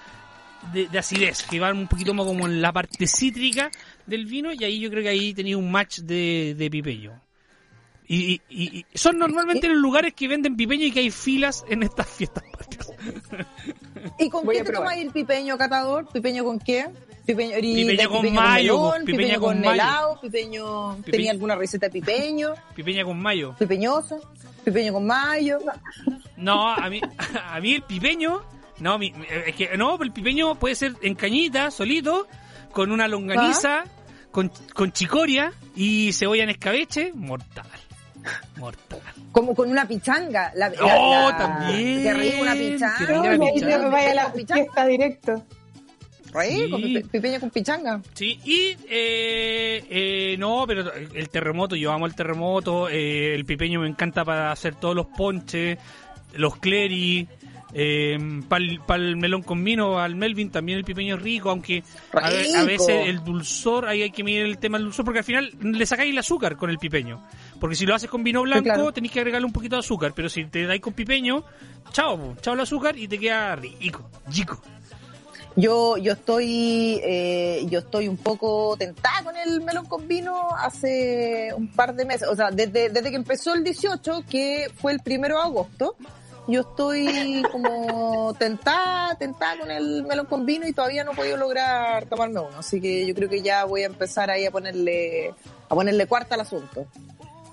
de, 0.72 0.88
de 0.88 0.98
acidez, 0.98 1.42
que 1.44 1.58
van 1.60 1.76
un 1.78 1.88
poquito 1.88 2.14
más 2.14 2.26
como 2.26 2.46
en 2.46 2.60
la 2.62 2.72
parte 2.72 3.06
cítrica 3.06 3.70
del 4.06 4.26
vino, 4.26 4.52
y 4.52 4.64
ahí 4.64 4.80
yo 4.80 4.90
creo 4.90 5.02
que 5.02 5.08
ahí 5.08 5.34
tenía 5.34 5.56
un 5.56 5.70
match 5.70 5.98
de, 6.00 6.54
de 6.56 6.70
pipeño. 6.70 7.20
Y, 8.06 8.40
y- 8.48 8.78
y- 8.78 8.86
son 8.94 9.18
normalmente 9.18 9.68
los 9.68 9.76
lugares 9.78 10.14
que 10.14 10.26
venden 10.26 10.56
pipeño 10.56 10.84
y 10.86 10.90
que 10.90 10.98
hay 11.00 11.10
filas 11.12 11.64
en 11.68 11.84
estas 11.84 12.08
fiestas 12.08 12.42
patrias. 12.58 12.88
¿Y 14.18 14.28
con 14.28 14.44
Voy 14.44 14.56
qué 14.56 14.64
te 14.64 14.72
tomas 14.72 14.96
el 14.96 15.10
pipeño, 15.12 15.56
catador? 15.56 16.08
¿Pipeño 16.12 16.42
con 16.44 16.58
qué? 16.58 16.88
Pipeño, 17.24 17.54
Pipeño 17.60 18.10
con 18.10 18.22
pipeño 18.22 18.40
mayo, 18.40 18.76
melón, 18.76 18.90
pues, 18.90 19.04
pipeño 19.04 19.16
pipeño 19.28 19.40
con 19.40 19.48
con 19.52 19.60
mayo. 19.60 19.72
helado, 19.74 20.20
pipeño... 20.20 20.96
Pipe- 20.96 21.10
¿Tenía 21.12 21.30
alguna 21.30 21.54
receta 21.54 21.86
de 21.86 21.92
pipeño? 21.92 22.54
Pipeña 22.74 23.04
con 23.04 23.20
mayo. 23.22 23.54
¿Pipeñoso? 23.56 24.20
¿Pipeño 24.64 24.92
con 24.94 25.06
mayo? 25.06 25.58
No, 26.36 26.68
a 26.72 26.90
mí, 26.90 27.00
a 27.44 27.60
mí 27.60 27.74
el 27.74 27.82
pipeño, 27.82 28.42
no, 28.80 28.98
mi- 28.98 29.12
es 29.46 29.54
que 29.54 29.76
no, 29.76 30.00
el 30.02 30.12
pipeño 30.12 30.54
puede 30.56 30.74
ser 30.74 30.94
en 31.02 31.14
cañita, 31.14 31.70
solito, 31.70 32.26
con 32.72 32.90
una 32.92 33.06
longaniza, 33.08 33.84
con, 34.30 34.50
con 34.74 34.92
chicoria 34.92 35.52
y 35.76 36.12
cebolla 36.12 36.44
en 36.44 36.50
escabeche, 36.50 37.12
mortal. 37.14 37.66
Mortal. 38.58 39.00
Como 39.32 39.54
con 39.54 39.70
una 39.70 39.86
pichanga. 39.88 40.52
La, 40.54 40.68
la- 40.68 40.76
Oh, 40.98 41.30
la- 41.30 41.36
también. 41.38 42.02
Qué 42.02 42.14
rico 42.14 42.42
una 42.42 42.52
pichanga. 42.54 43.12
No, 43.12 43.22
ahí 43.44 43.52
pichanga. 43.54 43.80
te 43.80 43.88
vaya 43.90 44.14
la 44.14 44.24
Con 44.24 44.32
pichanga. 44.34 44.62
fiesta 44.62 44.86
directo. 44.86 45.44
Rico, 46.32 46.76
Sí. 46.76 46.82
pipe- 46.84 47.08
pipeño 47.10 47.40
con 47.40 47.50
pichanga. 47.50 48.00
Sí, 48.14 48.38
y 48.44 48.76
eh, 48.88 49.84
eh, 49.90 50.36
no, 50.38 50.64
pero 50.66 50.92
el 50.92 51.28
terremoto, 51.28 51.74
yo 51.74 51.90
amo 51.92 52.06
el 52.06 52.14
terremoto, 52.14 52.88
eh, 52.88 53.34
el 53.34 53.44
pipeño 53.44 53.80
me 53.80 53.88
encanta 53.88 54.24
para 54.24 54.52
hacer 54.52 54.76
todos 54.76 54.94
los 54.94 55.06
ponches, 55.06 55.76
los 56.34 56.56
clery, 56.58 57.26
eh, 57.72 58.18
para 58.48 59.02
el 59.02 59.16
melón 59.16 59.42
con 59.42 59.62
vino, 59.62 59.98
al 59.98 60.16
Melvin 60.16 60.50
también 60.50 60.78
el 60.78 60.84
pipeño 60.84 61.16
es 61.16 61.22
rico, 61.22 61.50
aunque 61.50 61.82
a, 62.12 62.26
a 62.26 62.64
veces 62.64 63.06
el 63.06 63.22
dulzor, 63.22 63.86
ahí 63.86 64.02
hay 64.02 64.10
que 64.10 64.24
medir 64.24 64.46
el 64.46 64.58
tema 64.58 64.78
del 64.78 64.86
dulzor, 64.86 65.04
porque 65.04 65.20
al 65.20 65.24
final 65.24 65.52
le 65.60 65.86
sacáis 65.86 66.10
el 66.10 66.18
azúcar 66.18 66.56
con 66.56 66.70
el 66.70 66.78
pipeño. 66.78 67.24
Porque 67.60 67.76
si 67.76 67.86
lo 67.86 67.94
haces 67.94 68.10
con 68.10 68.24
vino 68.24 68.42
blanco, 68.42 68.64
claro. 68.64 68.92
tenéis 68.92 69.12
que 69.12 69.20
agregarle 69.20 69.46
un 69.46 69.52
poquito 69.52 69.76
de 69.76 69.80
azúcar, 69.80 70.12
pero 70.14 70.28
si 70.28 70.44
te 70.46 70.66
dais 70.66 70.80
con 70.80 70.92
pipeño, 70.92 71.44
chao, 71.92 72.36
chao 72.40 72.54
el 72.54 72.60
azúcar 72.60 72.96
y 72.98 73.06
te 73.06 73.18
queda 73.18 73.54
rico, 73.56 74.08
chico. 74.30 74.60
Yo, 75.56 75.96
yo 75.96 76.12
estoy, 76.12 77.00
eh, 77.02 77.66
yo 77.68 77.80
estoy 77.80 78.08
un 78.08 78.16
poco 78.16 78.76
tentada 78.78 79.24
con 79.24 79.36
el 79.36 79.60
melón 79.60 79.84
con 79.86 80.06
vino 80.06 80.48
hace 80.56 81.52
un 81.56 81.68
par 81.68 81.94
de 81.94 82.04
meses. 82.04 82.28
O 82.28 82.36
sea, 82.36 82.50
desde, 82.50 82.88
desde 82.88 83.10
que 83.10 83.16
empezó 83.16 83.54
el 83.54 83.64
18, 83.64 84.24
que 84.30 84.70
fue 84.76 84.92
el 84.92 85.00
primero 85.00 85.36
de 85.36 85.42
agosto, 85.42 85.96
yo 86.50 86.60
estoy 86.62 87.42
como 87.52 88.34
tentada, 88.38 89.14
tentada 89.16 89.58
con 89.58 89.70
el 89.70 90.04
melón 90.04 90.26
con 90.26 90.44
vino 90.44 90.66
y 90.66 90.72
todavía 90.72 91.04
no 91.04 91.12
he 91.12 91.14
podido 91.16 91.36
lograr 91.36 92.06
tomarme 92.06 92.40
uno. 92.40 92.58
Así 92.58 92.80
que 92.80 93.06
yo 93.06 93.14
creo 93.14 93.28
que 93.28 93.42
ya 93.42 93.64
voy 93.64 93.82
a 93.82 93.86
empezar 93.86 94.30
ahí 94.30 94.44
a 94.46 94.50
ponerle, 94.50 95.32
a 95.68 95.74
ponerle 95.74 96.06
cuarta 96.06 96.34
al 96.34 96.42
asunto. 96.42 96.86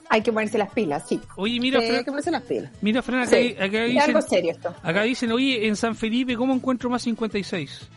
Hay 0.10 0.22
que 0.22 0.32
ponerse 0.32 0.58
las 0.58 0.72
pilas, 0.72 1.04
sí. 1.08 1.20
Oye, 1.36 1.60
mira, 1.60 1.80
Sí, 1.82 1.88
Fran- 1.88 1.98
hay 1.98 2.04
que 2.06 2.12
ponerse 2.12 2.32
las 2.32 2.44
pilas. 2.44 2.72
mira, 2.82 3.02
Fran, 3.02 3.20
acá, 3.22 3.32
Sí. 3.38 3.56
acá 3.60 3.84
dicen- 3.84 4.00
algo 4.02 4.22
serio 4.22 4.52
esto. 4.52 4.74
Acá 4.82 5.02
dicen, 5.04 5.32
oye, 5.34 5.68
en 5.68 5.76
San 5.76 5.96
Felipe, 5.96 6.36
¿cómo 6.38 6.54
encuentro 6.54 6.90
más 6.90 7.02
56? 7.02 7.90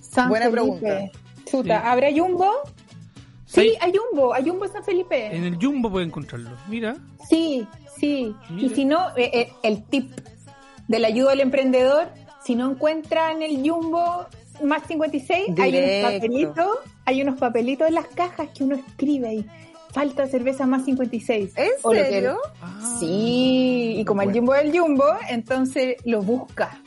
San 0.00 0.28
Buena 0.28 0.46
Felipe. 0.50 0.62
pregunta. 0.62 1.10
Chuta, 1.50 1.80
Sí. 1.80 1.86
¿habrá 1.88 2.08
Jumbo? 2.14 2.50
Sí, 3.62 3.74
hay 3.80 3.92
Jumbo, 3.92 4.32
hay 4.34 4.48
Jumbo 4.48 4.64
en 4.64 4.72
San 4.72 4.84
Felipe. 4.84 5.34
En 5.36 5.44
el 5.44 5.56
Jumbo 5.60 5.90
puede 5.90 6.06
encontrarlo. 6.06 6.50
Mira. 6.68 6.96
Sí, 7.28 7.66
sí. 7.98 8.34
Mira. 8.50 8.66
Y 8.66 8.74
si 8.74 8.84
no, 8.84 9.08
eh, 9.16 9.30
eh, 9.32 9.52
el 9.62 9.84
tip 9.84 10.10
de 10.88 10.98
la 10.98 11.08
ayuda 11.08 11.32
al 11.32 11.40
emprendedor, 11.40 12.08
si 12.44 12.54
no 12.54 12.70
encuentran 12.70 13.42
el 13.42 13.68
Jumbo 13.68 14.26
más 14.62 14.82
56, 14.86 15.48
hay 15.48 15.52
unos 15.54 15.72
Directo. 15.72 16.08
papelitos, 16.12 16.78
hay 17.04 17.22
unos 17.22 17.38
papelitos 17.38 17.88
en 17.88 17.94
las 17.94 18.06
cajas 18.06 18.48
que 18.56 18.64
uno 18.64 18.76
escribe 18.76 19.28
ahí. 19.28 19.46
Falta 19.92 20.26
cerveza 20.26 20.66
más 20.66 20.84
56. 20.84 21.52
¿En 21.56 21.70
O 21.82 21.92
lo 21.94 22.02
que- 22.02 22.08
serio? 22.10 22.38
Sí, 23.00 23.96
y 23.98 24.04
como 24.04 24.22
el. 24.22 24.32
Jumbo 24.32 24.54
es 24.54 24.64
el 24.64 24.78
Jumbo, 24.78 25.04
entonces 25.28 25.96
lo 26.04 26.20
busca. 26.22 26.78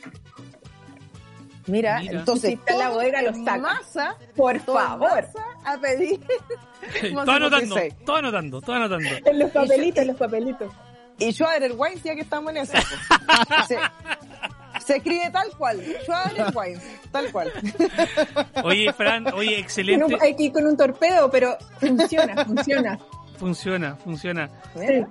Mira, 1.70 2.00
Mira. 2.00 2.18
entonces 2.20 2.48
Si 2.50 2.54
está 2.54 2.72
en 2.72 2.78
la 2.80 2.88
bodega, 2.90 3.22
lo 3.22 3.28
en 3.30 3.44
saca. 3.44 3.58
masa, 3.58 4.16
Por 4.36 4.58
favor. 4.60 5.08
masa 5.10 5.44
a 5.64 5.78
pedir. 5.78 6.20
Todo 7.12 7.30
anotando, 7.32 7.76
56. 7.76 7.94
todo 8.06 8.16
anotando, 8.16 8.60
todo 8.62 8.76
anotando. 8.76 9.08
En 9.24 9.38
los 9.38 9.50
papelitos, 9.50 10.02
en 10.02 10.08
los 10.08 10.16
papelitos. 10.16 10.72
Y 11.18 11.32
Schwader 11.32 11.72
Wines, 11.76 12.02
ya 12.02 12.14
que 12.14 12.22
estamos 12.22 12.50
en 12.52 12.56
eso. 12.58 12.72
pues. 12.72 13.68
se, 13.68 13.78
se 14.86 14.96
escribe 14.96 15.30
tal 15.30 15.50
cual. 15.58 15.78
Schwader 16.02 16.46
Wines, 16.56 16.82
tal 17.12 17.30
cual. 17.30 17.52
Oye, 18.64 18.92
Fran, 18.94 19.26
oye, 19.34 19.58
excelente. 19.58 20.04
un- 20.04 20.22
hay 20.22 20.34
que 20.34 20.44
ir 20.44 20.52
con 20.52 20.66
un 20.66 20.76
torpedo, 20.76 21.30
pero 21.30 21.56
funciona, 21.78 22.44
funciona. 22.46 22.98
Funciona, 23.40 23.96
funciona. 23.96 24.50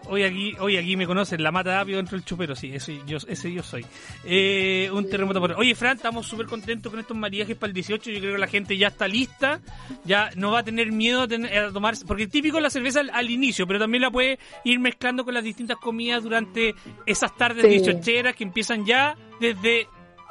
Hoy 0.08 0.22
aquí, 0.22 0.54
hoy 0.60 0.78
aquí 0.78 0.96
me 0.96 1.08
conocen, 1.08 1.42
la 1.42 1.52
mata 1.52 1.76
rápido 1.78 1.98
dentro 1.98 2.16
del 2.16 2.24
chupero, 2.24 2.56
sí, 2.56 2.72
ese 2.76 3.02
yo, 3.08 3.18
ese 3.28 3.52
yo 3.52 3.64
soy. 3.64 3.84
Eh, 4.24 4.88
un 4.94 5.10
terremoto 5.10 5.40
por... 5.40 5.54
Oye, 5.54 5.74
Fran, 5.74 5.98
estamos 5.98 6.28
súper 6.28 6.46
contentos 6.46 6.92
con 6.92 7.00
estos 7.00 7.18
mariajes 7.18 7.58
para 7.58 7.70
el 7.70 7.74
18, 7.74 8.12
yo 8.12 8.20
creo 8.20 8.34
que 8.34 8.38
la 8.38 8.46
gente 8.46 8.78
ya 8.78 8.90
está 8.90 9.08
lista, 9.08 9.62
ya 10.06 10.30
no 10.36 10.52
va 10.52 10.60
a 10.60 10.64
tener 10.64 10.92
miedo 10.92 11.24
a, 11.24 11.28
tener, 11.28 11.58
a 11.58 11.72
tomar, 11.72 11.96
porque 12.06 12.24
es 12.24 12.30
típico 12.30 12.60
la 12.60 12.70
cerveza 12.70 13.00
al, 13.00 13.10
al 13.10 13.32
inicio, 13.32 13.66
pero 13.66 13.80
también 13.80 14.04
la 14.04 14.12
puede 14.12 14.38
ir 14.64 14.80
mezclando 14.80 15.26
con 15.26 15.34
las 15.34 15.44
distintas 15.44 15.78
comidas 15.78 16.22
durante 16.22 16.76
esas 17.08 17.36
tardes 17.36 17.64
Sí. 17.64 17.80
18 17.80 18.36
que 18.38 18.44
empiezan 18.44 18.86
ya 18.86 19.16
desde 19.40 19.88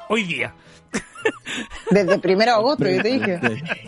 hoy 0.09 0.23
día. 0.23 0.55
Desde 1.91 2.19
primero 2.19 2.53
de 2.53 2.59
agosto, 2.59 2.89
yo 2.89 3.03
te 3.03 3.09
dije. 3.09 3.41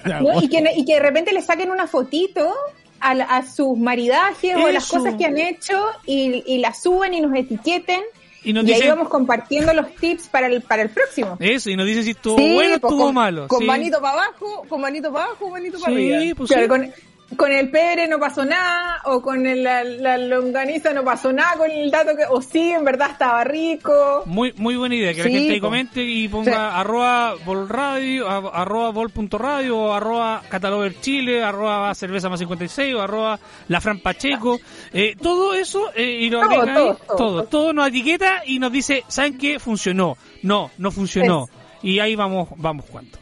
¿no? 0.04 0.42
Y, 0.42 0.48
que, 0.48 0.64
y 0.76 0.84
que 0.84 0.94
de 0.94 1.00
repente 1.00 1.32
le 1.32 1.42
saquen 1.42 1.70
una 1.70 1.86
fotito 1.86 2.54
a, 3.00 3.10
a 3.12 3.46
sus 3.46 3.76
maridajes 3.78 4.56
o 4.56 4.66
a 4.66 4.72
las 4.72 4.84
Eso. 4.84 4.98
cosas 4.98 5.14
que 5.14 5.24
han 5.26 5.38
hecho 5.38 5.80
y, 6.06 6.42
y 6.46 6.58
las 6.58 6.82
suben 6.82 7.14
y 7.14 7.20
nos 7.20 7.34
etiqueten. 7.34 8.00
Y 8.42 8.54
nos 8.54 8.64
y 8.64 8.72
ahí 8.72 8.88
vamos 8.88 9.08
compartiendo 9.10 9.74
los 9.74 9.94
tips 9.96 10.28
para 10.28 10.46
el, 10.46 10.62
para 10.62 10.80
el 10.82 10.88
próximo. 10.88 11.36
eso, 11.40 11.68
y 11.68 11.76
nos 11.76 11.86
dicen 11.86 12.04
si 12.04 12.10
estuvo 12.12 12.38
Sí, 12.38 12.54
bueno 12.54 12.76
o 12.76 12.80
pues, 12.80 12.90
estuvo 12.92 13.04
con, 13.06 13.14
malo. 13.14 13.48
Con 13.48 13.58
sí. 13.60 13.64
manito 13.66 14.00
para 14.00 14.14
abajo, 14.14 14.64
con 14.66 14.80
manito 14.80 15.12
para 15.12 15.26
abajo, 15.26 15.50
manito 15.50 15.78
para 15.78 15.94
Sí, 15.94 16.12
arriba. 16.12 16.34
pues 16.38 16.50
Claro, 16.50 16.68
con, 16.68 16.90
con 17.36 17.52
el 17.52 17.70
pebre 17.70 18.08
no 18.08 18.18
pasó 18.18 18.44
nada, 18.44 19.00
o 19.04 19.22
con 19.22 19.46
el- 19.46 19.62
la, 19.62 19.84
la 19.84 20.18
longaniza 20.18 20.92
no 20.92 21.04
pasó 21.04 21.32
nada, 21.32 21.56
con 21.56 21.70
el 21.70 21.90
dato 21.90 22.16
que, 22.16 22.24
o 22.28 22.42
sí, 22.42 22.70
en 22.72 22.84
verdad 22.84 23.10
estaba 23.12 23.44
rico. 23.44 24.24
Muy, 24.26 24.52
muy 24.56 24.76
buena 24.76 24.94
idea, 24.96 25.12
que 25.14 25.18
la 25.20 25.24
Sí, 25.26 25.32
gente 25.32 25.52
ahí 25.54 25.60
comente 25.60 26.02
y 26.02 26.26
ponga 26.28 26.52
Sí. 26.52 26.58
arroba 26.58 27.34
volradio, 27.44 28.28
arroba 28.28 28.90
vol.radio, 28.90 29.78
o 29.78 29.92
arroba 29.94 30.42
catalover 30.48 31.00
chile, 31.00 31.42
arroba 31.42 31.94
cerveza 31.94 32.28
más 32.28 32.40
56, 32.40 32.94
o 32.94 33.00
arroba 33.02 33.38
la 33.68 33.80
Fran 33.80 34.00
Pacheco, 34.00 34.58
eh, 34.92 35.14
todo 35.20 35.54
eso, 35.54 35.90
eh, 35.94 36.18
y 36.22 36.30
lo 36.30 36.40
Todo, 36.40 36.50
ahí, 36.50 36.74
todo, 36.74 36.94
todo, 36.96 37.16
todo. 37.16 37.44
todo, 37.44 37.72
nos 37.72 37.88
etiqueta 37.88 38.42
y 38.44 38.58
nos 38.58 38.72
dice, 38.72 39.04
¿saben 39.08 39.38
qué? 39.38 39.58
Funcionó. 39.60 40.16
No, 40.42 40.70
no 40.78 40.90
funcionó. 40.90 41.46
Y 41.82 41.98
ahí 42.00 42.14
vamos, 42.16 42.48
vamos 42.56 42.84
cuánto. 42.90 43.18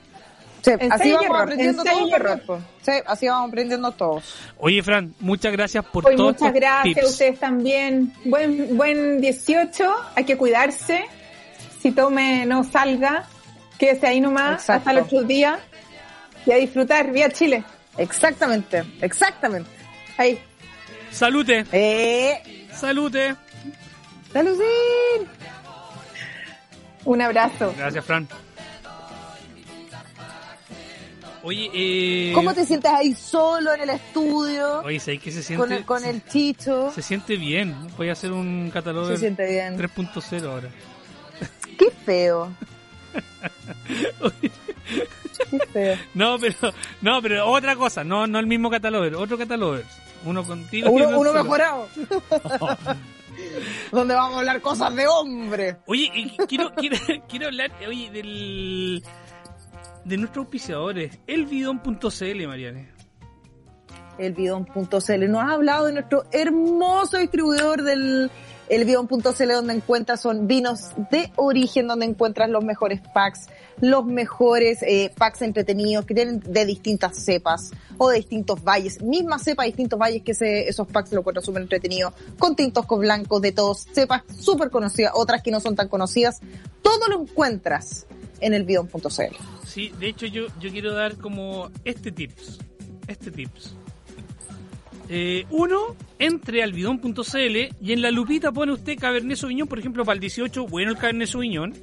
Sí, 0.63 0.73
así 0.91 1.13
vamos 1.13 1.41
aprendiendo 1.41 1.83
todos. 1.85 2.61
Sí, 2.83 2.93
así 3.07 3.29
vamos 3.29 3.49
aprendiendo 3.49 3.93
todos. 3.93 4.35
Oye, 4.59 4.83
Fran, 4.83 5.15
muchas 5.21 5.53
gracias 5.53 5.85
por 5.85 6.07
Hoy 6.07 6.17
todos 6.17 6.33
muchas 6.35 6.53
gracias 6.53 6.95
tips. 6.95 7.07
a 7.07 7.11
ustedes 7.11 7.39
también. 7.39 8.13
Buen, 8.25 8.77
buen 8.77 9.21
18, 9.21 9.95
hay 10.17 10.25
que 10.25 10.37
cuidarse. 10.37 11.05
Si 11.81 11.93
tome 11.93 12.45
no 12.45 12.65
salga, 12.65 13.25
quédese 13.79 14.07
ahí 14.09 14.21
nomás 14.21 14.61
Exacto. 14.63 14.73
hasta 14.91 14.93
los 14.95 15.07
otros 15.07 15.29
días 15.29 15.59
y 16.45 16.53
a 16.53 16.57
disfrutar. 16.57 17.13
Vía 17.13 17.31
Chile. 17.31 17.63
Exactamente, 17.97 18.83
exactamente. 19.01 19.71
Ahí. 20.17 20.41
Salute, 21.11 21.65
Eh, 21.73 22.67
salute. 22.73 23.35
¡Salucín! 24.33 24.63
Un 27.05 27.23
abrazo. 27.23 27.73
Gracias, 27.79 28.05
Fran. 28.05 28.29
Oye, 31.49 31.71
eh... 31.73 32.33
¿Cómo 32.35 32.53
te 32.53 32.67
sientes 32.67 32.93
ahí 32.93 33.15
solo 33.15 33.73
en 33.73 33.81
el 33.81 33.89
estudio? 33.89 34.83
Oye, 34.83 35.01
¿sabes 35.01 35.23
qué 35.23 35.33
se 35.33 35.43
siente? 35.43 35.65
Con 35.65 35.73
el, 35.73 35.85
con 35.87 36.05
el 36.05 36.23
chicho. 36.27 36.93
Se 36.95 37.01
siente 37.01 37.37
bien. 37.37 37.75
Voy 37.97 38.11
a 38.11 38.13
hacer 38.13 38.33
un 38.33 38.71
catálogo 38.71 39.09
Se 39.09 39.17
siente 39.17 39.49
bien. 39.49 39.79
3.0 39.79 40.45
ahora. 40.45 40.69
Qué 41.79 41.91
feo. 42.05 42.53
Qué 45.51 45.59
feo. 45.73 45.97
No, 46.13 46.39
pero 46.39 46.55
no, 47.01 47.23
pero 47.23 47.47
otra 47.47 47.77
cosa, 47.77 48.05
no 48.05 48.27
no 48.27 48.39
el 48.39 48.47
mismo 48.47 48.69
catálogo, 48.69 49.19
otro 49.19 49.39
catálogo. 49.39 49.79
Uno 50.27 50.45
contigo 50.45 50.91
Uno, 50.91 51.19
uno 51.19 51.33
mejorado. 51.33 51.89
Donde 53.93 54.15
vamos 54.15 54.37
a 54.37 54.39
hablar 54.41 54.61
cosas 54.61 54.95
de 54.95 55.07
hombre. 55.07 55.77
Oye, 55.87 56.11
y 56.15 56.37
quiero 56.47 56.75
quiero 56.75 56.99
quiero 57.29 57.47
hablar 57.47 57.71
oye 57.87 58.11
del 58.11 59.03
de 60.09 60.17
nuestros 60.17 60.45
auspiciadores, 60.45 61.19
elbidon.cl, 61.27 62.47
Mariane. 62.47 62.89
El 64.19 64.33
bidón.cl 64.33 65.31
nos 65.31 65.43
ha 65.43 65.53
hablado 65.53 65.87
de 65.87 65.93
nuestro 65.93 66.25
hermoso 66.33 67.19
distribuidor 67.19 67.83
del, 67.83 68.31
Elbion.cl 68.69 69.53
donde 69.53 69.75
encuentras 69.75 70.21
son 70.21 70.47
vinos 70.47 70.91
de 71.11 71.33
origen, 71.37 71.87
donde 71.87 72.07
encuentras 72.07 72.49
los 72.51 72.65
mejores 72.65 73.01
packs, 73.15 73.47
los 73.81 74.05
mejores 74.05 74.83
eh, 74.83 75.13
packs 75.17 75.43
entretenidos 75.43 76.05
que 76.05 76.15
tienen 76.15 76.41
de 76.41 76.67
distintas 76.67 77.17
cepas 77.17 77.71
o 77.97 78.11
de 78.11 78.17
distintos 78.17 78.63
valles. 78.63 79.03
Misma 79.03 79.39
cepa, 79.39 79.65
distintos 79.65 79.99
valles 79.99 80.23
que 80.23 80.33
esos 80.69 80.87
packs 80.87 81.13
lo 81.13 81.21
encuentro 81.21 81.43
súper 81.43 81.63
entretenido, 81.63 82.13
con 82.39 82.57
tintos 82.57 82.87
con 82.87 83.01
blancos 83.01 83.41
de 83.41 83.53
todos, 83.53 83.87
cepas 83.93 84.23
súper 84.39 84.71
conocidas, 84.71 85.13
otras 85.15 85.43
que 85.43 85.51
no 85.51 85.61
son 85.61 85.75
tan 85.75 85.89
conocidas. 85.89 86.41
Todo 86.83 87.09
lo 87.09 87.23
encuentras 87.23 88.07
en 88.41 88.55
elbion.cl. 88.55 89.37
Sí, 89.67 89.93
de 89.99 90.09
hecho 90.09 90.27
yo, 90.27 90.47
yo 90.61 90.71
quiero 90.71 90.93
dar 90.93 91.17
como 91.17 91.71
este 91.85 92.13
tips. 92.13 92.59
Este 93.07 93.31
tips. 93.31 93.75
Eh, 95.11 95.47
uno, 95.51 95.97
entre 96.19 96.63
al 96.63 96.73
bidón.cl 96.73 97.57
y 97.81 97.93
en 97.93 98.03
la 98.03 98.11
lupita 98.11 98.53
pone 98.53 98.73
usted 98.73 98.99
Cabernet 98.99 99.39
Sauvignon, 99.39 99.67
por 99.67 99.79
ejemplo, 99.79 100.05
para 100.05 100.15
el 100.15 100.21
18, 100.21 100.67
bueno 100.67 100.91
el 100.91 100.99
Cabernet 100.99 101.29
Sauvignon. 101.29 101.75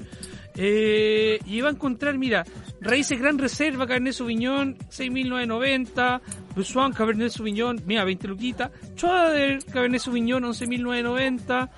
Eh, 0.57 1.39
y 1.45 1.61
va 1.61 1.69
a 1.69 1.71
encontrar, 1.71 2.17
mira, 2.17 2.45
Raíces 2.79 3.19
Gran 3.19 3.37
Reserva, 3.37 3.87
Cabernet 3.87 4.13
Sauvignon, 4.13 4.77
6.990. 4.77 6.21
Busuan, 6.55 6.93
Cabernet 6.93 7.31
Sauvignon, 7.31 7.81
mira, 7.85 8.03
20 8.03 8.27
luquitas. 8.27 8.71
Choader, 8.95 9.63
Cabernet 9.65 10.01
Sauvignon, 10.01 10.43
11.990. 10.43 11.69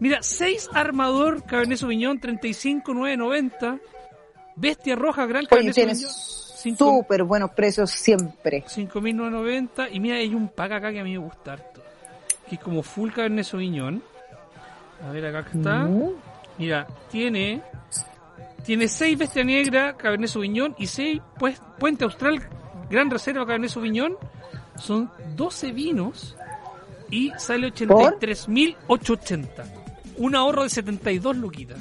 Mira, 0.00 0.22
6 0.22 0.70
Armador, 0.74 1.44
Cabernet 1.44 1.78
Sauvignon, 1.78 2.20
35.990. 2.20 3.80
Bestia 4.56 4.96
Roja, 4.96 5.26
Gran 5.26 5.46
Oye, 5.50 5.72
tienes 5.72 6.00
súper 6.76 7.24
buenos 7.24 7.50
precios 7.52 7.90
siempre. 7.90 8.64
5.990 8.64 9.88
y 9.92 10.00
mira, 10.00 10.16
hay 10.16 10.34
un 10.34 10.48
pack 10.48 10.72
acá 10.72 10.92
que 10.92 11.00
a 11.00 11.04
mí 11.04 11.12
me 11.12 11.18
gusta 11.18 11.54
harto. 11.54 11.82
Que 12.48 12.56
es 12.56 12.60
como 12.60 12.82
full 12.82 13.10
Cabernet 13.10 13.44
Sauvignon. 13.44 14.02
A 15.06 15.12
ver, 15.12 15.26
acá 15.26 15.48
está. 15.52 15.84
Mm. 15.84 16.12
Mira, 16.58 16.86
tiene 17.10 17.62
tiene 18.64 18.88
6 18.88 19.18
Bestia 19.18 19.42
Negra 19.44 19.96
Cabernet 19.96 20.28
Sauvignon 20.28 20.74
y 20.78 20.86
6 20.86 21.22
pues, 21.38 21.60
Puente 21.78 22.04
Austral 22.04 22.42
Gran 22.90 23.10
Reserva 23.10 23.46
Cabernet 23.46 23.70
Sauvignon. 23.70 24.16
Son 24.76 25.10
12 25.36 25.72
vinos 25.72 26.36
y 27.10 27.32
sale 27.38 27.72
83.880. 27.72 29.46
Un 30.18 30.34
ahorro 30.34 30.64
de 30.64 30.70
72 30.70 31.36
luquitas. 31.36 31.78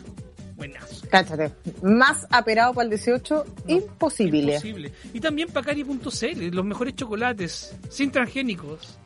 Buenazo. 0.60 1.08
Cáchate. 1.10 1.52
Más 1.82 2.28
aperado 2.30 2.74
para 2.76 2.84
el 2.84 2.90
18, 2.92 3.46
imposible. 3.68 4.54
Imposible. 4.56 4.92
Y 5.14 5.20
también 5.20 5.50
Pacari.cl, 5.50 6.50
los 6.52 6.66
mejores 6.66 6.96
chocolates, 6.96 7.74
sin 7.90 8.12
transgénicos. 8.12 8.98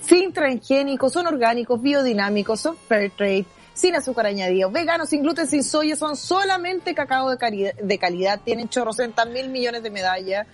Sin 0.00 0.32
transgénicos, 0.32 1.12
son 1.12 1.26
orgánicos, 1.26 1.80
biodinámicos, 1.82 2.60
son 2.60 2.76
fair 2.88 3.10
trade, 3.16 3.44
sin 3.74 3.94
azúcar 3.96 4.26
añadido, 4.26 4.70
veganos, 4.70 5.08
sin 5.08 5.22
gluten, 5.22 5.46
sin 5.46 5.64
soya, 5.64 5.96
son 5.96 6.14
solamente 6.16 6.94
cacao 6.94 7.30
de, 7.30 7.36
cari- 7.36 7.74
de 7.74 7.98
calidad, 7.98 8.40
tienen 8.44 8.68
chorrocientas 8.68 9.28
mil 9.28 9.48
millones 9.48 9.82
de 9.82 9.90
medallas. 9.90 10.46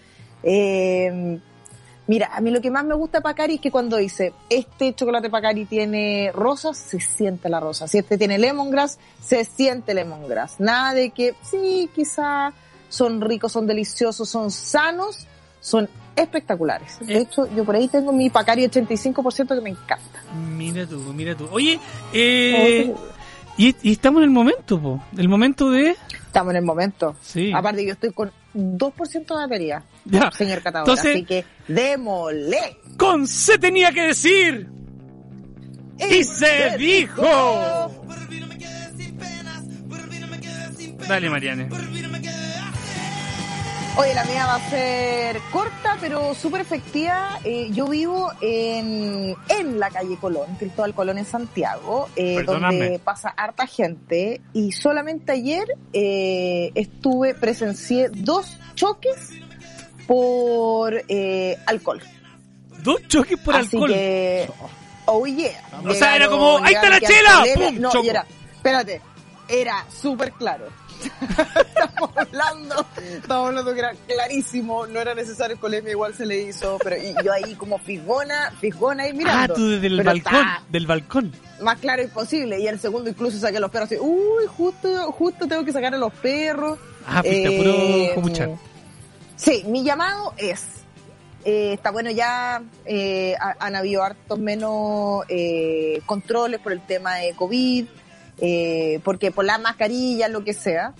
Eh, 0.43 1.39
mira, 2.11 2.29
a 2.35 2.41
mí 2.41 2.51
lo 2.51 2.61
que 2.61 2.71
más 2.73 2.85
me 2.85 2.95
gusta 2.97 3.21
Pacari 3.21 3.55
es 3.55 3.61
que 3.61 3.71
cuando 3.71 3.97
dice, 3.97 4.33
este 4.49 4.93
chocolate 4.95 5.31
Pacari 5.31 5.65
tiene 5.65 6.33
rosas, 6.35 6.77
se 6.77 6.99
siente 6.99 7.49
la 7.49 7.61
rosa. 7.61 7.87
Si 7.87 7.99
este 7.99 8.19
tiene 8.19 8.37
lemongrass, 8.37 8.99
se 9.23 9.45
siente 9.45 9.95
lemongrass. 9.95 10.59
Nada 10.59 10.93
de 10.93 11.11
que, 11.11 11.35
sí, 11.49 11.89
quizá 11.95 12.53
son 12.89 13.21
ricos, 13.21 13.53
son 13.53 13.67
deliciosos, 13.69 14.29
son 14.29 14.51
sanos, 14.51 15.27
son 15.61 15.89
espectaculares. 16.17 16.99
De 17.01 17.15
Eh. 17.15 17.19
hecho, 17.21 17.47
yo 17.55 17.65
por 17.65 17.77
ahí 17.77 17.87
tengo 17.87 18.13
mi 18.13 18.29
Pacari 18.29 18.65
85% 18.65 19.55
que 19.55 19.61
me 19.61 19.71
encanta. 19.71 20.23
Mira 20.57 20.85
tú, 20.87 20.99
mira 21.15 21.37
tú. 21.37 21.47
Oye, 21.53 21.79
eh, 22.13 22.93
y, 23.57 23.77
y 23.83 23.93
estamos 23.93 24.19
en 24.21 24.25
el 24.25 24.31
momento, 24.31 24.81
po. 24.81 25.01
El 25.17 25.29
momento 25.29 25.71
de... 25.71 25.97
Estamos 26.27 26.51
en 26.53 26.57
el 26.57 26.65
momento. 26.65 27.15
Sí. 27.23 27.53
Aparte, 27.55 27.85
yo 27.87 27.93
estoy 27.93 28.13
con 28.13 28.33
2% 28.55 29.35
de 29.35 29.41
batería, 29.43 29.83
Ya. 30.05 30.31
señor 30.31 30.63
Catador. 30.63 30.89
Entonces- 30.89 31.15
Así 31.17 31.25
que, 31.25 31.45
démosle. 31.69 32.79
Con 32.97 33.27
se 33.27 33.59
tenía 33.59 33.93
que 33.93 34.03
decir. 34.03 34.69
Y 36.11 36.25
se 36.25 36.77
dijo. 36.79 37.23
Dale, 41.09 41.29
Mariane. 41.29 41.69
Oye, 44.01 44.15
la 44.15 44.25
mía 44.25 44.47
va 44.47 44.55
a 44.55 44.71
ser 44.71 45.39
corta, 45.53 45.99
pero 46.01 46.35
súper 46.35 46.63
efectiva. 46.63 47.39
Eh, 47.45 47.69
yo 47.71 47.87
vivo 47.87 48.33
en, 48.41 49.35
en 49.51 49.79
la 49.79 49.91
calle 49.91 50.17
Colón, 50.19 50.57
Cristóbal 50.59 50.95
Colón 50.95 51.19
en 51.19 51.27
Santiago, 51.27 52.09
eh, 52.17 52.43
donde 52.45 52.99
pasa 53.05 53.29
harta 53.29 53.67
gente. 53.67 54.41
Y 54.55 54.73
solamente 54.73 55.33
ayer 55.33 55.67
eh, 55.93 56.71
estuve, 56.75 57.35
presencié 57.35 58.09
dos 58.09 58.59
choques 58.75 59.33
por 60.07 61.05
alcohol. 61.67 62.01
Dos 62.83 63.07
choques 63.07 63.39
por 63.39 63.55
Así 63.55 63.77
alcohol. 63.77 63.91
que, 63.91 64.51
oh 65.05 65.27
yeah. 65.27 65.63
O 65.87 65.93
sea, 65.93 66.17
era 66.17 66.31
como, 66.31 66.57
¡ahí 66.65 66.73
está 66.73 66.89
la 66.89 67.01
chela! 67.01 67.45
¡Pum! 67.55 67.79
No, 67.79 67.91
y 68.03 68.09
era, 68.09 68.25
espérate, 68.55 69.03
era 69.47 69.85
súper 69.91 70.33
claro. 70.33 70.69
estamos 71.77 72.11
hablando, 72.17 72.87
estamos 72.99 73.49
hablando 73.49 73.73
que 73.75 73.79
era 73.81 73.93
clarísimo, 74.07 74.87
no 74.87 75.01
era 75.01 75.15
necesario 75.15 75.55
el 75.55 75.61
colemia, 75.61 75.93
igual 75.93 76.15
se 76.15 76.27
le 76.27 76.43
hizo, 76.43 76.79
pero 76.83 76.97
y 76.97 77.15
yo 77.25 77.33
ahí 77.33 77.55
como 77.55 77.79
fisgona 77.79 78.51
ahí 79.03 79.11
Ah, 79.11 79.15
mirando. 79.15 79.55
tú 79.55 79.69
desde 79.69 79.87
el 79.87 80.03
balcón. 80.03 80.35
está 80.35 80.63
Del 80.69 80.87
balcón. 80.87 81.33
más 81.63 81.79
claro 81.79 82.03
imposible. 82.03 82.59
Y 82.61 82.67
el 82.69 82.79
segundo 82.79 83.11
incluso 83.11 83.39
saqué 83.39 83.61
los 83.61 83.71
perros 83.71 83.87
así, 83.87 83.99
uy, 84.01 84.45
justo, 84.57 85.13
justo 85.13 85.47
tengo 85.47 85.65
que 85.65 85.73
sacar 85.73 85.95
a 85.95 85.99
los 85.99 86.13
perros. 86.15 86.79
Ah, 87.07 87.23
fuiste 87.23 87.55
Eh, 87.55 87.59
puro 87.59 88.15
comuchar. 88.15 88.51
Sí, 89.37 89.65
mi 89.67 89.83
llamado 89.83 90.35
es, 90.37 90.67
eh, 91.45 91.73
está 91.73 91.91
bueno 91.91 92.11
ya, 92.11 92.63
eh, 92.85 93.35
ha- 93.41 93.57
han 93.59 93.75
habido 93.75 94.03
hartos 94.03 94.39
menos 94.39 95.25
eh, 95.29 96.01
controles 96.05 96.61
por 96.61 96.73
el 96.73 96.81
tema 96.83 97.17
de 97.17 97.33
COVID, 97.35 97.87
eh, 98.41 99.01
porque 99.05 99.31
por 99.31 99.45
la 99.45 99.59
mascarilla, 99.59 100.29
lo 100.29 100.45
que 100.45 100.55
sea. 100.55 100.95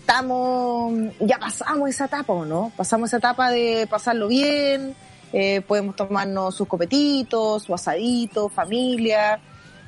Estamos, 0.00 0.92
ya 1.18 1.38
pasamos 1.38 1.90
esa 1.90 2.04
etapa, 2.04 2.32
¿o 2.32 2.44
no? 2.44 2.72
Pasamos 2.76 3.10
esa 3.10 3.16
etapa 3.16 3.50
de 3.50 3.88
pasarlo 3.90 4.28
bien, 4.28 4.94
eh, 5.32 5.60
podemos 5.62 5.96
tomarnos 5.96 6.54
sus 6.54 6.68
copetitos, 6.68 7.64
su 7.64 7.74
asadito, 7.74 8.48
familia, 8.48 9.40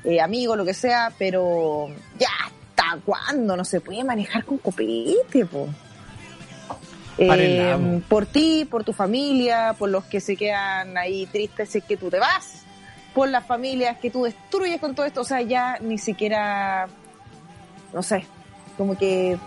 eh, 0.03 0.19
amigos, 0.19 0.57
lo 0.57 0.65
que 0.65 0.73
sea, 0.73 1.11
pero 1.17 1.87
ya 2.19 2.27
hasta 2.45 2.99
cuándo 3.05 3.55
no 3.55 3.65
se 3.65 3.81
puede 3.81 4.03
manejar 4.03 4.45
con 4.45 4.57
copete, 4.57 5.45
po. 5.45 5.67
Eh, 7.17 7.75
po. 7.75 8.07
por 8.07 8.25
ti, 8.25 8.65
por 8.69 8.83
tu 8.83 8.93
familia, 8.93 9.75
por 9.77 9.89
los 9.89 10.05
que 10.05 10.19
se 10.19 10.35
quedan 10.35 10.97
ahí 10.97 11.25
tristes 11.25 11.69
si 11.69 11.77
es 11.79 11.83
que 11.83 11.97
tú 11.97 12.09
te 12.09 12.19
vas, 12.19 12.65
por 13.19 13.27
las 13.27 13.45
familias 13.45 13.97
que 13.97 14.09
tú 14.09 14.23
destruyes 14.23 14.79
con 14.79 14.95
todo 14.95 15.05
esto, 15.05 15.19
o 15.19 15.25
sea, 15.25 15.41
ya 15.41 15.77
ni 15.81 15.97
siquiera, 15.97 16.87
no 17.93 18.01
sé, 18.01 18.23
como 18.77 18.97
que 18.97 19.37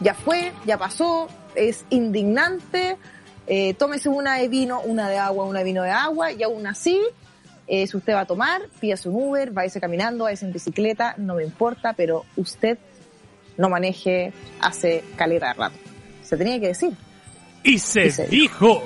ya 0.00 0.12
fue, 0.12 0.52
ya 0.66 0.76
pasó, 0.76 1.26
es 1.54 1.86
indignante, 1.88 2.98
eh, 3.46 3.72
tómese 3.72 4.10
una 4.10 4.34
de 4.36 4.48
vino, 4.48 4.82
una 4.82 5.08
de 5.08 5.16
agua, 5.16 5.46
una 5.46 5.60
de 5.60 5.64
vino 5.64 5.82
de 5.82 5.92
agua, 5.92 6.30
y 6.30 6.42
aún 6.42 6.66
así, 6.66 7.00
eh, 7.66 7.86
si 7.86 7.96
usted 7.96 8.12
va 8.12 8.20
a 8.20 8.26
tomar, 8.26 8.60
pídase 8.80 9.08
un 9.08 9.14
Uber, 9.14 9.50
váyase 9.50 9.80
caminando, 9.80 10.24
váyase 10.24 10.44
en 10.44 10.52
bicicleta, 10.52 11.14
no 11.16 11.36
me 11.36 11.42
importa, 11.42 11.94
pero 11.94 12.26
usted 12.36 12.76
no 13.56 13.70
maneje 13.70 14.34
hace 14.60 15.02
caleta 15.16 15.46
de 15.46 15.54
rato. 15.54 15.78
Se 16.22 16.36
tenía 16.36 16.60
que 16.60 16.68
decir. 16.68 16.94
Y 17.62 17.78
se 17.78 18.08
y 18.08 18.10
se 18.10 18.26
dijo. 18.26 18.82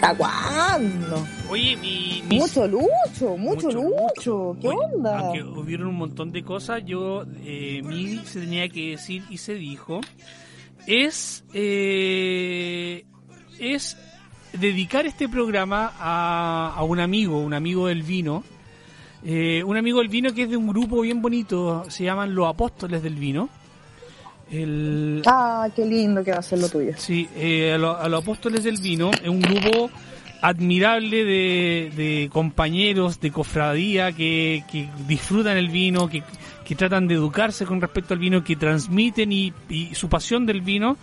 ¿Hasta 0.00 0.14
cuándo? 0.16 1.26
Oye, 1.50 1.76
mi, 1.76 2.22
mis- 2.28 2.40
Mucho 2.40 2.66
lucho, 2.68 3.36
mucho, 3.36 3.70
lucho. 3.72 4.56
¿Qué 4.60 4.68
onda? 4.68 5.18
Aunque 5.18 5.42
hubieron 5.42 5.88
un 5.88 5.96
montón 5.96 6.30
de 6.30 6.44
cosas, 6.44 6.82
yo, 6.84 7.24
eh, 7.44 7.82
mi 7.84 8.18
se 8.18 8.40
tenía 8.40 8.68
que 8.68 8.90
decir 8.92 9.24
y 9.30 9.38
se 9.38 9.54
dijo, 9.54 10.00
es, 10.86 11.42
eh, 11.52 13.04
es 13.58 13.96
dedicar 14.52 15.06
este 15.06 15.28
programa 15.28 15.92
a, 15.98 16.72
a 16.76 16.84
un 16.84 17.00
amigo, 17.00 17.40
un 17.40 17.54
amigo 17.54 17.88
del 17.88 18.04
vino, 18.04 18.44
eh, 19.24 19.64
un 19.64 19.76
amigo 19.76 19.98
del 19.98 20.08
vino 20.08 20.32
que 20.32 20.44
es 20.44 20.50
de 20.50 20.56
un 20.56 20.68
grupo 20.68 21.00
bien 21.00 21.20
bonito, 21.20 21.84
se 21.88 22.04
llaman 22.04 22.32
los 22.34 22.46
Apóstoles 22.48 23.02
del 23.02 23.14
Vino. 23.16 23.48
El, 24.52 25.22
Ah, 25.26 25.68
qué 25.76 25.84
lindo 25.84 26.22
que 26.24 26.30
va 26.32 26.38
a 26.38 26.42
ser 26.42 26.58
lo 26.60 26.68
tuyo. 26.68 26.92
Sí, 26.96 27.28
eh, 27.36 27.72
a, 27.74 27.78
lo- 27.78 27.96
a 27.96 28.08
los 28.08 28.22
apóstoles 28.22 28.64
del 28.64 28.78
vino 28.80 29.10
es 29.12 29.28
un 29.28 29.40
grupo 29.40 29.90
admirable 30.42 31.24
de, 31.24 31.92
de 31.96 32.28
compañeros 32.32 33.20
de 33.20 33.30
cofradía 33.30 34.12
que, 34.12 34.64
que 34.70 34.88
disfrutan 35.06 35.56
el 35.56 35.68
vino, 35.68 36.08
que, 36.08 36.22
que 36.64 36.74
tratan 36.74 37.06
de 37.08 37.14
educarse 37.14 37.66
con 37.66 37.80
respecto 37.80 38.14
al 38.14 38.20
vino, 38.20 38.42
que 38.44 38.56
transmiten 38.56 39.32
y, 39.32 39.52
su 39.92 40.08
pasión 40.08 40.46
del 40.46 40.60
vino. 40.60 40.96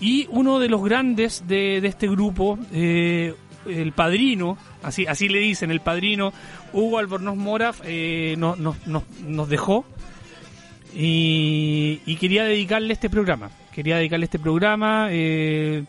Y 0.00 0.26
uno 0.30 0.58
de 0.58 0.68
los 0.68 0.82
grandes 0.84 1.46
de, 1.46 1.80
de 1.80 1.88
este 1.88 2.08
grupo, 2.08 2.58
eh, 2.72 3.34
el 3.66 3.92
padrino, 3.92 4.58
así 4.82 5.06
así 5.06 5.28
le 5.28 5.38
dicen, 5.38 5.70
el 5.70 5.80
padrino 5.80 6.32
Hugo 6.72 6.98
Albornoz 6.98 7.36
Mora 7.36 7.72
eh, 7.84 8.34
no- 8.36 8.56
no- 8.56 8.76
no- 8.86 9.04
nos 9.26 9.48
dejó 9.48 9.84
y, 10.94 12.00
y 12.06 12.16
quería 12.16 12.44
dedicarle 12.44 12.92
este 12.92 13.10
programa. 13.10 13.50
Quería 13.72 13.96
dedicarle 13.96 14.24
este 14.24 14.38
programa 14.38 15.08
eh, 15.10 15.84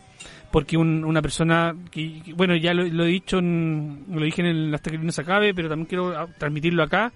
porque 0.50 0.76
un- 0.76 1.04
una 1.04 1.20
persona 1.22 1.74
que, 1.90 2.22
bueno, 2.34 2.56
ya 2.56 2.72
lo, 2.74 2.84
lo 2.84 3.04
he 3.04 3.08
dicho, 3.08 3.38
en- 3.38 4.04
lo 4.10 4.22
dije 4.24 4.42
en 4.42 4.48
el 4.48 4.74
Hasta 4.74 4.90
que 4.90 4.98
no 4.98 5.12
se 5.12 5.20
acabe, 5.22 5.52
pero 5.54 5.68
también 5.68 5.86
quiero 5.86 6.16
ah, 6.16 6.26
transmitirlo 6.38 6.82
acá. 6.82 7.12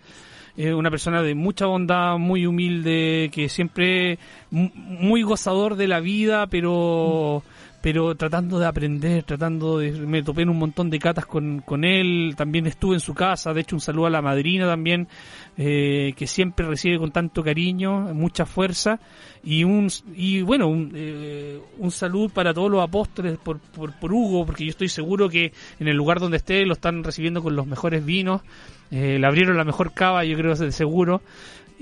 Una 0.56 0.90
persona 0.90 1.22
de 1.22 1.34
mucha 1.34 1.64
bondad, 1.66 2.18
muy 2.18 2.44
humilde, 2.44 3.30
que 3.32 3.48
siempre 3.48 4.18
mu- 4.50 4.68
muy 4.74 5.22
gozador 5.22 5.76
de 5.76 5.88
la 5.88 6.00
vida, 6.00 6.48
pero 6.48 7.42
pero 7.80 8.14
tratando 8.14 8.58
de 8.58 8.66
aprender, 8.66 9.22
tratando 9.24 9.78
de... 9.78 9.92
Me 9.92 10.22
topé 10.22 10.42
en 10.42 10.50
un 10.50 10.58
montón 10.58 10.90
de 10.90 10.98
catas 10.98 11.26
con, 11.26 11.60
con 11.60 11.84
él, 11.84 12.34
también 12.36 12.66
estuve 12.66 12.94
en 12.94 13.00
su 13.00 13.14
casa, 13.14 13.54
de 13.54 13.62
hecho 13.62 13.76
un 13.76 13.80
saludo 13.80 14.06
a 14.06 14.10
la 14.10 14.22
madrina 14.22 14.66
también, 14.66 15.08
eh, 15.56 16.12
que 16.16 16.26
siempre 16.26 16.66
recibe 16.66 16.98
con 16.98 17.10
tanto 17.10 17.42
cariño, 17.42 18.14
mucha 18.14 18.44
fuerza, 18.44 19.00
y 19.42 19.64
un 19.64 19.88
y 20.14 20.42
bueno, 20.42 20.68
un, 20.68 20.92
eh, 20.94 21.58
un 21.78 21.90
saludo 21.90 22.28
para 22.28 22.52
todos 22.52 22.70
los 22.70 22.82
apóstoles 22.82 23.38
por, 23.38 23.58
por, 23.58 23.98
por 23.98 24.12
Hugo, 24.12 24.44
porque 24.44 24.64
yo 24.64 24.70
estoy 24.70 24.88
seguro 24.88 25.28
que 25.28 25.52
en 25.78 25.88
el 25.88 25.96
lugar 25.96 26.20
donde 26.20 26.36
esté 26.36 26.66
lo 26.66 26.74
están 26.74 27.02
recibiendo 27.02 27.42
con 27.42 27.56
los 27.56 27.66
mejores 27.66 28.04
vinos, 28.04 28.42
eh, 28.90 29.18
le 29.18 29.26
abrieron 29.26 29.56
la 29.56 29.64
mejor 29.64 29.92
cava, 29.94 30.24
yo 30.24 30.36
creo, 30.36 30.54
de 30.54 30.72
seguro. 30.72 31.22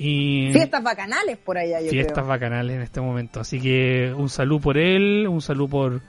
Y 0.01 0.53
Fiestas 0.53 0.83
bacanales 0.83 1.37
por 1.39 1.59
allá, 1.59 1.81
yo 1.81 1.91
fiestas 1.91 2.15
creo. 2.15 2.27
bacanales 2.29 2.77
en 2.77 2.83
este 2.83 3.01
momento. 3.01 3.41
Así 3.41 3.61
que 3.61 4.13
un 4.17 4.29
saludo 4.29 4.61
por 4.61 4.79
él, 4.79 5.27
un 5.27 5.43
saludo 5.43 5.69
por, 5.69 6.01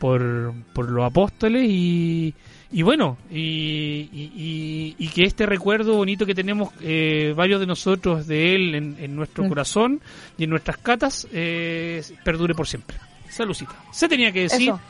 por, 0.00 0.52
por 0.74 0.90
los 0.90 1.04
apóstoles 1.04 1.64
y, 1.68 2.34
y 2.72 2.82
bueno, 2.82 3.16
y, 3.30 4.08
y- 4.12 4.96
y- 4.98 5.08
que 5.08 5.22
este 5.24 5.46
recuerdo 5.46 5.94
bonito 5.94 6.26
que 6.26 6.34
tenemos 6.34 6.70
eh, 6.82 7.32
varios 7.36 7.60
de 7.60 7.66
nosotros 7.66 8.26
de 8.26 8.56
él 8.56 8.74
en, 8.74 8.96
en 8.98 9.14
nuestro 9.14 9.44
Mm. 9.44 9.48
corazón 9.48 10.00
y 10.36 10.44
en 10.44 10.50
nuestras 10.50 10.76
catas 10.78 11.26
eh, 11.32 12.02
perdure 12.24 12.54
por 12.54 12.66
siempre. 12.66 12.96
Saludcita. 13.28 13.76
Se 13.92 14.08
tenía 14.08 14.32
que 14.32 14.42
decir 14.42 14.62
Eso. 14.70 14.80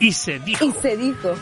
y 0.00 0.12
se 0.12 0.38
dijo. 0.38 0.64
Y 0.64 0.72
se 0.72 0.96
dijo. 0.96 1.34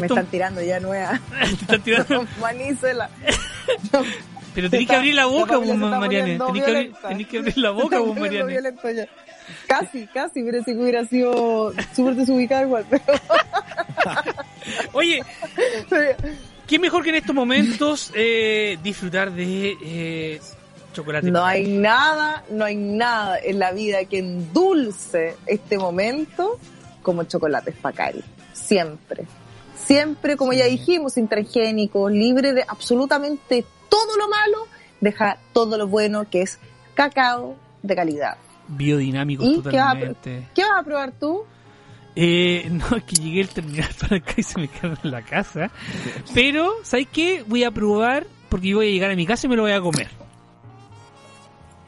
Me 0.00 0.06
Esto- 0.06 0.14
están 0.14 0.26
tirando 0.26 0.62
ya 0.62 0.80
nueva. 0.80 1.20
te 1.40 1.44
están 1.54 1.82
tirando- 1.82 2.26
Manícela. 2.40 3.10
pero 4.54 4.70
tenés 4.70 4.88
que 4.88 4.96
abrir 4.96 5.14
la 5.14 5.26
boca, 5.26 5.56
vos, 5.58 5.76
Mariane. 5.76 6.38
Tenés 6.38 6.38
que, 6.38 6.42
abrir, 6.44 6.64
violenta. 6.64 7.08
tenés 7.08 7.26
que 7.26 7.38
abrir 7.38 7.58
la 7.58 7.70
boca, 7.70 7.98
vos, 8.00 8.16
Mariane. 8.18 8.58
Casi, 9.68 10.06
casi, 10.08 10.42
pero 10.42 10.64
que 10.64 10.72
hubiera 10.72 11.04
sido 11.04 11.72
súper 11.94 12.14
desubicado 12.16 12.62
igual. 12.64 12.84
Pero, 12.90 13.02
Oye, 14.92 15.22
¿Qué 16.66 16.78
mejor 16.80 17.04
que 17.04 17.10
en 17.10 17.14
estos 17.16 17.34
momentos 17.34 18.10
eh, 18.14 18.76
disfrutar 18.82 19.30
de 19.30 19.76
eh, 19.84 20.40
chocolate? 20.92 21.30
no 21.30 21.44
hay 21.44 21.68
nada, 21.68 22.42
no 22.50 22.64
hay 22.64 22.74
nada 22.74 23.38
en 23.38 23.60
la 23.60 23.70
vida 23.70 24.04
que 24.06 24.18
endulce 24.18 25.36
este 25.46 25.78
momento 25.78 26.58
como 27.02 27.22
chocolates 27.22 27.74
Pacari. 27.76 28.20
Siempre. 28.52 29.26
Siempre, 29.76 30.36
como 30.36 30.52
ya 30.52 30.64
dijimos, 30.64 31.14
sin 31.14 31.28
transgénicos, 31.28 32.10
libre 32.10 32.52
de 32.52 32.64
absolutamente 32.66 33.64
todo 33.88 34.16
lo 34.16 34.28
malo, 34.28 34.66
deja 35.00 35.38
todo 35.52 35.78
lo 35.78 35.86
bueno 35.86 36.28
que 36.28 36.42
es 36.42 36.58
cacao 36.94 37.56
de 37.82 37.94
calidad. 37.94 38.36
Biodinámicos 38.68 39.46
¿Y 39.46 39.60
qué 39.62 39.76
vas, 39.76 39.76
a, 39.76 39.92
totalmente. 39.92 40.48
qué 40.54 40.62
vas 40.62 40.80
a 40.80 40.82
probar 40.82 41.12
tú? 41.12 41.44
Eh, 42.16 42.68
no, 42.70 42.96
es 42.96 43.04
que 43.04 43.16
llegué 43.16 43.42
al 43.42 43.48
terminal 43.48 43.90
para 44.00 44.16
acá 44.16 44.34
y 44.36 44.42
se 44.42 44.58
me 44.58 44.68
quedó 44.68 44.94
en 45.02 45.10
la 45.10 45.22
casa. 45.22 45.70
Pero, 46.34 46.72
¿sabes 46.82 47.06
qué? 47.12 47.44
Voy 47.46 47.62
a 47.64 47.70
probar, 47.70 48.26
porque 48.48 48.68
yo 48.68 48.78
voy 48.78 48.88
a 48.88 48.90
llegar 48.90 49.10
a 49.10 49.16
mi 49.16 49.26
casa 49.26 49.46
y 49.46 49.50
me 49.50 49.56
lo 49.56 49.62
voy 49.62 49.72
a 49.72 49.80
comer. 49.80 50.25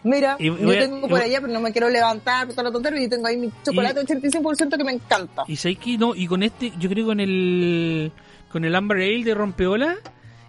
Mira, 0.05 0.37
Y 0.39 0.45
yo 0.47 0.57
voy 0.57 0.79
tengo 0.79 0.99
y 0.99 1.01
por 1.03 1.11
voy- 1.11 1.21
allá, 1.23 1.41
pero 1.41 1.53
no 1.53 1.61
me 1.61 1.73
quiero 1.73 1.89
levantar, 1.91 2.47
por 2.47 2.55
toda 2.55 2.65
la 2.69 2.73
tontería, 2.73 3.03
y 3.03 3.09
tengo 3.09 3.27
ahí 3.27 3.37
mi 3.37 3.51
chocolate 3.65 4.01
85% 4.01 4.77
que 4.77 4.85
me 4.85 4.93
encanta. 4.93 5.45
Y 5.49 5.57
sabes 5.57 5.79
que 5.79 5.99
no, 5.99 6.15
y 6.15 6.27
con 6.27 6.43
este, 6.43 6.71
yo 6.79 6.89
creo 6.89 7.05
que 7.05 7.09
con 7.09 7.21
el 7.21 8.13
con 8.51 8.65
el 8.65 8.75
Amber 8.75 8.99
Ale 8.99 9.25
de 9.25 9.35
Rompeola 9.35 9.97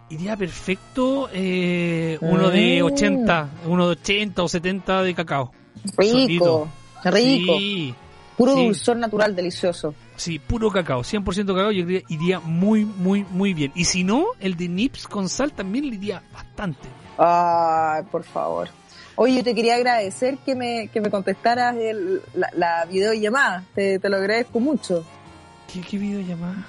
iría 0.10 0.38
perfecto 0.38 1.30
eh, 1.34 2.18
uno 2.22 2.50
de 2.50 2.82
Mm. 2.82 2.86
80, 2.86 3.50
uno 3.66 3.86
de 3.88 3.92
80 3.94 4.44
o 4.44 4.48
70 4.48 5.04
de 5.04 5.14
cacao. 5.16 5.52
Rico, 5.98 6.70
rico. 7.04 7.58
Sí, 7.58 7.94
Puro 8.38 8.54
sí. 8.56 8.66
dulzor 8.68 8.98
natural, 8.98 9.36
delicioso. 9.36 9.94
sí, 10.16 10.40
puro 10.40 10.72
cacao, 10.72 11.04
100% 11.04 11.54
cacao, 11.54 11.72
yo 11.72 11.86
iría 12.08 12.40
muy, 12.40 12.86
muy, 12.86 13.26
muy 13.32 13.54
bien. 13.54 13.72
Y 13.76 13.84
si 13.86 14.04
no, 14.06 14.28
el 14.40 14.56
de 14.56 14.70
Nips 14.70 15.08
con 15.08 15.28
sal 15.28 15.52
también 15.52 15.90
le 15.90 15.96
iría 15.96 16.22
bastante. 16.34 16.88
Ay, 17.18 18.04
por 18.10 18.24
favor. 18.24 18.70
Oye, 19.22 19.36
yo 19.36 19.44
te 19.44 19.54
quería 19.54 19.76
agradecer 19.76 20.38
que 20.46 20.56
me, 20.56 20.88
que 20.88 21.02
me 21.02 21.10
contestaras 21.10 21.76
el- 21.76 22.22
la, 22.34 22.50
la 22.56 22.86
videollamada. 22.86 23.66
Te, 23.76 24.00
lo 24.08 24.16
agradezco 24.16 24.62
mucho. 24.62 25.04
¿Qué, 25.74 25.82
qué 25.82 25.98
videollamada? 25.98 26.66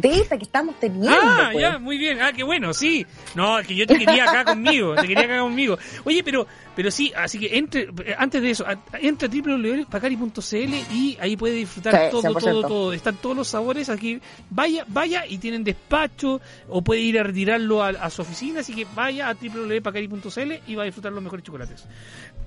De 0.00 0.20
esta 0.20 0.38
que 0.38 0.44
estamos 0.44 0.78
teniendo. 0.78 1.10
Ah, 1.10 1.48
pues. 1.52 1.60
ya, 1.62 1.78
muy 1.78 1.98
bien. 1.98 2.20
Ah, 2.22 2.32
qué 2.32 2.44
bueno, 2.44 2.72
sí. 2.72 3.04
No, 3.34 3.58
que 3.66 3.74
yo 3.74 3.84
te 3.86 3.98
quería 3.98 4.30
acá 4.30 4.44
conmigo, 4.44 4.94
te 4.94 5.08
quería 5.08 5.24
acá 5.24 5.40
conmigo. 5.40 5.76
Oye, 6.04 6.22
pero 6.22 6.46
pero 6.76 6.92
sí, 6.92 7.12
así 7.16 7.40
que 7.40 7.58
entre 7.58 7.88
antes 8.16 8.40
de 8.40 8.50
eso, 8.50 8.64
entra 9.00 9.26
a 9.26 9.30
www.pacari.cl 9.30 10.74
y 10.94 11.18
ahí 11.20 11.36
puede 11.36 11.54
disfrutar 11.54 11.92
Sí, 12.04 12.10
todo, 12.12 12.22
100%. 12.22 12.38
todo, 12.40 12.62
todo. 12.62 12.92
Están 12.92 13.16
todos 13.16 13.36
los 13.36 13.48
sabores 13.48 13.88
aquí. 13.88 14.20
Vaya, 14.50 14.84
vaya 14.86 15.26
y 15.26 15.38
tienen 15.38 15.64
despacho 15.64 16.40
o 16.68 16.82
puede 16.82 17.00
ir 17.00 17.18
a 17.18 17.24
retirarlo 17.24 17.82
a, 17.82 17.88
a 17.88 18.10
su 18.10 18.22
oficina, 18.22 18.60
así 18.60 18.74
que 18.74 18.86
vaya 18.94 19.28
a 19.28 19.34
www.pacari.cl 19.34 20.52
y 20.68 20.74
va 20.76 20.82
a 20.82 20.86
disfrutar 20.86 21.10
los 21.12 21.22
mejores 21.22 21.44
chocolates. 21.44 21.84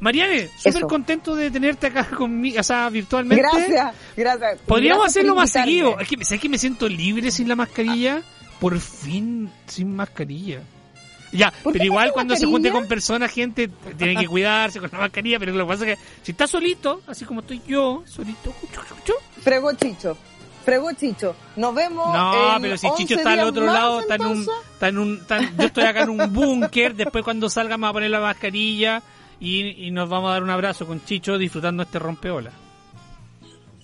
Mariane, 0.01 0.49
súper 0.57 0.81
contento 0.87 1.35
de 1.35 1.51
tenerte 1.51 1.87
acá 1.87 2.03
conmigo, 2.17 2.59
o 2.59 2.63
sea, 2.63 2.89
virtualmente. 2.89 3.43
Gracias, 3.43 3.95
gracias. 4.17 4.59
Podríamos 4.65 5.03
Gracias 5.03 5.17
hacerlo 5.17 5.35
más 5.35 5.51
seguido. 5.51 5.99
Es 5.99 6.07
que, 6.07 6.25
¿sabes 6.25 6.41
que 6.41 6.49
me 6.49 6.57
siento 6.57 6.89
libre 6.89 7.29
sin 7.29 7.47
la 7.47 7.55
mascarilla? 7.55 8.23
Por 8.59 8.79
fin, 8.79 9.49
sin 9.67 9.95
mascarilla. 9.95 10.61
Ya, 11.31 11.51
¿Por 11.51 11.71
qué 11.71 11.79
pero 11.79 11.85
igual 11.85 12.11
cuando 12.13 12.35
se 12.35 12.47
junte 12.47 12.71
con 12.71 12.87
personas, 12.87 13.31
gente 13.31 13.69
tiene 13.95 14.15
que 14.17 14.27
cuidarse 14.27 14.79
con 14.79 14.89
la 14.91 14.97
mascarilla, 14.97 15.37
pero 15.37 15.53
lo 15.53 15.65
que 15.65 15.69
pasa 15.71 15.87
es 15.87 15.95
que 15.95 16.05
si 16.23 16.31
está 16.31 16.47
solito, 16.47 17.01
así 17.07 17.23
como 17.23 17.41
estoy 17.41 17.61
yo, 17.65 18.03
solito, 18.05 18.53
Fregó 19.41 19.71
Chicho. 19.73 20.17
Fregó 20.65 20.91
Chicho. 20.93 21.35
Nos 21.55 21.73
vemos. 21.75 22.11
no, 22.11 22.55
en 22.55 22.61
pero 22.63 22.75
si 22.75 22.87
11 22.87 22.97
Chicho 22.97 23.15
está 23.15 23.33
al 23.33 23.41
otro 23.41 23.65
más, 23.67 23.73
lado, 23.75 24.01
está 24.01 24.15
en 24.15 24.25
un, 24.25 24.47
está 24.73 24.87
en 24.89 24.97
un, 24.97 25.21
yo 25.57 25.65
estoy 25.67 25.83
acá 25.83 26.01
en 26.01 26.09
un 26.09 26.33
búnker, 26.33 26.95
después 26.95 27.23
cuando 27.23 27.49
salga 27.51 27.77
me 27.77 27.83
va 27.83 27.89
a 27.89 27.93
poner 27.93 28.09
la 28.09 28.19
mascarilla 28.19 29.01
y, 29.41 29.87
y 29.87 29.91
nos 29.91 30.07
vamos 30.07 30.29
a 30.29 30.33
dar 30.35 30.43
un 30.43 30.49
abrazo 30.51 30.87
con 30.87 31.03
Chicho 31.03 31.37
disfrutando 31.37 31.83
este 31.83 31.99
rompeola. 31.99 32.51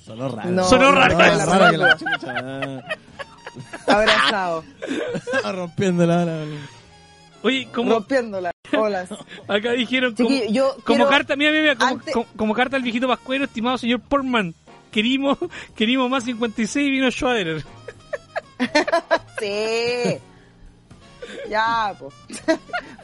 Sonó 0.06 0.30
raro. 0.30 0.50
No, 0.52 0.64
Sonó 0.64 0.92
raro. 0.94 1.18
más 1.18 1.46
raro 1.46 1.78
la 1.78 1.98
chucha. 1.98 2.82
Abrazado. 3.88 4.64
Ah, 5.44 5.52
Rompiéndola. 5.52 6.24
la- 6.26 6.46
Oye, 7.44 7.68
como 7.74 7.92
Rompiéndola. 7.96 8.52
Hola. 8.78 9.06
acá 9.48 9.72
dijeron, 9.72 10.14
como, 10.16 10.30
yo 10.50 10.74
Como 10.84 10.84
quiero- 10.86 11.10
carta, 11.10 11.36
mira, 11.36 11.52
mira, 11.52 11.62
mira, 11.64 11.76
como, 11.76 11.92
antes- 11.92 12.14
como- 12.14 12.28
como 12.38 12.54
carta 12.54 12.76
al 12.78 12.84
viejito 12.84 13.08
Pascuero, 13.08 13.46
estimado 13.46 13.78
señor 13.78 14.00
Portman. 14.02 14.54
Querimos, 14.92 15.38
querimos 15.76 16.10
más 16.10 16.24
56 16.24 16.90
vino 16.90 17.10
Schwaderer. 17.12 17.64
Sí. 19.40 20.18
Ya, 21.50 21.94
pues. 22.00 22.14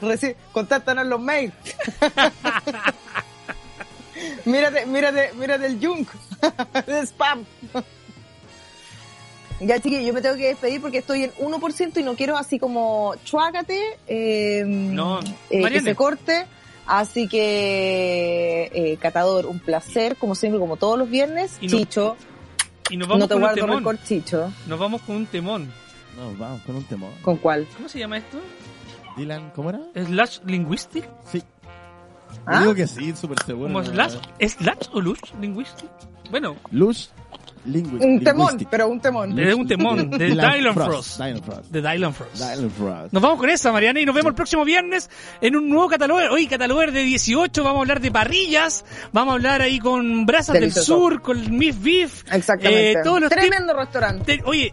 Reci- 0.00 0.36
Contáctanos 0.52 1.06
los 1.06 1.20
mails. 1.20 1.52
mírate, 4.44 4.86
mírate, 4.86 5.32
mírate 5.34 5.66
el 5.66 5.78
junk. 5.84 6.08
de 6.86 7.00
spam. 7.06 7.44
Ya, 9.60 9.78
chiquillos, 9.80 10.04
yo 10.06 10.12
me 10.12 10.20
tengo 10.20 10.36
que 10.36 10.48
despedir 10.48 10.80
porque 10.80 10.98
estoy 10.98 11.24
en 11.24 11.32
1% 11.34 11.96
y 11.98 12.02
no 12.02 12.14
quiero 12.16 12.36
así 12.36 12.58
como 12.58 13.14
chuácate, 13.24 13.98
eh, 14.06 14.64
No, 14.66 15.20
eh, 15.50 15.64
que 15.70 15.80
se 15.80 15.94
corte. 15.94 16.46
Así 16.86 17.28
que, 17.28 18.70
eh, 18.74 18.98
Catador, 19.00 19.46
un 19.46 19.58
placer, 19.58 20.16
como 20.16 20.34
siempre, 20.34 20.58
como 20.60 20.76
todos 20.76 20.98
los 20.98 21.08
viernes. 21.08 21.56
Y 21.62 21.68
no- 21.68 21.78
Chicho, 21.78 22.16
Y 22.90 22.98
nos 22.98 23.08
vamos 23.08 23.20
no 23.20 23.28
te 23.28 23.34
con 23.34 23.38
un 23.38 23.42
guardo 23.42 23.60
temón. 23.62 23.76
rencor, 23.78 23.98
Chicho. 24.04 24.52
Nos 24.66 24.78
vamos 24.78 25.00
con 25.02 25.16
un 25.16 25.26
temón. 25.26 25.72
No, 26.16 26.32
vamos 26.38 26.62
con 26.62 26.76
un 26.76 26.84
temor. 26.84 27.10
¿Con 27.22 27.36
cuál? 27.38 27.66
¿Cómo 27.76 27.88
se 27.88 27.98
llama 27.98 28.18
esto? 28.18 28.38
Dylan, 29.16 29.50
¿cómo 29.54 29.70
era? 29.70 29.80
¿Slash 29.94 30.38
Linguistic? 30.46 31.08
Sí. 31.30 31.42
¿Ah? 32.46 32.60
Digo 32.60 32.74
que 32.74 32.86
sí, 32.86 33.14
súper 33.16 33.38
seguro. 33.44 33.68
¿Como 33.68 33.80
¿no? 33.82 33.86
slash? 33.92 34.14
¿Slash 34.40 34.88
o 34.92 35.00
lush 35.00 35.20
Linguistic? 35.40 35.88
Bueno, 36.30 36.56
Luz. 36.72 37.10
lingüi- 37.66 38.02
Un 38.04 38.22
temón, 38.24 38.66
pero 38.70 38.88
un 38.88 39.00
temón. 39.00 39.38
Es 39.38 39.54
un 39.54 39.66
temón 39.68 40.10
de 40.10 40.26
Dylan 40.30 40.74
Frost. 40.74 40.90
Frost. 40.90 41.20
Dylan 41.20 41.42
Frost. 41.42 41.70
De 41.70 41.80
Dylan 41.80 42.12
Frost. 42.14 42.34
Dylan 42.34 42.70
Frost. 42.70 43.12
Nos 43.12 43.22
vamos 43.22 43.38
con 43.38 43.50
esa, 43.50 43.72
Mariana, 43.72 44.00
y 44.00 44.06
nos 44.06 44.14
vemos 44.14 44.30
el 44.30 44.34
próximo 44.34 44.64
viernes 44.64 45.08
en 45.40 45.54
un 45.56 45.68
nuevo 45.68 45.88
cataloger. 45.88 46.30
Hoy, 46.30 46.46
cataloger 46.46 46.92
de 46.92 47.04
18, 47.04 47.62
vamos 47.62 47.78
a 47.78 47.80
hablar 47.82 48.00
de 48.00 48.10
parrillas, 48.10 48.84
vamos 49.12 49.32
a 49.32 49.34
hablar 49.36 49.62
ahí 49.62 49.78
con 49.78 50.26
Brasas 50.26 50.54
Delicioso. 50.54 50.92
del 50.94 51.00
Sur, 51.12 51.22
con 51.22 51.56
Miss 51.56 51.80
Beef. 51.80 52.24
Exactamente. 52.32 52.92
eh, 52.92 52.96
todos 53.04 53.20
los 53.20 53.30
Tremendo 53.30 53.74
restaurante. 53.74 54.38
Te- 54.38 54.44
oye, 54.44 54.72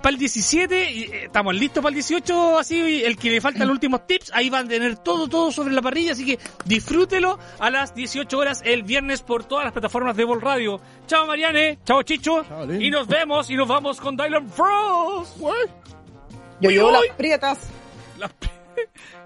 para 0.00 0.10
el 0.10 0.18
17, 0.18 0.90
y, 0.90 1.02
eh, 1.02 1.24
estamos 1.24 1.54
listos 1.54 1.82
para 1.82 1.90
el 1.90 1.94
18, 1.94 2.58
así, 2.58 3.02
el 3.04 3.16
que 3.16 3.30
le 3.30 3.40
faltan 3.40 3.66
los 3.66 3.74
últimos 3.74 4.06
tips, 4.06 4.30
ahí 4.32 4.48
van 4.48 4.66
a 4.66 4.68
tener 4.68 4.96
todo, 4.96 5.28
todo 5.28 5.52
sobre 5.52 5.74
la 5.74 5.82
parrilla, 5.82 6.12
así 6.12 6.24
que 6.24 6.38
disfrútelo 6.64 7.38
a 7.58 7.70
las 7.70 7.94
18 7.94 8.38
horas 8.38 8.62
el 8.64 8.82
viernes 8.84 9.20
por 9.22 9.44
todas 9.44 9.64
las 9.64 9.72
plataformas 9.72 10.16
de 10.16 10.24
Vol 10.24 10.40
Radio. 10.40 10.80
Chao 11.06 11.26
Mariane, 11.26 11.78
chao 11.84 12.02
Chicho, 12.02 12.44
Chao, 12.44 12.72
y 12.72 12.90
nos 12.90 13.06
vemos 13.06 13.50
y 13.50 13.54
nos 13.56 13.68
vamos 13.68 14.00
con 14.00 14.16
Dylan 14.16 14.48
Frost. 14.48 15.38
Yo 15.38 16.68
Uy, 16.68 16.74
llevo 16.74 16.88
uy. 16.88 16.94
las 17.08 17.16
prietas. 17.16 17.58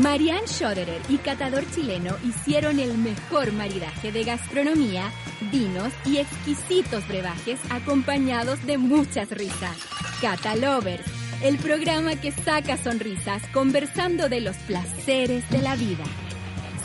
Marianne 0.00 0.48
Schoderer 0.48 1.02
y 1.10 1.18
Catador 1.18 1.70
Chileno 1.72 2.16
hicieron 2.24 2.78
el 2.78 2.96
mejor 2.96 3.52
maridaje 3.52 4.10
de 4.10 4.24
gastronomía, 4.24 5.12
vinos 5.52 5.92
y 6.06 6.16
exquisitos 6.16 7.06
brebajes 7.06 7.60
acompañados 7.68 8.64
de 8.64 8.78
muchas 8.78 9.28
risas. 9.28 9.76
Cata 10.22 10.56
Lovers, 10.56 11.04
el 11.42 11.58
programa 11.58 12.16
que 12.16 12.32
saca 12.32 12.78
sonrisas 12.78 13.42
conversando 13.52 14.30
de 14.30 14.40
los 14.40 14.56
placeres 14.56 15.48
de 15.50 15.58
la 15.58 15.76
vida. 15.76 16.04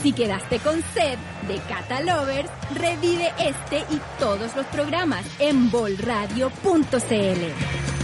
Si 0.01 0.11
quedaste 0.11 0.59
con 0.59 0.83
sed 0.93 1.17
de 1.47 1.55
Cata 1.69 2.01
Lovers, 2.01 2.49
revive 2.73 3.31
este 3.39 3.77
y 3.77 4.01
todos 4.19 4.53
los 4.57 4.65
programas 4.65 5.25
en 5.39 5.71
bolradio.cl. 5.71 7.94